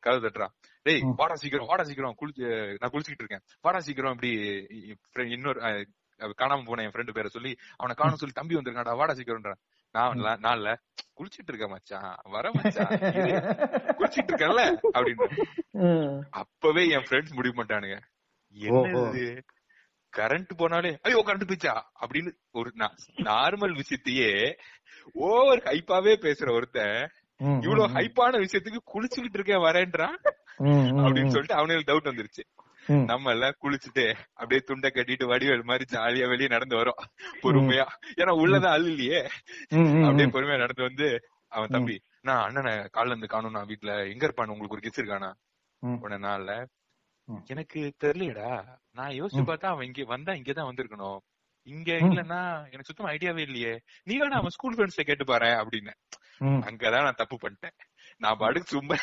கதவு 0.00 0.28
தட்டுறான் 0.28 0.52
டேய். 0.82 1.00
வாடா 1.16 1.34
சீக்கிரம் 1.34 1.66
வாடா 1.66 1.82
சீக்கிரம் 1.82 2.14
குளிச்சு 2.20 2.46
நான் 2.80 2.90
குளிச்சுக்கிட்டு 2.90 3.22
இருக்கேன். 3.22 3.42
வாடா 3.60 3.80
சீக்கிரம் 3.80 4.12
இப்படி 4.12 5.30
இன்னொரு 5.30 5.60
காணாம 6.20 6.64
போன 6.64 6.82
என் 6.82 6.90
ஃப்ரெண்டு 6.90 7.12
பேரை 7.12 7.28
சொல்லி 7.28 7.56
அவனை 7.76 7.96
காணும் 7.96 8.16
சொல்லி 8.16 8.34
தம்பி 8.34 8.56
வந்திருக்காடா 8.56 8.96
வாடா 8.96 9.12
சீக்கிரம்ன்றான் 9.12 9.60
நான் 9.90 10.18
ல- 10.18 10.42
நாள்ல 10.42 10.74
குளிச்சிட்டு 11.16 11.48
இருக்கேன் 11.48 11.68
மச்சான். 11.68 12.16
வர 12.22 12.50
மச்சான். 12.52 12.86
குளிச்சிட்டு 13.98 14.30
இருக்கேன்ல. 14.30 14.62
அப்படின்னு. 14.92 16.20
அப்பவே 16.30 16.88
என் 16.88 17.02
ஃப்ரெண்ட்ஸ் 17.02 17.34
முடிவு 17.34 17.62
பண்ணிட்டானுங்க. 17.62 17.98
என்னது? 18.56 19.24
கரண்ட் 20.16 20.48
போனாலே 20.58 20.96
ஐயோ 21.02 21.22
கரண்ட் 21.26 21.48
போயிச்சா 21.48 21.74
அப்படின்னு 22.00 22.30
ஒரு 22.50 22.70
நார்மல் 23.16 23.80
விஷயத்தையே 23.80 24.32
ஓவர் 25.12 25.62
ஹைப்பாவே 25.62 26.14
பேசுற 26.20 26.52
ஒருத்தன் 26.54 27.10
இவ்வளவு 27.40 27.88
ஹைப்பான 27.88 28.44
விஷயத்துக்கு 28.44 28.76
குளிச்சுக்கிட்டு 28.94 29.34
இருக்கேன் 29.34 29.58
ம், 30.56 30.98
அப்படின்னு. 30.98 31.28
சொல்லிட்டு 31.28 31.54
அவனுக்கு 31.54 31.92
டவுட் 31.92 32.02
வந்துருச்சு. 32.02 33.04
நம்ம 33.04 33.30
எல்லாம் 33.30 33.52
குளிச்சுட்டு 33.62 34.14
அப்படியே 34.32 34.60
துண்டை 34.64 34.90
கட்டிட்டு 34.90 35.24
வடிவேல் 35.24 35.62
மாதிரி 35.62 35.84
ஜாலியா 35.96 36.28
வெளியே 36.28 36.46
நடந்து 36.48 36.76
வரோம். 36.76 37.02
பொறுமையா. 37.42 37.86
ஏன்னா 38.16 38.32
உள்ளதான் 38.34 38.68
ஆள் 38.68 38.84
இல்லையே 38.84 39.22
அப்படியே. 39.68 40.24
பொறுமையா 40.24 40.58
நடந்து 40.58 40.82
வந்து 40.82 41.20
அவன் 41.48 41.68
தம்பி 41.68 42.02
நான் 42.20 42.44
அண்ணனை 42.44 42.72
காலைல 42.72 43.06
இருந்து 43.06 43.26
காணும் 43.26 43.52
நான் 43.52 43.66
வீட்டுல 43.66 44.10
எங்க 44.10 44.26
இருப்பான்னு 44.26 44.46
உங்களுக்கு 44.46 44.90
ஒரு 44.92 45.04
இருக்கானா? 45.04 45.32
ம். 45.78 45.98
உடனே 46.00 46.26
நாள்ல. 46.26 46.66
எனக்கு 47.46 47.92
தெரியலடா 48.04 48.66
நான் 48.92 49.10
யோசிச்சு 49.10 49.42
பார்த்தா 49.46 49.66
அவன் 49.66 49.86
இங்க 49.86 50.04
வந்தா 50.04 50.32
இங்கதான் 50.32 50.72
வந்திருக்கணும். 50.72 51.18
இங்க 51.66 51.90
இல்லன்னா 52.06 52.40
எனக்கு 52.70 52.88
சுத்தமா 52.88 53.10
ஐடியாவே 53.14 53.42
இல்லையே. 53.46 53.72
நீ 54.08 54.14
வேணா 54.20 54.38
அவன் 54.40 54.54
ஸ்கூல் 54.56 54.76
ஃப்ரெண்ட்ஸ்ல 54.76 55.04
கேட்டு 55.08 55.24
பாரு 55.30 55.50
அப்படின்னு. 55.62 55.92
அங்கதான் 56.68 57.06
நான் 57.06 57.20
தப்பு 57.22 57.36
பண்ணிட்டேன். 57.42 57.76
நான் 58.22 58.38
பாட்டுக்கு 58.40 58.74
சும்மா 58.74 58.96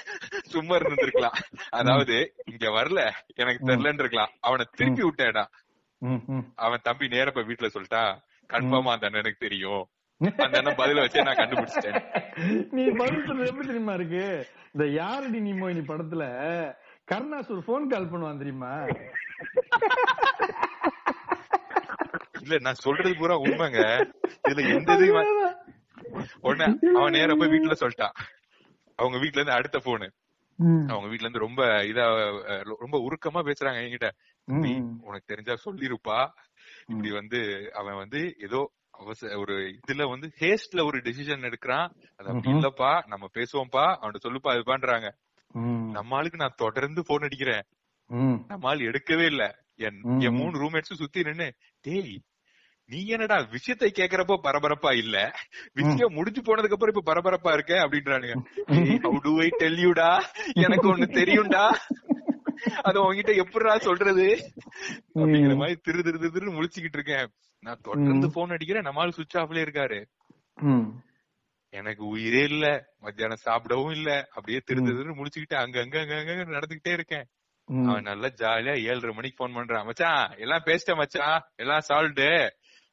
சும்மா 0.53 0.75
இருந்திருக்கலாம் 0.79 1.37
அதாவது 1.79 2.17
இங்க 2.51 2.65
வரல. 2.77 3.01
எனக்கு 3.41 3.67
தெரியலன்னு 3.69 4.03
இருக்கலாம் 4.03 4.33
அவனை 4.47 4.65
திருப்பி 4.79 5.03
விட்டேடா. 5.07 5.45
அவன் 6.65 6.85
தம்பி 6.87 7.13
நேரா 7.13 7.31
போய் 7.35 7.49
வீட்டுல 7.51 7.69
சொல்லிட்டா 7.75 8.03
கன்ஃபார்மா 8.53 8.91
அந்த 8.95 9.09
அண்ணனுக்கு 9.09 9.45
தெரியும். 9.45 9.85
அந்த 10.21 10.57
அண்ணன் 10.59 10.81
பதில 10.81 11.03
வச்சே 11.03 11.25
நான் 11.27 11.41
கண்டுபிடிச்சிட்டேன். 11.41 11.97
நீ 12.77 12.83
பதில் 13.01 13.47
எப்படி 13.49 13.67
தெரியுமா 13.67 13.95
இருக்கு? 13.99 14.25
இந்த 14.73 14.85
யாரடி 14.99 15.39
நீ 15.47 15.51
மோயினி 15.61 15.83
படத்துல? 15.91 16.23
கருணாஸ் 17.11 17.51
ஒரு 17.55 17.61
போன் 17.67 17.91
கால் 17.91 18.11
பண்ணுவான் 18.11 18.41
தெரியுமா? 18.43 18.71
இல்ல 22.47 22.57
நான் 22.63 22.83
சொல்றது 22.83 23.13
பூரா 23.15 23.35
உண்மைங்க 23.43 23.81
இதுல 24.43 24.63
எந்த 24.71 24.91
உடனே 26.43 26.65
அவன் 26.95 27.15
நேரா 27.15 27.33
போய் 27.35 27.53
வீட்டுல 27.53 27.75
சொல்லிட்டான் 27.79 28.15
அவங்க 28.99 29.17
வீட்ல 29.17 29.39
இருந்து 29.39 29.57
அடுத்த 29.57 29.77
போனு. 29.79 30.07
அவங்க 30.89 31.07
வீட்ல 31.07 31.25
இருந்து 31.25 31.43
ரொம்ப 31.43 31.61
இதா 31.89 32.05
ரொம்ப 32.75 32.97
உருக்கமா 33.07 33.41
பேசுறாங்க 33.47 33.81
என்கிட்ட. 33.81 34.09
உனக்கு 35.03 35.25
தெரிஞ்சா 35.25 35.55
சொல்லிருப்பா 35.65 36.19
இப்படி 36.87 37.09
வந்து 37.11 37.39
அவன் 37.73 37.95
வந்து 37.95 38.19
ஏதோ 38.39 38.59
அவசர 38.99 39.37
ஒரு 39.39 39.55
இதுல 39.73 40.05
வந்து 40.09 40.27
ஹேஸ்ட்ல 40.39 40.85
ஒரு 40.85 40.97
டெசிஷன் 40.99 41.47
எடுக்கிறான் 41.49 41.87
அது 42.19 42.27
அப்படி. 42.31 42.49
இல்லப்பா 42.53 42.91
நம்ம 43.07 43.25
பேசுவோம்ப்பா 43.33 43.85
அவன்கிட்ட 43.93 44.25
சொல்லுப்பா 44.27 44.53
இது 44.53 44.65
பண்றாங்க 44.65 45.09
ம். 45.55 45.85
நம்ம 45.91 46.15
ஆளுக்கு 46.15 46.37
நான் 46.37 46.59
தொடர்ந்து 46.59 47.03
போன் 47.03 47.25
அடிக்கிறேன். 47.27 47.65
நம்ம 48.49 48.67
ஆள் 48.69 48.87
எடுக்கவே 48.89 49.25
இல்ல 49.25 49.43
என். 49.79 49.99
மூணு 50.35 50.55
ரூம்மேட்ஸும் 50.59 51.01
சுத்தி 51.01 51.21
நின்னு 51.23 51.47
டேய் 51.85 52.15
நீ 52.89 53.05
என்னடா 53.05 53.38
விஷயத்தை 53.51 53.88
கேக்குறப்போ 53.95 54.35
பரபரப்பா 54.43 54.95
இல்ல? 54.95 55.15
விஷயம் 55.73 56.13
முடிஞ்சு 56.13 56.41
போனதுக்கு 56.41 56.75
அப்புறம் 56.77 56.93
இப்ப 56.93 57.05
பரபரப்பா 57.09 57.51
இருக்க? 57.53 57.73
அப்படின்றானுங்க. 57.83 58.35
ஹவு 59.05 59.17
டு 59.21 59.33
ஐ 59.41 59.47
டெல் 59.57 59.79
யூடா 59.85 60.09
எனக்கு 60.63 60.88
ஒண்ணு 60.93 61.07
தெரியும்டா. 61.19 61.63
அது 62.81 62.97
உன்கிட்ட 63.01 63.35
எப்படிடா 63.35 63.77
சொல்றது? 63.77 64.27
அப்படிங்கிற 65.15 65.55
மாதிரி 65.55 65.79
திரு 65.83 66.03
திரு 66.03 66.19
திரு 66.19 66.31
திருன்னு 66.35 66.55
முழிச்சுக்கிட்டு 66.57 66.99
இருக்கேன். 66.99 67.27
நான் 67.63 67.81
தொடர்ந்து. 67.81 68.27
போன் 68.31 68.49
அடிக்கிறேன். 68.49 68.81
நம்மால் 68.81 69.15
சுவிட்ச் 69.17 69.38
ஆஃப்ல 69.38 69.63
இருக்காரு. 69.65 69.99
எனக்கு 71.73 72.05
உயிரே 72.05 72.43
இல்ல. 72.43 72.65
மத்தியானம் 72.99 73.43
சாப்பிடவும் 73.45 73.91
இல்ல. 73.91 74.09
அப்படியே 74.31 74.59
திரு. 74.65 74.81
திரு 74.81 74.97
திருன்னு 74.97 75.19
முழிச்சுக்கிட்டு 75.19 75.55
அங்க 75.55 75.79
அங்க 75.79 75.99
அங்க 75.99 76.15
அங்க 76.19 76.45
நடந்துகிட்டே 76.57 76.93
இருக்கேன். 76.93 77.27
அவன் 77.88 78.03
நல்லா 78.03 78.27
ஜாலியா 78.41 78.73
ஏழரை 78.89 79.13
மணிக்கு 79.13 79.38
போன் 79.38 79.55
பண்றான். 79.55 79.85
மச்சான் 79.85 80.35
எல்லாம் 80.38 80.65
பேசிட்டேன் 80.65 80.95
மச்சான்? 80.95 81.39
எல்லாம் 81.55 81.85
சால்வ்டு. 81.89 82.29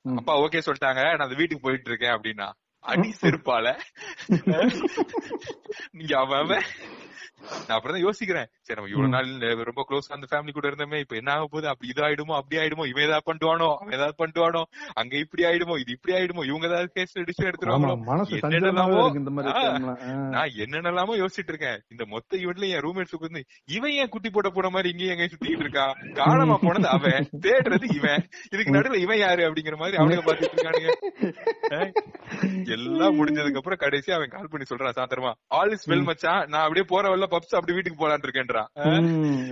அப்பா 0.05 0.39
ஓகே 0.39 0.63
சொல்லிட்டாங்க. 0.67 1.03
நான் 1.03 1.19
அந்த 1.19 1.35
வீட்டுக்கு 1.35 1.61
போயிட்டு 1.61 1.91
இருக்கேன் 1.91 2.11
அப்படின்னா. 2.11 2.53
அடி 2.79 3.15
செருப்பால. 3.21 3.67
நீங்க 5.91 6.19
அவன். 6.19 6.63
நான் 7.67 7.77
அப்புறம் 7.77 7.97
தான் 7.97 8.05
யோசிக்கிறேன். 8.07 8.49
சரி 8.67 8.77
நம்ம 8.79 8.91
இவ்வளவு 8.93 9.15
நாள் 9.15 9.65
ரொம்ப 9.71 9.83
க்ளோஸ் 9.89 10.09
அந்த 10.09 10.27
ஃபேமிலி 10.31 10.53
கூட 10.57 10.67
இருந்தோமே 10.71 10.99
இப்ப 11.05 11.17
என்ன 11.17 11.33
ஆக 11.33 11.47
போகுது? 11.47 11.69
அப்படி 11.69 11.91
இது 11.93 12.03
ஆயிடுமோ 12.07 12.35
அப்படி 12.41 12.57
ஆயிடுமோ? 12.63 12.85
இவன் 12.93 13.05
ஏதாவது 13.09 13.27
பண்ணுவானோ? 13.31 13.69
அவன் 13.81 13.97
ஏதாவது 13.99 14.17
பண்ணுவானோ? 14.23 14.63
அங்க 14.95 15.15
இப்படி 15.17 15.45
ஆயிடுமோ? 15.45 15.77
இது 15.83 15.93
இப்படி 15.93 16.15
ஆயிடுமோ? 16.19 16.45
இவங்க 16.51 16.67
ஏதாவது 16.67 16.91
கேஸ் 16.95 17.15
ஆமா, 17.17 17.49
எடுத்துருவாங்களோ. 17.51 17.97
நான் 20.35 20.55
என்னென்னலாமோ 20.65 21.17
யோசிச்சுட்டு 21.23 21.53
இருக்கேன். 21.55 21.79
இந்த 21.89 22.05
மொத்த 22.15 22.37
ஈவெண்ட்ல 22.43 22.69
என் 22.75 22.85
ரூம்மேட்ஸ் 22.87 23.15
உட்கார்ந்து 23.19 23.43
இவன் 23.77 23.95
ஏன் 24.01 24.13
குட்டி 24.15 24.31
போட்ட 24.31 24.51
போன 24.51 24.71
மாதிரி 24.77 24.91
இங்கேயும் 24.95 25.15
எங்க 25.17 25.29
சுத்திட்டு 25.33 25.65
இருக்கா? 25.67 25.87
காணாம 26.21 26.59
போனது 26.65 26.89
அவன். 26.89 27.29
தேடுறது 27.47 27.89
இவன். 27.99 28.23
இதுக்கு 28.53 28.75
நடுவுல 28.77 29.03
இவன் 29.07 29.23
யாரு 29.25 29.43
அப்படிங்கிற 29.49 29.77
மாதிரி 29.83 29.99
அவனுங்க 30.01 30.25
பாத்துட்டு 30.29 30.57
இருக்கானுங்க. 30.57 30.91
எல்லாம் 32.77 33.17
முடிஞ்சதுக்கு 33.19 33.61
அப்புறம் 33.61 33.83
கடைசி 33.85 34.13
அவன் 34.13 34.33
கால் 34.35 34.51
பண்ணி 34.53 34.67
சொல்றான் 34.71 34.97
சாத்திரமா 34.99 35.33
ஆல் 35.59 35.73
இஸ் 35.77 35.89
வெல் 35.91 36.07
மச்சான். 36.09 36.43
நான் 36.53 36.65
அப்படியே 36.67 36.87
போற 36.93 37.05
வரல 37.09 37.27
பப்ஸ் 37.35 37.59
அப்படி 37.59 37.77
வீட்டுக்கு 37.77 38.03
போலான்னு 38.03 38.27
இருக்கேன்றான். 38.27 38.71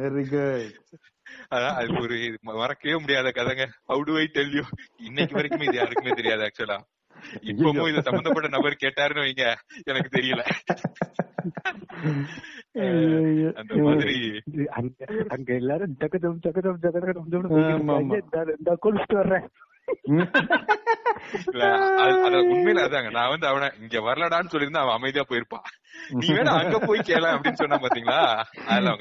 வெரி 0.04 0.24
குட் 0.32 0.74
அதான் 1.54 1.76
அது 1.80 1.92
ஒரு 2.04 2.16
மறக்கவே 2.48 2.96
முடியாத 3.02 3.28
கதைங்க. 3.36 3.64
How 3.90 4.02
to 4.08 4.14
I 4.22 4.24
tell 4.36 4.54
you 4.56 4.64
இன்னைக்கு 5.08 5.36
வரைக்குமே 5.38 5.68
இது 5.68 5.78
யாருக்குமே 5.82 6.12
தெரியாது 6.20 6.42
ஆக்சுவலா 6.48 6.78
இப்பவும் 7.50 7.88
இது 7.90 8.00
சம்பந்தப்பட்ட 8.06 8.48
நபர் 8.54 8.82
கேட்டாருன்னு 8.82 9.24
வைங்க 9.24 9.44
எனக்கு 9.90 10.10
தெரியல. 10.16 10.42
அந்த 13.60 13.74
மாதிரி. 13.86 14.16
அங்க 15.34 15.48
எல்லாரும் 15.60 15.92
ஜகதம் 16.00 16.40
ஜகதம் 16.46 16.80
ஜகதம். 16.84 17.28
இந்த 18.58 18.72
குளிச்சுட்டு 18.84 19.18
வர்றேன். 19.20 19.46
உண்மையில 22.52 22.82
அதாங்க. 22.86 23.10
நான் 23.16 23.32
வந்து 23.32 23.46
அவன 23.50 23.70
இங்க 23.82 23.98
வரலடான்னு 24.08 24.52
சொல்லியிருந்தா 24.52 24.84
அவன் 24.84 24.98
அமைதியா 24.98 25.24
போயிருப்பான் 25.30 25.66
நீ 26.18 26.26
வேணா 26.36 26.52
அங்க 26.62 26.78
போய் 26.88 27.06
கேள 27.10 27.24
அப்படின்னு 27.36 27.60
சொன்னா 27.62 27.78
பாத்தீங்களா? 27.84 28.20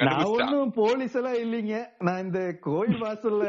நான் 0.07 0.31
ஒண்ணும் 0.37 0.73
போலீஸ் 0.81 1.15
எல்லாம் 1.21 1.39
இல்லீங்க. 1.45 1.75
நான் 2.07 2.23
இந்த 2.25 2.41
கோயில் 2.67 3.03
வாசல்ல. 3.05 3.45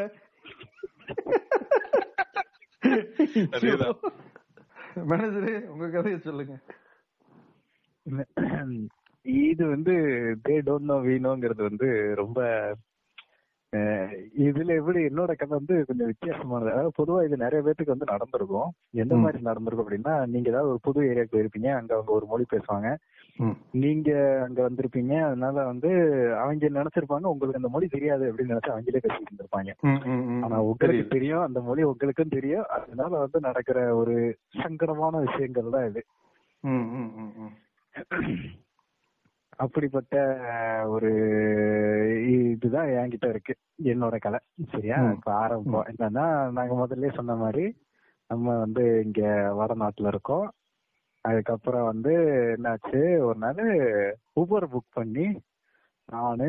மேனேஜரே 5.10 5.54
உங்க 5.72 5.86
கதையை 5.88 6.18
சொல்லுங்க. 6.20 6.54
இது 9.46 9.64
வந்து 9.74 9.94
தே 10.46 10.54
டோன்ட் 10.68 10.90
நோ 10.90 10.96
வீணோங்கிறது 11.08 11.62
வந்து 11.68 11.88
ரொம்ப 12.20 12.38
இதுல 14.42 14.74
எப்படி 14.78 15.00
என்னோட 15.08 15.32
கதை 15.32 15.52
வந்து 15.52 15.74
கொஞ்சம் 15.88 16.10
வித்தியாசமானது 16.10 16.72
அதாவது 16.72 16.96
பொதுவா 16.98 17.20
இது 17.26 17.36
நிறைய 17.42 17.60
பேத்துக்கு 17.62 17.94
வந்து 17.94 18.10
நடந்திருக்கும் 18.10 18.70
எந்த. 18.94 19.14
மாதிரி 19.22 19.38
நடந்திருக்கும் 19.46 19.84
அப்படின்னா 19.84 20.14
நீங்க 20.32 20.50
ஏதாவது 20.52 20.72
ஒரு 20.72 20.80
புது 20.86 21.06
ஏரியாவுக்கு 21.06 21.34
போயிருப்பீங்க 21.34 21.70
அங்க 21.78 21.92
அவங்க 21.96 22.12
ஒரு 22.12 22.26
மொழி 22.32 22.46
பேசுவாங்க. 22.50 22.90
நீங்க 23.80 24.10
அங்க 24.44 24.58
வந்திருப்பீங்க 24.62 25.14
அதனால 25.28 25.64
வந்து 25.70 25.90
அவங்க 26.40 26.70
நினைச்சிருப்பாங்க 26.76 27.32
உங்களுக்கு 27.32 27.60
அந்த 27.60 27.70
மொழி 27.74 27.86
தெரியாது 27.90 28.24
அப்படின்னு 28.28 28.54
நினைச்சு 28.54 28.74
அவங்களே 28.74 29.02
பேசிட்டு 29.04 29.30
இருந்திருப்பாங்க. 29.30 29.70
ஆனா 30.44 30.56
உங்களுக்கு. 30.64 30.82
தெரியும் 31.14 31.46
அந்த 31.46 31.60
மொழி 31.62 31.82
உங்களுக்கும் 31.90 32.34
தெரியும் 32.36 32.66
அதனால 32.78 33.12
வந்து 33.24 33.40
நடக்கிற 33.48 33.78
ஒரு 34.00 34.16
சங்கடமான 34.56 35.14
விஷயங்கள் 35.26 35.74
தான் 35.76 35.88
இது. 35.90 36.02
அப்படிப்பட்ட 39.64 40.16
ஒரு 40.86 41.10
இதுதான் 42.52 42.88
என்கிட்ட 42.88 43.28
இருக்கு. 43.28 43.54
என்னோட 43.82 44.16
கலை. 44.18 44.38
சரியா. 44.68 44.96
இப்ப 45.10 45.32
ஆரம்பம். 45.34 45.86
என்னன்னா 45.90 46.26
நாங்க 46.50 46.72
முதல்ல 46.82 47.14
சொன்ன 47.14 47.34
மாதிரி 47.34 47.66
நம்ம 48.28 48.58
வந்து 48.58 48.84
இங்க 49.04 49.22
வடநாட்டுல 49.60 50.06
இருக்கோம். 50.06 50.48
அதுக்கப்புறம் 51.24 51.84
வந்து 51.84 52.12
என்னாச்சு? 52.56 53.00
ஒரு 53.18 53.38
நாள் 53.38 53.62
ஊபர் 54.40 54.68
புக் 54.74 54.92
பண்ணி 54.92 55.26
நானு 56.12 56.48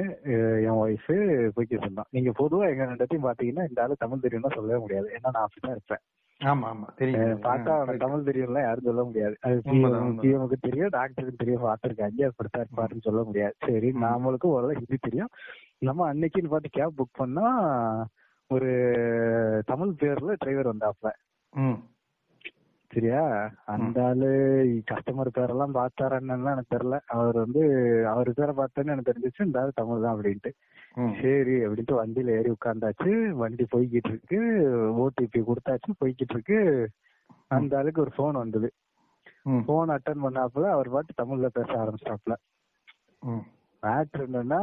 என் 0.66 0.80
ஒய்ஃபு 0.84 1.16
போய்க்கிட்டு 1.56 1.82
இருந்தோம். 1.82 2.10
நீங்க 2.10 2.32
பொதுவா 2.40 2.66
எங்க 2.72 2.84
ரெண்டத்தையும் 2.86 3.28
பாத்தீங்கன்னா 3.28 3.68
இந்த 3.70 3.82
ஆளு 3.82 3.96
தமிழ் 3.98 4.24
தெரியும்னா 4.24 4.54
சொல்லவே 4.54 4.80
முடியாது. 4.80 5.08
ஏன்னா 5.16 5.30
நான் 5.32 5.48
அப்படிதான் 5.48 5.76
இருப்பேன். 5.76 6.04
ஆமா 6.44 6.68
ஆமா. 6.70 6.88
தெரியும் 6.96 7.42
பார்த்தா 7.42 7.74
தமிழ் 7.98 8.26
தெரியும்லாம் 8.26 8.62
யாரும் 8.62 8.84
சொல்ல 8.84 9.04
முடியாது. 9.04 9.36
அது. 9.42 9.60
பிஎம்க்கு 10.22 10.58
தெரியும் 10.62 10.90
டாக்டருக்கு 10.90 11.36
தெரியும் 11.36 11.64
பார்த்திருக்காங்க 11.64 12.26
அப்படித்தான் 12.26 12.66
இருப்பாருன்னு 12.66 13.02
சொல்ல 13.02 13.24
முடியாது. 13.24 13.56
சரி 13.66 13.92
ம். 13.92 14.02
நாமளுக்கும் 14.04 14.54
ஓரளவு 14.54 14.74
ஹிந்தி 14.74 14.98
தெரியும். 15.02 15.32
நம்ம 15.80 16.14
அன்னைக்குன்னு 16.14 16.48
பார்த்து 16.48 16.70
கேப் 16.70 16.98
புக் 16.98 17.14
பண்ணா 17.14 17.48
ஒரு 18.52 18.72
தமிழ் 19.66 19.94
பேர்ல 20.00 20.36
டிரைவர் 20.38 20.72
வந்தாப்ல. 20.74 21.10
சரியா 22.94 23.22
அந்த 23.66 23.98
ஆளு 24.06 24.28
கஸ்டமர் 24.92 25.30
பேரெல்லாம் 25.38 25.76
பார்த்தாரா 25.78 26.18
என்னன்னு 26.20 26.52
எனக்கு 26.52 26.74
தெரியல 26.76 26.98
அவர் 27.08 27.36
வந்து 27.36 27.62
அவர் 28.08 28.30
பேரை 28.34 28.54
பார்த்தோன்னு 28.56 28.94
எனக்கு 28.94 29.12
தெரிஞ்சிச்சு 29.12 29.46
இந்த 29.46 29.62
ஆளு 29.62 29.72
தமிழ் 29.76 30.02
தான் 30.02 30.16
அப்படின்ட்டு. 30.16 30.52
சரி 31.22 31.56
அப்படின்ட்டு 31.66 32.00
வண்டியில 32.00 32.36
ஏறி 32.38 32.50
உட்கார்ந்தாச்சு. 32.50 33.12
வண்டி 33.34 33.66
போய்கிட்டு 33.72 34.10
இருக்கு. 34.10 34.40
ஓடிபி 34.96 35.42
கொடுத்தாச்சு 35.42 35.98
போய்கிட்டு 36.00 36.36
இருக்கு. 36.38 36.60
அந்த 37.48 37.78
ஆளுக்கு 37.78 38.02
ஒரு 38.02 38.12
போன் 38.16 38.36
வந்தது. 38.36 38.70
போன் 39.66 39.90
அட்டன் 39.90 40.24
பண்ணாப்புல 40.24 40.70
அவர் 40.70 40.90
பாட்டு 40.90 41.14
தமிழ்ல 41.22 41.48
பேச 41.48 41.70
ஆரம்பிச்சிட்டாப்ல 41.82 42.36
ம். 43.22 43.44
மேட்ரு 43.84 44.18
என்னன்னா 44.18 44.60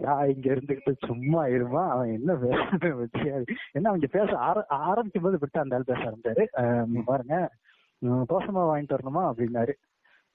நான் 0.00 0.28
இங்க 0.28 0.54
இருந்துகிட்டு 0.54 0.96
சும்மா 1.06 1.46
இருமா? 1.46 1.88
அவன் 1.88 2.12
என்ன 2.12 2.32
பேசுறது 2.32 3.04
வச்சியாது 3.04 3.44
ஏன்னா 3.78 3.82
அவங்க 3.82 4.06
பேச 4.06 4.36
ஆர- 4.36 4.66
ஆரம்பிக்கும் 4.68 5.22
போது 5.22 5.38
விட்டு 5.38 5.60
அந்த 5.60 5.76
ஆள் 5.76 5.84
பேச 5.86 6.00
ஆரம்பிச்சாரு. 6.00 7.02
பாருங்க. 7.04 7.50
உம் 7.98 8.26
தோசை 8.28 8.50
மாவு 8.50 8.76
வாங்கிட்டு 8.76 8.96
வரணுமா? 8.96 9.32
அப்படின்னாரு. 9.32 9.72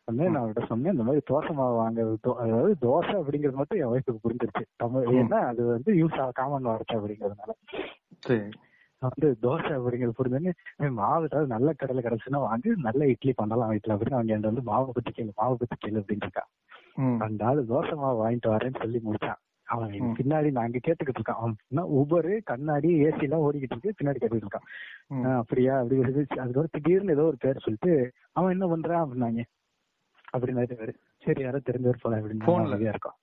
வந்து 0.04 0.30
நான் 0.30 0.44
அவர்கிட்ட 0.44 0.66
சொன்னேன் 0.66 0.92
இந்த 0.92 1.04
மாதிரி 1.04 1.22
தோசை 1.30 1.54
மாவு 1.54 1.76
வாங்க 1.76 2.02
தோ- 2.02 2.36
அதாவது 2.36 2.76
தோசை 2.82 3.06
அப்படிங்கிறது 3.06 3.54
மட்டும் 3.54 3.80
என் 3.80 3.86
வயசுக்கு 3.86 4.30
புரிஞ்சிருச்சு. 4.30 4.64
தமிழ் 4.76 5.06
ஏன்னா 5.06 5.34
அது 5.34 5.66
வந்து 5.66 5.94
யூஸ் 5.94 6.30
காமன் 6.34 6.62
வார்த்தை 6.62 6.98
அப்படிங்கிறதுனால. 6.98 7.50
சரி. 8.20 8.50
நான் 9.02 9.12
வந்து 9.14 9.28
தோசை 9.42 9.72
அப்படிங்கிறது 9.76 10.18
புரிஞ்சோன்னு 10.18 10.52
"ஏய், 10.80 10.94
மாவு 10.96 11.24
ஏதாவது 11.24 11.48
நல்ல 11.48 11.70
கடையில 11.74 12.02
கிடைச்சுன்னா 12.06 12.40
வாங்கி 12.42 12.70
நல்ல 12.82 13.02
இட்லி 13.08 13.34
பண்ணலாம் 13.34 13.72
வீட்டுல 13.72 13.96
அப்படின்னு 13.96 14.18
அவங்க 14.18 14.34
என்கிட்ட 14.34 14.52
வந்து 14.52 14.64
மாவு 14.64 14.92
பத்தி 14.92 15.12
கேளு 15.14 15.32
மாவு 15.38 15.56
பத்தி 15.58 15.76
கேளு 15.78 16.00
அப்படின்னு 16.00 16.26
இருக்கா. 16.26 16.44
அந்த 17.24 17.46
ஆளு 17.46 17.62
தோசை 17.70 17.96
மாவு 17.96 18.18
வாங்கிட்டு 18.20 18.50
வரேன்னு 18.50 18.82
சொல்லி 18.82 19.00
முடிச்சான். 19.00 19.40
அவன். 19.68 19.90
பின்னாடி 20.18 20.50
நான் 20.52 20.66
அங்க 20.66 20.80
கேட்டுக்கிட்டு 20.80 21.20
இருக்கான். 21.20 21.40
அவன் 21.40 21.56
ஊபரு 21.98 22.34
கண்ணாடி 22.44 22.90
ஏசி 23.04 23.24
எல்லாம் 23.24 23.44
ஓடிக்கிட்டு 23.44 23.76
இருக்கு 23.76 23.98
பின்னாடி 24.00 24.18
கேட்டுக்கிட்டு 24.18 24.48
இருக்கான். 24.48 24.68
அப்படியா? 25.38 25.74
அப்படி. 25.80 26.00
அதுக்கப்புறம் 26.38 26.74
திடீர்னு 26.76 27.12
ஏதோ 27.12 27.26
ஒரு 27.26 27.38
பேர் 27.38 27.64
சொல்லிட்டு 27.64 27.94
அவன் 28.34 28.52
என்ன 28.52 28.68
பண்றான் 28.68 29.04
அப்படின்னாங்க. 29.04 29.44
அப்படின்னாரு 30.34 30.74
இவரு. 30.76 30.94
சரி 31.24 31.42
யாரோ 31.42 31.60
தெரிஞ்சவர் 31.66 32.02
போல 32.02 32.18
அப்படின்னு 32.18 32.46
இருக்கும். 32.90 33.18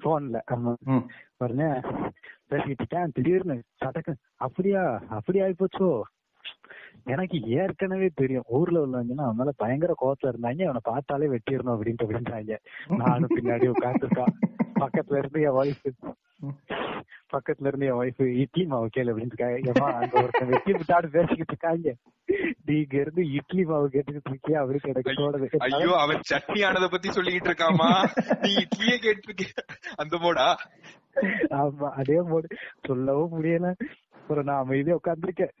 போன்ல 0.00 0.38
ஆமா 0.52 0.70
ம். 2.52 2.54
பேசிக்கிட்டு 2.54 2.82
இருக்கேன் 2.82 3.12
திடீர்னு 3.12 3.56
சடக்கு 3.76 4.12
அப்படியா 4.38 4.82
அப்படி 5.10 5.40
ஆயிப்போச்சோ 5.40 5.90
எனக்கு 7.12 7.36
ஏற்கனவே 7.58 8.08
தெரியும். 8.14 8.48
ஊர்ல 8.56 8.82
உள்ளவங்கன்னா 8.84 9.24
அவன் 9.26 9.38
மேல 9.40 9.52
பயங்கர 9.62 9.92
கோவத்துல 10.00 10.32
இருந்தாங்க 10.32 10.66
அவனை 10.68 10.82
பார்த்தாலே 10.90 11.32
வெட்டிடணும் 11.34 11.74
அப்படின்ட்டு 11.76 12.06
அப்படின்றாங்க 12.06 12.58
நானும் 13.02 13.34
பின்னாடி 13.36 13.68
உட்காந்துருக்கான் 13.74 14.34
பக்கத்துல 14.82 15.18
இருந்து 15.22 15.40
என் 15.48 15.58
ஒய்ஃப் 15.62 15.88
பக்கத்துல 17.34 17.68
இருந்து 17.70 17.88
என் 17.90 17.98
ஒய்ஃப் 18.00 18.22
இட்லி 18.42 18.64
மாவு 18.66 18.86
கேளு 18.94 19.10
அப்படின்னு 19.12 19.32
இருக்காங்க. 19.32 19.58
ஏம்மா 19.70 19.88
அங்க 19.98 20.14
ஒருத்தன் 20.22 20.50
வெட்டி 20.52 20.72
விட்டாடு 20.72 21.08
பேசிக்கிட்டு 21.14 21.54
இருக்காங்க. 21.54 21.90
நீங்க 22.68 22.94
இருந்து 23.02 23.22
இட்லி 23.38 23.62
மாவு 23.70 23.86
கேட்டுக்கிட்டு 23.94 24.32
இருக்கியா 24.32 24.58
அப்படின்னு 24.62 24.90
எனக்கு 24.92 25.14
தோணுது. 25.20 25.48
ஐயோ 25.68 25.92
அவன் 26.04 26.20
சட்னி 26.30 26.60
ஆனத 26.68 26.88
பத்தி 26.94 27.10
சொல்லிக்கிட்டு 27.16 27.50
இருக்காமா 27.52 27.90
நீ 28.42 28.50
இட்லியே 28.64 28.96
கேட்டிருக்க. 29.06 29.46
அந்த 29.96 30.16
போடா 30.24 30.48
ஆமா 31.60 31.88
அதே 32.00 32.18
போடு 32.30 32.48
சொல்லவும் 32.88 33.34
முடியல. 33.36 33.70
அப்புறம் 34.22 34.46
நான் 34.48 34.62
அமைதியா 34.64 34.96
உட்காந்துருக்கேன் 34.98 35.52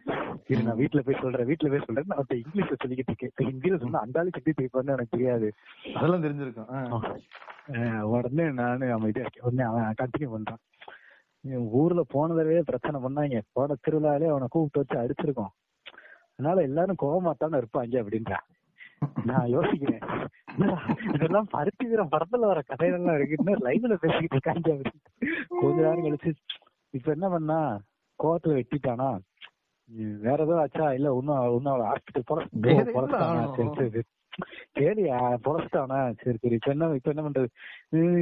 இரு 0.50 0.60
நான் 0.66 0.78
வீட்டுல 0.80 1.00
போய் 1.06 1.20
சொல்றேன் 1.22 1.48
வீட்டுல 1.48 1.70
போய் 1.72 1.84
சொல்றேன். 1.86 2.06
நான் 2.08 2.18
அவன்கிட்ட 2.18 2.36
இங்கிலீஷ்ல 2.42 2.76
சொல்லிக்கிட்டு 2.82 3.12
இருக்கேன். 3.12 3.32
ஹிந்தியில 3.48 3.78
சொன்னா 3.84 4.02
அந்த 4.04 4.20
ஆளு 4.20 4.30
எப்படி 4.32 4.54
டைப்பான்னு 4.58 4.94
எனக்கு 4.96 5.14
தெரியாது. 5.16 5.48
அதெல்லாம் 5.94 6.24
தெரிஞ்சிருக்கும். 6.24 7.18
உடனே 8.12 8.46
நானு 8.60 8.86
அமைதியா 8.96 9.24
இருக்கேன். 9.24 9.46
உடனே 9.48 9.64
அவன் 9.70 9.98
கண்டினியூ 10.02 10.30
பண்றான். 10.34 10.62
ஊர்ல 11.80 12.02
போன 12.14 12.34
தடவையே 12.38 12.62
பிரச்சனை 12.70 12.96
பண்ணாங்க. 13.04 13.38
போன 13.58 13.76
திருவிழாலே 13.84 14.26
அவனை 14.32 14.48
கூப்பிட்டு 14.50 14.82
வச்சு 14.82 14.96
அடிச்சிருக்கோம். 15.02 15.52
அதனால 16.34 16.62
எல்லாரும் 16.68 17.02
கோவமாத்தானே 17.02 17.60
இருப்பாங்க 17.62 17.94
அப்படின்றான் 18.02 18.46
நான் 19.30 19.52
யோசிக்கிறேன். 19.56 20.04
இதெல்லாம் 21.14 21.48
பருத்தி 21.54 21.84
வீரம் 21.90 22.12
படத்துல 22.12 22.50
வர 22.50 22.60
கதைகள்லாம் 22.68 23.16
இருக்கு. 23.18 23.38
இன்னும் 23.38 23.64
லைவ்ல 23.66 23.96
பேசிக்கிட்டு 24.04 24.36
இருக்காங்க 24.38 24.68
அப்படின்னு. 24.74 25.00
கொஞ்ச 25.62 25.78
நேரம் 25.84 26.04
கழிச்சு 26.04 26.32
இப்ப 26.98 27.08
என்ன 27.16 27.28
பண்ணா? 27.34 27.58
கோவத்துல 28.18 28.56
வெட்டிட்டானா? 28.58 29.10
வேற 30.24 30.38
ஏதோ 30.42 30.56
ஆச்சா? 30.60 30.86
இல்ல 30.92 31.08
இன்னும் 31.18 31.38
அவளை 31.68 31.86
ஹாஸ்பிட்டல் 31.90 32.28
பொழச்சிட்டானா 32.28 33.44
சரி? 33.56 33.70
சரி 33.78 33.90
சரி. 33.90 34.02
பொழச்சிட்டானா 35.46 35.98
சரி 36.20 36.36
சரி. 36.36 36.54
இப்ப 36.54 36.70
என்ன 36.70 36.86
இப்ப 36.98 37.10
என்ன 37.12 37.22
பண்றது? 37.24 37.48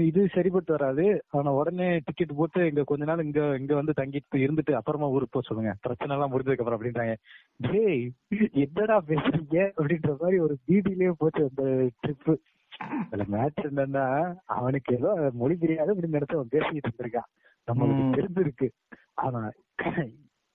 இது 0.09 0.21
சரிப்பட்டு 0.35 0.73
வராது. 0.73 1.05
அவனை 1.29 1.51
உடனே 1.53 1.89
டிக்கெட் 1.99 2.37
போட்டு 2.37 2.61
இங்க 2.67 2.85
கொஞ்ச 2.85 3.05
நாள் 3.05 3.25
இங்க 3.25 3.43
இங்க 3.61 3.75
வந்து 3.75 3.93
தங்கிட்டு 4.01 4.43
இருந்துட்டு 4.45 4.73
அப்புறமா 4.73 5.09
ஊருக்கு 5.09 5.37
போக 5.37 5.47
சொல்லுங்க. 5.49 5.75
பிரச்சனை 5.81 6.15
எல்லாம் 6.17 6.33
முடிஞ்சதுக்கு 6.33 6.65
அப்புறம் 6.65 6.79
அப்படின்றாங்க. 6.79 7.15
டேய் 7.67 8.03
என்னடா 8.65 8.97
பேசுறீங்க? 9.11 9.59
அப்படின்ற 9.79 10.13
மாதிரி 10.23 10.39
ஒரு 10.39 10.57
பீதியிலேயே 10.67 11.13
போச்சு 11.19 11.45
அந்த 11.51 11.65
ட்ரிப்பு 12.03 12.35
அதுல 13.05 13.25
மேட்ச் 13.29 13.63
என்னன்னா 13.67 14.05
அவனுக்கு 14.57 14.91
ஏதோ 14.97 15.11
மொழி 15.35 15.57
தெரியாது 15.57 15.95
அப்படின்னு 15.95 16.19
நினைச்சு 16.19 16.39
அவன் 16.39 16.53
பேசிக்கிட்டு 16.53 16.91
இருந்திருக்கான். 16.91 17.31
நம்மளுக்கு. 17.69 18.05
தெரிஞ்சிருக்கு. 18.19 18.67
ஆனா 19.21 19.41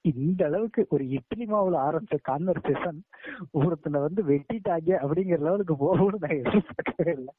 இந்த 0.06 0.46
அளவுக்கு 0.46 0.82
ஒரு 0.90 1.04
இட்லி 1.10 1.46
மாவுல 1.46 1.78
ஆரம்பிச்ச 1.86 2.16
கான்வர்சேஷன் 2.28 3.00
ஒருத்தனை 3.52 4.00
வந்து 4.00 4.24
வெட்டிட்டாங்க 4.24 4.92
அப்படிங்கிற 5.02 5.40
லெவலுக்கு 5.40 5.76
போகும்னு 5.76 6.20
நான் 6.20 6.40
எதிர்பார்க்கவே 6.40 7.14
இல்லை. 7.14 7.34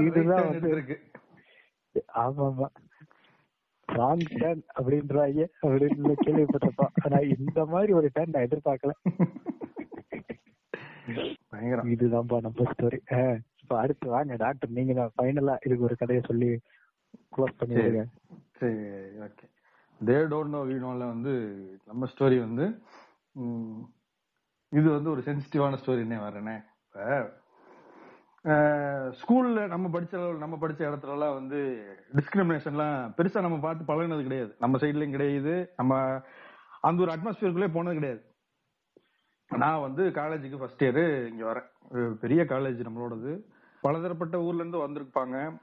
இதுதான் 0.00 0.42
வந்து- 0.42 0.60
எடுத்திருக்கு. 0.60 0.96
ஆமா 2.14 2.44
ஆமா 2.48 2.66
ராங் 3.88 4.24
அப்படின்றாங்க 4.78 5.40
அப்படின்னு 5.62 6.14
கேள்விப்பட்டிருப்பான் 6.24 6.94
ஆனா 7.04 7.18
இந்த 7.38 7.64
மாதிரி 7.66 7.92
ஒரு 7.92 8.10
டர்ன் 8.14 8.32
நான் 8.32 8.46
எதிர்பார்க்கல. 8.46 8.92
பயங்கரம். 11.48 11.88
இதுதான்ப்பா 11.88 12.38
நம்ம 12.40 12.66
ஸ்டோரி 12.72 12.98
இப்ப 13.62 13.78
அடுத்து 13.78 14.08
வாங்க 14.08 14.36
டாக்டர் 14.36 14.70
நீங்க 14.70 14.92
தான் 14.92 15.12
ஃபைனலா 15.16 15.56
இதுக்கு 15.66 15.84
ஒரு 15.84 15.96
கதையை 15.96 16.24
சொல்லி 16.26 16.50
க்ளோஸ் 17.36 17.54
பண்ணிடுங்க. 17.58 18.04
சரி. 18.52 18.74
ஓகே. 19.18 19.48
தே 20.04 20.28
டோன்ட் 20.28 20.48
நோ 20.48 20.64
வீணோல 20.64 20.98
வந்து 20.98 21.56
நம்ம 21.84 22.06
ஸ்டோரி 22.06 22.38
வந்து 22.38 22.82
இது 24.68 24.90
வந்து 24.90 25.10
ஒரு 25.10 25.20
சென்சிட்டிவான 25.20 25.76
ஸ்டோரின்னே 25.76 26.16
வரேனே 26.16 26.64
இப்ப 26.86 27.38
ஸ்கூல்ல 29.10 29.66
நம்ம 29.66 30.00
படிச்ச 30.00 30.04
அளவு- 30.04 30.38
நம்ம 30.38 30.56
படிச்ச 30.60 30.70
இடத்துல 30.70 31.12
எல்லாம் 31.12 31.34
வந்து 31.34 31.86
டிஸ்கிரிமினேஷன்லாம் 32.12 33.12
பெருசா 33.16 33.40
நம்ம 33.40 33.58
பார்த்து 33.58 33.84
பழகுனது 33.84 34.22
கிடையாது. 34.22 34.56
நம்ம 34.58 34.78
சைட்லயும் 34.78 35.10
கிடையாது. 35.10 35.72
நம்ம 35.76 36.20
அந்த 36.80 37.02
ஒரு 37.02 37.12
அட்மாஸ்பியருக்குள்ளே 37.12 37.72
போனது 37.72 37.94
கிடையாது. 37.94 38.34
நான் 39.48 39.80
வந்து 39.80 40.04
காலேஜுக்கு 40.04 40.58
ஃபர்ஸ்ட் 40.58 40.84
இயர் 40.84 41.26
இங்க 41.26 41.44
வரேன். 41.44 42.14
பெரிய 42.14 42.44
காலேஜ் 42.44 42.86
நம்மளோடது. 42.86 43.42
பலதரப்பட்ட 43.80 44.40
ஊர்ல 44.40 44.64
இருந்து 44.64 44.88
வந்திருப்பாங்க. 44.88 45.60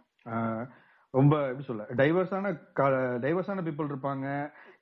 ரொம்ப 1.14 1.36
எப்படி 1.50 1.66
சொல்ல 1.68 1.84
டைவர்ஸான 2.00 2.50
டைவர்ஸான 3.26 3.62
பீப்புள் 3.68 3.90
இருப்பாங்க 3.92 4.26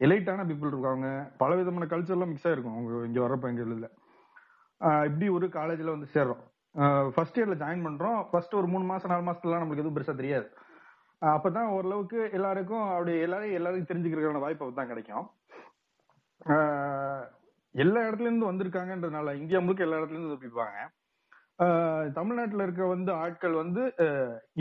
எலைட்டான 0.06 0.45
பீப்புள் 0.49 0.72
இருக்காங்க. 0.73 1.07
பல 1.41 1.52
விதமான 1.60 1.88
கல்ச்சர்லாம் 1.91 2.31
மிக்ஸ் 2.31 2.47
ஆயிருக்கும். 2.49 2.76
அவங்க 2.77 3.06
இங்க 3.10 3.19
வர்றப்ப 3.26 3.52
எங்க 3.53 3.64
இதுல 3.68 3.89
இப்படி 5.07 5.27
ஒரு 5.38 5.47
காலேஜ்ல 5.57 5.93
வந்து 5.95 6.07
சேர்றோம். 6.15 6.41
ஃபர்ஸ்ட் 7.15 7.38
இயர்ல 7.39 7.56
ஜாயின் 7.61 7.85
பண்றோம். 7.88 8.19
ஃபர்ஸ்ட் 8.31 8.57
ஒரு 8.60 8.68
மூணு 8.73 8.85
மாசம் 8.91 9.11
நாலு 9.11 9.23
மாசத்துலாம் 9.27 9.61
நம்மளுக்கு 9.61 9.84
எதுவும் 9.84 9.97
பெருசா 9.97 10.15
தெரியாது. 10.22 10.47
அப்பதான் 11.22 11.72
ஓரளவுக்கு 11.76 12.19
எல்லாருக்கும் 12.38 12.85
அப்படி 12.95 13.14
எல்லாரையும் 13.27 13.57
எல்லாரையும் 13.60 13.89
தெரிஞ்சுக்கிறதுக்கான 13.91 14.41
வாய்ப்பு 14.45 14.73
தான் 14.80 14.91
கிடைக்கும். 14.91 15.26
எல்லா 17.76 18.02
இடத்துல 18.07 18.30
இருந்து 18.30 18.49
வந்திருக்காங்கன்றதுனால 18.49 19.34
இந்தியா 19.41 19.60
முழுக்க 19.64 19.88
எல்லா 19.88 19.99
இடத்துல 19.99 20.19
இருந்து 20.19 20.47
இருப்பாங்க 20.47 20.80
தமிழ்நாட்டுல 22.18 22.64
இருக்க 22.64 22.86
வந்து 22.86 23.11
ஆட்கள் 23.23 23.53
வந்து 23.61 23.82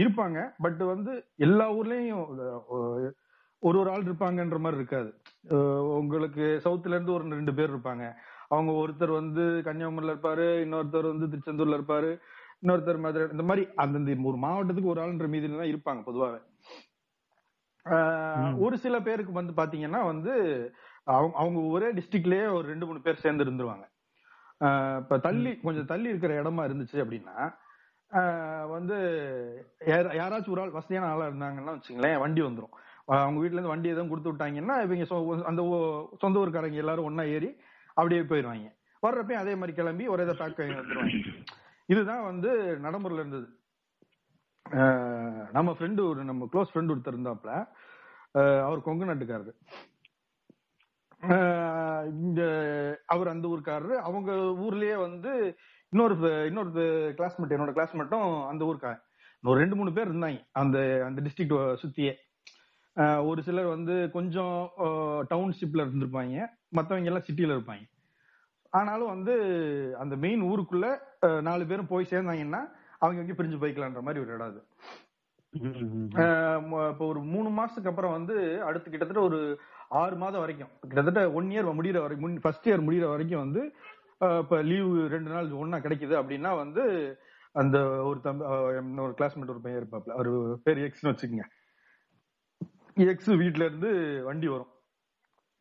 இருப்பாங்க. 0.03 0.39
பட் 0.65 0.83
வந்து 0.93 1.13
எல்லா 1.47 1.67
ஊர்லயும் 1.79 2.21
ஒரு 3.63 3.81
ஒரு 3.81 3.91
ஆள் 3.93 4.07
இருப்பாங்கன்ற 4.07 4.59
மாதிரி 4.65 4.81
இருக்காது. 4.81 5.11
உங்களுக்கு 6.01 6.45
சவுத்துல 6.65 6.97
இருந்து 6.97 7.15
ஒரு 7.17 7.37
ரெண்டு 7.39 7.55
பேர் 7.59 7.73
இருப்பாங்க. 7.75 8.05
அவங்க 8.49 8.73
ஒருத்தர் 8.83 9.13
வந்து 9.21 9.45
கன்னியாகுமரியில 9.69 10.15
இருப்பாரு 10.15 10.47
இன்னொருத்தர் 10.65 11.13
வந்து 11.13 11.29
திருச்செந்தூர்ல 11.33 11.79
இருப்பாரு 11.79 12.11
இன்னொருத்தர் 12.63 13.01
மதுரை 13.05 13.25
இந்த 13.35 13.45
மாதிரி 13.49 13.65
அந்தந்த 13.83 14.17
ஒரு 14.31 14.39
மாவட்டத்துக்கு 14.45 14.93
ஒரு 14.93 15.03
ஆளுன்ற 15.05 15.27
மீதில 15.35 15.61
தான் 15.61 15.73
இருப்பாங்க 15.73 16.03
பொதுவாக. 16.03 16.37
ஒரு 18.65 18.77
சில 18.85 18.97
பேருக்கு 19.01 19.33
வந்து 19.33 19.55
பாத்தீங்கன்னா 19.61 20.01
வந்து 20.13 20.33
அவங்க 21.15 21.35
அவங்க 21.43 21.61
ஒரே 21.77 21.89
டிஸ்ட்ரிக்ட்லயே 21.93 22.45
ஒரு 22.59 22.67
ரெண்டு 22.73 22.87
மூணு 22.87 23.01
பேர் 23.01 23.23
சேர்ந்து 23.25 23.45
இருந்துருவாங்க. 23.45 23.85
இப்ப 24.97 25.19
தள்ளி 25.19 25.61
கொஞ்சம் 25.61 25.87
தள்ளி 25.87 26.09
இருக்கிற 26.09 26.43
இடமா 26.43 26.65
இருந்துச்சு 26.67 27.03
அப்படின்னா 27.05 27.55
வந்து 28.69 28.97
யார- 29.87 30.15
யாராச்சும் 30.21 30.51
ஒரு 30.51 30.61
ஆள் 30.61 30.71
வசதியான 30.71 31.07
ஆளா 31.13 31.27
இருந்தாங்கன்னா 31.27 31.79
வச்சுங்களேன் 31.79 32.19
வண்டி 32.19 32.43
வந்துரும். 32.43 32.75
ஆஹ் 33.09 33.21
அவங்க 33.21 33.41
வீட்ல 33.41 33.61
இருந்து 33.61 33.69
வண்டி 33.69 33.89
எதுவும் 33.89 34.09
கொடுத்து 34.09 34.33
விட்டாங்கன்னா 34.33 34.83
இவங்க 34.83 35.45
அந்த 35.45 35.63
சொந்த 36.19 36.39
ஊர்க்காரங்க 36.39 36.73
எல்லாரும் 36.73 37.05
ஒண்ணா 37.05 37.23
ஏறி 37.23 37.57
அப்படியே 37.87 38.23
போயிருவாங்க. 38.23 38.69
வர்றப்பயும் 39.07 39.43
அதே 39.45 39.55
மாதிரி 39.55 39.73
கிளம்பி 39.73 40.07
ஒரே 40.07 40.23
இதை 40.23 40.35
பேக் 40.35 40.59
வந்துருவாங்க. 40.59 41.45
இதுதான் 41.87 42.25
வந்து 42.25 42.79
நடைமுறையில 42.83 43.13
இருந்தது. 43.13 43.49
நம்ம 45.53 45.77
ஃப்ரெண்டு 45.79 46.09
ஒரு 46.09 46.25
நம்ம 46.25 46.49
க்ளோஸ் 46.53 46.71
ஃப்ரெண்ட் 46.75 46.93
ஒருத்தர் 46.95 47.15
இருந்தாப்ல 47.15 47.69
ஆஹ் 48.35 48.63
அவர் 48.63 48.83
கொங்கு 48.83 49.05
நாட்டுக்காரரு. 49.05 49.53
அவர் 53.15 53.33
அந்த 53.33 53.47
ஊர்க்காரரு. 53.53 53.95
அவங்க 54.09 54.33
ஊர்லயே 54.67 54.97
வந்து 55.07 55.33
இன்னொரு 55.93 56.15
இன்னொரு 56.49 56.71
கிளாஸ்மேட் 57.19 57.55
என்னோட 57.57 57.73
கிளாஸ்மேட்டும் 57.77 58.31
அந்த 58.51 58.63
ஊர்க்காரன். 58.71 59.03
ஒரு 59.45 59.57
ரெண்டு 59.63 59.77
மூணு 59.79 59.91
பேர் 59.97 60.11
இருந்தாங்க. 60.11 60.41
அந்த 60.61 60.79
அந்த 61.09 61.19
டிஸ்ட்ரிக்ட் 61.27 61.81
சுத்தியே. 61.83 62.15
ஒரு 63.29 63.41
சிலர் 63.47 63.75
வந்து 63.75 63.95
கொஞ்சம் 64.17 64.59
டவுன்ஷிப்ல 65.33 65.85
இருந்திருப்பாங்க. 65.85 66.47
மத்தவங்க 66.77 67.11
எல்லாம் 67.11 67.27
சிட்டில 67.29 67.57
இருப்பாங்க. 67.57 67.85
ஆனாலும் 68.73 69.13
வந்து 69.15 69.35
அந்த 70.03 70.15
மெயின் 70.25 70.43
ஊருக்குள்ள 70.51 70.87
நாலு 71.49 71.65
பேரும் 71.71 71.91
போய் 71.93 72.13
சேர்ந்தாங்கன்னா 72.13 72.63
அவங்க 73.03 73.21
எங்கேயும் 73.21 73.41
பிரிஞ்சு 73.41 73.61
போய்க்கலான்ற 73.63 74.01
மாதிரி 74.07 74.23
ஒரு 74.25 74.33
இடம் 74.35 74.51
அது. 74.53 74.63
இப்போ 75.55 77.05
ஒரு 77.11 77.21
மூணு 77.35 77.49
மாசத்துக்கு 77.59 77.91
அப்புறம் 77.91 78.17
வந்து 78.19 78.37
அடுத்து 78.69 78.89
கிட்டத்தட்ட 78.91 79.23
ஒரு 79.29 79.41
ஆறு 80.01 80.17
மாதம் 80.23 80.43
வரைக்கும். 80.45 80.71
கிட்டத்தட்ட 80.89 81.23
ஒன் 81.39 81.49
இயர் 81.55 81.69
முடிகிற 81.79 82.01
வரைக்கும் 82.05 82.41
ஃபர்ஸ்ட் 82.45 82.69
இயர் 82.69 82.87
முடிகிற 82.87 83.07
வரைக்கும் 83.15 83.43
வந்து 83.45 83.63
இப்போ 84.43 84.57
லீவு 84.71 84.93
ரெண்டு 85.15 85.31
நாள் 85.35 85.49
ஒன்னா 85.63 85.79
கிடைக்குது 85.87 86.15
அப்படின்னா 86.21 86.51
வந்து 86.63 86.83
அந்த 87.63 87.79
ஒரு 88.09 88.19
தம்பி 88.27 88.45
ஒரு 89.07 89.15
கிளாஸ்மேட் 89.19 89.53
ஒரு 89.55 89.63
பையன் 89.65 89.81
இருப்பாப்ல. 89.81 90.15
ஒரு 90.23 90.33
பேர் 90.65 90.79
எக்ஸ்னு 90.87 91.11
வச்சுக்கோங்க. 91.11 91.47
எக்ஸ் 93.13 93.33
வீட்ல 93.43 93.67
இருந்து 93.69 93.91
வண்டி 94.29 94.49
வரும். 94.55 94.71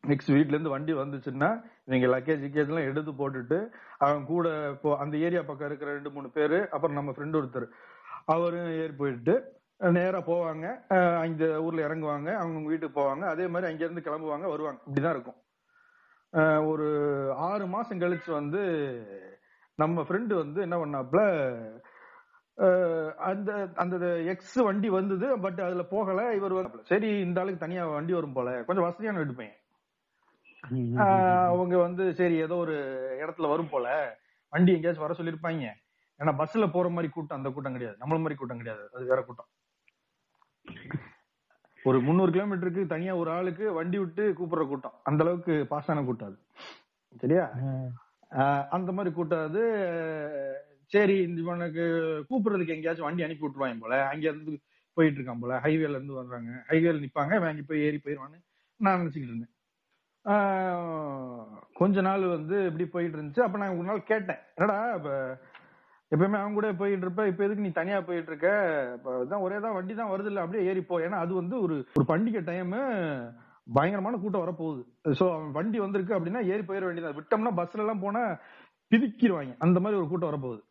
எக்ஸ் 0.04 0.30
வீட்ல 0.36 0.54
இருந்து 0.54 0.72
வண்டி 0.74 0.92
வந்துச்சுன்னா 1.00 1.50
நீங்க 1.90 2.06
லக்கேஜ் 2.14 2.42
கிக்கேஜ் 2.44 2.70
எல்லாம் 2.70 2.88
எடுத்து 2.90 3.12
போட்டுட்டு 3.20 3.58
அவன் 4.04 4.24
கூட 4.32 4.46
இப்போ 4.74 4.90
அந்த 5.02 5.14
ஏரியா 5.26 5.42
பக்கம் 5.48 5.68
இருக்கிற 5.70 5.92
ரெண்டு 5.96 6.10
மூணு 6.16 6.28
பேரு 6.38 6.58
அப்புறம் 6.74 6.96
நம்ம 6.98 7.12
ஃப்ரெண்ட் 7.16 7.38
ஒருத்தர். 7.40 7.66
அவரும் 8.34 8.72
ஏறி 8.82 8.94
போயிட்டு 9.02 9.34
நேரா 9.80 10.18
போவாங்க. 10.26 10.66
அந்த 11.22 11.44
ஊர்ல 11.62 11.86
இறங்குவாங்க. 11.88 12.30
அவங்க 12.42 12.68
வீட்டுக்கு 12.68 13.00
போவாங்க. 13.00 13.24
அதே 13.32 13.46
மாதிரி 13.46 13.70
அங்க 13.70 13.82
இருந்து 13.84 14.06
கிளம்புவாங்க 14.06 14.46
வருவாங்க. 14.48 14.80
இப்படிதான் 14.88 15.16
இருக்கும். 15.16 15.38
ஒரு 16.72 16.86
ஆறு 17.48 17.64
மாசம் 17.74 18.00
கழிச்சு 18.00 18.30
வந்து 18.30 18.62
நம்ம 19.78 20.02
ஃப்ரெண்டு 20.02 20.34
வந்து 20.34 20.60
என்ன 20.60 20.76
பண்ணாப்ல 20.82 21.20
அந்த 23.28 23.50
அந்த 23.82 23.96
எக்ஸ் 24.32 24.58
வண்டி 24.66 24.88
வந்தது 24.96 25.26
பட் 25.44 25.60
அதுல 25.66 25.84
போகல. 25.92 26.20
இவர் 26.38 26.54
சரி 26.90 27.08
இந்த 27.26 27.40
ஆளுக்கு 27.42 27.64
தனியா 27.64 27.84
வண்டி 27.94 28.12
வரும் 28.12 28.36
போல. 28.36 28.50
கொஞ்சம் 28.68 28.86
வசதியான 28.88 29.22
எடுப்பேன் 29.24 29.54
அவங்க 31.50 31.74
வந்து 31.86 32.04
சரி 32.20 32.36
ஏதோ 32.44 32.56
ஒரு 32.64 32.76
இடத்துல 33.24 33.48
வரும் 33.54 33.72
போல. 33.72 33.86
வண்டி 34.52 34.74
எங்கேயாச்சும் 34.76 35.06
வர 35.06 35.16
சொல்லிருப்பாங்க 35.18 35.66
ஏன்னா 36.20 36.32
பஸ்ல 36.40 36.66
போற 36.72 36.88
மாதிரி 36.96 37.08
கூட்டம் 37.12 37.38
அந்த 37.38 37.50
கூட்டம் 37.54 37.76
கிடையாது. 37.76 37.98
நம்மள 38.02 38.18
மாதிரி 38.24 38.38
கூட்டம் 38.40 38.60
கிடையாது. 38.62 38.84
அது 38.94 39.04
வேற 39.12 39.20
கூட்டம். 39.28 39.50
ஒரு 41.84 41.98
முந்நூறு 42.00 42.30
கிலோமீட்டருக்கு 42.32 42.82
தனியா 42.92 43.14
ஒரு 43.22 43.30
ஆளுக்கு 43.30 43.72
வண்டி 43.72 43.98
விட்டு 43.98 44.24
கூப்பிடுற 44.38 44.62
கூட்டம். 44.68 44.94
அந்த 45.10 45.20
அளவுக்கு 45.24 45.54
பாசான 45.70 46.04
கூட்டம் 46.04 46.28
அது. 46.28 46.38
சரியா? 47.22 47.44
அந்த 48.76 48.90
மாதிரி 48.92 49.14
கூட்டம் 49.14 49.46
அது. 49.48 49.62
சரி 50.94 51.16
இந்த 51.26 51.40
இவனுக்கு 51.40 51.84
கூப்பிடுறதுக்கு 52.30 52.74
எங்கேயாச்சும் 52.76 53.08
வண்டி 53.08 53.22
அனுப்பி 53.26 53.46
விட்டுருவாங்க 53.46 53.80
போல. 53.84 53.94
அங்க 54.12 54.24
இருந்து 54.28 54.54
போயிட்டு 54.96 55.18
இருக்கான் 55.20 55.42
போல. 55.42 55.58
ஹைவேல 55.64 55.94
இருந்து 55.96 56.18
வர்றாங்க. 56.20 56.50
ஹைவேல 56.70 57.02
நிப்பாங்க. 57.04 57.32
இவன் 57.38 57.50
அங்க 57.52 57.64
போய் 57.68 57.84
ஏறி 57.88 58.00
போயிருவான்னு 58.04 58.40
நான் 58.80 59.00
நினைச்சுக்கிட்டு 59.00 59.30
இருந்தேன். 59.30 59.52
கொஞ்ச 61.80 62.00
நாள் 62.08 62.24
வந்து 62.34 62.56
இப்படி 62.66 62.86
போயிட்டு 62.94 63.16
இருந்துச்சு. 63.18 63.46
அப்ப 63.46 63.58
நான் 63.58 63.76
ஒரு 63.78 63.86
நாள் 63.90 64.08
கேட்டேன். 64.12 64.40
என்னடா 64.56 64.78
இப்ப 64.98 65.10
எப்பயுமே 66.12 66.38
அவங்க 66.40 66.56
கூட 66.58 66.68
போயிட்டு 66.80 67.06
இருப்ப 67.06 67.22
இப்ப 67.30 67.44
எதுக்கு 67.46 67.66
நீ 67.66 67.70
தனியா 67.78 67.98
போயிட்டு 68.08 68.30
இருக்க 68.32 68.48
இப்ப 68.96 69.14
தான் 69.30 69.44
ஒரே 69.46 69.56
தான் 69.64 69.76
வண்டி 69.76 69.94
தான் 70.00 70.12
வருது 70.12 70.30
இல்ல 70.32 70.42
அப்படியே 70.44 70.66
ஏறி 70.70 70.82
ஏன்னா 71.06 71.20
அது 71.24 71.32
வந்து 71.40 71.56
ஒரு 71.64 71.76
ஒரு 71.98 72.06
பண்டிகை 72.12 72.42
டைம் 72.50 72.74
பயங்கரமான 73.76 74.16
கூட்டம் 74.22 74.44
வரப்போகுது. 74.44 74.82
சோ 75.18 75.24
அவன் 75.34 75.52
வண்டி 75.56 75.78
வந்திருக்கு 75.82 76.16
அப்படின்னா 76.16 76.40
ஏறி 76.52 76.64
போயிட 76.68 76.84
வேண்டியது 76.86 77.18
விட்டோம்னா 77.18 77.52
பஸ்ல 77.60 77.84
எல்லாம் 77.84 78.02
போனா 78.04 78.22
பிதிக்கிடுவாங்க 78.92 79.54
அந்த 79.64 79.78
மாதிரி 79.84 79.98
ஒரு 80.00 80.08
கூட்டம் 80.10 80.30
வரப்போகுது. 80.30 80.62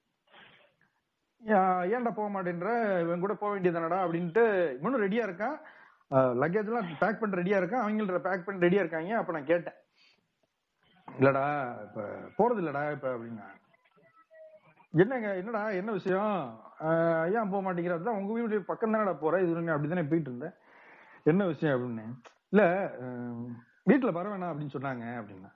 ஏன்டா 1.95 2.11
போக 2.17 2.27
மாட்டேன்ற? 2.33 2.73
இவன் 3.05 3.23
கூட 3.23 3.33
போக 3.39 3.49
வேண்டியதானடா 3.53 3.97
அப்படின்ட்டு 4.03 4.43
இவனும் 4.77 5.03
ரெடியா 5.05 5.23
இருக்கான். 5.27 5.57
லக்கேஜ் 6.41 6.69
எல்லாம் 6.71 6.91
பேக் 7.01 7.19
பண்ண 7.21 7.39
ரெடியா 7.41 7.59
இருக்கான். 7.61 7.83
அவங்க 7.85 8.21
பேக் 8.27 8.45
பண்ண 8.45 8.65
ரெடியா 8.65 8.83
இருக்காங்க. 8.83 9.11
அப்ப 9.21 9.33
நான் 9.37 9.51
கேட்டேன். 9.51 9.77
இல்லடா 11.07 11.45
இப்ப 11.87 12.05
போறது 12.37 12.61
இல்லடா 12.63 12.83
இப்ப 12.97 13.07
அப்படின்னா. 13.15 13.47
என்னங்க 15.01 15.29
என்னடா 15.41 15.61
என்ன 15.79 15.91
விஷயம்? 15.97 16.33
ஏன் 17.37 17.49
போக 17.51 17.61
மாட்டேங்கிற 17.65 17.95
தான் 18.07 18.17
உங்க 18.19 18.31
வீடு 18.33 18.57
பக்கம் 18.69 18.93
தானடா 18.95 19.13
போற? 19.21 19.39
இது 19.43 19.57
நீங்க 19.59 19.73
அப்படிதானே 19.75 20.03
போயிட்டு 20.09 20.29
இருந்தேன். 20.31 20.55
என்ன 21.31 21.45
விஷயம் 21.51 21.75
அப்படின்னு? 21.75 22.05
இல்ல 22.53 22.63
வீட்டுல 23.89 24.11
வர 24.17 24.25
வேணாம் 24.33 24.51
அப்படின்னு 24.51 24.75
சொன்னாங்க 24.75 25.05
அப்படின்னா. 25.19 25.51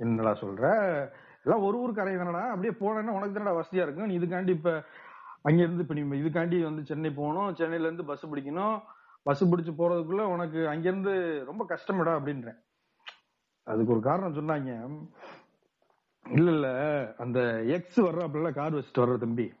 என்னடா 0.00 0.32
சொல்ற? 0.42 0.64
எல்லாம் 1.44 1.64
ஒரு 1.66 1.76
ஊருக்கு 1.82 2.02
அறை 2.02 2.14
தானடா 2.16 2.44
அப்படியே 2.52 2.72
போனேன்னா 2.80 3.16
உனக்கு 3.18 3.36
தானடா 3.36 3.58
வசதியா 3.60 3.84
இருக்கும். 3.86 4.10
நீ 4.10 4.16
இதுக்காண்டி 4.20 4.52
இப்ப 4.58 4.72
அங்க 5.48 5.60
இருந்து 5.64 5.84
இப்ப 5.84 5.94
நீ 5.98 6.02
இதுக்காண்டி 6.22 6.56
வந்து 6.68 6.82
சென்னை 6.90 7.10
போகணும். 7.20 7.50
சென்னையில 7.60 7.88
இருந்து 7.88 8.08
பஸ் 8.10 8.26
பிடிக்கணும். 8.30 8.76
பஸ் 9.28 9.44
பிடிச்சு 9.50 9.72
போறதுக்குள்ள 9.80 10.24
உனக்கு 10.34 10.60
அங்கிருந்து 10.72 11.12
ரொம்ப 11.50 11.62
கஷ்டமடா 11.72 12.12
அப்படின்றேன். 12.18 12.58
அதுக்கு 13.66 13.94
ஒரு 13.96 14.02
காரணம் 14.08 14.38
சொன்னாங்க. 14.40 14.70
இல்ல 16.26 16.50
இல்ல. 16.50 16.68
அந்த 17.18 17.62
எக்ஸ் 17.66 18.00
வர்றாப்புல 18.00 18.52
கார் 18.52 18.74
வச்சுட்டு 18.74 19.02
வர்ற 19.02 19.18
தம்பி. 19.18 19.52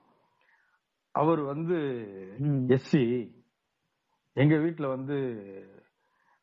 அவர் 1.14 1.40
வந்து 1.40 1.76
எஸ்சி 2.68 3.02
எங்க 4.32 4.54
வீட்டுல 4.54 4.88
வந்து 4.88 5.16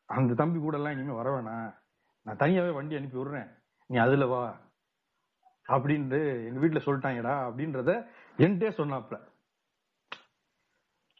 அந்த 0.06 0.34
தம்பி 0.34 0.58
கூட 0.58 0.76
எல்லாம் 0.76 0.92
இனிமே 0.92 1.12
வர 1.12 1.30
வேணாம். 1.30 1.70
நான் 2.22 2.36
தனியாவே 2.36 2.72
வண்டி 2.72 2.96
அனுப்பி 2.96 3.18
விடுறேன். 3.18 3.48
நீ 3.86 3.96
அதுல 3.96 4.26
வா. 4.26 4.60
அப்படின்ட்டு 5.68 6.20
எங்க 6.46 6.66
வீட்டுல 6.66 6.80
சொல்லிட்டாங்கடா 6.84 7.34
அப்படின்றத 7.48 7.90
என்கிட்டே 8.38 8.70
சொன்னாப்ல 8.70 9.16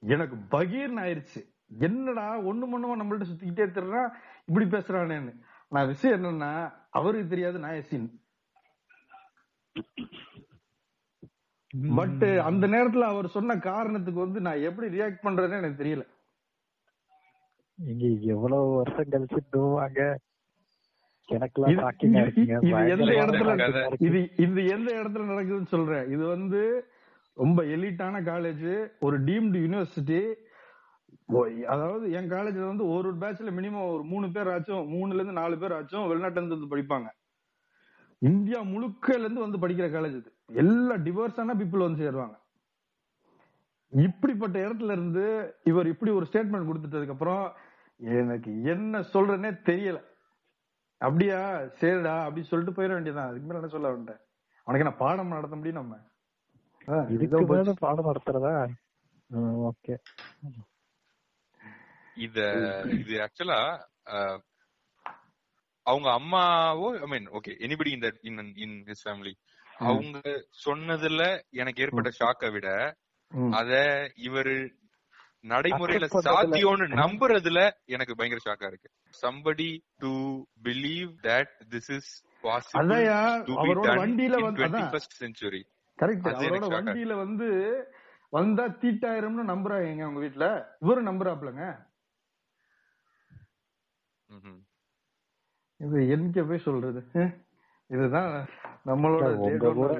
எனக்கு 0.02 0.36
பகீர்னு 0.50 1.00
ஆயிருச்சு. 1.00 1.40
என்னடா 1.78 2.40
ஒண்ணு 2.40 2.66
மண்ணுமா 2.66 2.96
நம்மள்ட்ட 3.00 3.22
சுத்திக்கிட்டே 3.22 3.70
திருறா 3.70 4.02
இப்படி 4.46 4.66
பேசுறானேன்னு. 4.66 5.32
நான் 5.68 5.86
விஷயம் 5.86 6.24
என்னன்னா 6.24 6.72
அவருக்கு 6.90 7.28
தெரியாது 7.28 7.58
நான் 7.58 7.72
எஸ்சின் 7.72 8.08
பட் 11.94 12.22
அந்த 12.40 12.66
நேரத்துல 12.66 13.00
அவர் 13.00 13.28
சொன்ன 13.28 13.58
காரணத்துக்கு 13.58 14.20
வந்து 14.20 14.40
நான் 14.40 14.60
எப்படி 14.60 15.00
ரியாக்ட் 15.00 15.22
பண்றதுன்னு 15.22 15.58
எனக்கு 15.58 15.84
தெரியல. 15.84 16.06
இங்க 17.86 18.06
எவ்வளவு 18.20 18.76
வருஷம் 18.76 19.04
கழிச்சு 19.04 19.36
தூவாங்க 19.56 20.14
இது- 21.70 21.80
இது- 22.06 22.16
இருக்குங்க. 23.90 24.40
இது 24.40 24.66
எந்த 24.66 24.92
இடத்துல 24.92 25.22
நடக்குதுன்னு 25.22 25.66
சொல்றேன். 25.66 26.10
இது 26.10 26.26
வந்து 26.26 26.90
ரொம்ப 27.34 27.62
எலிட்டான 27.62 28.22
காலேஜ் 28.22 28.90
ஒரு 29.00 29.24
டீம்டு 29.24 29.58
யூனிவர்சிட்டி 29.58 30.34
ஓ- 31.26 31.64
அதாவது 31.66 32.10
என் 32.10 32.30
காலேஜ்ல 32.30 32.66
வந்து 32.66 32.88
ஒரு 32.88 33.08
ஒரு 33.08 33.14
பேட்ச்ல 33.14 33.52
மினிமம் 33.52 33.92
ஒரு 33.92 34.04
மூணு 34.04 34.30
பேர் 34.32 34.46
ஆச்சும் 34.46 34.88
மூணுல 34.88 35.14
இருந்து 35.14 35.32
நாலு 35.32 35.58
பேர் 35.58 35.72
ஆச்சும் 35.72 36.08
வெளிநாட்டுல 36.08 36.30
இருந்து 36.30 36.58
வந்து 36.58 36.76
படிப்பாங்க. 36.76 37.17
இந்தியா 38.22 38.60
முழுக்கல 38.72 39.24
இருந்து 39.24 39.44
வந்து 39.44 39.62
படிக்கிற 39.62 39.86
காலேஜ் 39.94 40.18
இது. 40.20 40.30
எல்லா 40.62 40.94
டிவர்ஸான 41.06 41.54
பீப்புள் 41.60 41.86
வந்து 41.86 42.02
சேருவாங்க. 42.04 42.36
இப்படிப்பட்ட 43.92 44.56
இடத்துல 44.64 44.94
இருந்து 44.96 45.24
இவர் 45.70 45.90
இப்படி 45.92 46.10
ஒரு 46.18 46.26
ஸ்டேட்மெண்ட் 46.30 46.68
கொடுத்துட்டதுக்கு 46.68 47.14
அப்புறம் 47.16 47.44
எனக்கு 48.00 48.50
என்ன 48.72 49.00
சொல்றேனே 49.14 49.50
தெரியல. 49.68 50.00
அப்படியா? 51.00 51.38
சரிடா 51.80 52.14
அப்படி 52.26 52.42
சொல்லிட்டு 52.50 52.76
போயிட 52.76 52.92
வேண்டியதான் 52.96 53.28
அதுக்கு 53.30 53.48
மேல 53.48 53.60
என்ன 53.60 53.72
சொல்ல 53.74 53.92
வேண்டேன் 53.94 54.20
உனக்கு 54.66 54.84
என்ன 54.84 54.94
பாடம் 55.02 55.34
நடத்த 55.36 55.56
முடியும் 55.58 55.80
நம்ம? 55.80 55.96
இதுக்கு 57.14 57.44
பாடம் 57.86 58.08
நடத்துறதா? 58.10 58.52
ஓகே. 59.70 59.94
இத 62.16 62.38
இது 62.98 63.14
ஆக்சுவலா 63.24 63.60
அவங்க 65.88 66.08
அம்மாவோ 66.12 66.88
ஐ 66.98 67.08
மீன் 67.08 67.28
ஓகே 67.30 67.52
எனிபடி 67.60 67.90
இந்த 67.92 68.08
இன் 68.22 68.52
இன் 68.56 68.76
ஹிஸ் 68.86 69.04
ஃபேமிலி 69.04 69.32
அவங்க 69.86 70.18
சொன்னதுல 70.64 71.22
எனக்கு 71.54 71.82
ஏற்பட்ட 71.82 72.10
ஷாக்கை 72.20 72.50
விட. 72.52 72.68
அத 73.52 73.72
இவரு 74.24 74.54
நடைமுறையில 75.44 76.06
சாத்தியம்னு 76.28 76.86
நம்புறதுல 77.02 77.60
எனக்கு 77.88 78.16
பயங்கர 78.16 78.40
ஷாக்கா 78.44 78.66
இருக்கு. 78.66 78.88
Somebody 79.22 79.68
to 79.98 80.12
believe 80.62 81.10
that 81.22 81.52
this 81.70 81.90
is 81.90 82.10
possible 82.44 82.80
வண்டியில 84.00 84.36
வந்து- 84.40 84.64
அதான். 84.66 84.88
21st 84.88 85.12
செஞ்சுரி 85.20 85.62
கரெக்ட் 85.98 86.26
அவரோட 86.32 86.64
வண்டியில 86.88 87.14
வந்து 87.16 87.48
வந்தா 88.32 88.64
தீட்டாயிரம்னு 88.82 89.44
நம்புறாங்க 89.52 90.02
உங்க 90.04 90.20
வீட்ல? 90.20 90.46
இவரும் 90.78 91.08
நம்புறாப்லங்க? 91.08 91.62
இது 95.80 95.98
எங்க 96.08 96.42
போய் 96.44 96.66
சொல்றது? 96.66 97.00
இதுதான் 97.90 98.32
நம்மளோட 98.86 99.26
உங்க 99.46 99.70
கூட. 99.72 99.92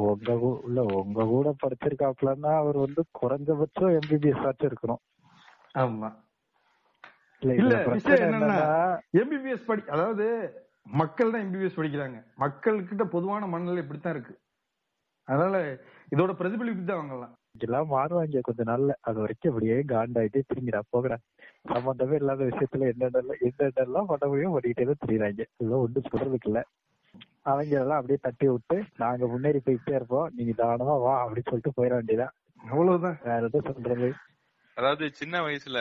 உங்க 0.00 0.32
இல்ல 0.68 0.82
உங்க 1.00 1.24
கூட 1.24 1.48
படிச்சிருக்காப்லன்னா 1.62 2.52
அவர் 2.56 2.76
வந்து 2.76 3.02
குறைஞ்சபட்சம் 3.20 3.94
எம்பிபிஎஸ் 3.98 4.46
ஆச்சும் 4.48 4.70
இருக்கணும். 4.70 5.02
ஆமா. 5.74 6.08
இல்ல 7.42 7.72
விஷயம் 7.88 8.22
என்னன்னா, 8.24 8.58
எம்பிபிஎஸ் 9.12 9.66
படி 9.66 9.82
அதாவது 9.88 10.26
மக்கள் 10.94 11.32
தான் 11.32 11.44
எம்பிபிஎஸ் 11.44 11.78
படிக்கிறாங்க. 11.78 12.18
மக்கள் 12.36 12.86
கிட்ட 12.86 13.04
பொதுவான 13.06 13.46
மனநிலை 13.46 13.82
இப்படித்தான் 13.82 14.14
இருக்கு. 14.14 14.34
அதனால 15.28 15.56
இதோட 16.12 16.32
பிரதிபலிப்பு 16.32 16.84
தான் 16.84 17.00
வாங்கலாம் 17.00 17.34
இதெல்லாம் 17.54 17.88
மாறுவாங்க 17.90 18.40
கொஞ்ச 18.40 18.62
நாள்ல. 18.62 18.92
அது 19.00 19.18
வரைக்கும் 19.20 19.50
அப்படியே 19.52 19.76
காண்டாயிட்டே 19.92 20.40
திரும்பிடா 20.48 20.80
போகடா. 20.92 21.16
சம்பந்தமே 21.64 22.16
இல்லாத 22.20 22.44
விஷயத்துல 22.44 22.88
என்னென்ன 22.92 23.34
என்னென்னலாம் 23.48 24.08
பண்ண 24.10 24.24
முடியும் 24.30 24.54
பண்ணிக்கிட்டே 24.54 24.94
தெரியுறாங்க. 25.04 25.42
இதெல்லாம் 25.58 25.84
ஒண்ணும் 25.84 26.08
சொல்றதுக்கு 26.12 26.48
இல்ல. 26.50 26.60
அவங்க 27.50 27.74
எல்லாம் 27.82 27.98
அப்படியே 28.00 28.18
தட்டி 28.22 28.46
விட்டு 28.48 28.76
நாங்க 28.96 29.26
முன்னேறி 29.32 29.60
போயிட்டே 29.64 29.94
இருப்போம். 29.98 30.30
நீங்க 30.36 30.52
தானமா 30.62 30.96
வா 31.04 31.14
அப்படின்னு 31.24 31.50
சொல்லிட்டு 31.50 31.76
போயிட 31.78 31.92
வேண்டியதான் 31.98 32.34
அவ்வளவுதான். 32.70 33.18
வேற 33.24 33.40
எதுவும் 33.48 33.68
சொல்றது? 33.72 34.08
அதாவது 34.76 35.04
சின்ன 35.20 35.40
வயசுல 35.46 35.78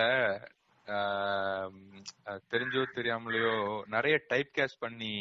தெரிஞ்சோ 2.54 2.82
தெரியாமலையோ 2.98 3.54
நிறைய 3.96 4.16
டைப் 4.32 4.50
கேஸ் 4.58 4.76
பண்ணி 4.78 5.14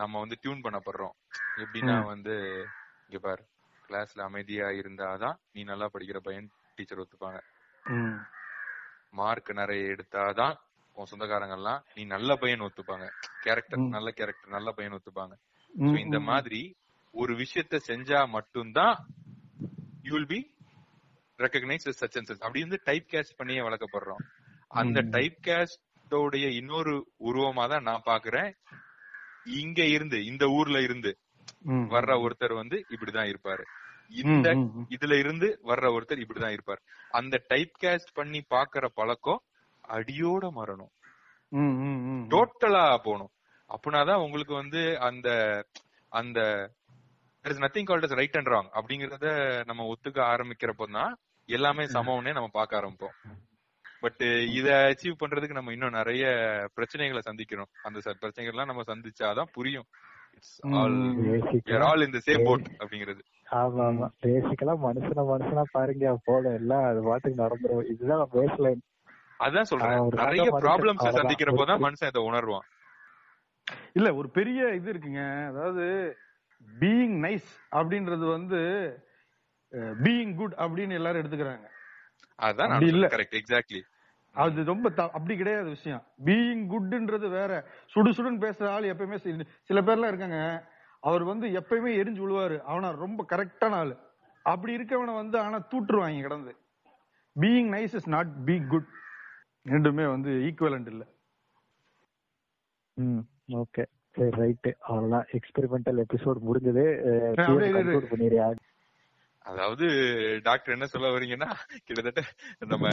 நம்ம 0.00 0.14
வந்து 0.22 0.36
டியூன் 0.42 0.64
பண்ணப்படுறோம். 0.66 1.14
எப்படின்னா. 1.62 1.96
வந்து 2.12 2.34
இங்க 3.06 3.18
பாரு 3.26 3.42
கிளாஸ்ல 3.88 4.26
அமைதியா 4.28 4.66
இருந்தாதான் 4.80 5.36
நீ 5.52 5.62
நல்லா 5.64 5.88
படிக்கிற 5.94 6.20
பையன் 6.26 6.48
டீச்சர் 6.76 7.02
ஒத்துப்பாங்க. 7.02 7.40
மார்க் 9.12 9.50
நிறைய 9.52 9.92
எடுத்தாதான் 9.94 10.54
உன் 10.96 11.06
சொந்தக்காரங்க 11.06 11.54
எல்லாம் 11.54 11.80
நீ 11.94 12.02
நல்ல 12.06 12.30
பையன் 12.36 12.64
ஒத்துப்பாங்க 12.66 13.06
கேரக்டர். 13.44 13.82
நல்ல 13.90 14.10
கேரக்டர் 14.10 14.54
நல்ல 14.54 14.68
பையன் 14.72 14.96
ஒத்துப்பாங்க 14.96 15.34
இந்த. 16.00 16.18
மாதிரி 16.28 16.60
ஒரு 17.14 17.32
விஷயத்த 17.36 17.80
செஞ்சா 17.88 18.20
மட்டும்தான் 18.28 18.96
you 20.04 20.12
will 20.14 20.28
be 20.28 20.40
recognised 21.38 21.86
such 21.94 22.16
and 22.18 22.30
such 22.30 22.44
அப்படி 22.44 22.62
வந்து 22.62 22.80
டைப் 22.84 23.06
கேஸ்ட் 23.12 23.36
பண்ணியே 23.36 23.60
வளர்க்கப்படுறோம் 23.60 24.22
அந்த. 24.70 24.98
டைப் 25.10 25.38
கேஸ்டோடைய 25.44 26.46
இன்னொரு 26.60 26.94
உருவமா 27.26 27.64
தான் 27.68 27.82
நான் 27.82 28.06
பாக்குறேன் 28.06 28.50
இங்க 29.60 29.80
இருந்து 29.86 30.18
இந்த 30.26 30.44
ஊர்ல 30.58 30.78
இருந்து. 30.82 31.12
வர்ற 31.92 32.12
ஒருத்தர் 32.22 32.54
வந்து 32.54 32.76
இப்படிதான் 32.92 33.30
இருப்பாரு 33.30 33.64
இந்த 34.08 34.54
இதுல 34.88 35.18
இருந்து 35.18 35.60
வர்ற 35.64 35.96
ஒருத்தர் 35.96 36.24
இப்படிதான் 36.24 36.50
இருப்பார். 36.50 36.82
அந்த 37.10 37.44
டைப் 37.48 37.70
கேஸ்ட் 37.82 38.14
பண்ணி 38.14 38.42
பாக்குற 38.54 38.86
பழக்கம் 38.94 39.42
அடியோட 39.88 40.50
மறணும். 40.56 40.94
ம், 41.48 41.58
ம், 41.58 42.00
ம். 42.00 42.26
டோட்டலா 42.30 42.96
போகணும் 42.96 43.30
அப்படின்னாதான் 43.68 44.22
உங்களுக்கு 44.22 44.54
வந்து 44.54 45.00
அந்த 45.00 45.62
அந்த 46.08 46.70
nothing 47.42 47.84
called 47.84 48.02
is 48.02 48.14
right 48.14 48.36
and 48.36 48.46
wrong 48.46 48.68
அப்படிங்கறத 48.74 49.60
நம்ம 49.64 49.92
ஒத்துக்க 49.92 50.12
ஆரம்பிக்கிறப்போ 50.12 50.92
தான் 50.92 51.16
எல்லாமே 51.46 51.84
சமம்னே 51.84 52.32
நம்ம 52.32 52.48
பார்க்க 52.52 52.80
ஆரம்பிப்போம். 52.80 53.36
பட் 54.00 54.20
இத 54.48 54.94
அச்சீவ் 54.94 55.14
பண்றதுக்கு 55.24 55.52
நம்ம 55.52 55.72
இன்னும் 55.72 55.92
நிறைய 55.92 56.26
பிரச்சனைகளை 56.76 57.18
சந்திக்கிறோம். 57.30 57.70
அந்த 57.82 58.16
பிரச்சனைகள்லாம் 58.20 58.64
நம்ம 58.64 58.82
சந்திச்சாதான் 58.82 59.50
புரியும். 59.52 59.84
It's 60.36 60.56
all 60.78 60.98
all 61.90 62.04
same 62.28 62.44
boat 62.48 62.66
அப்படிங்கிறது. 62.80 63.22
ஆமா 63.58 63.82
ஆமா. 63.88 64.06
பேசிக்கலா 64.24 64.74
மனுஷனா 64.86 65.22
மனுஷனா 65.32 65.64
பாருங்க 65.72 66.14
போல 66.24 66.52
எல்லாம் 66.52 66.84
அது 66.84 67.00
பாட்டுக்கு 67.02 67.42
நடந்துரும். 67.42 67.90
இதுதான் 67.92 68.24
பேஸ் 68.32 68.60
லைன் 68.66 68.82
அதான் 69.40 69.68
சொல்றேன். 69.70 69.96
நிறைய. 70.22 70.46
ப்ராப்ளம்ஸ். 70.66 71.06
சந்திக்கிறப்போ 71.18 71.66
தான் 71.66 71.82
மனுஷன் 71.82 72.10
இதை 72.12 72.22
உணர்வான். 72.30 72.66
இல்ல 73.92 74.08
ஒரு 74.14 74.28
பெரிய 74.30 74.68
இது 74.74 74.88
இருக்குங்க. 74.92 75.22
அதாவது 75.46 75.84
பீயிங் 76.80 77.16
நைஸ் 77.24 77.50
அப்படின்றது 77.76 78.24
வந்து 78.30 78.60
பீயிங் 80.04 80.34
குட் 80.34 80.54
அப்படின்னு 80.64 80.92
எல்லாரும் 80.92 81.22
எடுத்துக்கிறாங்க. 81.22 81.66
அதான் 82.38 82.70
அப்படி 82.70 82.86
இல்ல. 82.86 83.06
கரெக்ட் 83.06 83.38
எக்ஸாக்ட்லி 83.40 83.80
அது 84.44 84.64
ரொம்ப 84.70 84.92
அப்படி 84.96 85.34
கிடையாது 85.36 85.68
விஷயம். 85.74 86.02
பீயிங் 86.24 86.64
குட்ன்றது 86.72 87.28
வேற. 87.30 87.52
சுடு 87.86 88.10
சுடுன்னு 88.10 88.42
பேசுற 88.44 88.64
ஆள் 88.76 88.88
எப்பயுமே 88.92 89.44
சில 89.68 89.80
பேர்லாம் 89.80 90.10
இருக்காங்க. 90.12 90.40
அவர் 91.00 91.24
வந்து 91.30 91.46
எப்பயுமே 91.60 91.90
எரிஞ்சு 92.00 92.20
விழுவாரு. 92.24 92.56
அவனா 92.70 92.90
ரொம்ப 93.04 93.26
கரெக்டான 93.32 93.74
ஆளு. 93.82 93.96
அப்படி 94.42 94.76
இருக்கவனை 94.76 95.14
வந்து 95.20 95.38
ஆனா 95.38 95.58
தூட்டுருவாங்க 95.70 96.20
கிடந்து. 96.20 96.52
Being 97.40 97.70
nice 97.74 97.94
is 97.98 98.08
not 98.08 98.30
be 98.44 98.56
good 98.66 98.88
ரெண்டுமே 99.68 100.04
வந்து 100.14 100.30
ஈக்குவலண்ட் 100.48 100.86
இல்ல. 100.86 101.04
ம் 102.94 103.24
ஓகே 103.52 103.84
சரி 104.16 104.30
ரைட் 104.40 104.68
அவ்வளவுதான். 104.80 105.26
எக்ஸ்பெரிமெண்டல் 105.36 106.02
எபிசோட் 106.04 106.38
முடிஞ்சது. 106.48 106.84
அதாவது 109.46 109.86
டாக்டர் 110.42 110.74
என்ன 110.74 110.86
சொல்ல 110.92 111.08
வரீங்கன்னா 111.14 111.48
கிட்டத்தட்ட 111.86 112.22
நம்ம 112.72 112.86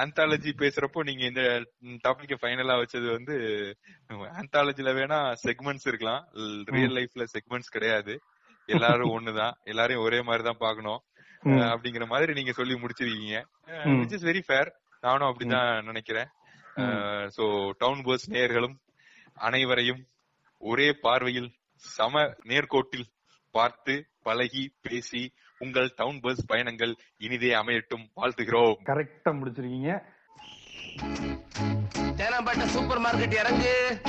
ஆந்தாலஜி 0.00 0.50
பேசுறப்போ 0.62 1.00
நீங்க 1.08 1.24
இந்த 1.30 1.42
டாபிக்க 2.06 2.36
ஃபைனலா 2.40 2.76
வச்சது 2.82 3.06
வந்து 3.16 3.36
ஆந்தாலஜில 4.40 4.92
வேணா 4.98 5.18
செக்மெண்ட்ஸ் 5.44 5.88
இருக்கலாம். 5.90 6.22
ரியல் 6.76 6.96
லைஃப்ல 6.98 7.26
செக்மெண்ட்ஸ் 7.34 7.74
கிடையாது. 7.76 8.14
எல்லாரும் 8.68 9.14
ஒண்ணுதான். 9.16 9.54
எல்லாரையும் 9.64 10.04
ஒரே 10.06 10.20
மாதிரி 10.22 10.44
தான் 10.48 10.62
பாக்கணும் 10.64 11.00
அப்படிங்கிற 11.70 12.06
மாதிரி 12.06 12.32
நீங்க 12.38 12.52
சொல்லி 12.52 12.74
முடிச்சிருக்கீங்க. 12.82 13.38
விச் 14.00 14.14
இஸ் 14.16 14.28
வெரி 14.30 14.42
ஃபேர் 14.46 14.70
நானும் 15.00 15.28
அப்படிதான் 15.30 15.70
நினைக்கிறேன். 15.82 16.28
சோ 17.36 17.44
டவுன் 17.82 18.02
பஸ் 18.08 18.26
நேயர்களும் 18.30 18.76
அனைவரையும் 19.48 20.02
ஒரே 20.62 20.88
பார்வையில் 21.04 21.50
சம 21.84 22.22
நேர்கோட்டில் 22.50 23.06
பார்த்து 23.54 23.94
பழகி 24.26 24.64
பேசி 24.86 25.22
உங்கள் 25.64 25.92
டவுன் 25.96 26.20
பஸ் 26.20 26.46
பயணங்கள் 26.46 26.96
இனிதே 27.18 27.54
அமையட்டும். 27.54 28.08
வாழ்த்துகிறோம். 28.16 28.74
கரெக்டா 28.84 29.30
முடிச்சிருக்கீங்க. 29.30 30.02
தேனாம்பேட்டை 32.16 32.66
சூப்பர் 32.66 33.00
மார்க்கெட் 33.00 33.32
இறங்கு. 33.32 34.00